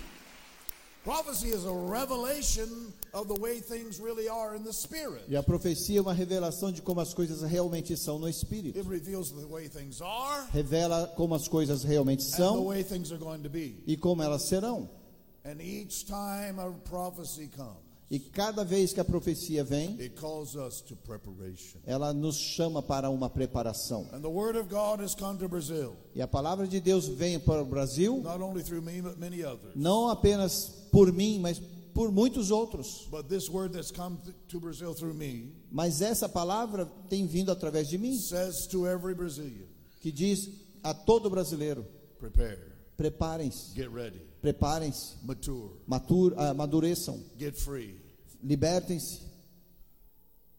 prophecy 1.05 1.49
is 1.51 1.65
a 1.65 1.73
revelation 1.73 2.93
of 3.13 3.29
the 3.29 3.35
way 3.41 3.61
things 3.61 4.01
really 4.01 4.29
are 4.29 4.57
in 4.57 4.65
the 4.65 4.73
spirit. 4.73 5.23
E 5.29 5.37
a 5.37 5.43
profecia 5.45 5.99
é 5.99 6.03
uma 6.03 6.13
revelação 6.13 6.73
de 6.73 6.83
como 6.83 7.01
as 7.01 7.15
coisas 7.15 7.43
realmente 7.43 7.97
são 7.97 8.19
no 8.19 8.29
espírito. 8.29 8.77
It 8.77 8.89
reveals 8.89 9.31
the 9.31 9.47
way 9.47 9.69
things 9.69 10.01
are 10.03 10.47
Revela 10.53 11.07
como 11.17 11.35
as 11.37 11.47
coisas 11.47 11.85
realmente 11.85 12.25
and 12.25 12.31
the 12.31 12.37
são 12.37 12.65
way 12.67 12.83
things 12.83 13.13
are 13.13 13.19
going 13.19 13.43
to 13.43 13.49
be. 13.51 13.77
e 13.87 13.97
como 13.97 14.23
elas 14.23 14.43
serão. 14.49 14.89
And 15.45 15.61
each 15.61 16.07
time 16.07 16.59
a 16.59 16.71
prophecy 16.89 17.49
comes, 17.55 17.77
E 18.10 18.18
cada 18.18 18.64
vez 18.64 18.93
que 18.93 19.01
a 19.01 19.05
profecia 19.05 19.64
vem, 19.64 19.98
ela 21.86 22.12
nos 22.12 22.36
chama 22.36 22.82
para 22.82 23.09
uma 23.10 23.31
preparação. 23.31 24.06
E 26.14 26.22
a 26.22 26.28
palavra 26.28 26.68
de 26.68 26.81
Deus 26.81 27.09
vem 27.09 27.40
para 27.40 27.62
o 27.62 27.66
Brasil, 27.66 28.22
não 29.74 30.09
apenas 30.09 30.72
por 30.93 31.12
mim, 31.12 31.39
mas 31.40 31.60
por 31.94 32.12
muitos 32.12 32.51
outros. 32.51 33.09
Mas 35.70 36.02
essa 36.02 36.28
palavra 36.28 36.86
tem 37.09 37.26
vindo 37.26 37.51
através 37.51 37.89
de 37.89 37.97
mim, 37.97 38.18
que 40.01 40.12
diz 40.12 40.51
a 40.82 40.93
todo 40.93 41.31
brasileiro: 41.31 41.86
prepare, 42.18 42.74
preparem-se, 42.97 43.73
preparem-se, 44.41 45.16
mature, 45.25 45.71
matur- 45.87 46.35
ah, 46.37 46.51
amadureçam, 46.51 47.23
get 47.39 47.57
free, 47.57 47.97
libertem-se, 48.43 49.21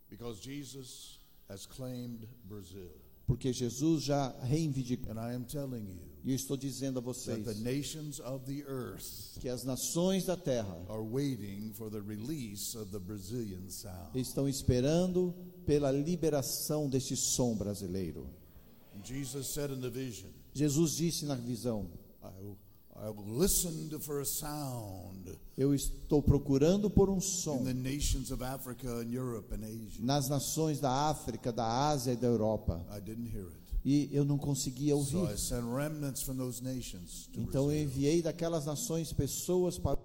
because 0.09 0.39
Jesus 0.41 1.19
has 1.49 1.65
claimed 1.65 2.27
Brazil. 2.47 2.89
porque 3.27 3.51
Jesus 3.51 4.03
já 4.03 4.29
reivindicou. 4.43 5.11
And 5.11 5.19
I 5.19 5.33
am 5.33 5.43
telling 5.45 5.87
you 5.87 5.99
E 6.23 6.31
eu 6.31 6.35
estou 6.35 6.57
dizendo 6.57 6.97
a 6.99 7.01
vocês 7.01 7.43
the 7.45 7.53
nations 7.55 8.19
of 8.19 8.45
the 8.45 8.63
earth 8.67 9.37
que 9.39 9.47
as 9.49 9.63
nações 9.63 10.25
da 10.25 10.35
terra 10.35 10.75
are 10.89 11.01
waiting 11.03 11.71
for 11.73 11.89
the 11.91 11.99
release 12.01 12.75
of 12.77 12.91
the 12.91 12.99
Brazilian 12.99 13.67
sound. 13.69 14.15
estão 14.19 14.47
esperando 14.49 15.33
pela 15.65 15.91
liberação 15.91 16.89
deste 16.89 17.15
som 17.15 17.55
brasileiro. 17.55 18.27
And 18.95 19.03
Jesus 19.05 19.47
said 19.53 19.71
in 19.71 19.81
the 19.81 19.89
vision, 19.89 20.29
Jesus 20.53 20.95
disse 20.95 21.25
na 21.25 21.35
visão: 21.35 21.87
I, 22.39 23.07
I 23.07 23.13
listened 23.27 23.97
for 24.01 24.21
a 24.21 24.25
sound 24.25 25.37
Eu 25.57 25.73
estou 25.73 26.21
procurando 26.21 26.89
por 26.89 27.09
um 27.09 27.19
som 27.19 27.59
in 27.61 27.65
the 27.65 27.73
nations 27.73 28.31
of 28.31 28.43
Africa 28.43 28.87
and 29.01 29.11
Europe 29.11 29.53
and 29.53 29.63
Asia. 29.65 30.03
nas 30.03 30.29
nações 30.29 30.79
da 30.79 30.91
África, 31.09 31.51
da 31.51 31.65
Ásia 31.89 32.13
e 32.13 32.15
da 32.15 32.27
Europa. 32.27 32.85
I 32.95 32.99
didn't 33.01 33.29
hear 33.35 33.47
it. 33.47 33.65
E 33.83 34.09
eu 34.11 34.25
não 34.25 34.37
conseguia 34.37 34.95
ouvir. 34.95 35.37
sent 35.37 35.63
remnants 35.63 36.21
from 36.23 36.35
those 36.37 36.63
nations 36.63 37.27
to 37.33 37.39
Então 37.41 37.71
eu 37.71 37.83
enviei 37.83 38.21
daquelas 38.21 38.65
nações 38.65 39.13
pessoas 39.13 39.77
para 39.77 39.99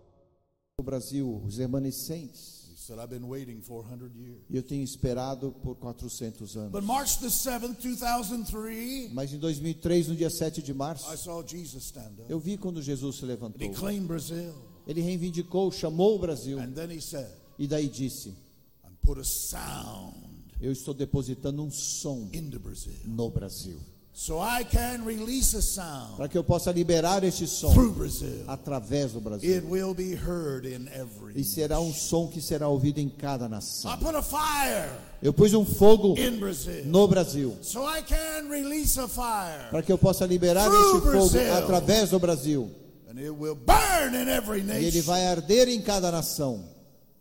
o 0.78 0.82
Brasil, 0.82 1.42
os 1.47 1.59
remanescentes. 1.59 2.60
He 2.90 2.92
said, 2.92 2.98
I've 2.98 3.08
been 3.10 3.28
waiting 3.28 3.62
400 3.62 4.16
years. 4.16 4.40
E 4.50 4.56
eu 4.56 4.62
tenho 4.64 4.82
esperado 4.82 5.52
por 5.62 5.76
400 5.76 6.54
But 6.54 6.60
anos. 6.60 6.84
March 6.84 7.20
the 7.20 7.28
7th, 7.28 7.80
2003, 7.80 9.12
Mas 9.12 9.32
em 9.32 9.38
2003, 9.38 10.08
no 10.08 10.16
dia 10.16 10.28
7 10.28 10.60
de 10.60 10.72
I 10.72 10.74
março, 10.74 11.16
saw 11.16 11.42
Jesus 11.46 11.84
stand 11.84 12.14
up. 12.18 12.24
eu 12.28 12.40
vi 12.40 12.56
quando 12.58 12.82
Jesus 12.82 13.16
se 13.16 13.22
he 13.22 13.26
levantou. 13.28 13.70
claimed 13.74 14.08
Brazil. 14.08 14.54
Ele 14.88 15.00
reivindicou, 15.02 15.70
chamou 15.70 16.16
o 16.16 16.18
Brasil 16.18 16.58
And 16.58 16.72
then 16.72 16.90
he 16.90 17.00
said, 17.00 17.28
e 17.58 17.68
daí 17.68 17.88
disse: 17.88 18.34
put 19.02 19.20
a 19.20 19.24
sound 19.24 20.16
Eu 20.60 20.72
estou 20.72 20.92
depositando 20.92 21.62
um 21.62 21.70
som 21.70 22.28
no 23.06 23.30
Brasil, 23.30 23.78
So 24.12 24.39
I 24.41 24.65
can 24.65 25.05
release 25.07 25.55
a 25.57 25.62
sound 25.62 26.16
para 26.16 26.28
que 26.28 26.37
eu 26.37 26.45
possa 26.45 26.70
liberar 26.73 27.24
este 27.24 27.47
som 27.47 27.73
através 28.49 29.12
do 29.12 29.20
Brasil. 29.20 29.49
It 29.57 29.65
will 29.66 29.95
be 29.95 30.15
heard 30.15 30.66
in 30.66 30.89
every. 30.89 31.41
E 31.41 31.45
será 31.45 31.81
um 31.81 31.93
som 31.93 32.27
que 32.28 32.41
será 32.41 32.69
ouvido 32.69 32.99
em 32.99 33.09
cada 33.09 33.47
I 33.47 33.49
nação. 33.49 33.97
put 33.99 34.15
a 34.15 34.23
fire 34.23 34.91
Eu 35.23 35.32
pus 35.32 35.55
um 35.55 35.65
fogo 35.65 36.19
in 36.19 36.39
Brazil. 36.39 36.85
no 36.87 37.07
Brasil, 37.09 37.57
So 37.62 37.87
I 37.87 38.03
can 38.03 38.49
release 38.51 38.99
a 39.01 39.07
fire. 39.09 39.70
para 39.70 39.82
que 39.82 39.93
eu 39.93 39.97
possa 39.99 40.27
liberar 40.27 40.66
este 40.66 41.01
fogo 41.01 41.01
Brazil. 41.31 41.55
através 41.55 42.11
do 42.11 42.19
Brasil. 42.19 42.70
And 43.09 43.19
it 43.19 43.31
will 43.31 43.55
burn 43.57 44.15
in 44.15 44.28
every 44.28 44.59
E 44.61 44.70
ele 44.70 44.85
nation. 44.91 45.03
vai 45.03 45.27
arder 45.28 45.69
em 45.69 45.81
cada 45.81 46.11
nação. 46.11 46.65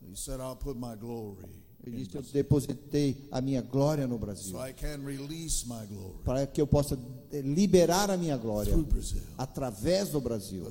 He 0.02 0.16
said, 0.16 0.40
I'll 0.42 0.56
put 0.56 0.76
my 0.78 0.96
glory. 0.96 1.46
Ele 1.86 2.04
disse: 2.04 2.16
Eu 2.16 2.22
depositei 2.22 3.28
a 3.32 3.42
minha 3.42 3.62
glória 3.62 4.06
no 4.06 4.18
Brasil, 4.18 4.58
para 6.26 6.46
que 6.46 6.62
eu 6.62 6.68
possa 6.68 7.00
eh, 7.32 7.42
liberar 7.42 8.12
a 8.12 8.18
minha 8.18 8.38
glória 8.38 8.74
através 9.38 10.10
do 10.10 10.20
Brasil, 10.20 10.66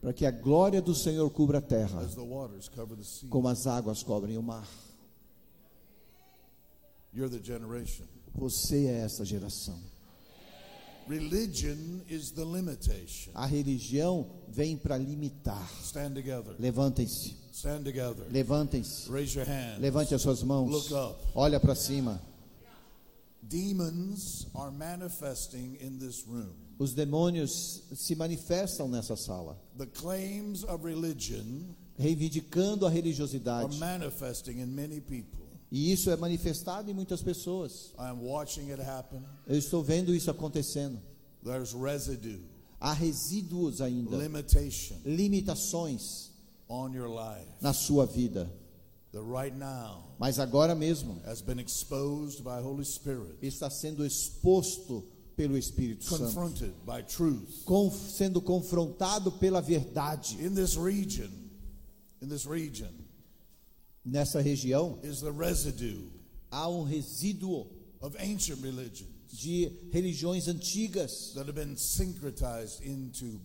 para 0.00 0.12
que 0.12 0.24
a 0.24 0.30
glória 0.30 0.80
do 0.80 0.94
Senhor 0.94 1.28
cubra 1.30 1.58
a 1.58 1.62
terra, 1.62 2.00
como 3.28 3.48
as 3.48 3.66
águas 3.66 4.02
cobrem 4.02 4.38
o 4.38 4.42
mar. 4.42 4.68
Você 8.34 8.86
é 8.86 9.00
essa 9.00 9.24
geração. 9.24 9.78
Religion 9.80 9.88
is 9.90 10.08
the 10.08 10.08
limitation. 10.08 10.96
A 13.34 13.46
religião 13.46 14.26
vem 14.48 14.76
para 14.76 14.96
limitar. 14.96 15.68
Stand 15.82 16.14
together. 16.14 16.54
Levantem-se, 16.58 17.36
Stand 17.52 17.82
together. 17.84 18.26
levantem-se, 18.30 19.10
Raise 19.10 19.36
your 19.36 19.46
hand. 19.48 19.80
levante 19.80 20.14
as 20.14 20.22
suas 20.22 20.42
mãos. 20.42 20.70
Look 20.70 20.92
up. 20.92 21.20
Olha 21.34 21.58
para 21.60 21.74
cima. 21.74 22.20
Demons 23.42 24.46
are 24.54 24.70
manifesting 24.70 25.76
in 25.80 25.98
this 25.98 26.24
room. 26.26 26.50
Os 26.78 26.94
demônios 26.94 27.82
se 27.94 28.14
manifestam 28.14 28.88
nessa 28.88 29.16
sala, 29.16 29.58
The 29.76 29.86
claims 29.86 30.64
of 30.64 30.84
religion 30.84 31.74
reivindicando 31.98 32.86
a 32.86 32.90
religiosidade. 32.90 33.76
E 35.72 35.92
isso 35.92 36.10
é 36.10 36.16
manifestado 36.16 36.90
em 36.90 36.94
muitas 36.94 37.22
pessoas. 37.22 37.92
I 37.98 38.08
am 38.10 38.20
watching 38.24 38.70
it 38.72 38.82
happen. 38.82 39.22
Eu 39.46 39.56
estou 39.56 39.82
vendo 39.84 40.14
isso 40.14 40.30
acontecendo. 40.30 40.98
There's 41.44 41.72
residue, 41.72 42.40
Há 42.80 42.92
resíduos 42.92 43.80
ainda, 43.80 44.16
limitation 44.16 44.96
limitações 45.04 46.30
on 46.68 46.92
your 46.94 47.08
life 47.08 47.48
na 47.60 47.72
sua 47.72 48.06
vida. 48.06 48.50
that 49.12 49.22
right 49.24 49.56
now 49.56 50.04
Mas 50.18 50.38
agora 50.38 50.74
mesmo 50.74 51.20
has 51.26 51.40
been 51.42 51.58
exposed 51.58 52.42
by 52.42 52.60
Holy 52.62 52.84
Spirit, 52.84 53.36
está 53.42 53.68
sendo 53.70 54.04
exposto 54.04 55.04
pelo 55.36 55.56
Espírito 55.56 56.04
Santo, 56.04 56.24
confronted 56.26 56.72
by 56.86 57.02
truth. 57.02 57.64
com- 57.64 57.90
sendo 57.90 58.40
confrontado 58.42 59.32
pela 59.32 59.60
verdade. 59.62 60.36
In 60.44 60.54
this 60.54 60.76
region, 60.76 61.30
in 62.22 62.28
this 62.28 62.44
region 62.46 62.92
Nessa 64.10 64.40
região 64.40 64.98
is 65.04 65.20
the 65.20 65.30
residue 65.30 66.10
há 66.50 66.68
um 66.68 66.82
resíduo 66.82 67.66
of 68.00 68.16
ancient 68.18 68.60
religions 68.60 69.08
de 69.32 69.70
religiões 69.92 70.48
antigas 70.48 71.32
that 71.34 71.46
have 71.46 71.52
been 71.54 71.76
syncretized 71.76 72.80
into 72.84 73.40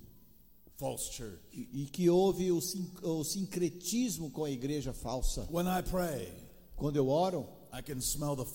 false 0.78 1.12
church. 1.12 1.38
e, 1.54 1.84
e 1.84 1.86
que 1.86 2.10
houve 2.10 2.52
o, 2.52 2.60
sin- 2.60 2.90
o 3.04 3.24
sincretismo 3.24 4.32
com 4.32 4.44
a 4.44 4.50
igreja 4.50 4.92
falsa. 4.92 5.48
When 5.52 5.68
I 5.68 5.84
pray, 5.84 6.34
Quando 6.76 6.96
eu 6.98 7.08
oro, 7.08 7.48
I 7.78 7.82
can 7.82 8.00
smell 8.00 8.38
the 8.38 8.46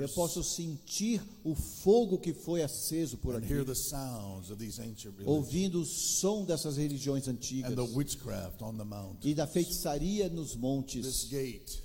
eu 0.00 0.08
posso 0.08 0.42
sentir 0.42 1.20
o 1.44 1.54
fogo 1.54 2.16
que 2.18 2.32
foi 2.32 2.62
aceso 2.62 3.18
por 3.18 3.36
aqui, 3.36 3.52
hear 3.52 3.62
the 3.62 3.74
sounds 3.74 4.50
of 4.50 4.56
these 4.58 4.80
ancient 4.80 5.14
religions 5.18 5.28
ouvindo 5.28 5.82
o 5.82 5.84
som 5.84 6.46
dessas 6.46 6.78
religiões 6.78 7.28
antigas 7.28 7.70
and 7.70 7.76
the 7.76 7.94
witchcraft 7.94 8.62
on 8.62 8.78
the 8.78 8.84
mountain. 8.84 9.28
e 9.28 9.34
da 9.34 9.46
feitiçaria 9.46 10.30
nos 10.30 10.52
This 10.52 10.56
montes. 10.60 11.24
gate 11.24 11.82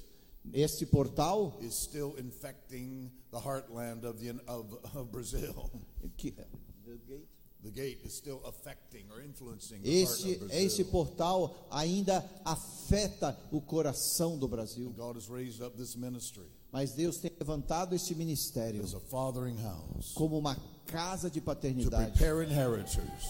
Este 0.54 0.86
portal 0.86 1.60
is 1.62 1.74
still 1.76 2.16
infecting 2.18 3.12
the 3.32 3.38
heartland 3.40 4.06
of, 4.06 4.18
the, 4.20 4.32
of, 4.48 4.74
of 4.96 5.12
Brazil. 5.12 5.70
que 6.18 6.34
The 7.62 7.72
gate 7.72 8.00
is 8.06 8.14
still 8.14 8.42
affecting 8.46 9.12
or 9.12 9.22
influencing 9.22 9.82
the 9.82 10.06
heart 10.06 10.18
Esse, 10.18 10.36
of 10.42 10.50
esse 10.54 10.84
portal 10.86 11.68
ainda 11.70 12.24
afeta 12.46 13.38
o 13.52 13.60
coração 13.60 14.38
do 14.38 14.48
Brasil. 14.48 14.96
Mas 16.72 16.92
Deus 16.92 17.18
tem 17.18 17.32
levantado 17.40 17.96
esse 17.96 18.14
ministério 18.14 18.86
como 20.14 20.38
uma 20.38 20.56
casa 20.86 21.30
de 21.30 21.40
paternidade 21.40 22.20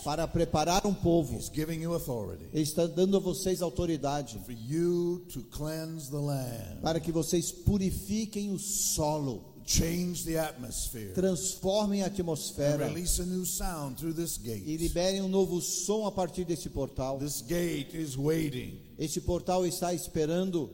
para 0.03 0.27
preparar 0.27 0.85
um 0.85 0.93
povo. 0.93 1.35
He's 1.37 1.51
giving 1.53 1.81
you 1.81 1.93
authority 1.93 2.45
Ele 2.53 2.63
está 2.63 2.87
dando 2.87 3.17
a 3.17 3.19
vocês 3.19 3.61
autoridade 3.61 4.39
for 4.39 4.51
you 4.51 5.25
to 5.33 5.41
cleanse 5.43 6.09
the 6.09 6.17
land, 6.17 6.81
para 6.81 6.99
que 6.99 7.11
vocês 7.11 7.51
purifiquem 7.51 8.51
o 8.51 8.59
solo, 8.59 9.43
change 9.65 10.23
the 10.23 10.37
atmosphere, 10.37 11.13
transformem 11.13 12.03
a 12.03 12.07
atmosfera 12.07 12.87
release 12.87 13.21
a 13.21 13.25
new 13.25 13.45
sound 13.45 13.97
through 13.97 14.13
this 14.13 14.37
e 14.37 14.43
gate. 14.43 14.77
liberem 14.77 15.21
um 15.21 15.29
novo 15.29 15.61
som 15.61 16.05
a 16.05 16.11
partir 16.11 16.45
desse 16.45 16.69
portal. 16.69 17.19
This 17.19 17.41
gate 17.41 17.93
is 17.93 18.17
waiting. 18.17 18.79
Este 18.97 19.21
portal 19.21 19.65
está 19.65 19.93
esperando. 19.93 20.69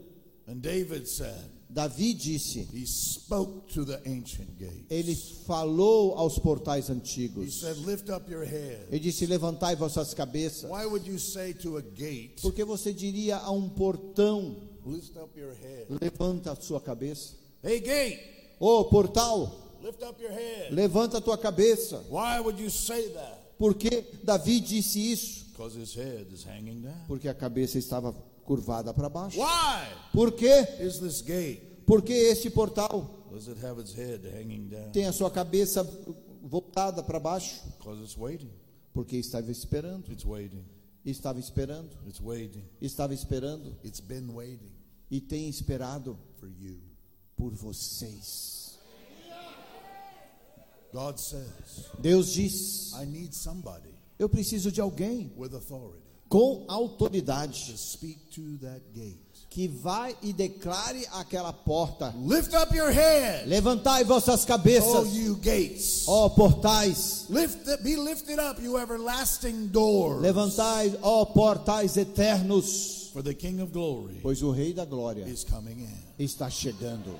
And 0.47 0.57
David 0.57 1.07
said, 1.07 1.54
Davi 1.69 2.13
disse, 2.13 2.67
He 2.71 2.85
spoke 2.85 3.67
to 3.73 3.83
the 3.85 3.99
ancient 4.05 4.57
gates. 4.57 4.85
ele 4.89 5.15
falou 5.45 6.15
aos 6.15 6.37
portais 6.39 6.87
He 6.89 6.93
antigos. 6.93 7.59
said, 7.59 7.77
Lift 7.85 8.09
up 8.09 8.29
your 8.31 8.45
head. 8.45 8.87
Ele 8.89 8.99
disse: 8.99 9.25
Levantai 9.25 9.75
vossas 9.75 10.13
cabeças. 10.13 10.69
Why 10.69 10.85
would 10.85 11.05
you 11.07 11.17
say 11.19 11.53
to 11.55 11.77
a 11.77 11.81
gate, 11.81 12.41
Porque 12.41 12.63
você 12.63 12.93
diria 12.93 13.37
a 13.37 13.51
um 13.51 13.67
portão: 13.69 14.55
Lift 14.85 15.17
up 15.17 15.37
your 15.39 15.53
head? 15.53 15.87
Levanta 16.01 16.51
a 16.51 16.55
sua 16.55 16.79
cabeça. 16.79 17.33
Hey, 17.63 17.79
gate, 17.79 18.19
Ô 18.59 18.85
portal, 18.85 19.51
lift 19.83 20.03
up 20.03 20.21
your 20.21 20.31
head. 20.31 20.73
levanta 20.73 21.17
a 21.17 21.21
tua 21.21 21.37
cabeça. 21.37 21.97
Why 22.09 22.39
would 22.39 22.61
you 22.61 22.69
say 22.69 23.09
that? 23.09 23.41
Por 23.57 23.73
que 23.73 24.03
Davi 24.23 24.59
disse 24.59 24.99
isso? 25.11 25.45
His 25.57 25.95
head 25.95 26.27
is 26.33 26.43
hanging 26.45 26.81
down. 26.81 27.05
Porque 27.07 27.27
a 27.27 27.33
cabeça 27.33 27.77
estava 27.79 28.13
curvada 28.45 28.93
para 28.93 29.09
baixo. 29.09 29.39
Why 29.39 29.87
Por 30.13 30.31
que? 30.31 30.47
is 30.79 30.99
this 30.99 31.21
gate? 31.21 31.61
Porque 31.85 32.13
este 32.13 32.49
portal 32.49 33.09
Does 33.31 33.47
it 33.49 33.57
have 33.65 33.79
its 33.81 33.93
head 33.93 34.25
hanging 34.25 34.69
down? 34.69 34.91
tem 34.91 35.05
a 35.05 35.11
sua 35.11 35.29
cabeça 35.29 35.83
voltada 36.41 37.03
para 37.03 37.19
baixo? 37.19 37.61
Because 37.77 38.01
it's 38.01 38.15
waiting. 38.17 38.51
Porque 38.93 39.17
estava 39.17 39.51
esperando, 39.51 40.09
It's 40.11 40.23
waiting. 40.25 40.63
estava 41.05 41.39
esperando, 41.39 41.89
It's 42.07 42.21
waiting. 42.21 42.63
estava 42.81 43.13
esperando 43.13 43.75
It's 43.83 43.99
been 43.99 44.29
waiting 44.33 44.71
e 45.11 45.19
tem 45.19 45.49
esperado 45.49 46.17
for 46.39 46.47
you. 46.49 46.79
por 47.35 47.51
vocês. 47.53 48.77
God 50.93 51.17
says, 51.19 51.89
Deus 51.99 52.31
diz: 52.33 52.93
I 52.93 53.05
need 53.05 53.35
somebody 53.35 53.89
Eu 54.17 54.29
preciso 54.29 54.71
de 54.71 54.79
alguém 54.79 55.29
com 56.29 56.65
to 56.65 56.71
autoridade 56.71 57.77
speak 57.77 58.19
to 58.31 58.57
that 58.59 58.81
gate. 58.93 59.25
que 59.49 59.69
vai 59.69 60.17
e 60.21 60.33
declare 60.33 61.07
aquela 61.13 61.53
porta: 61.53 62.13
Lift 62.17 62.53
up 62.53 62.75
your 62.75 62.91
head, 62.91 63.47
Levantai 63.47 64.03
vossas 64.03 64.43
oh 64.43 64.47
cabeças, 64.47 65.07
ó 66.07 66.29
portais. 66.29 67.25
Lift 67.29 67.81
be 67.81 67.95
lifted 67.95 68.37
up, 68.37 68.61
you 68.61 68.77
everlasting 68.77 69.67
doors. 69.67 70.21
Levantai, 70.21 70.97
ó 71.01 71.25
portais 71.25 71.95
eternos, 71.95 73.11
For 73.13 73.23
the 73.23 73.33
King 73.33 73.61
of 73.61 73.71
glory 73.71 74.19
pois 74.21 74.43
o 74.43 74.51
Rei 74.51 74.73
da 74.73 74.83
Glória 74.83 75.25
is 75.25 75.45
coming 75.45 75.79
in. 75.79 76.03
está 76.19 76.49
chegando. 76.49 77.17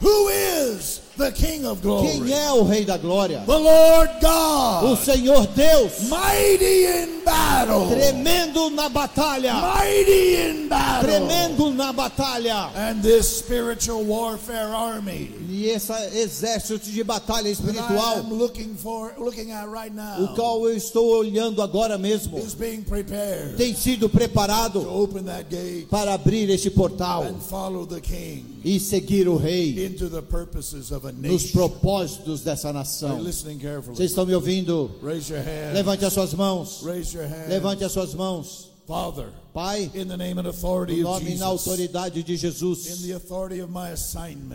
Who 0.00 0.28
is 0.28 1.00
the 1.16 1.30
King 1.32 1.64
of 1.64 1.80
glory? 1.80 2.08
Quem 2.08 2.32
é 2.32 2.52
o 2.52 2.64
Rei 2.64 2.84
da 2.84 2.98
Glória? 2.98 3.42
The 3.46 3.56
Lord 3.58 4.10
O 4.22 4.88
God, 4.90 4.98
Senhor 4.98 5.46
Deus, 5.54 6.08
mighty 6.08 6.86
in 6.86 7.24
battle. 7.24 7.88
tremendo 7.88 8.68
na 8.70 8.88
batalha, 8.88 9.54
Mighty 9.54 10.36
in 10.36 10.68
battle. 10.68 11.08
tremendo 11.08 11.72
na 11.72 11.92
batalha. 11.92 12.70
And 12.74 13.00
this 13.02 13.38
spiritual 13.38 14.04
warfare 14.04 14.74
army 14.74 15.30
E 15.48 15.68
esse 15.68 15.92
exército 16.18 16.90
de 16.90 17.02
batalha 17.04 17.44
that 17.44 17.48
I 17.48 17.52
espiritual, 17.52 18.18
am 18.18 18.34
looking 18.34 18.74
for, 18.74 19.14
looking 19.16 19.52
at 19.52 19.68
right 19.68 19.92
o 19.92 19.94
now, 19.94 20.34
qual 20.34 20.66
eu 20.68 20.76
estou 20.76 21.06
olhando 21.16 21.62
agora 21.62 21.96
mesmo, 21.96 22.36
is 22.38 22.54
being 22.54 22.82
prepared 22.82 23.56
tem 23.56 23.74
sido 23.74 24.08
to 24.08 24.16
preparado 24.18 24.80
open 24.90 25.22
that 25.24 25.44
gate 25.48 25.86
para 25.88 26.12
abrir 26.14 26.50
este 26.50 26.70
portal 26.70 27.22
and 27.22 27.40
follow 27.40 27.86
the 27.86 28.00
King 28.00 28.44
e 28.64 28.80
seguir 28.80 29.28
o 29.28 29.36
Rei 29.36 29.72
into 29.84 30.08
the 30.08 30.22
purposes 30.22 30.90
of 30.90 31.06
a 31.06 31.12
nos 31.12 31.50
propósitos 31.50 32.42
dessa 32.42 32.72
nação. 32.72 33.18
Vocês 33.22 34.10
estão 34.10 34.26
me 34.26 34.34
ouvindo? 34.34 34.90
Raise 35.02 35.32
your 35.32 35.42
hand. 35.42 35.74
Levante 35.74 36.04
as 36.04 36.12
suas 36.12 36.34
mãos. 36.34 36.82
Raise 36.84 37.16
your 37.16 37.26
hand. 37.26 37.48
Levante 37.48 37.84
as 37.84 37.92
suas 37.92 38.14
mãos. 38.14 38.70
Father, 38.86 39.28
Pai, 39.54 39.88
in 39.94 40.08
the 40.08 40.16
name 40.16 40.36
and 40.36 40.42
no 40.42 40.52
nome 40.52 41.30
e 41.30 41.38
na 41.38 41.46
autoridade 41.46 42.24
de 42.24 42.36
Jesus, 42.36 42.88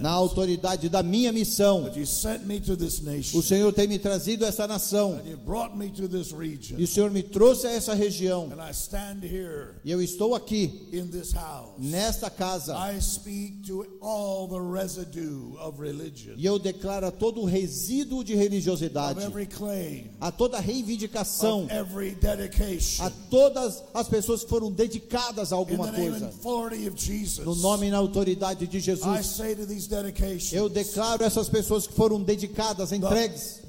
na 0.01 0.11
autoridade 0.11 0.89
da 0.89 1.01
minha 1.01 1.31
missão, 1.31 1.89
o 3.33 3.41
Senhor 3.41 3.71
tem 3.71 3.87
me 3.87 3.97
trazido 3.97 4.43
a 4.43 4.49
essa 4.49 4.67
nação. 4.67 5.21
E 6.77 6.83
o 6.83 6.87
Senhor 6.87 7.09
me 7.09 7.23
trouxe 7.23 7.65
a 7.65 7.71
essa 7.71 7.93
região. 7.93 8.49
E 9.85 9.89
eu 9.89 10.01
estou 10.01 10.35
aqui, 10.35 10.89
nesta 11.77 12.29
casa, 12.29 12.75
e 16.35 16.45
eu 16.45 16.59
declaro 16.59 17.05
a 17.05 17.11
todo 17.11 17.39
o 17.39 17.45
resíduo 17.45 18.21
de 18.21 18.35
religiosidade, 18.35 19.21
a 20.19 20.29
toda 20.29 20.59
reivindicação, 20.59 21.69
a 22.99 23.09
todas 23.29 23.81
as 23.93 24.09
pessoas 24.09 24.43
que 24.43 24.49
foram 24.49 24.69
dedicadas 24.69 24.88
a 25.51 25.55
in 25.55 25.57
alguma 25.57 25.91
coisa. 25.91 26.31
No 27.43 27.55
nome 27.55 27.87
e 27.87 27.89
na 27.91 27.97
autoridade 27.97 28.67
de 28.67 28.79
Jesus, 28.79 29.39
eu 30.51 30.69
declaro 30.69 31.23
essas 31.23 31.49
pessoas 31.49 31.87
que 31.87 31.93
foram 31.93 32.21
dedicadas, 32.21 32.91
entregues, 32.91 33.61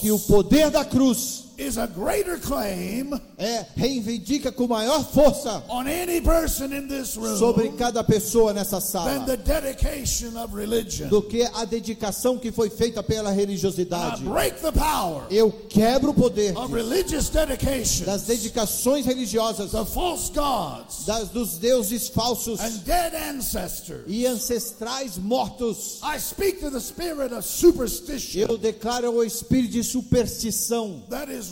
que 0.00 0.10
o 0.10 0.18
poder 0.18 0.70
da 0.70 0.84
cruz 0.84 1.45
is 1.58 1.78
a 1.78 1.86
greater 1.86 2.38
claim 2.38 3.10
é 3.38 3.64
reivindica 3.76 4.52
com 4.52 4.66
maior 4.68 5.02
força 5.04 5.62
on 5.68 5.86
any 5.86 6.20
person 6.20 6.66
in 6.66 6.86
this 6.86 7.16
room 7.16 7.36
sobre 7.38 7.70
cada 7.70 8.04
pessoa 8.04 8.52
nessa 8.52 8.76
than 8.78 8.80
sala 8.86 9.24
the 9.26 9.36
dedication 9.38 10.36
of 10.36 10.54
religion. 10.54 11.08
do 11.08 11.22
que 11.22 11.42
a 11.54 11.64
dedicação 11.64 12.38
que 12.38 12.52
foi 12.52 12.68
feita 12.68 13.02
pela 13.02 13.30
I 13.32 13.34
religiosidade. 13.34 14.22
break 14.24 14.60
the 14.60 14.70
power 14.72 15.24
Eu 15.30 15.50
quebro 15.68 16.10
o 16.10 16.14
poder 16.14 16.56
of 16.58 16.72
religious 16.74 17.28
dedication, 17.30 18.04
das 18.04 18.22
dedicações 18.22 19.06
religiosas, 19.06 19.70
the 19.72 19.84
false 19.86 20.30
gods, 20.32 21.06
das 21.06 21.28
dos 21.30 21.56
deuses 21.58 22.08
falsos 22.08 22.60
and 22.60 22.82
dead 22.84 23.14
ancestors. 23.14 24.04
e 24.06 24.26
ancestrais 24.26 25.16
mortos. 25.16 26.00
I 26.02 26.18
speak 26.18 26.60
to 26.60 26.70
the 26.70 26.80
spirit 26.80 27.32
of 27.32 27.42
superstition 27.46 28.40
Eu 28.40 28.58
declaro 28.58 29.10
o 29.10 29.24
espírito 29.24 29.72
de 29.72 29.82
superstição 29.82 31.02
that 31.08 31.32
is. 31.32 31.45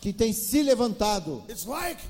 Que 0.00 0.12
tem 0.12 0.32
se 0.32 0.62
levantado. 0.62 1.42
It's 1.48 1.66
like 1.66 2.00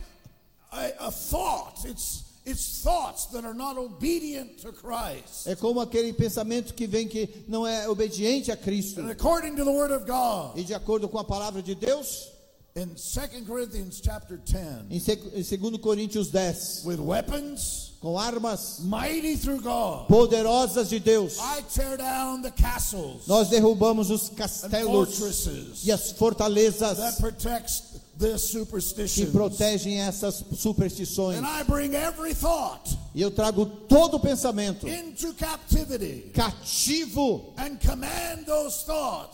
a, 0.73 1.07
a 1.09 1.11
thought. 1.11 1.85
It's 1.89 2.25
it's 2.47 2.83
thoughts 2.83 3.27
that 3.33 3.45
are 3.45 3.55
not 3.55 3.77
obedient 3.79 4.59
to 4.63 4.73
Christ. 4.73 5.47
É 5.47 5.55
como 5.57 5.81
aquele 5.81 6.13
pensamento 6.13 6.73
que 6.75 6.87
vem 6.87 7.07
que 7.07 7.29
não 7.47 7.67
é 7.67 7.89
obediente 7.89 8.51
a 8.51 8.57
Cristo. 8.57 9.01
And 9.01 9.11
according 9.11 9.57
to 9.57 9.65
the 9.65 9.71
word 9.71 9.93
of 9.93 10.07
God, 10.07 10.57
E 10.59 10.65
de 10.65 10.73
acordo 10.75 11.09
com 11.09 11.19
a 11.19 11.25
palavra 11.25 11.63
de 11.63 11.75
Deus, 11.75 12.29
in 12.77 12.87
2 12.95 13.45
Corinthians 13.47 14.01
chapter 14.03 14.39
10, 14.39 14.87
em 14.91 14.99
seg- 15.01 15.33
em 15.35 15.43
2 15.43 15.79
Coríntios 15.81 16.31
10, 16.31 16.85
with 16.87 16.99
weapons 16.99 17.90
com 18.01 18.19
armas 18.19 18.79
mighty 18.81 19.37
through 19.37 19.61
God, 19.61 20.07
poderosas 20.09 20.89
de 20.89 20.99
Deus, 20.99 21.37
I 21.39 21.63
tear 21.63 21.99
down 21.99 22.41
the 22.41 22.51
castles 22.51 23.27
nós 23.27 23.49
derrubamos 23.49 24.11
os 24.11 24.31
and 24.31 24.37
castelos 24.37 25.19
fortresses 25.19 25.85
e 25.85 25.93
as 25.93 26.13
fortalezas 26.13 26.97
that 26.97 27.21
protects 27.21 27.90
que 29.15 29.27
protegem 29.33 30.01
essas 30.01 30.45
superstições. 30.57 31.41
E 33.13 33.21
eu 33.21 33.31
trago 33.31 33.67
todo 33.67 34.19
o 34.19 34.21
pensamento 34.21 34.87
cativo, 36.33 37.53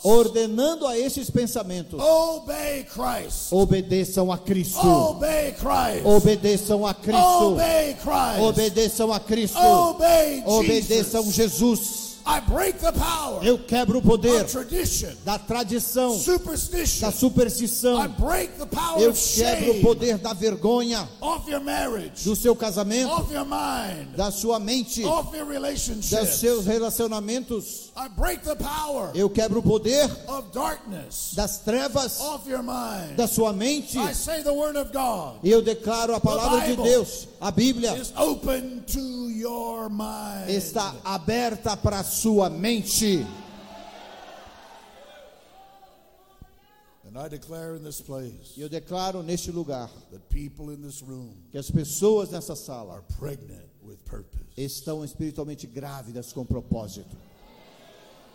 ordenando 0.02 0.86
a 0.86 0.98
esses 0.98 1.28
pensamentos: 1.28 2.00
obedeçam 3.50 4.32
a 4.32 4.38
Cristo, 4.38 4.78
obedeçam 6.04 6.86
a 6.86 6.94
Cristo, 6.94 7.56
obedeçam 8.40 9.12
a 9.12 9.20
Cristo, 9.20 9.58
obedeçam 10.46 11.30
Jesus. 11.30 12.05
Jesus. 12.26 12.36
I 12.36 12.40
break 12.40 12.78
the 12.80 12.92
power 12.92 13.44
Eu 13.44 13.58
quebro 13.58 13.98
o 13.98 14.02
poder 14.02 14.42
of 14.42 14.50
tradition, 14.52 15.14
da 15.24 15.38
tradição, 15.38 16.18
superstition. 16.18 17.06
da 17.06 17.12
superstição. 17.12 18.02
Eu 18.98 19.12
quebro 19.14 19.70
o 19.78 19.80
poder 19.80 20.18
da 20.18 20.32
vergonha 20.32 21.08
off 21.20 21.48
your 21.50 21.60
marriage, 21.60 22.24
do 22.24 22.34
seu 22.34 22.56
casamento, 22.56 23.10
off 23.10 23.32
your 23.32 23.44
mind, 23.46 24.16
da 24.16 24.30
sua 24.30 24.58
mente, 24.58 25.02
dos 25.02 26.28
seus 26.38 26.66
relacionamentos. 26.66 27.86
I 27.96 28.08
break 28.08 28.42
the 28.44 28.56
power 28.56 29.10
Eu 29.14 29.30
quebro 29.30 29.60
o 29.60 29.62
poder 29.62 30.04
of 30.28 30.52
darkness 30.52 31.32
das 31.34 31.58
trevas 31.60 32.20
off 32.20 32.46
your 32.48 32.62
mind. 32.62 33.16
da 33.16 33.26
sua 33.26 33.52
mente. 33.54 33.98
I 33.98 34.12
say 34.12 34.42
the 34.42 34.52
word 34.52 34.76
of 34.76 34.90
God 34.92 35.36
eu 35.42 35.62
declaro 35.62 36.14
a 36.14 36.20
palavra 36.20 36.60
de 36.60 36.76
Deus, 36.76 37.28
a 37.40 37.50
Bíblia, 37.50 37.96
is 37.96 38.12
open 38.16 38.82
to 38.86 39.30
your 39.30 39.88
mind. 39.88 40.48
está 40.48 40.94
aberta 41.04 41.76
para 41.76 42.00
a 42.00 42.04
sua 42.04 42.15
mente. 42.50 43.26
And 47.06 47.16
I 47.16 47.28
declare 47.28 47.76
in 47.76 47.84
this 47.84 48.00
place 48.00 48.56
E 48.56 48.60
eu 48.60 48.68
declaro 48.68 49.22
neste 49.22 49.50
lugar 49.50 49.88
that 50.10 50.28
people 50.28 50.70
in 50.70 50.82
this 50.82 51.02
room 51.02 51.34
que 51.50 51.58
as 51.58 51.70
pessoas 51.70 52.30
nessa 52.30 52.52
are 52.52 52.56
sala 52.56 53.04
pregnant 53.18 53.68
with 53.82 53.96
purpose. 54.04 54.44
estão 54.56 55.04
espiritualmente 55.04 55.66
grávidas 55.66 56.32
com 56.32 56.44
propósito. 56.44 57.16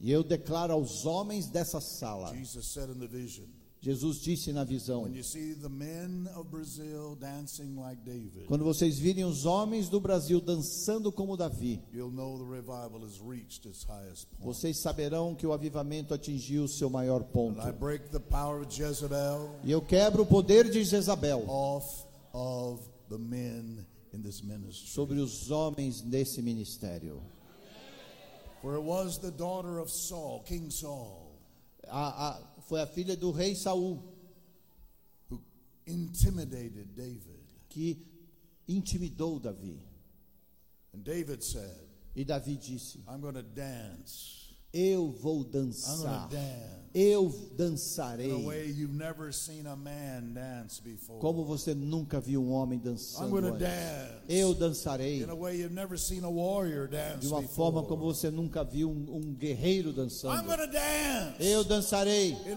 E 0.00 0.10
eu 0.10 0.22
declaro 0.22 0.72
aos 0.72 1.06
homens 1.06 1.48
dessa 1.48 1.80
sala. 1.80 2.34
Jesus 2.34 2.66
said 2.66 2.90
in 2.90 2.98
the 2.98 3.06
vision, 3.06 3.46
Jesus 3.82 4.20
disse 4.20 4.52
na 4.52 4.62
visão: 4.62 5.06
Quando 8.46 8.62
vocês 8.62 8.98
virem 8.98 9.24
os 9.24 9.46
homens 9.46 9.88
do 9.88 9.98
Brasil 9.98 10.38
dançando 10.38 11.10
como 11.10 11.34
Davi, 11.34 11.82
vocês 14.38 14.76
saberão 14.78 15.34
que 15.34 15.46
o 15.46 15.52
avivamento 15.52 16.12
atingiu 16.12 16.64
o 16.64 16.68
seu 16.68 16.90
maior 16.90 17.24
ponto. 17.24 17.58
E 19.64 19.70
eu 19.70 19.80
quebro 19.80 20.24
o 20.24 20.26
poder 20.26 20.70
de 20.70 20.84
Jezabel 20.84 21.46
sobre 24.70 25.20
os 25.20 25.50
homens 25.50 26.02
desse 26.02 26.42
ministério. 26.42 27.22
For 28.60 28.74
it 28.74 28.82
was 28.82 29.18
the 29.18 29.30
daughter 29.30 29.78
of 29.78 29.88
Saul, 29.90 30.42
King 30.46 30.70
Saul, 30.70 31.38
A- 31.88 31.96
a- 31.96 32.46
foi 32.68 32.82
a 32.82 32.86
filha 32.86 33.16
do 33.18 33.32
rei 33.32 33.54
Saul 33.54 34.02
who 35.28 35.40
intimidated 35.86 36.94
David. 36.94 37.40
que 37.68 37.96
intimidou 38.68 39.40
Davi. 39.40 39.78
And 40.92 41.04
David 41.04 41.42
said, 41.42 41.88
E 42.16 42.24
Davi 42.24 42.56
disse: 42.58 42.98
I'm 43.08 43.20
going 43.20 43.34
to 43.34 43.42
dance. 43.42 44.39
Eu 44.72 45.10
vou 45.10 45.42
dançar. 45.44 46.28
Eu 46.92 47.32
a 47.52 47.56
dançarei. 47.56 48.32
a. 51.12 51.20
Como 51.20 51.44
você 51.44 51.72
nunca 51.72 52.20
viu 52.20 52.42
um 52.42 52.50
homem 52.50 52.80
dançando. 52.80 53.28
Eu 54.28 54.54
dançarei. 54.54 55.22
A 55.22 55.26
a 55.26 57.16
De 57.20 57.28
uma 57.28 57.42
forma 57.42 57.82
como 57.84 58.02
você 58.02 58.28
nunca 58.30 58.64
viu 58.64 58.90
um, 58.90 59.16
um 59.16 59.34
guerreiro 59.34 59.92
dançando. 59.92 60.34
Eu 61.38 61.62
dançarei. 61.62 62.32
A 62.32 62.48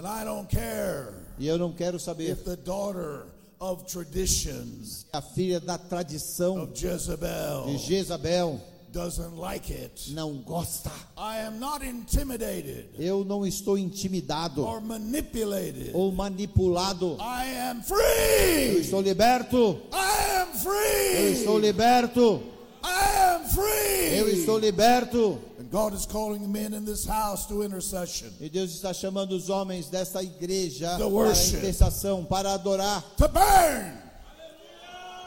E 1.37 1.49
eu 1.49 1.59
não 1.59 1.73
quero 1.73 1.99
saber 1.99 2.31
if 2.31 2.45
the 2.45 2.55
daughter 2.55 3.27
of 3.61 3.85
traditions 3.87 5.05
a 5.13 5.21
filha 5.21 5.61
da 5.61 5.77
tradição 5.77 6.63
of 6.63 6.73
Jezebel 6.75 7.67
de 7.67 7.79
Jezabel 7.79 8.61
doesn't 8.93 9.37
like 9.39 9.71
it. 9.73 10.13
não 10.15 10.39
gosta. 10.39 10.91
I 11.17 11.43
am 11.47 11.61
not 11.61 11.85
intimidated 11.87 12.87
Eu 12.99 13.25
não 13.25 13.47
estou 13.47 13.79
intimidado 13.79 14.65
or 14.67 14.81
manipulated. 14.81 15.91
ou 15.95 16.11
manipulado. 16.11 17.17
I 17.21 17.57
am 17.71 17.77
Eu 17.79 17.83
free. 17.85 18.81
estou 18.81 19.01
liberto. 19.01 19.79
I 19.93 20.41
am 20.41 20.49
Eu 20.49 21.33
estou 21.33 21.55
free. 21.59 21.67
liberto. 21.67 22.43
I 22.83 23.37
am 23.37 23.45
free. 23.49 24.19
Eu 24.19 24.29
estou 24.29 24.59
liberto. 24.59 25.39
God 25.71 25.95
is 25.95 26.05
calling 26.05 26.51
men 26.51 26.75
in 26.75 26.85
this 26.85 27.05
house 27.07 27.47
to 27.47 27.63
intercession, 27.63 28.29
E 28.41 28.49
Deus 28.49 28.73
está 28.75 28.93
chamando 28.93 29.33
os 29.37 29.49
homens 29.49 29.87
desta 29.89 30.21
igreja 30.23 30.91
The 30.97 31.05
para 31.05 31.07
worship. 31.09 31.57
intercessão, 31.59 32.25
para 32.25 32.53
adorar, 32.55 33.03
to 33.17 33.29
burn. 33.29 33.99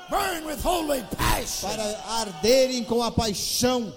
Burn 0.10 0.46
with 0.46 0.60
holy 0.62 1.02
passion. 1.18 1.70
para 1.70 1.98
arderem 2.20 2.84
com 2.84 3.02
a 3.02 3.10
paixão, 3.12 3.94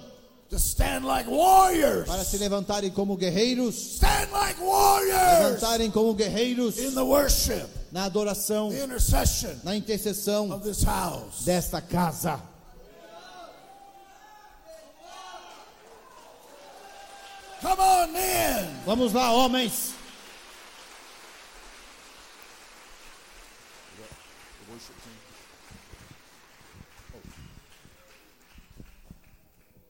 To 0.49 0.57
stand 0.57 1.05
like 1.05 1.29
warriors. 1.29 2.07
para 2.07 2.25
se 2.25 2.39
levantarem 2.39 2.91
como 2.93 3.17
guerreiros, 3.17 3.75
Stand 3.97 4.29
like 4.33 4.61
warriors 4.61 5.43
levantarem 5.43 5.91
como 5.91 6.15
guerreiros 6.15 6.79
in 6.79 6.95
the 6.95 7.03
worship, 7.03 7.67
na 7.91 8.05
adoração, 8.05 8.71
the 8.71 8.85
intercession 8.85 9.51
na 9.65 9.75
intercessão 9.75 10.53
of 10.53 10.63
this 10.63 10.85
house. 10.85 11.45
desta 11.45 11.81
casa. 11.81 12.41
Come 17.61 17.81
on, 17.81 18.13
men. 18.13 18.83
Vamos 18.85 19.13
lá, 19.13 19.31
homens. 19.31 19.95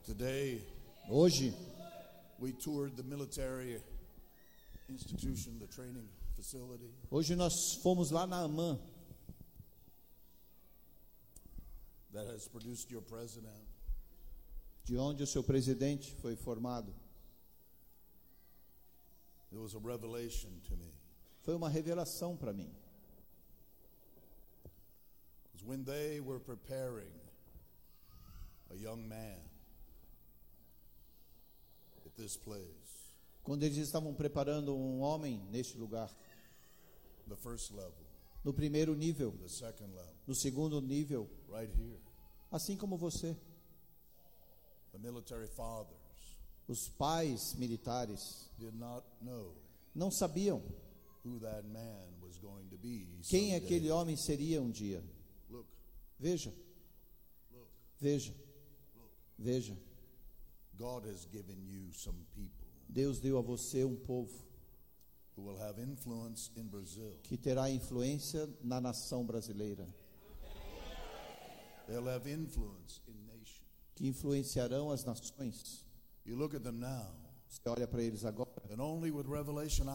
Today, 0.05 0.61
Hoje 1.09 1.53
we 2.39 2.51
toured 2.51 2.97
the 2.97 3.03
military 3.03 3.77
institution, 4.89 5.57
the 5.59 5.67
training 5.67 6.07
facility. 6.35 6.89
Hoje 7.09 7.35
nós 7.35 7.75
fomos 7.81 8.11
lá 8.11 8.27
na 8.27 8.43
AMAN, 8.43 8.77
that 12.13 12.25
has 12.27 12.47
produced 12.47 12.91
your 12.91 13.01
president. 13.01 13.53
de 14.85 14.97
onde 14.97 15.21
o 15.21 15.27
seu 15.27 15.43
presidente 15.43 16.15
foi 16.21 16.35
formado. 16.35 16.93
It 16.93 16.95
was 16.95 16.95
a 16.95 16.95
revelation 16.95 16.95
to 19.17 19.33
me. 19.33 19.36
Foi 21.41 21.55
uma 21.55 21.69
revelação 21.69 22.35
para 22.35 22.53
mim. 22.53 22.73
When 25.65 25.83
they 25.83 26.21
were 26.21 26.39
preparing 26.39 27.11
a 28.69 28.75
young 28.75 29.05
man 29.05 29.41
at 32.05 32.15
this 32.15 32.37
place, 32.37 32.87
Quando 33.47 33.63
eles 33.63 33.77
estavam 33.77 34.13
preparando 34.13 34.75
um 34.75 34.99
homem 34.99 35.41
neste 35.49 35.77
lugar, 35.77 36.13
the 37.29 37.35
first 37.37 37.71
level, 37.71 38.05
no 38.43 38.53
primeiro 38.53 38.93
nível, 38.93 39.31
the 39.41 39.47
second 39.47 39.93
level, 39.95 40.13
no 40.27 40.35
segundo 40.35 40.81
nível, 40.81 41.29
right 41.49 41.73
here, 41.81 41.97
assim 42.51 42.75
como 42.75 42.97
você, 42.97 43.37
the 44.91 44.99
military 44.99 45.47
fathers 45.47 46.06
os 46.67 46.89
pais 46.89 47.55
militares 47.55 48.49
não 49.95 50.11
sabiam 50.11 50.61
quem 53.29 53.55
aquele 53.55 53.89
homem 53.91 54.15
seria 54.15 54.61
um 54.61 54.69
dia. 54.71 55.03
Veja, 56.19 56.53
veja, 57.99 58.33
veja. 59.37 59.77
Deus 62.87 63.19
deu 63.19 63.37
a 63.37 63.41
você 63.41 63.83
um 63.83 63.95
povo 63.95 64.45
que 67.23 67.37
terá 67.37 67.69
influência 67.69 68.49
na 68.63 68.79
nação 68.81 69.25
brasileira, 69.25 69.87
que 73.95 74.07
influenciarão 74.07 74.91
as 74.91 75.03
nações. 75.03 75.86
You 76.27 76.35
look 76.35 76.53
at 76.53 76.61
them 76.61 76.79
now, 76.79 77.15
Você 77.47 77.69
olha 77.69 77.87
para 77.87 78.03
eles 78.03 78.25
agora, 78.25 78.51
and 78.69 78.81
only 78.83 79.09
with 79.09 79.25
revelation 79.25 79.85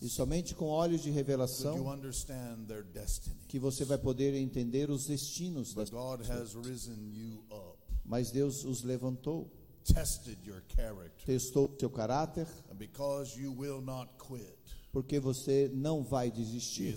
e 0.00 0.08
somente 0.08 0.54
com 0.54 0.66
olhos 0.66 1.02
de 1.02 1.10
revelação 1.10 1.86
understand 1.86 2.64
their 2.66 2.82
destiny. 2.82 3.36
que 3.46 3.58
você 3.58 3.84
vai 3.84 3.98
poder 3.98 4.34
entender 4.34 4.90
os 4.90 5.06
destinos 5.06 5.74
das 5.74 5.90
But 5.90 5.98
God 5.98 6.30
has 6.30 6.54
risen 6.54 7.12
you 7.12 7.44
up, 7.50 7.78
Mas 8.06 8.30
Deus 8.30 8.64
os 8.64 8.82
levantou, 8.82 9.50
tested 9.84 10.38
your 10.46 10.62
character, 10.74 11.26
testou 11.26 11.70
seu 11.78 11.90
caráter, 11.90 12.46
and 12.70 12.76
because 12.76 13.38
you 13.38 13.52
will 13.52 13.82
not 13.82 14.10
quit, 14.18 14.56
porque 14.90 15.20
você 15.20 15.70
não 15.74 16.02
vai 16.02 16.30
desistir. 16.30 16.96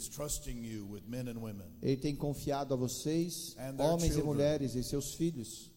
Ele 1.81 1.97
tem 1.97 2.15
confiado 2.15 2.73
a 2.73 2.77
vocês, 2.77 3.57
homens 3.77 4.15
e 4.15 4.23
mulheres 4.23 4.75
e 4.75 4.83
seus 4.83 5.13
filhos, 5.15 5.69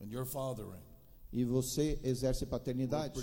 and 0.00 0.10
your 0.10 0.26
fathering. 0.26 0.91
E 1.32 1.44
você 1.44 1.98
exerce 2.04 2.44
paternidade. 2.44 3.18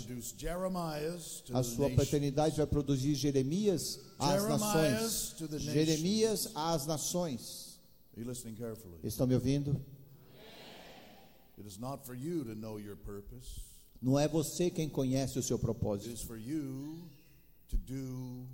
A 1.52 1.62
sua 1.62 1.90
paternidade 1.90 2.56
vai 2.56 2.66
produzir 2.66 3.14
Jeremias 3.14 4.00
às 4.18 4.48
nações. 4.48 5.34
Jeremias 5.58 6.50
às 6.54 6.86
nações. 6.86 7.78
Estão 9.04 9.26
me 9.26 9.34
ouvindo? 9.34 9.80
Não 14.02 14.18
é 14.18 14.26
você 14.26 14.70
quem 14.70 14.88
conhece 14.88 15.38
o 15.38 15.42
seu 15.42 15.56
It 15.56 15.64
propósito. 15.64 16.12
is 16.14 16.22
for 16.22 16.38
you 16.38 17.08
to 17.68 17.76
do, 17.76 18.46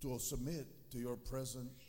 to 0.00 0.18
submit 0.18 0.66
to 0.90 0.98
your 0.98 1.16
present 1.16 1.70
assignments. 1.70 1.85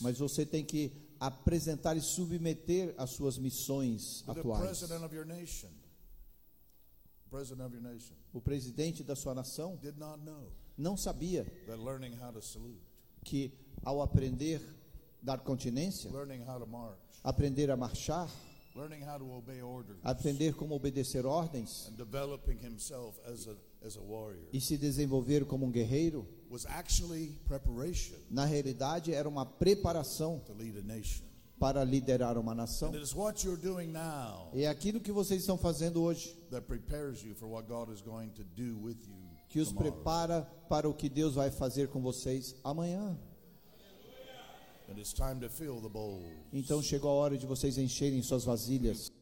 Mas 0.00 0.18
você 0.18 0.44
tem 0.46 0.64
que 0.64 0.92
apresentar 1.18 1.96
e 1.96 2.00
submeter 2.00 2.94
as 2.96 3.10
suas 3.10 3.38
missões 3.38 4.24
atuais. 4.28 4.82
O 8.32 8.40
presidente 8.40 9.04
da 9.04 9.14
sua 9.14 9.34
nação 9.34 9.76
did 9.76 9.96
not 9.96 10.20
know 10.24 10.52
não 10.76 10.96
sabia 10.96 11.44
that 11.66 11.78
learning 11.78 12.16
how 12.18 12.32
to 12.32 12.40
salute, 12.40 12.80
que 13.22 13.52
ao 13.84 14.00
aprender 14.00 14.60
dar 15.22 15.38
continência, 15.40 16.10
learning 16.10 16.42
how 16.42 16.58
to 16.58 16.66
march, 16.66 16.98
aprender 17.22 17.70
a 17.70 17.76
marchar, 17.76 18.30
learning 18.74 19.02
how 19.04 19.18
to 19.18 19.30
obey 19.30 19.62
orders, 19.62 19.98
aprender 20.02 20.54
como 20.54 20.74
obedecer 20.74 21.26
ordens 21.26 21.92
e 24.52 24.60
se 24.60 24.76
desenvolver 24.76 25.44
como 25.44 25.66
um 25.66 25.70
guerreiro, 25.70 26.26
was 26.50 26.66
actually 26.66 27.38
preparation 27.44 28.16
na 28.30 28.44
realidade 28.44 29.12
era 29.12 29.28
uma 29.28 29.46
preparação 29.46 30.40
to 30.40 30.52
lead 30.52 30.78
a 30.78 30.82
nation. 30.82 31.24
para 31.58 31.84
liderar 31.84 32.38
uma 32.38 32.54
nação. 32.54 32.88
And 32.88 32.94
it 32.94 33.02
is 33.02 33.14
what 33.14 33.46
you're 33.46 33.60
doing 33.60 33.88
now 33.88 34.48
É 34.54 34.66
aquilo 34.66 34.98
que 34.98 35.12
vocês 35.12 35.40
estão 35.40 35.58
fazendo 35.58 36.02
hoje 36.02 36.34
que 39.48 39.60
os 39.60 39.72
prepara 39.72 40.42
para 40.68 40.88
o 40.88 40.94
que 40.94 41.08
Deus 41.08 41.34
vai 41.34 41.50
fazer 41.50 41.88
com 41.88 42.00
vocês 42.00 42.56
amanhã. 42.64 43.18
And 44.88 44.98
it's 44.98 45.12
time 45.12 45.38
to 45.40 45.48
fill 45.48 45.80
the 45.80 45.88
bowl. 45.88 46.20
Então 46.52 46.82
chegou 46.82 47.10
a 47.10 47.14
hora 47.14 47.38
de 47.38 47.46
vocês 47.46 47.78
encherem 47.78 48.22
suas 48.22 48.44
vasilhas. 48.44 49.12